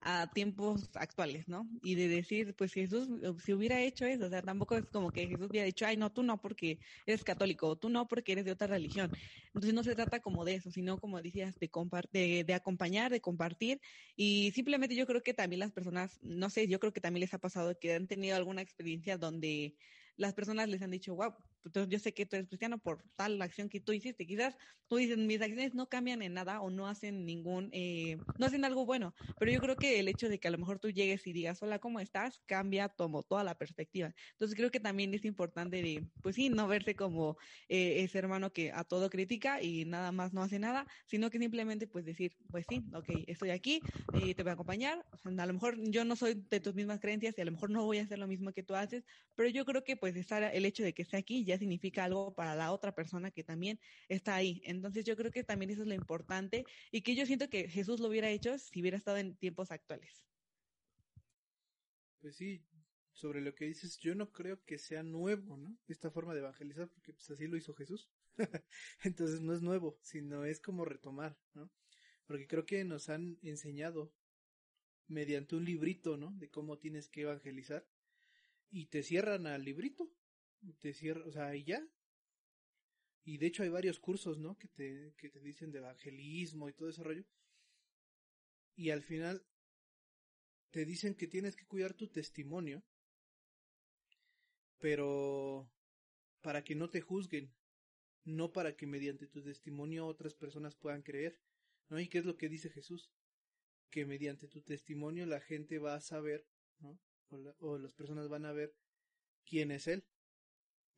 a 0.07 0.31
tiempos 0.31 0.91
actuales, 0.93 1.47
¿no? 1.47 1.67
Y 1.81 1.95
de 1.95 2.07
decir, 2.07 2.55
pues 2.55 2.73
Jesús, 2.73 3.09
eh, 3.23 3.33
si 3.43 3.53
hubiera 3.53 3.81
hecho 3.81 4.05
eso, 4.05 4.27
o 4.27 4.29
sea, 4.29 4.43
tampoco 4.43 4.77
es 4.77 4.85
como 4.91 5.11
que 5.11 5.27
Jesús 5.27 5.47
hubiera 5.49 5.65
dicho, 5.65 5.85
ay, 5.87 5.97
no, 5.97 6.13
tú 6.13 6.21
no 6.21 6.39
porque 6.41 6.79
eres 7.07 7.23
católico, 7.23 7.75
tú 7.77 7.89
no 7.89 8.07
porque 8.07 8.33
eres 8.33 8.45
de 8.45 8.51
otra 8.51 8.67
religión. 8.67 9.11
Entonces 9.47 9.73
no 9.73 9.83
se 9.83 9.95
trata 9.95 10.19
como 10.21 10.45
de 10.45 10.55
eso, 10.55 10.69
sino 10.71 10.99
como 10.99 11.21
decías, 11.23 11.57
de, 11.59 11.71
de, 12.11 12.43
de 12.45 12.53
acompañar, 12.53 13.11
de 13.11 13.19
compartir, 13.21 13.81
y 14.15 14.51
simplemente 14.51 14.95
yo 14.95 15.07
creo 15.07 15.23
que 15.23 15.33
también 15.33 15.59
las 15.59 15.71
personas, 15.71 16.19
no 16.21 16.49
sé, 16.51 16.67
yo 16.67 16.79
creo 16.79 16.93
que 16.93 17.01
también 17.01 17.21
les 17.21 17.33
ha 17.33 17.39
pasado 17.39 17.77
que 17.79 17.93
han 17.95 18.07
tenido 18.07 18.35
alguna 18.35 18.61
experiencia 18.61 19.17
donde 19.17 19.75
las 20.17 20.35
personas 20.35 20.69
les 20.69 20.81
han 20.83 20.91
dicho, 20.91 21.15
wow, 21.15 21.33
yo 21.73 21.99
sé 21.99 22.13
que 22.13 22.25
tú 22.25 22.35
eres 22.35 22.47
cristiano 22.47 22.77
por 22.79 23.03
tal 23.15 23.41
acción 23.41 23.69
que 23.69 23.79
tú 23.79 23.91
hiciste. 23.93 24.25
Quizás 24.25 24.57
tú 24.87 24.97
dices, 24.97 25.17
mis 25.17 25.41
acciones 25.41 25.73
no 25.73 25.87
cambian 25.89 26.21
en 26.21 26.33
nada 26.33 26.61
o 26.61 26.69
no 26.69 26.87
hacen 26.87 27.25
ningún, 27.25 27.69
eh, 27.73 28.17
no 28.37 28.45
hacen 28.45 28.65
algo 28.65 28.85
bueno, 28.85 29.13
pero 29.39 29.51
yo 29.51 29.59
creo 29.59 29.77
que 29.77 29.99
el 29.99 30.07
hecho 30.07 30.29
de 30.29 30.39
que 30.39 30.47
a 30.47 30.51
lo 30.51 30.57
mejor 30.57 30.79
tú 30.79 30.89
llegues 30.91 31.25
y 31.27 31.33
digas, 31.33 31.61
hola, 31.63 31.79
¿cómo 31.79 31.99
estás? 31.99 32.41
Cambia 32.45 32.89
tomo 32.89 33.23
toda 33.23 33.43
la 33.43 33.57
perspectiva. 33.57 34.13
Entonces 34.31 34.55
creo 34.55 34.71
que 34.71 34.79
también 34.79 35.13
es 35.13 35.25
importante 35.25 35.81
de, 35.81 36.07
pues 36.21 36.35
sí, 36.35 36.49
no 36.49 36.67
verse 36.67 36.95
como 36.95 37.37
eh, 37.69 38.03
ese 38.03 38.19
hermano 38.19 38.53
que 38.53 38.71
a 38.71 38.83
todo 38.83 39.09
critica 39.09 39.61
y 39.61 39.85
nada 39.85 40.11
más 40.11 40.33
no 40.33 40.43
hace 40.43 40.59
nada, 40.59 40.87
sino 41.07 41.29
que 41.29 41.39
simplemente 41.39 41.87
pues 41.87 42.05
decir, 42.05 42.33
pues 42.51 42.65
sí, 42.69 42.83
ok, 42.93 43.09
estoy 43.27 43.49
aquí, 43.49 43.81
eh, 44.13 44.35
te 44.35 44.43
voy 44.43 44.51
a 44.51 44.53
acompañar. 44.53 45.05
O 45.11 45.17
sea, 45.17 45.31
a 45.31 45.45
lo 45.45 45.53
mejor 45.53 45.77
yo 45.89 46.05
no 46.05 46.15
soy 46.15 46.45
de 46.49 46.59
tus 46.59 46.75
mismas 46.75 46.99
creencias 46.99 47.37
y 47.37 47.41
a 47.41 47.45
lo 47.45 47.51
mejor 47.51 47.71
no 47.71 47.85
voy 47.85 47.97
a 47.99 48.03
hacer 48.03 48.19
lo 48.19 48.27
mismo 48.27 48.51
que 48.53 48.63
tú 48.63 48.75
haces, 48.75 49.03
pero 49.35 49.49
yo 49.49 49.65
creo 49.65 49.83
que 49.83 49.97
pues 49.97 50.15
estar, 50.15 50.43
el 50.43 50.65
hecho 50.65 50.83
de 50.83 50.93
que 50.93 51.01
esté 51.01 51.17
aquí 51.17 51.43
ya 51.45 51.54
significa 51.57 52.03
algo 52.03 52.33
para 52.33 52.55
la 52.55 52.71
otra 52.71 52.93
persona 52.93 53.31
que 53.31 53.43
también 53.43 53.79
está 54.07 54.35
ahí. 54.35 54.61
Entonces 54.65 55.05
yo 55.05 55.15
creo 55.15 55.31
que 55.31 55.43
también 55.43 55.71
eso 55.71 55.81
es 55.81 55.87
lo 55.87 55.93
importante 55.93 56.65
y 56.91 57.01
que 57.01 57.15
yo 57.15 57.25
siento 57.25 57.49
que 57.49 57.67
Jesús 57.69 57.99
lo 57.99 58.07
hubiera 58.07 58.29
hecho 58.29 58.57
si 58.57 58.81
hubiera 58.81 58.97
estado 58.97 59.17
en 59.17 59.35
tiempos 59.35 59.71
actuales. 59.71 60.25
Pues 62.21 62.37
sí, 62.37 62.63
sobre 63.15 63.39
lo 63.41 63.55
que 63.55 63.65
dices, 63.65 63.97
yo 63.99 64.13
no 64.13 64.31
creo 64.31 64.63
que 64.65 64.77
sea 64.77 65.01
nuevo, 65.01 65.57
¿no? 65.57 65.77
Esta 65.87 66.11
forma 66.11 66.33
de 66.33 66.41
evangelizar, 66.41 66.89
porque 66.89 67.13
pues 67.13 67.29
así 67.29 67.47
lo 67.47 67.55
hizo 67.55 67.73
Jesús. 67.73 68.09
Entonces 69.03 69.41
no 69.41 69.53
es 69.53 69.61
nuevo, 69.61 69.97
sino 70.01 70.43
es 70.43 70.59
como 70.59 70.83
retomar, 70.83 71.37
¿no? 71.53 71.71
Porque 72.25 72.47
creo 72.47 72.65
que 72.65 72.83
nos 72.83 73.09
han 73.09 73.37
enseñado 73.41 74.13
mediante 75.07 75.55
un 75.55 75.63
librito, 75.63 76.17
¿no? 76.17 76.31
De 76.31 76.49
cómo 76.49 76.77
tienes 76.77 77.07
que 77.07 77.21
evangelizar. 77.21 77.87
Y 78.69 78.87
te 78.87 79.03
cierran 79.03 79.47
al 79.47 79.63
librito 79.63 80.11
te 80.79 80.93
cierra, 80.93 81.25
o 81.25 81.31
sea, 81.31 81.55
y 81.55 81.63
ya. 81.63 81.87
Y 83.23 83.37
de 83.37 83.47
hecho 83.47 83.63
hay 83.63 83.69
varios 83.69 83.99
cursos, 83.99 84.37
¿no? 84.37 84.57
Que 84.57 84.67
te, 84.67 85.13
que 85.17 85.29
te 85.29 85.39
dicen 85.39 85.71
de 85.71 85.79
evangelismo 85.79 86.69
y 86.69 86.73
todo 86.73 86.89
ese 86.89 87.03
rollo. 87.03 87.25
Y 88.75 88.91
al 88.91 89.01
final 89.01 89.45
te 90.71 90.85
dicen 90.85 91.15
que 91.15 91.27
tienes 91.27 91.55
que 91.55 91.65
cuidar 91.65 91.93
tu 91.93 92.07
testimonio, 92.09 92.83
pero 94.77 95.71
para 96.41 96.63
que 96.63 96.75
no 96.75 96.89
te 96.89 97.01
juzguen, 97.01 97.53
no 98.25 98.51
para 98.51 98.75
que 98.75 98.85
mediante 98.85 99.27
tu 99.27 99.41
testimonio 99.41 100.05
otras 100.05 100.35
personas 100.35 100.75
puedan 100.75 101.01
creer, 101.01 101.39
¿no? 101.89 101.99
¿Y 101.99 102.07
qué 102.07 102.17
es 102.19 102.25
lo 102.25 102.37
que 102.37 102.49
dice 102.49 102.69
Jesús? 102.69 103.09
Que 103.89 104.05
mediante 104.05 104.47
tu 104.47 104.61
testimonio 104.61 105.25
la 105.25 105.39
gente 105.39 105.79
va 105.79 105.95
a 105.95 106.01
saber, 106.01 106.45
¿no? 106.79 106.99
O, 107.29 107.37
o 107.59 107.77
las 107.79 107.93
personas 107.93 108.27
van 108.27 108.45
a 108.45 108.51
ver 108.51 108.75
quién 109.45 109.71
es 109.71 109.87
Él. 109.87 110.03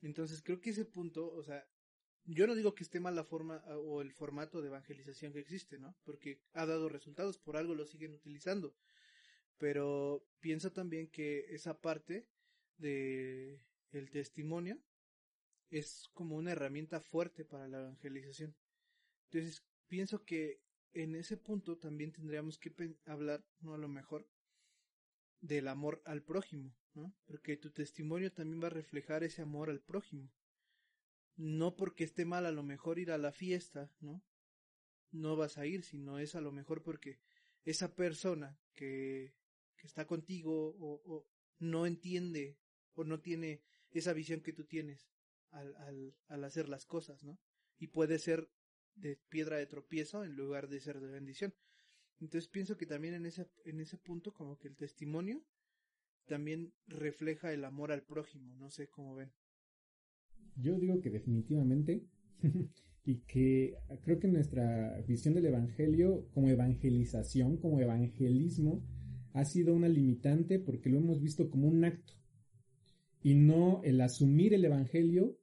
Entonces 0.02 0.42
creo 0.42 0.60
que 0.60 0.72
ese 0.72 0.86
punto, 0.86 1.34
o 1.34 1.44
sea, 1.44 1.68
yo 2.26 2.46
no 2.46 2.56
digo 2.56 2.76
que 2.76 2.84
esté 2.84 3.00
mal 3.00 3.16
la 3.16 3.24
forma 3.24 3.64
ah, 3.68 3.78
o 3.78 4.02
el 4.02 4.12
formato 4.12 4.62
de 4.62 4.68
evangelización 4.68 5.34
que 5.34 5.40
existe, 5.40 5.80
¿no? 5.80 5.96
Porque 6.04 6.42
ha 6.54 6.66
dado 6.66 6.90
resultados, 6.90 7.38
por 7.38 7.58
algo 7.58 7.74
lo 7.74 7.86
siguen 7.86 8.14
utilizando. 8.14 8.76
Pero 9.58 10.28
pienso 10.40 10.72
también 10.72 11.08
que 11.08 11.46
esa 11.50 11.80
parte 11.80 12.28
de 12.78 13.62
el 13.92 14.12
testimonio 14.12 14.80
es 15.70 16.10
como 16.14 16.36
una 16.36 16.52
herramienta 16.52 17.00
fuerte 17.00 17.46
para 17.46 17.68
la 17.68 17.80
evangelización. 17.80 18.56
Entonces, 19.30 19.64
pienso 19.88 20.24
que 20.24 20.62
en 20.94 21.16
ese 21.16 21.38
punto 21.38 21.78
también 21.78 22.12
tendríamos 22.12 22.58
que 22.58 22.74
hablar, 23.06 23.44
no 23.60 23.74
a 23.74 23.78
lo 23.78 23.88
mejor, 23.88 24.28
del 25.42 25.68
amor 25.68 26.02
al 26.06 26.24
prójimo, 26.24 26.76
¿no? 26.94 27.14
Porque 27.26 27.58
tu 27.58 27.72
testimonio 27.72 28.32
también 28.32 28.62
va 28.62 28.68
a 28.68 28.72
reflejar 28.72 29.24
ese 29.24 29.42
amor 29.42 29.70
al 29.70 29.82
prójimo. 29.82 30.32
No 31.36 31.76
porque 31.76 32.04
esté 32.04 32.26
mal 32.26 32.46
a 32.46 32.52
lo 32.52 32.64
mejor 32.64 33.00
ir 33.00 33.12
a 33.12 33.18
la 33.18 33.32
fiesta, 33.32 33.92
¿no? 34.00 34.24
No 35.12 35.36
vas 35.36 35.58
a 35.58 35.66
ir, 35.66 35.84
sino 35.84 36.20
es 36.20 36.36
a 36.36 36.42
lo 36.42 36.52
mejor 36.52 36.84
porque 36.84 37.20
esa 37.64 37.96
persona 37.96 38.60
que, 38.74 39.36
que 39.76 39.88
está 39.88 40.08
contigo 40.08 40.76
o, 40.80 41.28
no 41.60 41.86
entiende 41.86 42.58
o 42.94 43.04
no 43.04 43.20
tiene 43.20 43.64
esa 43.92 44.14
visión 44.14 44.42
que 44.42 44.54
tú 44.54 44.66
tienes 44.66 45.10
al, 45.52 45.76
al, 45.78 46.16
al 46.28 46.44
hacer 46.44 46.70
las 46.70 46.86
cosas, 46.86 47.24
¿no? 47.24 47.40
Y 47.78 47.88
puede 47.88 48.20
ser 48.20 48.50
de 48.96 49.16
piedra 49.30 49.58
de 49.58 49.68
tropiezo 49.68 50.24
en 50.24 50.36
lugar 50.36 50.68
de 50.68 50.80
ser 50.80 51.00
de 51.00 51.08
bendición. 51.08 51.54
Entonces 52.20 52.50
pienso 52.50 52.78
que 52.78 52.86
también 52.86 53.14
en 53.14 53.26
ese, 53.26 53.48
en 53.66 53.80
ese 53.80 53.98
punto 53.98 54.34
como 54.34 54.58
que 54.58 54.68
el 54.68 54.76
testimonio 54.76 55.44
también 56.26 56.74
refleja 56.88 57.54
el 57.54 57.64
amor 57.64 57.92
al 57.92 58.04
prójimo, 58.04 58.56
no 58.56 58.70
sé 58.70 58.90
cómo 58.90 59.16
ven. 59.16 59.32
Yo 60.56 60.78
digo 60.80 61.00
que 61.00 61.10
definitivamente 61.10 62.06
y 63.06 63.20
que 63.22 63.78
creo 64.02 64.20
que 64.20 64.28
nuestra 64.28 65.00
visión 65.08 65.34
del 65.34 65.46
Evangelio 65.46 66.28
como 66.34 66.50
evangelización, 66.50 67.58
como 67.58 67.80
evangelismo, 67.80 68.84
ha 69.34 69.46
sido 69.46 69.74
una 69.74 69.88
limitante 69.88 70.60
porque 70.60 70.90
lo 70.90 70.98
hemos 70.98 71.22
visto 71.22 71.50
como 71.50 71.68
un 71.68 71.86
acto 71.86 72.14
y 73.22 73.36
no 73.36 73.82
el 73.84 74.02
asumir 74.02 74.54
el 74.54 74.66
Evangelio 74.66 75.38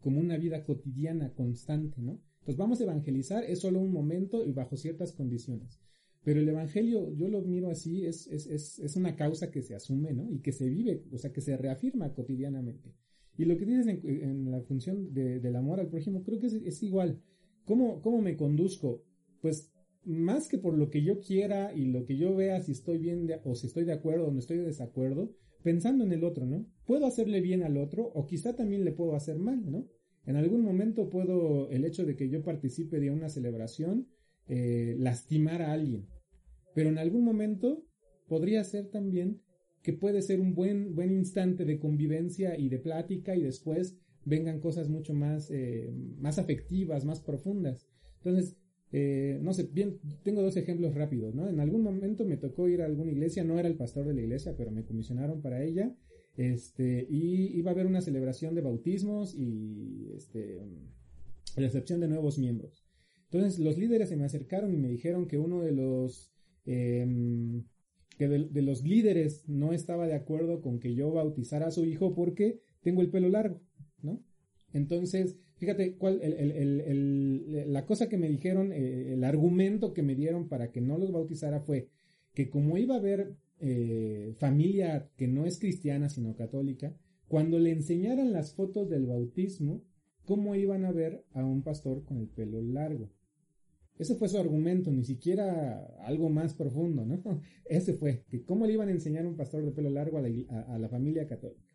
como 0.00 0.20
una 0.20 0.36
vida 0.36 0.64
cotidiana, 0.64 1.32
constante, 1.34 2.00
¿no? 2.00 2.20
Entonces 2.40 2.56
vamos 2.56 2.80
a 2.80 2.84
evangelizar, 2.84 3.44
es 3.44 3.60
solo 3.60 3.78
un 3.78 3.92
momento 3.92 4.44
y 4.44 4.52
bajo 4.52 4.76
ciertas 4.76 5.12
condiciones. 5.12 5.80
Pero 6.24 6.40
el 6.40 6.48
Evangelio, 6.48 7.12
yo 7.14 7.28
lo 7.28 7.42
miro 7.42 7.68
así, 7.68 8.06
es, 8.06 8.26
es, 8.28 8.46
es, 8.46 8.78
es, 8.78 8.96
una 8.96 9.16
causa 9.16 9.50
que 9.50 9.62
se 9.62 9.74
asume, 9.74 10.12
¿no? 10.12 10.30
Y 10.30 10.40
que 10.40 10.52
se 10.52 10.68
vive, 10.68 11.02
o 11.12 11.18
sea, 11.18 11.32
que 11.32 11.40
se 11.40 11.56
reafirma 11.56 12.14
cotidianamente. 12.14 12.94
Y 13.36 13.44
lo 13.44 13.56
que 13.56 13.64
dices 13.64 13.86
en, 13.88 14.50
la 14.50 14.60
función 14.60 15.12
de, 15.12 15.40
del 15.40 15.56
amor 15.56 15.80
al 15.80 15.88
prójimo, 15.88 16.22
creo 16.22 16.38
que 16.38 16.46
es, 16.46 16.54
es 16.54 16.82
igual. 16.82 17.20
¿Cómo, 17.64 18.00
¿Cómo 18.02 18.20
me 18.22 18.36
conduzco? 18.36 19.04
Pues 19.40 19.72
más 20.04 20.48
que 20.48 20.58
por 20.58 20.76
lo 20.76 20.90
que 20.90 21.02
yo 21.02 21.20
quiera 21.20 21.72
y 21.74 21.86
lo 21.86 22.04
que 22.04 22.16
yo 22.16 22.34
vea 22.34 22.60
si 22.60 22.72
estoy 22.72 22.98
bien 22.98 23.28
o 23.44 23.54
si 23.54 23.66
estoy 23.66 23.84
de 23.84 23.92
acuerdo 23.92 24.26
o 24.26 24.30
no 24.32 24.38
estoy 24.38 24.58
de 24.58 24.64
desacuerdo, 24.64 25.34
pensando 25.62 26.04
en 26.04 26.12
el 26.12 26.24
otro, 26.24 26.46
¿no? 26.46 26.66
Puedo 26.86 27.06
hacerle 27.06 27.40
bien 27.40 27.62
al 27.62 27.76
otro 27.76 28.04
o 28.04 28.26
quizá 28.26 28.54
también 28.54 28.84
le 28.84 28.92
puedo 28.92 29.14
hacer 29.14 29.38
mal, 29.38 29.70
¿no? 29.70 29.88
En 30.24 30.36
algún 30.36 30.62
momento 30.62 31.08
puedo, 31.08 31.68
el 31.70 31.84
hecho 31.84 32.04
de 32.04 32.16
que 32.16 32.28
yo 32.28 32.42
participe 32.42 33.00
de 33.00 33.10
una 33.10 33.28
celebración, 33.28 34.08
eh, 34.48 34.96
lastimar 34.98 35.62
a 35.62 35.72
alguien. 35.72 36.06
Pero 36.74 36.88
en 36.88 36.98
algún 36.98 37.24
momento 37.24 37.84
podría 38.28 38.64
ser 38.64 38.88
también 38.90 39.40
que 39.82 39.92
puede 39.92 40.22
ser 40.22 40.40
un 40.40 40.54
buen, 40.54 40.94
buen 40.94 41.10
instante 41.10 41.64
de 41.64 41.78
convivencia 41.78 42.58
y 42.58 42.68
de 42.68 42.78
plática 42.78 43.36
y 43.36 43.42
después 43.42 43.98
vengan 44.24 44.60
cosas 44.60 44.88
mucho 44.88 45.14
más, 45.14 45.50
eh, 45.50 45.92
más 46.18 46.38
afectivas, 46.38 47.04
más 47.04 47.20
profundas. 47.20 47.88
Entonces, 48.18 48.56
eh, 48.92 49.38
no 49.42 49.52
sé, 49.52 49.68
bien, 49.72 49.98
tengo 50.22 50.42
dos 50.42 50.56
ejemplos 50.56 50.94
rápidos, 50.94 51.34
¿no? 51.34 51.48
En 51.48 51.60
algún 51.60 51.82
momento 51.82 52.24
me 52.24 52.36
tocó 52.36 52.68
ir 52.68 52.82
a 52.82 52.86
alguna 52.86 53.10
iglesia, 53.10 53.42
no 53.42 53.58
era 53.58 53.68
el 53.68 53.76
pastor 53.76 54.06
de 54.06 54.14
la 54.14 54.20
iglesia, 54.20 54.54
pero 54.56 54.70
me 54.70 54.84
comisionaron 54.84 55.40
para 55.40 55.64
ella, 55.64 55.96
este, 56.36 57.06
y 57.08 57.56
iba 57.56 57.70
a 57.70 57.74
haber 57.74 57.86
una 57.86 58.02
celebración 58.02 58.54
de 58.54 58.60
bautismos 58.60 59.34
y, 59.34 60.12
este, 60.14 60.60
recepción 61.56 62.00
de 62.00 62.08
nuevos 62.08 62.38
miembros. 62.38 62.81
Entonces 63.32 63.58
los 63.58 63.78
líderes 63.78 64.10
se 64.10 64.16
me 64.16 64.24
acercaron 64.24 64.74
y 64.74 64.76
me 64.76 64.88
dijeron 64.88 65.26
que 65.26 65.38
uno 65.38 65.62
de 65.62 65.72
los 65.72 66.30
em, 66.66 67.64
que 68.18 68.28
de, 68.28 68.62
los 68.62 68.84
líderes 68.84 69.48
no 69.48 69.72
estaba 69.72 70.06
de 70.06 70.14
acuerdo 70.14 70.60
con 70.60 70.78
que 70.78 70.94
yo 70.94 71.10
bautizara 71.12 71.68
a 71.68 71.70
su 71.70 71.86
hijo 71.86 72.14
porque 72.14 72.60
tengo 72.82 73.00
el 73.00 73.10
pelo 73.10 73.30
largo, 73.30 73.62
¿no? 74.02 74.22
Entonces, 74.72 75.38
Fíjate, 75.62 75.94
cuál, 75.96 76.20
el, 76.22 77.72
la 77.72 77.86
cosa 77.86 78.08
que 78.08 78.18
me 78.18 78.28
dijeron, 78.28 78.72
eh, 78.72 79.12
el 79.12 79.22
argumento 79.22 79.94
que 79.94 80.02
me 80.02 80.16
dieron 80.16 80.48
para 80.48 80.72
que 80.72 80.80
no 80.80 80.98
los 80.98 81.12
bautizara 81.12 81.60
fue 81.60 81.88
que 82.34 82.50
como 82.50 82.78
iba 82.78 82.96
a 82.96 82.98
haber 82.98 83.36
eh, 83.60 84.34
familia 84.38 85.08
que 85.16 85.28
no 85.28 85.46
es 85.46 85.60
cristiana 85.60 86.08
sino 86.08 86.34
católica, 86.34 86.96
cuando 87.28 87.60
le 87.60 87.70
enseñaran 87.70 88.32
las 88.32 88.54
fotos 88.54 88.90
del 88.90 89.06
bautismo, 89.06 89.84
¿cómo 90.24 90.56
iban 90.56 90.84
a 90.84 90.90
ver 90.90 91.24
a 91.30 91.44
un 91.44 91.62
pastor 91.62 92.04
con 92.04 92.18
el 92.18 92.26
pelo 92.26 92.60
largo? 92.60 93.12
Ese 94.02 94.16
fue 94.16 94.28
su 94.28 94.36
argumento, 94.36 94.90
ni 94.90 95.04
siquiera 95.04 95.86
algo 96.04 96.28
más 96.28 96.54
profundo, 96.54 97.04
¿no? 97.04 97.22
Ese 97.64 97.94
fue, 97.94 98.24
que 98.28 98.44
cómo 98.44 98.66
le 98.66 98.72
iban 98.72 98.88
a 98.88 98.92
enseñar 98.92 99.26
un 99.26 99.36
pastor 99.36 99.64
de 99.64 99.70
pelo 99.70 99.90
largo 99.90 100.18
a 100.18 100.22
la, 100.22 100.28
a 100.68 100.78
la 100.78 100.88
familia 100.88 101.26
católica. 101.26 101.72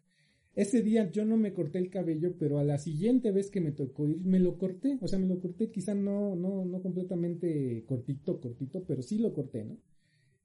Ese 0.54 0.82
día 0.82 1.10
yo 1.12 1.24
no 1.24 1.38
me 1.38 1.54
corté 1.54 1.78
el 1.78 1.92
cabello, 1.92 2.36
pero 2.38 2.58
a 2.58 2.64
la 2.64 2.80
siguiente 2.80 3.32
vez 3.32 3.52
que 3.52 3.62
me 3.62 3.72
tocó 3.72 4.10
ir, 4.10 4.26
me 4.26 4.40
lo 4.40 4.58
corté. 4.58 4.98
O 5.02 5.08
sea, 5.08 5.20
me 5.20 5.28
lo 5.28 5.40
corté, 5.40 5.70
quizá 5.70 5.94
no, 5.94 6.36
no, 6.36 6.66
no 6.66 6.82
completamente 6.82 7.84
cortito, 7.86 8.42
cortito, 8.42 8.84
pero 8.84 9.04
sí 9.04 9.20
lo 9.20 9.34
corté, 9.34 9.64
¿no? 9.64 9.78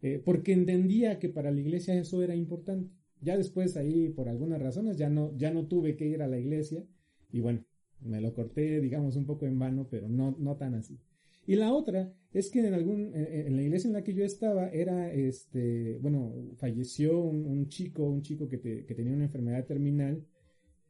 Eh, 0.02 0.20
porque 0.24 0.52
entendía 0.52 1.18
que 1.18 1.30
para 1.30 1.50
la 1.50 1.60
iglesia 1.60 1.98
eso 1.98 2.22
era 2.22 2.36
importante. 2.36 2.92
Ya 3.22 3.38
después 3.38 3.76
ahí, 3.76 4.10
por 4.10 4.28
algunas 4.28 4.60
razones, 4.60 4.98
ya 4.98 5.08
no, 5.08 5.36
ya 5.38 5.50
no 5.50 5.66
tuve 5.66 5.96
que 5.96 6.06
ir 6.06 6.22
a 6.22 6.28
la 6.28 6.38
iglesia. 6.38 6.84
Y 7.32 7.40
bueno, 7.40 7.64
me 8.00 8.20
lo 8.20 8.34
corté, 8.34 8.80
digamos, 8.80 9.16
un 9.16 9.24
poco 9.24 9.46
en 9.46 9.58
vano, 9.58 9.88
pero 9.90 10.08
no, 10.08 10.36
no 10.38 10.56
tan 10.56 10.74
así. 10.74 11.00
Y 11.46 11.56
la 11.56 11.72
otra 11.72 12.12
es 12.32 12.50
que 12.50 12.60
en 12.60 12.72
algún, 12.72 13.12
en 13.14 13.56
la 13.56 13.62
iglesia 13.62 13.88
en 13.88 13.94
la 13.94 14.04
que 14.04 14.14
yo 14.14 14.24
estaba 14.24 14.68
era, 14.68 15.12
este, 15.12 15.98
bueno, 16.00 16.32
falleció 16.56 17.20
un, 17.20 17.68
chico, 17.68 18.04
un 18.04 18.22
chico 18.22 18.48
que, 18.48 18.60
que, 18.60 18.94
tenía 18.94 19.14
una 19.14 19.24
enfermedad 19.24 19.66
terminal. 19.66 20.24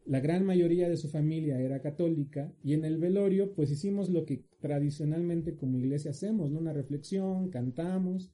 La 0.05 0.20
gran 0.20 0.44
mayoría 0.44 0.88
de 0.88 0.96
su 0.96 1.09
familia 1.09 1.61
era 1.61 1.80
católica 1.80 2.53
y 2.62 2.74
en 2.74 2.84
el 2.84 2.98
velorio 2.98 3.55
pues 3.55 3.70
hicimos 3.70 4.11
lo 4.11 4.24
que 4.24 4.44
tradicionalmente 4.61 5.57
como 5.57 5.78
iglesia 5.78 6.11
hacemos, 6.11 6.50
¿no? 6.50 6.59
Una 6.59 6.72
reflexión, 6.72 7.50
cantamos 7.50 8.32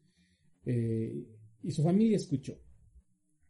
eh, 0.64 1.27
y 1.62 1.71
su 1.73 1.83
familia 1.83 2.16
escuchó. 2.16 2.59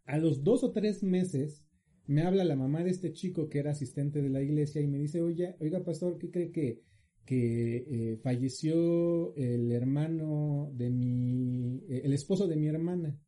A 0.05 0.19
los 0.19 0.43
dos 0.43 0.65
o 0.65 0.73
tres 0.73 1.03
meses 1.03 1.65
me 2.07 2.23
habla 2.23 2.45
la 2.45 2.57
mamá 2.57 2.83
de 2.83 2.91
este 2.91 3.13
chico 3.13 3.49
que 3.49 3.59
era 3.59 3.73
asistente 3.73 4.23
de 4.23 4.31
la 4.31 4.43
iglesia 4.43 4.81
y 4.81 4.87
me 4.87 4.99
dice, 4.99 5.21
oye, 5.21 5.57
oiga 5.61 5.85
pastor, 5.85 6.19
¿qué 6.19 6.31
cree 6.31 6.51
que 6.51 6.83
que 7.29 7.77
eh, 7.77 8.17
falleció 8.23 9.37
el 9.37 9.71
hermano 9.71 10.73
de 10.73 10.89
mi, 10.89 11.77
eh, 11.87 12.01
el 12.05 12.15
esposo 12.15 12.49
de 12.49 12.57
mi 12.57 12.69
hermana. 12.69 13.21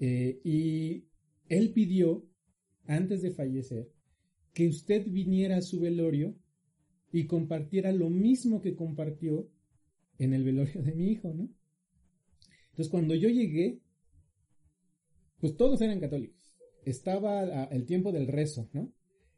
Eh, 0.00 0.40
y 0.42 1.04
él 1.48 1.72
pidió, 1.72 2.26
antes 2.86 3.22
de 3.22 3.30
fallecer, 3.30 3.88
que 4.52 4.66
usted 4.66 5.06
viniera 5.06 5.58
a 5.58 5.62
su 5.62 5.78
velorio 5.78 6.34
y 7.12 7.28
compartiera 7.28 7.92
lo 7.92 8.10
mismo 8.10 8.60
que 8.60 8.74
compartió 8.74 9.48
en 10.18 10.34
el 10.34 10.42
velorio 10.42 10.82
de 10.82 10.92
mi 10.92 11.12
hijo, 11.12 11.32
¿no? 11.32 11.48
Entonces 12.70 12.88
cuando 12.90 13.14
yo 13.14 13.28
llegué, 13.28 13.78
pues 15.38 15.56
todos 15.56 15.80
eran 15.82 16.00
católicos. 16.00 16.52
Estaba 16.84 17.64
el 17.66 17.86
tiempo 17.86 18.10
del 18.10 18.26
rezo, 18.26 18.68
¿no? 18.72 18.92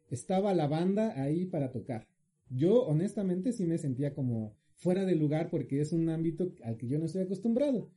Estaba 0.08 0.54
la 0.54 0.66
banda 0.66 1.20
ahí 1.22 1.44
para 1.44 1.70
tocar 1.70 2.09
yo 2.51 2.82
honestamente 2.82 3.53
sí 3.53 3.64
me 3.64 3.78
sentía 3.78 4.12
como 4.12 4.55
fuera 4.74 5.05
de 5.05 5.14
lugar 5.14 5.48
porque 5.51 5.80
es 5.80 5.92
un 5.92 6.09
ámbito 6.09 6.53
al 6.62 6.76
que 6.76 6.88
yo 6.88 6.98
no 6.98 7.07
estoy 7.07 7.22
acostumbrado. 7.22 7.90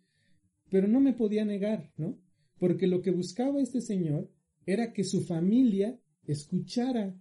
Pero 0.70 0.88
no 0.88 1.00
me 1.00 1.14
podía 1.14 1.46
negar, 1.46 1.92
¿no? 1.98 2.18
Porque 2.58 2.88
lo 2.88 3.02
que 3.02 3.12
buscaba 3.12 3.62
este 3.62 3.82
señor 3.82 4.30
era 4.66 4.94
que 4.94 5.04
su 5.04 5.22
familia 5.22 6.00
escuchara 6.26 7.16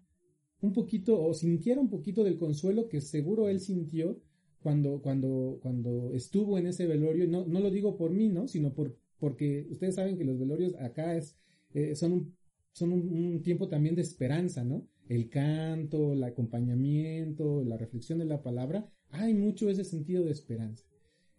un 0.60 0.72
poquito 0.72 1.20
o 1.20 1.34
sintiera 1.34 1.80
un 1.80 1.90
poquito 1.90 2.22
del 2.22 2.38
consuelo 2.38 2.88
que 2.88 3.00
seguro 3.00 3.48
él 3.48 3.60
sintió 3.60 4.20
cuando, 4.62 5.02
cuando, 5.02 5.58
cuando 5.60 6.12
estuvo 6.14 6.56
en 6.56 6.68
ese 6.68 6.86
velorio. 6.86 7.26
No, 7.26 7.44
no 7.44 7.60
lo 7.60 7.70
digo 7.70 7.96
por 7.96 8.12
mí, 8.12 8.28
¿no? 8.28 8.46
Sino 8.46 8.72
por, 8.72 8.96
porque 9.18 9.66
ustedes 9.70 9.96
saben 9.96 10.16
que 10.16 10.24
los 10.24 10.38
velorios 10.38 10.74
acá 10.76 11.16
es, 11.16 11.36
eh, 11.74 11.94
son, 11.94 12.34
son 12.72 12.92
un, 12.92 13.42
tiempo 13.42 13.68
también 13.68 13.94
de 13.94 14.02
esperanza, 14.02 14.64
¿no? 14.64 14.86
El 15.08 15.28
canto, 15.28 16.12
el 16.12 16.24
acompañamiento, 16.24 17.64
la 17.64 17.76
reflexión 17.76 18.18
de 18.18 18.24
la 18.24 18.42
palabra, 18.42 18.90
hay 19.10 19.34
mucho 19.34 19.68
ese 19.68 19.84
sentido 19.84 20.24
de 20.24 20.32
esperanza. 20.32 20.84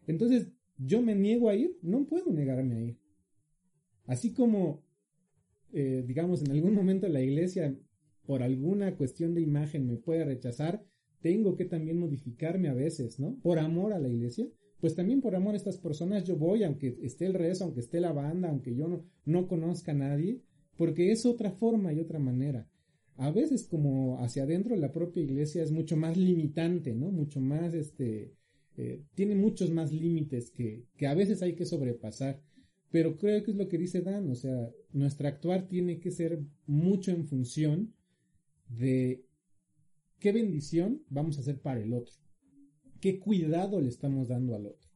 Entonces, 0.07 0.51
yo 0.77 1.01
me 1.01 1.15
niego 1.15 1.49
a 1.49 1.55
ir, 1.55 1.77
no 1.81 2.05
puedo 2.05 2.31
negarme 2.31 2.75
a 2.75 2.81
ir. 2.81 2.97
Así 4.05 4.33
como, 4.33 4.83
eh, 5.71 6.03
digamos, 6.05 6.43
en 6.43 6.51
algún 6.51 6.73
momento 6.73 7.07
la 7.07 7.21
iglesia, 7.21 7.75
por 8.25 8.43
alguna 8.43 8.95
cuestión 8.95 9.33
de 9.33 9.41
imagen, 9.41 9.87
me 9.87 9.97
puede 9.97 10.25
rechazar, 10.25 10.85
tengo 11.21 11.55
que 11.55 11.65
también 11.65 11.99
modificarme 11.99 12.67
a 12.67 12.73
veces, 12.73 13.19
¿no? 13.19 13.39
Por 13.41 13.59
amor 13.59 13.93
a 13.93 13.99
la 13.99 14.09
iglesia, 14.09 14.47
pues 14.81 14.95
también 14.95 15.21
por 15.21 15.35
amor 15.35 15.53
a 15.53 15.57
estas 15.57 15.77
personas 15.77 16.25
yo 16.25 16.35
voy, 16.35 16.63
aunque 16.63 16.97
esté 17.01 17.25
el 17.25 17.33
rezo, 17.33 17.63
aunque 17.63 17.79
esté 17.79 18.01
la 18.01 18.11
banda, 18.11 18.49
aunque 18.49 18.75
yo 18.75 18.89
no, 18.89 19.05
no 19.23 19.47
conozca 19.47 19.93
a 19.93 19.95
nadie, 19.95 20.41
porque 20.75 21.11
es 21.11 21.25
otra 21.25 21.51
forma 21.51 21.93
y 21.93 21.99
otra 22.01 22.19
manera 22.19 22.67
a 23.17 23.31
veces 23.31 23.67
como 23.67 24.19
hacia 24.19 24.43
adentro 24.43 24.75
la 24.75 24.91
propia 24.91 25.23
iglesia 25.23 25.63
es 25.63 25.71
mucho 25.71 25.95
más 25.95 26.17
limitante, 26.17 26.95
¿no? 26.95 27.11
Mucho 27.11 27.39
más, 27.39 27.73
este, 27.73 28.33
eh, 28.77 29.03
tiene 29.13 29.35
muchos 29.35 29.71
más 29.71 29.91
límites 29.91 30.49
que, 30.49 30.85
que 30.97 31.07
a 31.07 31.13
veces 31.13 31.41
hay 31.41 31.53
que 31.53 31.65
sobrepasar. 31.65 32.41
Pero 32.89 33.17
creo 33.17 33.43
que 33.43 33.51
es 33.51 33.57
lo 33.57 33.67
que 33.67 33.77
dice 33.77 34.01
Dan, 34.01 34.29
o 34.29 34.35
sea, 34.35 34.71
nuestro 34.91 35.27
actuar 35.27 35.67
tiene 35.67 35.99
que 35.99 36.11
ser 36.11 36.43
mucho 36.67 37.11
en 37.11 37.25
función 37.25 37.93
de 38.69 39.25
qué 40.19 40.31
bendición 40.31 41.03
vamos 41.09 41.37
a 41.37 41.41
hacer 41.41 41.59
para 41.59 41.81
el 41.81 41.93
otro, 41.93 42.13
qué 42.99 43.19
cuidado 43.19 43.81
le 43.81 43.89
estamos 43.89 44.27
dando 44.27 44.55
al 44.55 44.67
otro. 44.67 44.89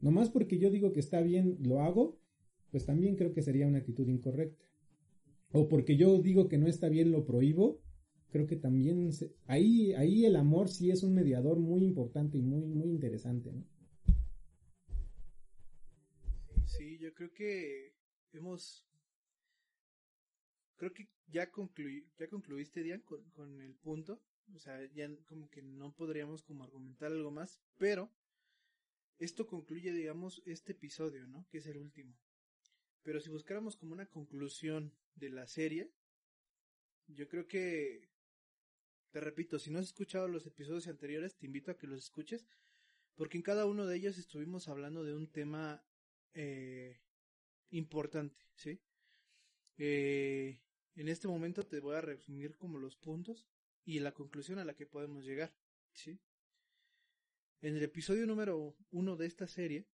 No 0.00 0.10
más 0.10 0.30
porque 0.30 0.58
yo 0.58 0.70
digo 0.70 0.92
que 0.92 1.00
está 1.00 1.20
bien, 1.20 1.58
lo 1.60 1.80
hago, 1.80 2.18
pues 2.70 2.86
también 2.86 3.16
creo 3.16 3.32
que 3.32 3.42
sería 3.42 3.66
una 3.66 3.78
actitud 3.78 4.08
incorrecta 4.08 4.71
o 5.52 5.68
porque 5.68 5.96
yo 5.96 6.18
digo 6.18 6.48
que 6.48 6.58
no 6.58 6.66
está 6.66 6.88
bien 6.88 7.10
lo 7.10 7.24
prohíbo, 7.24 7.80
creo 8.30 8.46
que 8.46 8.56
también 8.56 9.10
ahí, 9.46 9.92
ahí 9.92 10.24
el 10.24 10.36
amor 10.36 10.68
sí 10.68 10.90
es 10.90 11.02
un 11.02 11.14
mediador 11.14 11.58
muy 11.58 11.84
importante 11.84 12.38
y 12.38 12.42
muy, 12.42 12.66
muy 12.66 12.88
interesante. 12.90 13.52
Sí, 16.66 16.98
yo 16.98 17.12
creo 17.12 17.32
que 17.34 17.94
hemos, 18.32 18.86
creo 20.76 20.92
que 20.92 21.08
ya, 21.26 21.50
concluí, 21.50 22.06
ya 22.18 22.28
concluiste, 22.28 22.82
Dian, 22.82 23.00
con, 23.02 23.22
con 23.30 23.60
el 23.60 23.74
punto. 23.74 24.22
O 24.54 24.58
sea, 24.58 24.84
ya 24.92 25.08
como 25.26 25.48
que 25.48 25.62
no 25.62 25.94
podríamos 25.94 26.42
como 26.42 26.64
argumentar 26.64 27.12
algo 27.12 27.30
más, 27.30 27.60
pero 27.78 28.10
esto 29.18 29.46
concluye, 29.46 29.92
digamos, 29.92 30.42
este 30.46 30.72
episodio, 30.72 31.26
¿no? 31.26 31.46
Que 31.48 31.58
es 31.58 31.66
el 31.66 31.78
último. 31.78 32.16
Pero 33.02 33.20
si 33.20 33.30
buscáramos 33.30 33.76
como 33.76 33.92
una 33.92 34.06
conclusión 34.06 34.92
de 35.14 35.30
la 35.30 35.46
serie, 35.46 35.90
yo 37.08 37.28
creo 37.28 37.46
que, 37.48 38.08
te 39.10 39.20
repito, 39.20 39.58
si 39.58 39.70
no 39.70 39.78
has 39.78 39.86
escuchado 39.86 40.28
los 40.28 40.46
episodios 40.46 40.86
anteriores, 40.86 41.36
te 41.36 41.46
invito 41.46 41.70
a 41.70 41.76
que 41.76 41.86
los 41.86 41.98
escuches, 41.98 42.46
porque 43.14 43.36
en 43.36 43.42
cada 43.42 43.66
uno 43.66 43.86
de 43.86 43.96
ellos 43.96 44.18
estuvimos 44.18 44.68
hablando 44.68 45.04
de 45.04 45.14
un 45.14 45.26
tema 45.26 45.84
eh, 46.34 47.00
importante, 47.70 48.46
¿sí? 48.54 48.80
Eh, 49.78 50.60
en 50.94 51.08
este 51.08 51.28
momento 51.28 51.66
te 51.66 51.80
voy 51.80 51.96
a 51.96 52.00
resumir 52.00 52.56
como 52.56 52.78
los 52.78 52.96
puntos 52.96 53.46
y 53.84 53.98
la 54.00 54.12
conclusión 54.12 54.58
a 54.58 54.64
la 54.64 54.74
que 54.74 54.86
podemos 54.86 55.24
llegar, 55.24 55.54
¿sí? 55.92 56.20
En 57.60 57.76
el 57.76 57.82
episodio 57.82 58.26
número 58.26 58.76
uno 58.90 59.16
de 59.16 59.26
esta 59.26 59.46
serie 59.46 59.86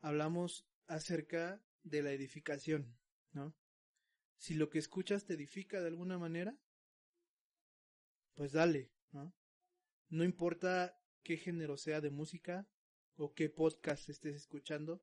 hablamos 0.00 0.66
acerca 0.86 1.62
de 1.82 2.02
la 2.02 2.12
edificación, 2.12 2.98
¿no? 3.32 3.54
Si 4.38 4.54
lo 4.54 4.70
que 4.70 4.78
escuchas 4.78 5.24
te 5.24 5.34
edifica 5.34 5.80
de 5.80 5.88
alguna 5.88 6.18
manera, 6.18 6.58
pues 8.34 8.52
dale, 8.52 8.90
¿no? 9.12 9.34
No 10.08 10.24
importa 10.24 10.98
qué 11.22 11.36
género 11.36 11.76
sea 11.76 12.00
de 12.00 12.10
música, 12.10 12.68
o 13.16 13.34
qué 13.34 13.48
podcast 13.48 14.08
estés 14.08 14.36
escuchando, 14.36 15.02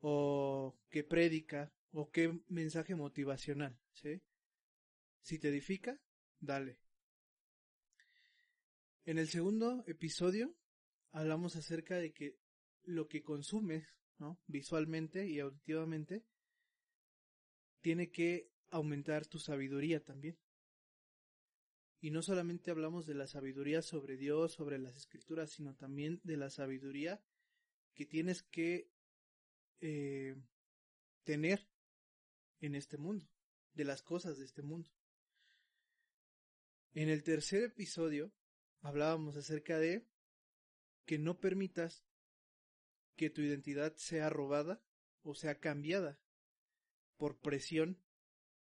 o 0.00 0.78
qué 0.90 1.04
prédica, 1.04 1.72
o 1.92 2.10
qué 2.10 2.40
mensaje 2.48 2.94
motivacional, 2.94 3.78
¿sí? 3.92 4.22
Si 5.20 5.38
te 5.38 5.48
edifica, 5.48 6.00
dale. 6.40 6.78
En 9.04 9.18
el 9.18 9.28
segundo 9.28 9.84
episodio 9.86 10.54
hablamos 11.12 11.56
acerca 11.56 11.96
de 11.96 12.12
que 12.12 12.38
lo 12.82 13.08
que 13.08 13.22
consumes 13.22 13.86
¿no? 14.18 14.40
Visualmente 14.46 15.26
y 15.28 15.40
auditivamente, 15.40 16.24
tiene 17.80 18.10
que 18.10 18.50
aumentar 18.70 19.26
tu 19.26 19.38
sabiduría 19.38 20.02
también. 20.02 20.38
Y 22.00 22.10
no 22.10 22.22
solamente 22.22 22.70
hablamos 22.70 23.06
de 23.06 23.14
la 23.14 23.26
sabiduría 23.26 23.82
sobre 23.82 24.16
Dios, 24.16 24.52
sobre 24.52 24.78
las 24.78 24.96
escrituras, 24.96 25.50
sino 25.50 25.74
también 25.74 26.20
de 26.22 26.36
la 26.36 26.50
sabiduría 26.50 27.22
que 27.94 28.04
tienes 28.04 28.42
que 28.42 28.90
eh, 29.80 30.36
tener 31.22 31.66
en 32.60 32.74
este 32.74 32.98
mundo, 32.98 33.26
de 33.74 33.84
las 33.84 34.02
cosas 34.02 34.38
de 34.38 34.44
este 34.44 34.62
mundo. 34.62 34.90
En 36.94 37.08
el 37.08 37.22
tercer 37.22 37.64
episodio 37.64 38.32
hablábamos 38.80 39.36
acerca 39.36 39.78
de 39.78 40.06
que 41.06 41.18
no 41.18 41.38
permitas 41.40 42.04
que 43.16 43.30
tu 43.30 43.40
identidad 43.42 43.94
sea 43.96 44.30
robada 44.30 44.82
o 45.22 45.34
sea 45.34 45.58
cambiada 45.58 46.18
por 47.16 47.38
presión 47.38 47.98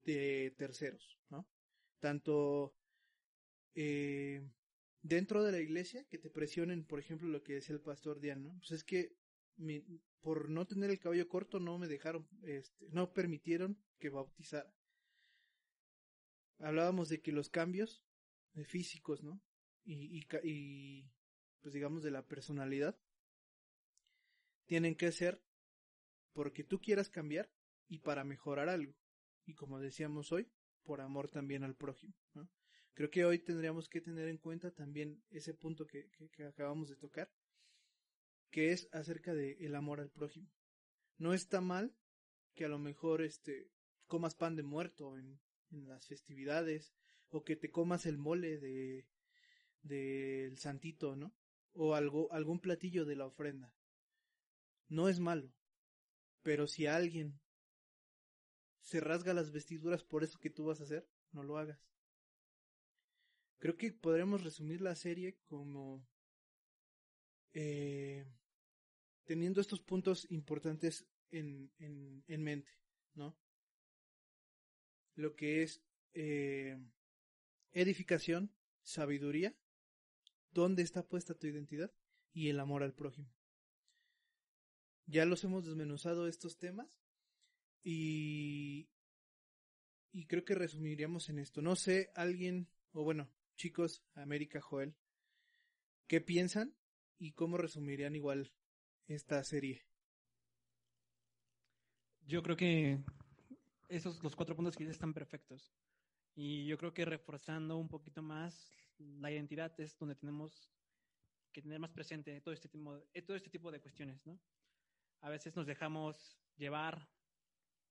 de 0.03 0.53
terceros, 0.57 1.19
¿no? 1.29 1.47
Tanto 1.99 2.75
eh, 3.75 4.41
dentro 5.01 5.43
de 5.43 5.51
la 5.51 5.59
iglesia 5.59 6.05
que 6.09 6.17
te 6.17 6.29
presionen, 6.29 6.85
por 6.85 6.99
ejemplo, 6.99 7.27
lo 7.27 7.43
que 7.43 7.53
decía 7.53 7.75
el 7.75 7.81
pastor 7.81 8.19
Dian, 8.19 8.43
¿no? 8.43 8.57
Pues 8.59 8.71
es 8.71 8.83
que 8.83 9.15
por 10.21 10.49
no 10.49 10.65
tener 10.65 10.89
el 10.89 10.99
cabello 10.99 11.27
corto 11.27 11.59
no 11.59 11.77
me 11.77 11.87
dejaron, 11.87 12.27
este, 12.43 12.87
no 12.89 13.13
permitieron 13.13 13.77
que 13.99 14.09
bautizara. 14.09 14.73
Hablábamos 16.59 17.09
de 17.09 17.21
que 17.21 17.31
los 17.31 17.49
cambios 17.49 18.03
físicos, 18.65 19.23
¿no? 19.23 19.41
Y, 19.85 20.25
y, 20.43 21.09
pues 21.61 21.73
digamos 21.73 22.03
de 22.03 22.11
la 22.11 22.25
personalidad 22.25 22.97
tienen 24.65 24.95
que 24.95 25.11
ser 25.11 25.41
porque 26.33 26.63
tú 26.63 26.79
quieras 26.79 27.09
cambiar 27.09 27.49
y 27.87 27.99
para 27.99 28.23
mejorar 28.23 28.69
algo. 28.69 28.95
Y 29.45 29.53
como 29.53 29.79
decíamos 29.79 30.31
hoy, 30.31 30.49
por 30.83 31.01
amor 31.01 31.29
también 31.29 31.63
al 31.63 31.75
prójimo. 31.75 32.13
Creo 32.93 33.09
que 33.09 33.25
hoy 33.25 33.39
tendríamos 33.39 33.89
que 33.89 34.01
tener 34.01 34.27
en 34.27 34.37
cuenta 34.37 34.71
también 34.71 35.23
ese 35.31 35.53
punto 35.53 35.87
que, 35.87 36.09
acabamos 36.47 36.89
de 36.89 36.95
tocar, 36.95 37.31
que 38.51 38.71
es 38.71 38.87
acerca 38.91 39.33
de 39.33 39.53
el 39.59 39.75
amor 39.75 39.99
al 39.99 40.11
prójimo. 40.11 40.51
No 41.17 41.33
está 41.33 41.59
mal 41.59 41.95
que 42.53 42.65
a 42.65 42.69
lo 42.69 42.77
mejor 42.77 43.23
este 43.23 43.71
comas 44.05 44.35
pan 44.35 44.55
de 44.55 44.63
muerto 44.63 45.17
en, 45.17 45.39
en 45.71 45.87
las 45.87 46.05
festividades 46.07 46.93
o 47.29 47.43
que 47.43 47.55
te 47.55 47.71
comas 47.71 48.05
el 48.05 48.19
mole 48.19 48.59
de 48.59 49.07
del 49.81 50.57
santito, 50.59 51.15
¿no? 51.15 51.35
O 51.73 51.95
algo 51.95 52.31
algún 52.31 52.59
platillo 52.59 53.05
de 53.05 53.15
la 53.15 53.25
ofrenda. 53.25 53.73
No 54.87 55.09
es 55.09 55.19
malo. 55.19 55.51
Pero 56.41 56.67
si 56.67 56.87
alguien 56.87 57.39
se 58.81 58.99
rasga 58.99 59.33
las 59.33 59.51
vestiduras 59.51 60.03
por 60.03 60.23
eso 60.23 60.39
que 60.39 60.49
tú 60.49 60.65
vas 60.65 60.81
a 60.81 60.83
hacer, 60.83 61.07
no 61.31 61.43
lo 61.43 61.57
hagas. 61.57 61.79
Creo 63.59 63.77
que 63.77 63.93
podremos 63.93 64.43
resumir 64.43 64.81
la 64.81 64.93
serie 64.93 65.37
como 65.45 66.05
eh, 67.53 68.25
teniendo 69.23 69.61
estos 69.61 69.79
puntos 69.79 70.29
importantes 70.29 71.07
en, 71.31 71.71
en, 71.79 72.23
en, 72.27 72.43
mente, 72.43 72.71
¿no? 73.13 73.37
Lo 75.15 75.35
que 75.35 75.63
es 75.63 75.81
eh, 76.13 76.77
edificación, 77.71 78.53
sabiduría, 78.81 79.55
dónde 80.51 80.83
está 80.83 81.07
puesta 81.07 81.33
tu 81.33 81.47
identidad 81.47 81.91
y 82.33 82.49
el 82.49 82.59
amor 82.59 82.83
al 82.83 82.93
prójimo. 82.93 83.33
Ya 85.05 85.25
los 85.25 85.43
hemos 85.43 85.65
desmenuzado 85.65 86.27
estos 86.27 86.57
temas 86.57 87.01
y, 87.83 88.89
y 90.11 90.25
creo 90.25 90.45
que 90.45 90.55
resumiríamos 90.55 91.29
en 91.29 91.39
esto. 91.39 91.61
No 91.61 91.75
sé, 91.75 92.11
alguien, 92.15 92.69
o 92.93 93.03
bueno, 93.03 93.29
chicos, 93.55 94.03
América 94.15 94.61
Joel, 94.61 94.95
¿qué 96.07 96.21
piensan 96.21 96.75
y 97.19 97.33
cómo 97.33 97.57
resumirían 97.57 98.15
igual 98.15 98.53
esta 99.07 99.43
serie? 99.43 99.85
Yo 102.25 102.41
creo 102.41 102.55
que 102.55 103.03
esos 103.89 104.23
los 104.23 104.35
cuatro 104.35 104.55
puntos 104.55 104.75
que 104.75 104.85
están 104.85 105.13
perfectos. 105.13 105.73
Y 106.35 106.65
yo 106.65 106.77
creo 106.77 106.93
que 106.93 107.05
reforzando 107.05 107.77
un 107.77 107.89
poquito 107.89 108.21
más 108.21 108.71
la 108.97 109.31
identidad 109.31 109.79
es 109.79 109.97
donde 109.97 110.15
tenemos 110.15 110.69
que 111.51 111.61
tener 111.61 111.79
más 111.79 111.91
presente 111.91 112.39
todo 112.41 112.53
este 112.53 112.69
tipo, 112.69 112.99
todo 113.25 113.37
este 113.37 113.49
tipo 113.49 113.71
de 113.71 113.81
cuestiones, 113.81 114.25
¿no? 114.25 114.39
A 115.23 115.29
veces 115.29 115.55
nos 115.55 115.65
dejamos 115.65 116.37
llevar 116.57 117.07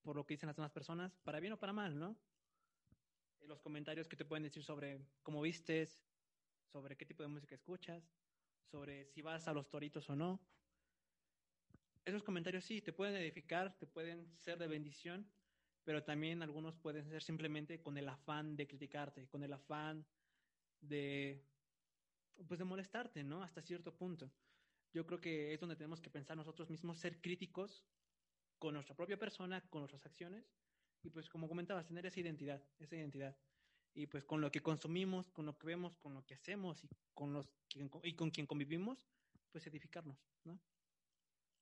por 0.02 0.16
lo 0.16 0.26
que 0.26 0.34
dicen 0.34 0.48
las 0.48 0.56
demás 0.56 0.70
personas, 0.70 1.16
para 1.24 1.40
bien 1.40 1.54
o 1.54 1.58
para 1.58 1.72
mal, 1.72 1.98
¿no? 1.98 2.14
Eh, 3.40 3.46
los 3.46 3.62
comentarios 3.62 4.06
que 4.06 4.16
te 4.16 4.26
pueden 4.26 4.42
decir 4.42 4.62
sobre 4.62 5.00
cómo 5.22 5.40
vistes, 5.40 6.04
sobre 6.70 6.94
qué 6.94 7.06
tipo 7.06 7.22
de 7.22 7.30
música 7.30 7.54
escuchas, 7.54 8.12
sobre 8.70 9.06
si 9.06 9.22
vas 9.22 9.48
a 9.48 9.54
los 9.54 9.70
toritos 9.70 10.10
o 10.10 10.14
no. 10.14 10.46
Esos 12.04 12.22
comentarios 12.22 12.66
sí, 12.66 12.82
te 12.82 12.92
pueden 12.92 13.16
edificar, 13.16 13.78
te 13.78 13.86
pueden 13.86 14.36
ser 14.36 14.58
de 14.58 14.66
bendición, 14.66 15.26
pero 15.84 16.04
también 16.04 16.42
algunos 16.42 16.76
pueden 16.76 17.08
ser 17.08 17.22
simplemente 17.22 17.80
con 17.80 17.96
el 17.96 18.10
afán 18.10 18.56
de 18.56 18.66
criticarte, 18.66 19.26
con 19.26 19.42
el 19.42 19.54
afán 19.54 20.06
de, 20.82 21.46
pues 22.46 22.58
de 22.58 22.64
molestarte, 22.66 23.24
¿no? 23.24 23.42
Hasta 23.42 23.62
cierto 23.62 23.96
punto 23.96 24.30
yo 24.92 25.06
creo 25.06 25.20
que 25.20 25.54
es 25.54 25.60
donde 25.60 25.76
tenemos 25.76 26.00
que 26.00 26.10
pensar 26.10 26.36
nosotros 26.36 26.70
mismos, 26.70 26.98
ser 26.98 27.20
críticos 27.20 27.84
con 28.58 28.74
nuestra 28.74 28.94
propia 28.94 29.18
persona, 29.18 29.60
con 29.70 29.80
nuestras 29.80 30.04
acciones, 30.06 30.44
y 31.02 31.10
pues 31.10 31.28
como 31.28 31.48
comentabas, 31.48 31.86
tener 31.86 32.06
esa 32.06 32.20
identidad, 32.20 32.62
esa 32.78 32.96
identidad. 32.96 33.36
Y 33.94 34.06
pues 34.06 34.24
con 34.24 34.40
lo 34.40 34.50
que 34.50 34.62
consumimos, 34.62 35.30
con 35.30 35.46
lo 35.46 35.58
que 35.58 35.66
vemos, 35.66 35.96
con 35.96 36.14
lo 36.14 36.24
que 36.24 36.34
hacemos 36.34 36.82
y 36.84 36.88
con 37.12 37.32
los 37.32 37.50
y 38.02 38.14
con 38.14 38.30
quien 38.30 38.46
convivimos, 38.46 39.06
pues 39.50 39.66
edificarnos, 39.66 40.18
¿no? 40.44 40.58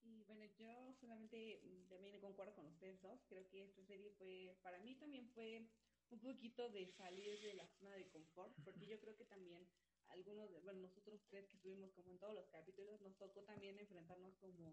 Y 0.02 0.22
bueno, 0.24 0.44
yo 0.58 0.92
solamente 0.94 1.60
también 1.88 2.20
concuerdo 2.20 2.54
con 2.54 2.66
ustedes 2.66 3.00
dos. 3.00 3.24
Creo 3.28 3.48
que 3.48 3.64
esta 3.64 3.82
serie 3.84 4.10
fue, 4.18 4.56
para 4.62 4.78
mí 4.78 4.94
también 4.96 5.28
fue 5.30 5.68
un 6.10 6.20
poquito 6.20 6.68
de 6.70 6.86
salir 6.86 7.40
de 7.40 7.54
la 7.54 7.66
zona 7.66 7.92
de 7.94 8.08
confort, 8.08 8.52
porque 8.64 8.86
yo 8.86 9.00
creo 9.00 9.16
que 9.16 9.24
también 9.24 9.66
algunos, 10.10 10.50
de, 10.50 10.60
bueno, 10.60 10.80
nosotros 10.80 11.20
tres 11.28 11.46
que 11.48 11.56
estuvimos 11.56 11.92
como 11.92 12.10
en 12.10 12.18
todos 12.18 12.34
los 12.34 12.48
capítulos, 12.48 13.00
nos 13.00 13.16
tocó 13.16 13.42
también 13.44 13.78
enfrentarnos 13.78 14.36
como 14.36 14.72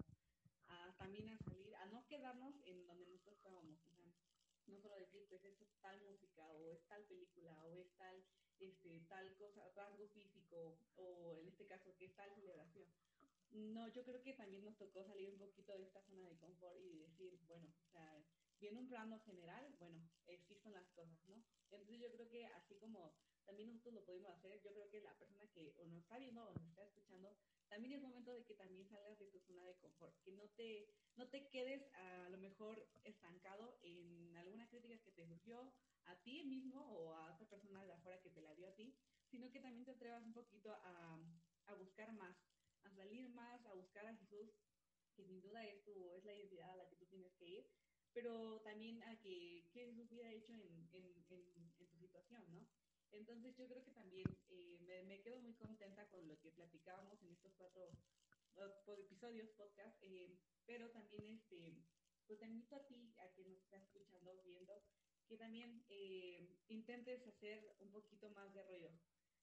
a 0.68 0.94
también 0.98 1.30
a 1.30 1.38
salir, 1.38 1.76
a 1.76 1.86
no 1.88 2.06
quedarnos 2.08 2.56
en 2.66 2.86
donde 2.86 3.06
nosotros 3.08 3.38
estábamos, 3.38 3.80
o 3.86 3.92
sea, 3.92 4.14
no 4.68 4.80
solo 4.82 4.96
decir, 4.96 5.26
pues 5.30 5.44
es 5.46 5.56
tal 5.82 6.02
música, 6.02 6.52
o 6.52 6.70
es 6.70 6.86
tal 6.88 7.04
película, 7.06 7.66
o 7.66 7.80
es 7.80 7.90
tal, 7.96 8.24
este, 8.60 9.00
tal 9.08 9.34
cosa, 9.36 9.70
rasgo 9.76 10.08
físico, 10.10 10.78
o 10.96 11.38
en 11.38 11.48
este 11.48 11.66
caso, 11.66 11.96
que 11.96 12.06
es 12.06 12.16
tal 12.16 12.34
celebración. 12.36 12.88
No, 13.52 13.88
yo 13.88 14.04
creo 14.04 14.22
que 14.22 14.34
también 14.34 14.66
nos 14.66 14.78
tocó 14.78 15.06
salir 15.06 15.30
un 15.30 15.38
poquito 15.38 15.78
de 15.78 15.86
esta 15.86 16.02
zona 16.02 16.28
de 16.28 16.38
confort 16.38 16.78
y 16.82 16.98
decir, 17.00 17.40
bueno, 17.48 17.68
o 17.88 17.92
sea, 17.92 18.22
viene 18.60 18.80
un 18.80 18.90
plano 18.90 19.20
general, 19.22 19.74
bueno, 19.80 20.10
existen 20.26 20.74
las 20.74 20.90
cosas, 20.90 21.18
¿no? 21.28 21.42
Entonces 21.72 22.00
yo 22.00 22.12
creo 22.12 22.28
que 22.28 22.46
así 22.48 22.76
como 22.76 23.14
también 23.48 23.70
nosotros 23.70 23.96
lo 23.96 24.06
podemos 24.06 24.32
hacer. 24.32 24.62
Yo 24.62 24.72
creo 24.74 24.90
que 24.90 25.02
la 25.02 25.18
persona 25.18 25.48
que 25.48 25.74
o 25.78 25.86
nos 25.88 26.00
está 26.04 26.20
viendo 26.20 26.44
o 26.44 26.54
nos 26.54 26.68
está 26.68 26.84
escuchando, 26.84 27.36
también 27.70 27.94
es 27.94 28.02
momento 28.02 28.34
de 28.34 28.44
que 28.44 28.54
también 28.54 28.86
salgas 28.88 29.18
de 29.18 29.28
tu 29.28 29.40
zona 29.40 29.66
de 29.66 29.76
confort, 29.78 30.14
que 30.22 30.34
no 30.34 30.48
te, 30.50 30.88
no 31.16 31.28
te 31.30 31.48
quedes 31.48 31.82
a 31.94 32.30
lo 32.30 32.38
mejor 32.38 32.86
estancado 33.04 33.80
en 33.82 34.36
alguna 34.38 34.68
crítica 34.68 34.98
que 35.00 35.12
te 35.12 35.26
surgió 35.26 35.74
a 36.06 36.16
ti 36.24 36.44
mismo 36.44 36.80
o 36.80 37.16
a 37.16 37.34
otra 37.34 37.48
persona 37.48 37.84
de 37.84 37.94
afuera 37.94 38.22
que 38.22 38.30
te 38.30 38.42
la 38.42 38.54
dio 38.54 38.68
a 38.68 38.76
ti, 38.76 38.94
sino 39.26 39.50
que 39.52 39.60
también 39.60 39.86
te 39.86 39.92
atrevas 39.92 40.24
un 40.24 40.34
poquito 40.34 40.72
a, 40.72 41.20
a 41.66 41.74
buscar 41.76 42.14
más, 42.14 42.38
a 42.84 42.92
salir 42.92 43.30
más, 43.30 43.66
a 43.66 43.74
buscar 43.74 44.06
a 44.06 44.16
Jesús, 44.16 44.54
que 45.16 45.26
sin 45.26 45.42
duda 45.42 45.66
es, 45.66 45.84
tu, 45.84 46.12
es 46.12 46.24
la 46.24 46.36
identidad 46.36 46.72
a 46.72 46.76
la 46.76 46.88
que 46.88 46.96
tú 46.96 47.06
tienes 47.08 47.34
que 47.34 47.48
ir, 47.48 47.68
pero 48.14 48.62
también 48.62 49.04
a 49.04 49.16
que 49.20 49.68
qué 49.74 49.86
Jesús 49.86 50.12
hubiera 50.12 50.32
hecho 50.32 50.54
en, 50.54 50.90
en, 50.94 51.26
en, 51.30 51.52
en 51.56 51.72
tu 51.74 51.86
situación, 51.98 52.44
¿no? 52.52 52.66
Entonces 53.12 53.56
yo 53.56 53.68
creo 53.68 53.84
que 53.84 53.92
también 53.92 54.26
eh, 54.50 55.04
me, 55.06 55.22
quedo 55.22 55.40
muy 55.40 55.54
contenta 55.54 56.08
con 56.10 56.28
lo 56.28 56.40
que 56.40 56.52
platicábamos 56.52 57.22
en 57.24 57.32
estos 57.32 57.54
cuatro 57.58 57.90
episodios, 58.98 59.50
podcast, 59.52 59.98
eh, 60.02 60.36
pero 60.66 60.90
también 60.92 61.30
este, 61.30 61.76
pues 62.26 62.40
te 62.40 62.46
invito 62.46 62.76
a 62.76 62.86
ti, 62.86 63.14
a 63.20 63.32
que 63.34 63.46
nos 63.46 63.60
estás 63.60 63.84
escuchando, 63.84 64.42
viendo, 64.44 64.82
que 65.28 65.38
también 65.38 65.86
eh, 65.90 66.48
intentes 66.68 67.26
hacer 67.28 67.76
un 67.80 67.92
poquito 67.92 68.30
más 68.32 68.54
de 68.54 68.64
ruido. 68.64 68.92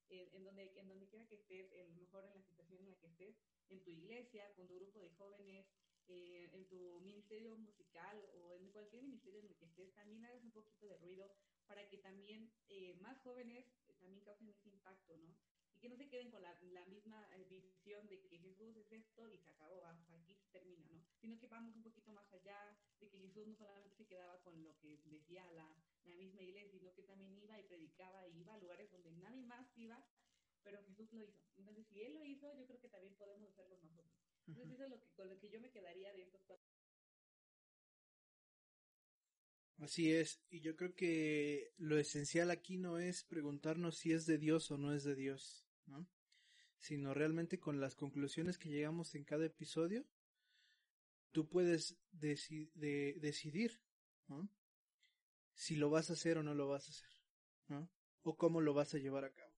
en, 0.09 0.43
donde, 0.43 0.71
en 0.75 0.87
donde 0.87 1.07
quiera 1.07 1.27
que 1.27 1.35
estés, 1.35 1.73
a 1.73 1.83
lo 1.83 1.95
mejor 1.95 2.25
en 2.25 2.35
la 2.35 2.43
situación 2.43 2.81
en 2.81 2.89
la 2.89 2.97
que 2.99 3.07
estés, 3.07 3.35
en 3.69 3.81
tu 3.83 3.89
iglesia, 3.89 4.53
con 4.55 4.67
tu 4.67 4.75
grupo 4.75 4.99
de 4.99 5.09
jóvenes, 5.11 5.65
en 6.07 6.67
tu 6.67 6.99
ministerio 7.01 7.57
musical 7.57 8.23
o 8.33 8.53
en 8.53 8.69
cualquier 8.69 9.01
ministerio 9.01 9.39
en 9.39 9.47
el 9.47 9.55
que 9.55 9.65
estés, 9.65 9.93
también 9.95 10.23
hagas 10.23 10.43
un 10.43 10.51
poquito 10.51 10.85
de 10.85 10.97
ruido 10.97 11.33
para 11.67 11.87
que 11.87 11.97
también 11.97 12.51
eh, 12.69 12.95
más 13.01 13.19
jóvenes 13.21 13.65
eh, 13.87 13.93
también 13.99 14.21
causen 14.21 14.49
ese 14.49 14.69
impacto, 14.69 15.17
¿no? 15.17 15.35
Y 15.73 15.79
que 15.79 15.89
no 15.89 15.97
se 15.97 16.07
queden 16.07 16.31
con 16.31 16.41
la, 16.41 16.57
la 16.71 16.85
misma 16.85 17.27
eh, 17.35 17.45
visión 17.49 18.07
de 18.07 18.21
que 18.21 18.39
Jesús 18.39 18.75
es 18.77 18.91
esto 18.91 19.27
y 19.29 19.37
se 19.39 19.49
acabó, 19.49 19.85
hasta 19.85 20.15
aquí 20.15 20.33
se 20.35 20.47
termina, 20.47 20.89
¿no? 20.91 21.03
Sino 21.19 21.37
que 21.39 21.47
vamos 21.47 21.75
un 21.75 21.83
poquito 21.83 22.11
más 22.13 22.31
allá, 22.33 22.77
de 22.99 23.09
que 23.09 23.19
Jesús 23.19 23.47
no 23.47 23.55
solamente 23.55 23.95
se 23.95 24.07
quedaba 24.07 24.41
con 24.41 24.63
lo 24.63 24.77
que 24.79 24.97
decía 25.05 25.49
la, 25.51 25.75
la 26.05 26.15
misma 26.15 26.41
iglesia, 26.41 26.79
sino 26.79 26.93
que 26.93 27.03
también 27.03 27.35
iba 27.37 27.59
y 27.59 27.63
predicaba 27.63 28.27
y 28.27 28.39
iba 28.39 28.53
a 28.53 28.59
lugares 28.59 28.91
donde 28.91 29.11
nadie 29.11 29.43
más 29.43 29.67
iba, 29.77 30.03
pero 30.63 30.81
Jesús 30.83 31.11
lo 31.13 31.23
hizo. 31.23 31.45
Entonces, 31.57 31.85
si 31.87 32.01
Él 32.01 32.13
lo 32.13 32.23
hizo, 32.23 32.53
yo 32.53 32.65
creo 32.65 32.79
que 32.79 32.89
también 32.89 33.15
podemos 33.15 33.49
hacerlo 33.51 33.77
nosotros. 33.77 34.11
Entonces, 34.47 34.73
eso 34.73 34.83
es 34.85 34.89
lo 34.89 34.99
que, 34.99 35.07
con 35.13 35.29
lo 35.29 35.39
que 35.39 35.49
yo 35.49 35.59
me 35.59 35.71
quedaría 35.71 36.13
de 36.13 36.23
estos 36.23 36.41
cuatro 36.47 36.74
Así 39.77 40.13
es, 40.13 40.41
y 40.49 40.61
yo 40.61 40.75
creo 40.77 40.95
que 40.95 41.73
lo 41.77 41.97
esencial 41.97 42.49
aquí 42.49 42.77
no 42.77 42.97
es 42.97 43.23
preguntarnos 43.25 43.97
si 43.97 44.13
es 44.13 44.25
de 44.25 44.37
Dios 44.37 44.71
o 44.71 44.77
no 44.77 44.93
es 44.93 45.03
de 45.03 45.15
Dios, 45.15 45.67
¿no? 45.85 46.07
Sino 46.79 47.13
realmente 47.13 47.59
con 47.59 47.81
las 47.81 47.95
conclusiones 47.95 48.57
que 48.57 48.69
llegamos 48.69 49.15
en 49.15 49.25
cada 49.25 49.45
episodio, 49.45 50.05
tú 51.31 51.49
puedes 51.49 51.97
de 52.11 53.17
decidir, 53.19 53.81
¿no? 54.27 54.49
Si 55.53 55.75
lo 55.75 55.89
vas 55.89 56.09
a 56.09 56.13
hacer 56.13 56.37
o 56.37 56.43
no 56.43 56.53
lo 56.53 56.69
vas 56.69 56.87
a 56.87 56.91
hacer, 56.91 57.11
¿no? 57.67 57.91
O 58.21 58.37
cómo 58.37 58.61
lo 58.61 58.73
vas 58.73 58.93
a 58.93 58.97
llevar 58.97 59.25
a 59.25 59.33
cabo. 59.33 59.53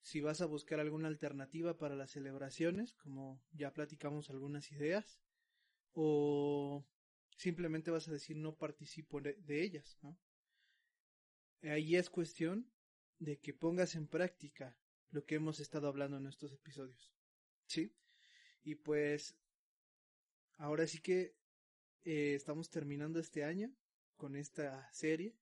Si 0.00 0.20
vas 0.20 0.40
a 0.40 0.46
buscar 0.46 0.78
alguna 0.78 1.08
alternativa 1.08 1.76
para 1.76 1.96
las 1.96 2.12
celebraciones, 2.12 2.94
como 2.94 3.42
ya 3.50 3.72
platicamos 3.72 4.30
algunas 4.30 4.70
ideas, 4.70 5.20
o 5.92 6.86
simplemente 7.36 7.90
vas 7.90 8.08
a 8.08 8.12
decir 8.12 8.36
no 8.36 8.56
participo 8.56 9.20
de, 9.20 9.62
ellas, 9.62 9.98
¿no? 10.02 10.18
Ahí 11.62 11.96
es 11.96 12.10
cuestión 12.10 12.70
de 13.18 13.38
que 13.38 13.54
pongas 13.54 13.94
en 13.94 14.08
práctica 14.08 14.76
lo 15.10 15.24
que 15.24 15.36
hemos 15.36 15.60
estado 15.60 15.88
hablando 15.88 16.16
en 16.16 16.26
estos 16.26 16.52
episodios. 16.52 17.14
¿Sí? 17.66 17.94
Y 18.62 18.76
pues 18.76 19.36
ahora 20.58 20.86
sí 20.86 21.00
que 21.00 21.34
eh, 22.04 22.34
estamos 22.34 22.70
terminando 22.70 23.18
este 23.18 23.44
año 23.44 23.74
con 24.16 24.36
esta 24.36 24.92
serie 24.92 25.36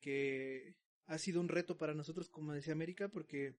que 0.00 0.76
ha 1.06 1.18
sido 1.18 1.40
un 1.40 1.48
reto 1.48 1.76
para 1.76 1.94
nosotros 1.94 2.28
como 2.28 2.52
decía 2.52 2.72
América 2.72 3.08
porque 3.08 3.56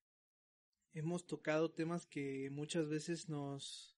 hemos 0.94 1.26
tocado 1.26 1.72
temas 1.72 2.06
que 2.06 2.50
muchas 2.52 2.90
veces 2.90 3.30
nos 3.30 3.98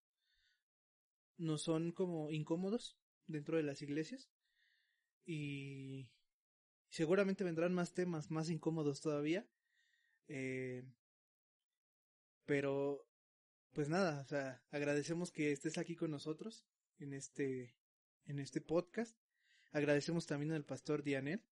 nos 1.37 1.63
son 1.63 1.91
como 1.91 2.29
incómodos 2.31 2.97
dentro 3.27 3.57
de 3.57 3.63
las 3.63 3.81
iglesias 3.81 4.29
y 5.25 6.09
seguramente 6.89 7.43
vendrán 7.43 7.73
más 7.73 7.93
temas 7.93 8.31
más 8.31 8.49
incómodos 8.49 9.01
todavía 9.01 9.47
eh, 10.27 10.83
pero 12.45 13.07
pues 13.73 13.89
nada 13.89 14.21
o 14.21 14.25
sea 14.25 14.63
agradecemos 14.71 15.31
que 15.31 15.51
estés 15.51 15.77
aquí 15.77 15.95
con 15.95 16.11
nosotros 16.11 16.65
en 16.99 17.13
este 17.13 17.75
en 18.25 18.39
este 18.39 18.61
podcast. 18.61 19.15
Agradecemos 19.71 20.25
también 20.25 20.51
al 20.51 20.65
pastor 20.65 21.03
Dianel 21.03 21.43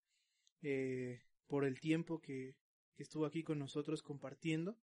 eh, 0.62 1.22
por 1.48 1.66
el 1.66 1.80
tiempo 1.80 2.22
que, 2.22 2.56
que 2.96 3.04
estuvo 3.04 3.26
aquí 3.26 3.44
con 3.44 3.60
nosotros 3.60 4.02
compartiendo. 4.02 4.78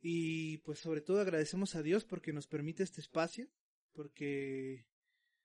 Y 0.00 0.58
pues 0.58 0.78
sobre 0.78 1.00
todo 1.00 1.20
agradecemos 1.20 1.74
a 1.74 1.82
Dios 1.82 2.04
porque 2.04 2.32
nos 2.32 2.46
permite 2.46 2.82
este 2.82 3.00
espacio 3.00 3.48
porque 3.92 4.86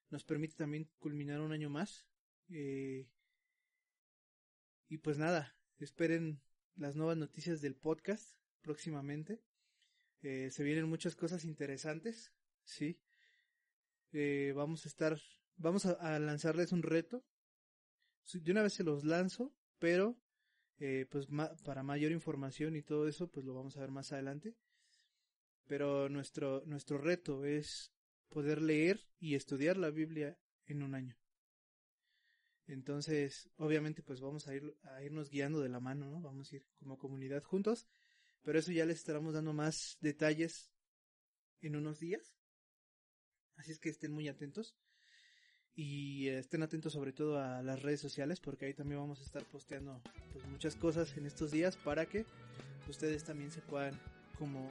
nos 0.09 0.23
permite 0.23 0.55
también 0.55 0.89
culminar 0.99 1.39
un 1.41 1.51
año 1.51 1.69
más. 1.69 2.07
Eh, 2.49 3.07
y 4.87 4.97
pues 4.97 5.17
nada, 5.17 5.55
esperen 5.77 6.41
las 6.75 6.95
nuevas 6.95 7.17
noticias 7.17 7.61
del 7.61 7.75
podcast 7.75 8.35
próximamente. 8.61 9.41
Eh, 10.21 10.49
se 10.51 10.63
vienen 10.63 10.89
muchas 10.89 11.15
cosas 11.15 11.45
interesantes, 11.45 12.33
sí. 12.63 12.99
Eh, 14.11 14.51
vamos 14.55 14.85
a 14.85 14.89
estar, 14.89 15.19
vamos 15.57 15.85
a, 15.85 16.19
lanzarles 16.19 16.71
un 16.71 16.83
reto. 16.83 17.23
De 18.33 18.51
una 18.51 18.63
vez 18.63 18.73
se 18.73 18.83
los 18.83 19.03
lanzo, 19.03 19.55
pero 19.79 20.19
pues 21.09 21.27
para 21.65 21.83
mayor 21.83 22.11
información 22.13 22.75
y 22.77 22.81
todo 22.81 23.07
eso, 23.07 23.27
pues 23.29 23.45
lo 23.45 23.53
vamos 23.53 23.75
a 23.75 23.81
ver 23.81 23.91
más 23.91 24.13
adelante. 24.13 24.55
Pero 25.65 26.09
nuestro, 26.09 26.63
nuestro 26.65 26.97
reto 26.97 27.43
es 27.43 27.91
poder 28.29 28.61
leer 28.61 29.05
y 29.19 29.35
estudiar 29.35 29.77
la 29.77 29.89
Biblia 29.89 30.37
en 30.65 30.83
un 30.83 30.95
año. 30.95 31.17
Entonces, 32.67 33.49
obviamente, 33.57 34.03
pues 34.03 34.21
vamos 34.21 34.47
a, 34.47 34.55
ir, 34.55 34.77
a 34.83 35.03
irnos 35.03 35.29
guiando 35.29 35.59
de 35.59 35.69
la 35.69 35.79
mano, 35.79 36.09
¿no? 36.09 36.21
Vamos 36.21 36.51
a 36.51 36.57
ir 36.57 36.65
como 36.75 36.99
comunidad 36.99 37.43
juntos, 37.43 37.87
pero 38.43 38.59
eso 38.59 38.71
ya 38.71 38.85
les 38.85 38.97
estaremos 38.97 39.33
dando 39.33 39.53
más 39.53 39.97
detalles 40.01 40.71
en 41.61 41.75
unos 41.75 41.99
días. 41.99 42.35
Así 43.55 43.71
es 43.71 43.79
que 43.79 43.89
estén 43.89 44.11
muy 44.11 44.27
atentos 44.27 44.77
y 45.75 46.27
estén 46.27 46.61
atentos 46.61 46.93
sobre 46.93 47.13
todo 47.13 47.39
a 47.39 47.61
las 47.63 47.81
redes 47.81 47.99
sociales 48.01 48.39
porque 48.39 48.65
ahí 48.65 48.73
también 48.73 48.99
vamos 48.99 49.21
a 49.21 49.23
estar 49.23 49.45
posteando 49.45 50.01
pues, 50.33 50.45
muchas 50.47 50.75
cosas 50.75 51.15
en 51.17 51.25
estos 51.25 51.51
días 51.51 51.77
para 51.77 52.05
que 52.05 52.25
ustedes 52.87 53.23
también 53.23 53.51
se 53.51 53.61
puedan 53.61 53.99
como 54.37 54.69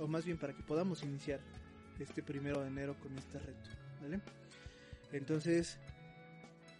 o 0.00 0.06
más 0.06 0.26
bien 0.26 0.36
para 0.36 0.54
que 0.54 0.62
podamos 0.62 1.02
iniciar 1.02 1.40
este 1.98 2.22
primero 2.22 2.60
de 2.62 2.68
enero 2.68 2.96
con 3.02 3.16
este 3.18 3.38
reto, 3.38 3.70
¿vale? 4.00 4.20
Entonces, 5.12 5.78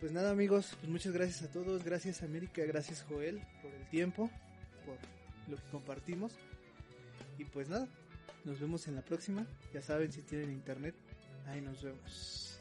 pues 0.00 0.12
nada 0.12 0.30
amigos, 0.30 0.76
pues 0.80 0.90
muchas 0.90 1.12
gracias 1.12 1.42
a 1.42 1.52
todos, 1.52 1.84
gracias 1.84 2.22
América, 2.22 2.62
gracias 2.64 3.04
Joel 3.08 3.40
por 3.62 3.72
el 3.72 3.88
tiempo, 3.88 4.30
por 4.84 4.96
lo 5.50 5.56
que 5.56 5.70
compartimos 5.70 6.32
y 7.38 7.44
pues 7.44 7.68
nada, 7.68 7.88
nos 8.44 8.60
vemos 8.60 8.86
en 8.88 8.94
la 8.94 9.02
próxima, 9.02 9.46
ya 9.72 9.82
saben 9.82 10.12
si 10.12 10.22
tienen 10.22 10.50
internet, 10.52 10.94
ahí 11.46 11.60
nos 11.60 11.82
vemos. 11.82 12.58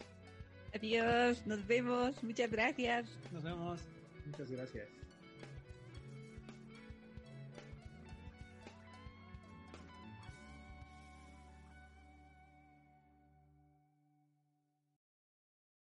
Adiós, 0.74 1.46
nos 1.46 1.66
vemos, 1.66 2.24
muchas 2.24 2.52
gracias. 2.52 3.08
Nos 3.32 3.44
vemos. 3.44 3.82
Muchas 4.26 4.52
gracias. 4.52 4.88